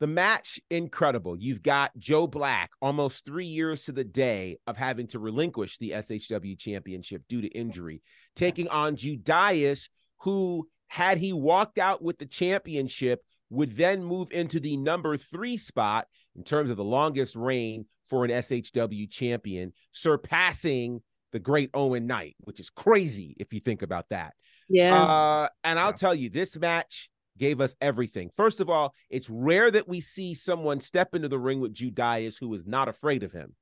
The 0.00 0.06
match, 0.06 0.60
incredible. 0.70 1.36
You've 1.38 1.62
got 1.62 1.90
Joe 1.98 2.26
Black, 2.26 2.70
almost 2.82 3.24
three 3.24 3.46
years 3.46 3.84
to 3.86 3.92
the 3.92 4.04
day 4.04 4.58
of 4.66 4.76
having 4.76 5.06
to 5.08 5.18
relinquish 5.18 5.78
the 5.78 5.90
SHW 5.92 6.56
championship 6.58 7.22
due 7.28 7.40
to 7.40 7.48
injury, 7.48 8.02
taking 8.36 8.68
on 8.68 8.94
Judais, 8.96 9.88
who, 10.20 10.68
had 10.88 11.18
he 11.18 11.32
walked 11.32 11.78
out 11.78 12.02
with 12.02 12.18
the 12.18 12.26
championship, 12.26 13.22
would 13.50 13.76
then 13.76 14.04
move 14.04 14.30
into 14.30 14.60
the 14.60 14.76
number 14.76 15.16
three 15.16 15.56
spot 15.56 16.06
in 16.36 16.44
terms 16.44 16.70
of 16.70 16.76
the 16.76 16.84
longest 16.84 17.34
reign 17.36 17.86
for 18.06 18.24
an 18.24 18.30
SHW 18.30 19.10
champion, 19.10 19.72
surpassing 19.92 21.02
the 21.32 21.38
great 21.38 21.70
Owen 21.74 22.06
Knight, 22.06 22.36
which 22.40 22.58
is 22.60 22.70
crazy 22.70 23.36
if 23.38 23.52
you 23.52 23.60
think 23.60 23.82
about 23.82 24.06
that. 24.10 24.34
Yeah. 24.68 24.94
Uh, 25.02 25.48
and 25.64 25.78
I'll 25.78 25.90
Yeah. 25.90 25.96
tell 25.96 26.14
you, 26.14 26.30
this 26.30 26.56
match 26.56 27.10
gave 27.36 27.60
us 27.60 27.76
everything. 27.80 28.30
First 28.30 28.60
of 28.60 28.68
all, 28.68 28.94
it's 29.10 29.28
rare 29.30 29.70
that 29.70 29.88
we 29.88 30.00
see 30.00 30.34
someone 30.34 30.80
step 30.80 31.14
into 31.14 31.28
the 31.28 31.38
ring 31.38 31.60
with 31.60 31.72
Judas 31.74 32.36
who 32.38 32.52
is 32.54 32.66
not 32.66 32.88
afraid 32.88 33.22
of 33.22 33.32
him. 33.32 33.54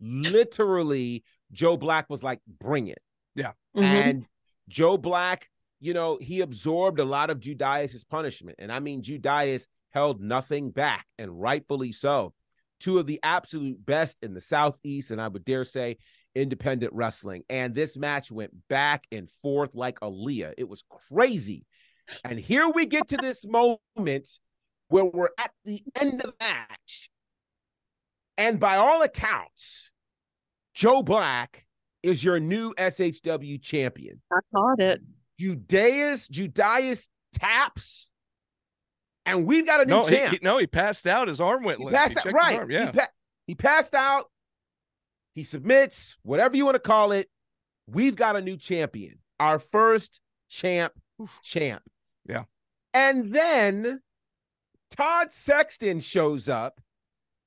Literally, 0.00 1.24
Joe 1.52 1.76
Black 1.76 2.08
was 2.10 2.22
like, 2.22 2.40
bring 2.46 2.88
it. 2.88 3.02
Mhm. 3.36 3.54
And 3.74 4.26
Joe 4.68 4.96
Black, 4.98 5.48
you 5.82 5.92
know, 5.92 6.16
he 6.20 6.42
absorbed 6.42 7.00
a 7.00 7.04
lot 7.04 7.28
of 7.28 7.40
Judais's 7.40 8.04
punishment. 8.04 8.54
And 8.60 8.70
I 8.70 8.78
mean, 8.78 9.02
Judais 9.02 9.66
held 9.90 10.20
nothing 10.20 10.70
back, 10.70 11.06
and 11.18 11.40
rightfully 11.40 11.90
so. 11.90 12.34
Two 12.78 13.00
of 13.00 13.06
the 13.08 13.18
absolute 13.24 13.84
best 13.84 14.16
in 14.22 14.32
the 14.32 14.40
Southeast, 14.40 15.10
and 15.10 15.20
I 15.20 15.26
would 15.26 15.44
dare 15.44 15.64
say 15.64 15.98
independent 16.36 16.92
wrestling. 16.92 17.42
And 17.50 17.74
this 17.74 17.96
match 17.96 18.30
went 18.30 18.52
back 18.68 19.08
and 19.10 19.28
forth 19.28 19.74
like 19.74 19.98
Aaliyah. 19.98 20.54
It 20.56 20.68
was 20.68 20.84
crazy. 20.88 21.66
And 22.24 22.38
here 22.38 22.68
we 22.68 22.86
get 22.86 23.08
to 23.08 23.16
this 23.16 23.44
moment 23.44 24.28
where 24.86 25.04
we're 25.04 25.30
at 25.36 25.50
the 25.64 25.82
end 26.00 26.22
of 26.22 26.30
the 26.30 26.34
match. 26.40 27.10
And 28.38 28.60
by 28.60 28.76
all 28.76 29.02
accounts, 29.02 29.90
Joe 30.74 31.02
Black 31.02 31.66
is 32.04 32.22
your 32.22 32.38
new 32.38 32.72
SHW 32.74 33.60
champion. 33.60 34.22
I 34.32 34.38
caught 34.54 34.80
it. 34.80 35.00
Judais, 35.42 36.30
Judais 36.30 37.08
taps, 37.38 38.10
and 39.26 39.46
we've 39.46 39.66
got 39.66 39.80
a 39.80 39.84
new 39.84 39.94
No, 39.94 40.04
he, 40.04 40.16
champ. 40.16 40.32
he- 40.34 40.40
no, 40.42 40.58
he 40.58 40.66
passed 40.66 41.06
out. 41.06 41.28
His 41.28 41.40
arm 41.40 41.62
went 41.64 41.78
He 41.78 41.84
limp. 41.86 41.96
passed 41.96 42.20
He 42.20 42.28
out, 42.28 42.34
right? 42.34 42.58
arm, 42.60 42.70
Yeah. 42.70 42.86
He, 42.86 42.92
pa- 42.92 43.08
he 43.48 43.54
passed 43.54 43.94
out. 43.94 44.26
He 45.34 45.44
submits, 45.44 46.16
whatever 46.22 46.56
you 46.56 46.64
want 46.64 46.74
to 46.74 46.80
call 46.80 47.12
it. 47.12 47.28
We've 47.86 48.16
got 48.16 48.36
a 48.36 48.40
new 48.42 48.56
champion, 48.56 49.18
our 49.40 49.58
first 49.58 50.20
champ, 50.48 50.92
champ. 51.42 51.82
Yeah. 52.28 52.44
And 52.94 53.32
then 53.32 54.00
Todd 54.90 55.32
Sexton 55.32 56.00
shows 56.00 56.48
up 56.48 56.80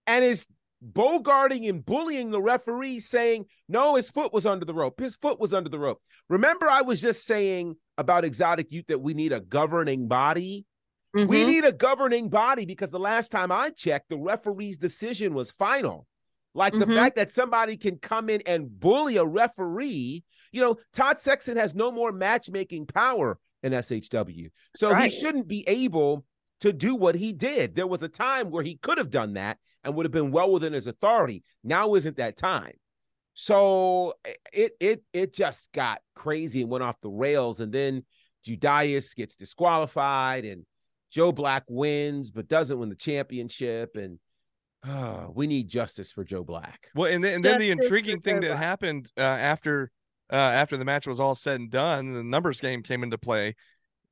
and 0.08 0.26
is 0.26 0.48
bogarting 0.84 1.70
and 1.70 1.86
bullying 1.86 2.32
the 2.32 2.42
referee, 2.42 3.00
saying, 3.00 3.46
No, 3.70 3.96
his 3.96 4.10
foot 4.10 4.34
was 4.34 4.46
under 4.46 4.66
the 4.66 4.74
rope. 4.74 5.00
His 5.00 5.16
foot 5.16 5.40
was 5.40 5.54
under 5.54 5.70
the 5.70 5.80
rope. 5.80 6.02
Remember, 6.30 6.68
I 6.70 6.82
was 6.82 7.02
just 7.02 7.26
saying 7.26 7.78
about 7.98 8.26
exotic 8.26 8.72
youth 8.72 8.88
that 8.88 9.02
we 9.02 9.14
need 9.14 9.32
a 9.32 9.40
governing 9.40 10.08
body. 10.08 10.66
We 11.14 11.24
Mhm. 11.24 11.46
need 11.46 11.66
a 11.66 11.72
governing 11.72 12.30
body 12.30 12.66
because 12.66 12.92
the 12.92 13.00
last 13.00 13.32
time 13.32 13.52
I 13.52 13.70
checked, 13.70 14.10
the 14.10 14.18
referee's 14.18 14.78
decision 14.78 15.34
was 15.34 15.50
final. 15.50 16.08
Like 16.54 16.74
the 16.74 16.86
Mhm. 16.86 16.96
fact 16.96 17.16
that 17.16 17.32
somebody 17.32 17.78
can 17.78 17.98
come 18.00 18.30
in 18.30 18.42
and 18.46 18.80
bully 18.80 19.16
a 19.18 19.26
referee, 19.26 20.24
you 20.52 20.62
know, 20.62 20.78
Todd 20.94 21.20
Sexton 21.22 21.58
has 21.58 21.74
no 21.74 21.92
more 21.92 22.12
matchmaking 22.12 22.88
power 22.88 23.40
in 23.64 23.74
SHW. 23.74 24.50
So 24.76 24.92
right. 24.92 25.10
he 25.10 25.18
shouldn't 25.18 25.48
be 25.48 25.68
able 25.68 26.26
to 26.62 26.74
do 26.74 26.96
what 26.96 27.16
he 27.16 27.32
did. 27.34 27.76
There 27.76 27.88
was 27.88 28.04
a 28.04 28.10
time 28.10 28.52
where 28.52 28.64
he 28.64 28.78
could 28.78 28.98
have 28.98 29.10
done 29.10 29.34
that 29.34 29.58
and 29.84 29.96
would 29.96 30.06
have 30.06 30.12
been 30.12 30.32
well 30.32 30.52
within 30.52 30.74
his 30.74 30.88
authority. 30.88 31.44
Now 31.64 31.96
isn't 31.96 32.18
that 32.18 32.38
time. 32.38 32.74
So 33.38 34.14
it 34.54 34.72
it 34.80 35.04
it 35.14 35.34
just 35.34 35.72
got 35.74 36.00
crazy 36.16 36.62
and 36.62 36.72
went 36.72 36.84
off 36.84 37.00
the 37.02 37.10
rails. 37.10 37.60
And 37.60 37.72
then 37.72 38.06
Judais 38.48 39.14
gets 39.14 39.36
disqualified 39.36 40.46
and 40.46 40.66
Joe 41.12 41.34
Black 41.34 41.64
wins, 41.68 42.32
but 42.32 42.48
doesn't 42.48 42.80
win 42.80 42.88
the 42.88 42.96
championship. 42.96 43.98
And 43.98 44.20
uh, 44.88 45.28
we 45.34 45.48
need 45.48 45.68
justice 45.68 46.14
for 46.14 46.24
Joe 46.24 46.46
Black. 46.46 46.88
Well, 46.96 47.12
and 47.12 47.22
then, 47.22 47.34
and 47.34 47.44
then 47.44 47.58
the 47.58 47.72
intriguing 47.72 48.22
thing 48.22 48.40
that 48.40 48.56
happened 48.58 49.12
uh, 49.18 49.22
after 49.22 49.92
uh, 50.32 50.36
after 50.36 50.78
the 50.78 50.86
match 50.86 51.06
was 51.06 51.20
all 51.20 51.36
said 51.36 51.60
and 51.60 51.70
done, 51.70 52.14
the 52.14 52.24
numbers 52.24 52.62
game 52.62 52.84
came 52.84 53.04
into 53.04 53.18
play. 53.18 53.56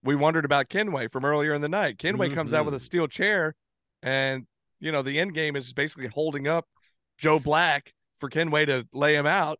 We 0.04 0.16
wondered 0.16 0.44
about 0.44 0.68
Kenway 0.68 1.08
from 1.08 1.24
earlier 1.24 1.54
in 1.54 1.62
the 1.62 1.70
night. 1.70 1.98
Kenway 1.98 2.28
comes 2.30 2.54
out 2.54 2.66
with 2.66 2.74
a 2.74 2.78
Mhm. 2.78 2.82
steel 2.82 3.08
chair, 3.08 3.56
and 4.02 4.45
you 4.82 4.91
know 4.91 5.02
the 5.02 5.18
end 5.18 5.34
game 5.34 5.56
is 5.56 5.72
basically 5.72 6.08
holding 6.08 6.45
up 6.45 6.68
Joe 7.18 7.40
Black 7.40 7.94
for 8.24 8.30
Kenway 8.30 8.64
to 8.64 8.88
lay 8.94 9.16
him 9.16 9.26
out, 9.26 9.60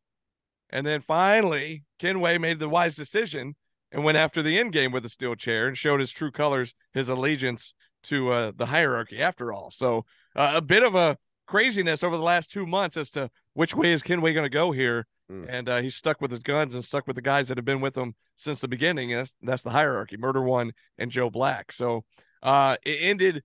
and 0.70 0.88
then 0.88 1.02
finally 1.02 1.84
Kenway 2.00 2.38
made 2.38 2.60
the 2.60 2.70
wise 2.70 2.96
decision 2.96 3.58
and 3.92 4.06
went 4.06 4.18
after 4.18 4.42
the 4.42 4.58
end 4.58 4.72
game 4.72 4.94
with 4.94 5.06
a 5.06 5.10
steel 5.10 5.36
chair 5.36 5.68
and 5.68 5.78
showed 5.78 6.00
his 6.00 6.12
true 6.12 6.32
colors, 6.32 6.74
his 6.94 7.10
allegiance 7.10 7.74
to 8.04 8.32
uh, 8.32 8.52
the 8.56 8.66
hierarchy. 8.66 9.22
After 9.22 9.52
all, 9.52 9.70
so 9.70 10.06
uh, 10.38 10.54
a 10.56 10.62
bit 10.62 10.82
of 10.82 10.96
a 10.96 11.18
craziness 11.46 12.04
over 12.04 12.16
the 12.16 12.24
last 12.24 12.54
two 12.54 12.66
months 12.66 12.96
as 12.96 13.12
to 13.12 13.30
which 13.54 13.76
way 13.76 13.92
is 13.92 14.02
Kenway 14.02 14.32
going 14.32 14.46
to 14.46 14.50
go 14.50 14.72
here. 14.72 15.08
Mm. 15.30 15.46
And 15.50 15.68
uh, 15.68 15.82
he's 15.82 15.96
stuck 15.96 16.22
with 16.22 16.32
his 16.32 16.40
guns 16.40 16.74
and 16.74 16.86
stuck 16.86 17.06
with 17.06 17.18
the 17.18 17.22
guys 17.22 17.50
that 17.50 17.58
have 17.58 17.66
been 17.66 17.82
with 17.82 17.98
him 17.98 18.16
since 18.38 18.62
the 18.62 18.70
beginning. 18.70 19.12
And 19.12 19.20
that's, 19.20 19.36
that's 19.42 19.64
the 19.64 19.72
hierarchy 19.72 20.16
Murder 20.16 20.42
One 20.42 20.72
and 20.98 21.12
Joe 21.12 21.30
Black. 21.30 21.74
So 21.74 22.06
uh, 22.42 22.78
it 22.86 23.00
ended, 23.02 23.44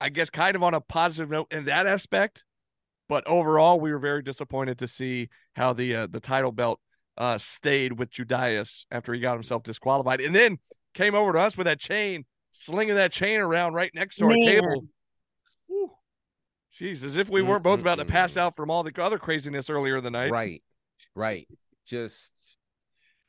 I 0.00 0.08
guess, 0.08 0.30
kind 0.30 0.56
of 0.56 0.62
on 0.62 0.72
a 0.72 0.80
positive 0.80 1.28
note 1.28 1.52
in 1.52 1.66
that 1.66 1.86
aspect. 1.86 2.44
But 3.08 3.26
overall, 3.26 3.80
we 3.80 3.90
were 3.90 3.98
very 3.98 4.22
disappointed 4.22 4.78
to 4.78 4.88
see 4.88 5.30
how 5.54 5.72
the 5.72 5.94
uh, 5.94 6.06
the 6.08 6.20
title 6.20 6.52
belt 6.52 6.78
uh, 7.16 7.38
stayed 7.38 7.98
with 7.98 8.10
Judas 8.10 8.86
after 8.90 9.14
he 9.14 9.20
got 9.20 9.34
himself 9.34 9.62
disqualified, 9.62 10.20
and 10.20 10.34
then 10.34 10.58
came 10.94 11.14
over 11.14 11.32
to 11.32 11.40
us 11.40 11.56
with 11.56 11.66
that 11.66 11.80
chain, 11.80 12.26
slinging 12.52 12.94
that 12.96 13.12
chain 13.12 13.40
around 13.40 13.72
right 13.72 13.90
next 13.94 14.16
to 14.16 14.24
our 14.24 14.30
Man. 14.30 14.44
table. 14.44 14.84
Whew. 15.66 15.90
Jeez, 16.78 17.02
as 17.02 17.16
if 17.16 17.30
we 17.30 17.42
weren't 17.42 17.62
both 17.62 17.80
about 17.80 17.98
to 17.98 18.04
pass 18.04 18.36
out 18.36 18.54
from 18.54 18.70
all 18.70 18.82
the 18.82 18.92
other 19.02 19.18
craziness 19.18 19.70
earlier 19.70 19.96
in 19.96 20.04
the 20.04 20.10
night. 20.10 20.30
Right, 20.30 20.62
right. 21.14 21.48
Just 21.86 22.34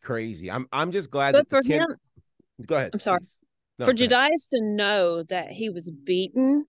crazy. 0.03 0.51
I'm 0.51 0.67
I'm 0.71 0.91
just 0.91 1.09
glad 1.09 1.33
But 1.33 1.49
that 1.49 1.55
for 1.55 1.63
the 1.63 1.69
Ken- 1.69 1.81
him, 1.81 1.95
Go 2.65 2.75
ahead. 2.75 2.91
I'm 2.93 2.99
sorry. 2.99 3.19
No, 3.77 3.85
for 3.85 3.93
go 3.93 4.03
ahead. 4.03 4.11
Judais 4.11 4.49
to 4.49 4.61
know 4.61 5.23
that 5.23 5.51
he 5.51 5.69
was 5.69 5.89
beaten 5.89 6.65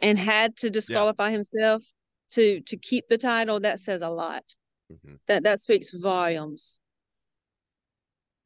and 0.00 0.18
had 0.18 0.56
to 0.58 0.70
disqualify 0.70 1.30
himself 1.30 1.82
to 2.30 2.60
to 2.62 2.76
keep 2.76 3.08
the 3.08 3.18
title, 3.18 3.60
that 3.60 3.80
says 3.80 4.02
a 4.02 4.10
lot. 4.10 4.44
Mhm. 4.92 5.18
That 5.26 5.44
that 5.44 5.60
speaks 5.60 5.90
volumes. 5.92 6.80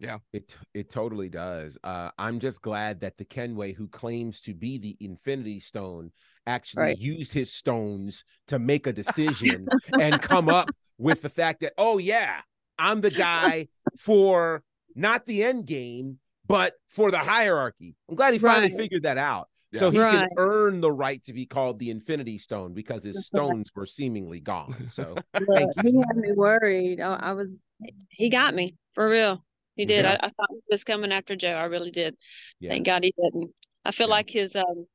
Yeah. 0.01 0.19
It 0.33 0.57
it 0.75 0.91
totally 0.91 1.29
does. 1.29 1.77
Uh, 1.83 2.11
I'm 2.19 2.39
just 2.39 2.63
glad 2.63 3.01
that 3.01 3.19
the 3.19 3.25
Kenway, 3.25 3.73
who 3.73 3.89
claims 3.89 4.41
to 4.43 4.55
be 4.55 4.79
the 4.79 4.97
Infinity 5.01 5.59
Stone, 5.61 6.13
actually 6.47 6.83
Right. 6.85 6.99
used 6.99 7.33
his 7.33 7.53
stones 7.53 8.25
to 8.47 8.59
make 8.59 8.87
a 8.87 8.93
decision 8.93 9.69
and 10.01 10.21
come 10.23 10.49
up 10.49 10.71
with 10.99 11.23
the 11.23 11.29
fact 11.29 11.61
that, 11.61 11.73
oh 11.79 11.99
yeah, 11.99 12.41
I'm 12.79 13.01
the 13.01 13.11
guy 13.11 13.67
for 13.97 14.63
not 14.95 15.27
the 15.27 15.43
end 15.43 15.67
game, 15.67 16.21
but 16.47 16.75
for 16.89 17.11
the 17.11 17.19
hierarchy. 17.19 17.97
I'm 18.09 18.15
glad 18.15 18.33
he 18.35 18.39
finally 18.39 18.69
Right. 18.69 18.77
figured 18.77 19.03
that 19.03 19.19
out. 19.19 19.49
So 19.75 19.91
Yeah. 19.91 20.11
he 20.11 20.19
can 20.19 20.29
earn 20.39 20.81
the 20.81 20.91
right 20.93 21.23
to 21.25 21.33
be 21.33 21.45
called 21.47 21.79
the 21.79 21.91
Infinity 21.91 22.39
Stone 22.39 22.73
because 22.73 23.05
his 23.05 23.27
stones 23.27 23.71
were 23.75 23.87
seemingly 23.87 24.41
gone. 24.41 24.87
So 24.91 25.15
Look, 25.39 25.47
Thank 25.55 25.73
he 25.77 25.97
had 25.99 26.17
me 26.17 26.33
worried. 26.33 27.01
I, 27.01 27.15
I 27.15 27.33
was 27.35 27.63
he 28.11 28.31
got 28.31 28.55
me 28.55 28.75
for 28.93 29.09
real. 29.09 29.45
He 29.77 29.85
did. 29.85 30.05
Yeah. 30.05 30.13
I, 30.21 30.27
I 30.27 30.29
thought 30.31 30.49
he 30.51 30.61
was 30.71 30.85
coming 30.85 31.13
after 31.13 31.37
Joe. 31.37 31.53
I 31.53 31.65
really 31.65 31.91
did. 31.91 32.17
yeah. 32.61 32.71
Thank 32.73 32.87
God 32.87 33.05
he 33.05 33.13
didn't. 33.23 33.51
I 33.85 33.93
feel 33.93 34.09
Yeah. 34.09 34.15
like 34.15 34.31
his 34.31 34.57
um 34.57 34.87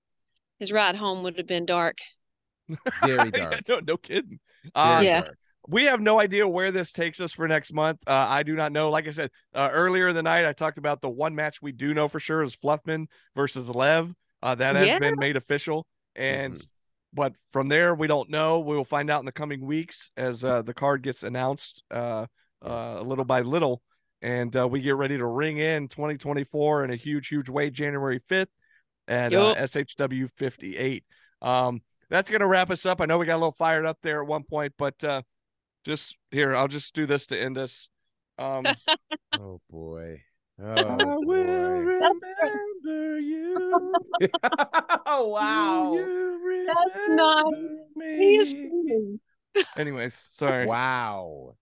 his 0.60 0.72
ride 0.72 0.96
home 0.96 1.24
would 1.24 1.38
have 1.38 1.48
been 1.48 1.66
dark. 1.66 1.98
very 3.02 3.32
Yeah, 3.36 3.40
dark. 3.40 3.62
no, 3.70 3.80
no 3.86 3.98
kidding. 3.98 4.40
Uh, 4.74 5.02
Yeah. 5.04 5.22
dark. 5.22 5.38
we 5.68 5.84
have 5.86 6.02
no 6.02 6.20
idea 6.20 6.48
where 6.48 6.72
this 6.72 6.92
takes 6.92 7.22
us 7.22 7.32
for 7.32 7.48
next 7.48 7.74
month. 7.74 8.00
Uh, 8.08 8.26
I 8.28 8.44
do 8.44 8.56
not 8.56 8.72
know. 8.72 8.90
Like 8.90 9.08
I 9.08 9.12
said 9.12 9.30
uh, 9.54 9.70
earlier 9.72 10.10
in 10.10 10.16
the 10.16 10.24
night, 10.24 10.46
I 10.46 10.54
talked 10.54 10.78
about 10.80 11.02
the 11.02 11.10
one 11.10 11.36
match 11.36 11.62
we 11.62 11.72
do 11.72 11.94
know 11.94 12.08
for 12.08 12.20
sure 12.20 12.42
is 12.42 12.56
Fluffman 12.56 13.06
versus 13.36 13.70
Lev. 13.70 14.14
Uh, 14.44 14.54
that 14.56 14.76
has 14.76 14.90
Yeah. 14.90 15.00
been 15.00 15.18
made 15.18 15.38
official, 15.38 15.88
and 16.16 16.54
Mhm. 16.56 16.68
but 17.14 17.34
from 17.54 17.70
there 17.70 17.96
we 17.96 18.08
don't 18.08 18.30
know. 18.30 18.60
We 18.60 18.76
will 18.76 18.84
find 18.84 19.10
out 19.10 19.20
in 19.22 19.26
the 19.26 19.32
coming 19.32 19.62
weeks 19.62 20.12
as 20.18 20.44
uh, 20.44 20.62
the 20.62 20.74
card 20.74 21.02
gets 21.02 21.24
announced 21.24 21.82
uh, 21.90 22.28
uh, 22.62 23.00
little 23.02 23.24
by 23.24 23.40
little, 23.42 23.82
and 24.22 24.54
uh, 24.56 24.68
we 24.68 24.82
get 24.82 24.96
ready 24.96 25.18
to 25.18 25.26
ring 25.26 25.60
in 25.60 25.88
2024 25.88 26.84
in 26.84 26.92
a 26.92 26.96
huge, 26.98 27.30
huge 27.30 27.48
way, 27.48 27.70
January 27.70 28.20
5th 28.28 28.52
at 29.08 29.34
uh, 29.34 29.56
SHW 29.56 30.28
58. 30.36 31.06
Um, 31.42 31.82
that's 32.10 32.30
gonna 32.30 32.48
wrap 32.48 32.70
us 32.70 32.86
up. 32.86 33.00
I 33.00 33.06
know 33.06 33.18
we 33.18 33.26
got 33.26 33.36
a 33.36 33.44
little 33.44 33.54
fired 33.54 33.86
up 33.86 33.98
there 34.02 34.22
at 34.22 34.28
one 34.28 34.44
point, 34.44 34.74
but 34.78 35.02
uh, 35.06 35.22
just 35.86 36.18
here, 36.32 36.54
I'll 36.54 36.68
just 36.68 36.94
do 36.94 37.06
this 37.06 37.26
to 37.28 37.42
end 37.42 37.58
us. 37.58 37.90
Um, 38.38 38.66
Oh 39.40 39.62
boy. 39.70 40.22
I 40.66 40.74
Oh, 41.00 41.20
will. 41.26 42.00
That's 42.00 42.24
remember 42.42 43.20
you. 43.20 43.94
oh 45.06 45.28
wow. 45.28 45.94
You 45.94 46.66
That's 46.68 47.00
not- 47.10 47.46
remember 47.54 48.18
He 48.18 48.36
is 48.38 48.50
me? 48.50 48.60
singing. 48.60 49.20
Anyways, 49.78 50.30
sorry. 50.34 50.66
Wow. 50.66 51.56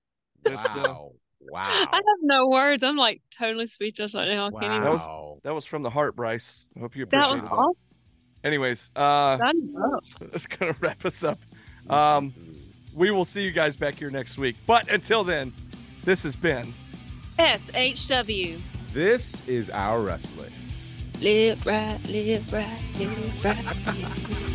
That's, 0.43 0.75
uh, 0.75 0.81
Wow. 0.87 1.11
Wow. 1.43 1.61
I 1.65 1.95
have 1.95 2.03
no 2.21 2.49
words. 2.49 2.83
I'm 2.83 2.97
like 2.97 3.21
totally 3.35 3.65
speechless 3.65 4.13
right 4.13 4.27
now. 4.27 4.47
I 4.47 4.51
can't 4.51 4.63
even. 4.73 4.83
That 4.83 4.91
was- 4.91 5.39
That 5.43 5.55
was 5.55 5.65
from 5.65 5.81
the 5.81 5.89
heart, 5.89 6.15
Bryce. 6.15 6.65
I 6.77 6.81
hope 6.81 6.95
you 6.95 7.03
appreciate 7.03 7.25
That 7.27 7.31
was 7.33 7.41
that. 7.41 7.51
awesome. 7.51 7.73
Anyways, 8.43 8.91
uh, 8.95 9.37
I 9.41 9.51
that's 10.21 10.45
gonna 10.47 10.75
wrap 10.81 11.03
us 11.05 11.23
up. 11.23 11.39
Um, 11.89 12.33
we 12.93 13.09
will 13.11 13.25
see 13.25 13.41
you 13.43 13.51
guys 13.51 13.75
back 13.77 13.95
here 13.95 14.09
next 14.11 14.37
week. 14.37 14.55
But 14.67 14.91
until 14.91 15.23
then, 15.23 15.51
this 16.03 16.23
has 16.23 16.35
been 16.35 16.73
SHW. 17.39 18.59
This 18.93 19.47
is 19.47 19.69
our 19.69 20.01
wrestling. 20.01 20.51
Live 21.21 21.65
right, 21.65 21.97
live 22.09 22.51
right, 22.51 22.79
live 22.99 23.45
right. 23.45 24.50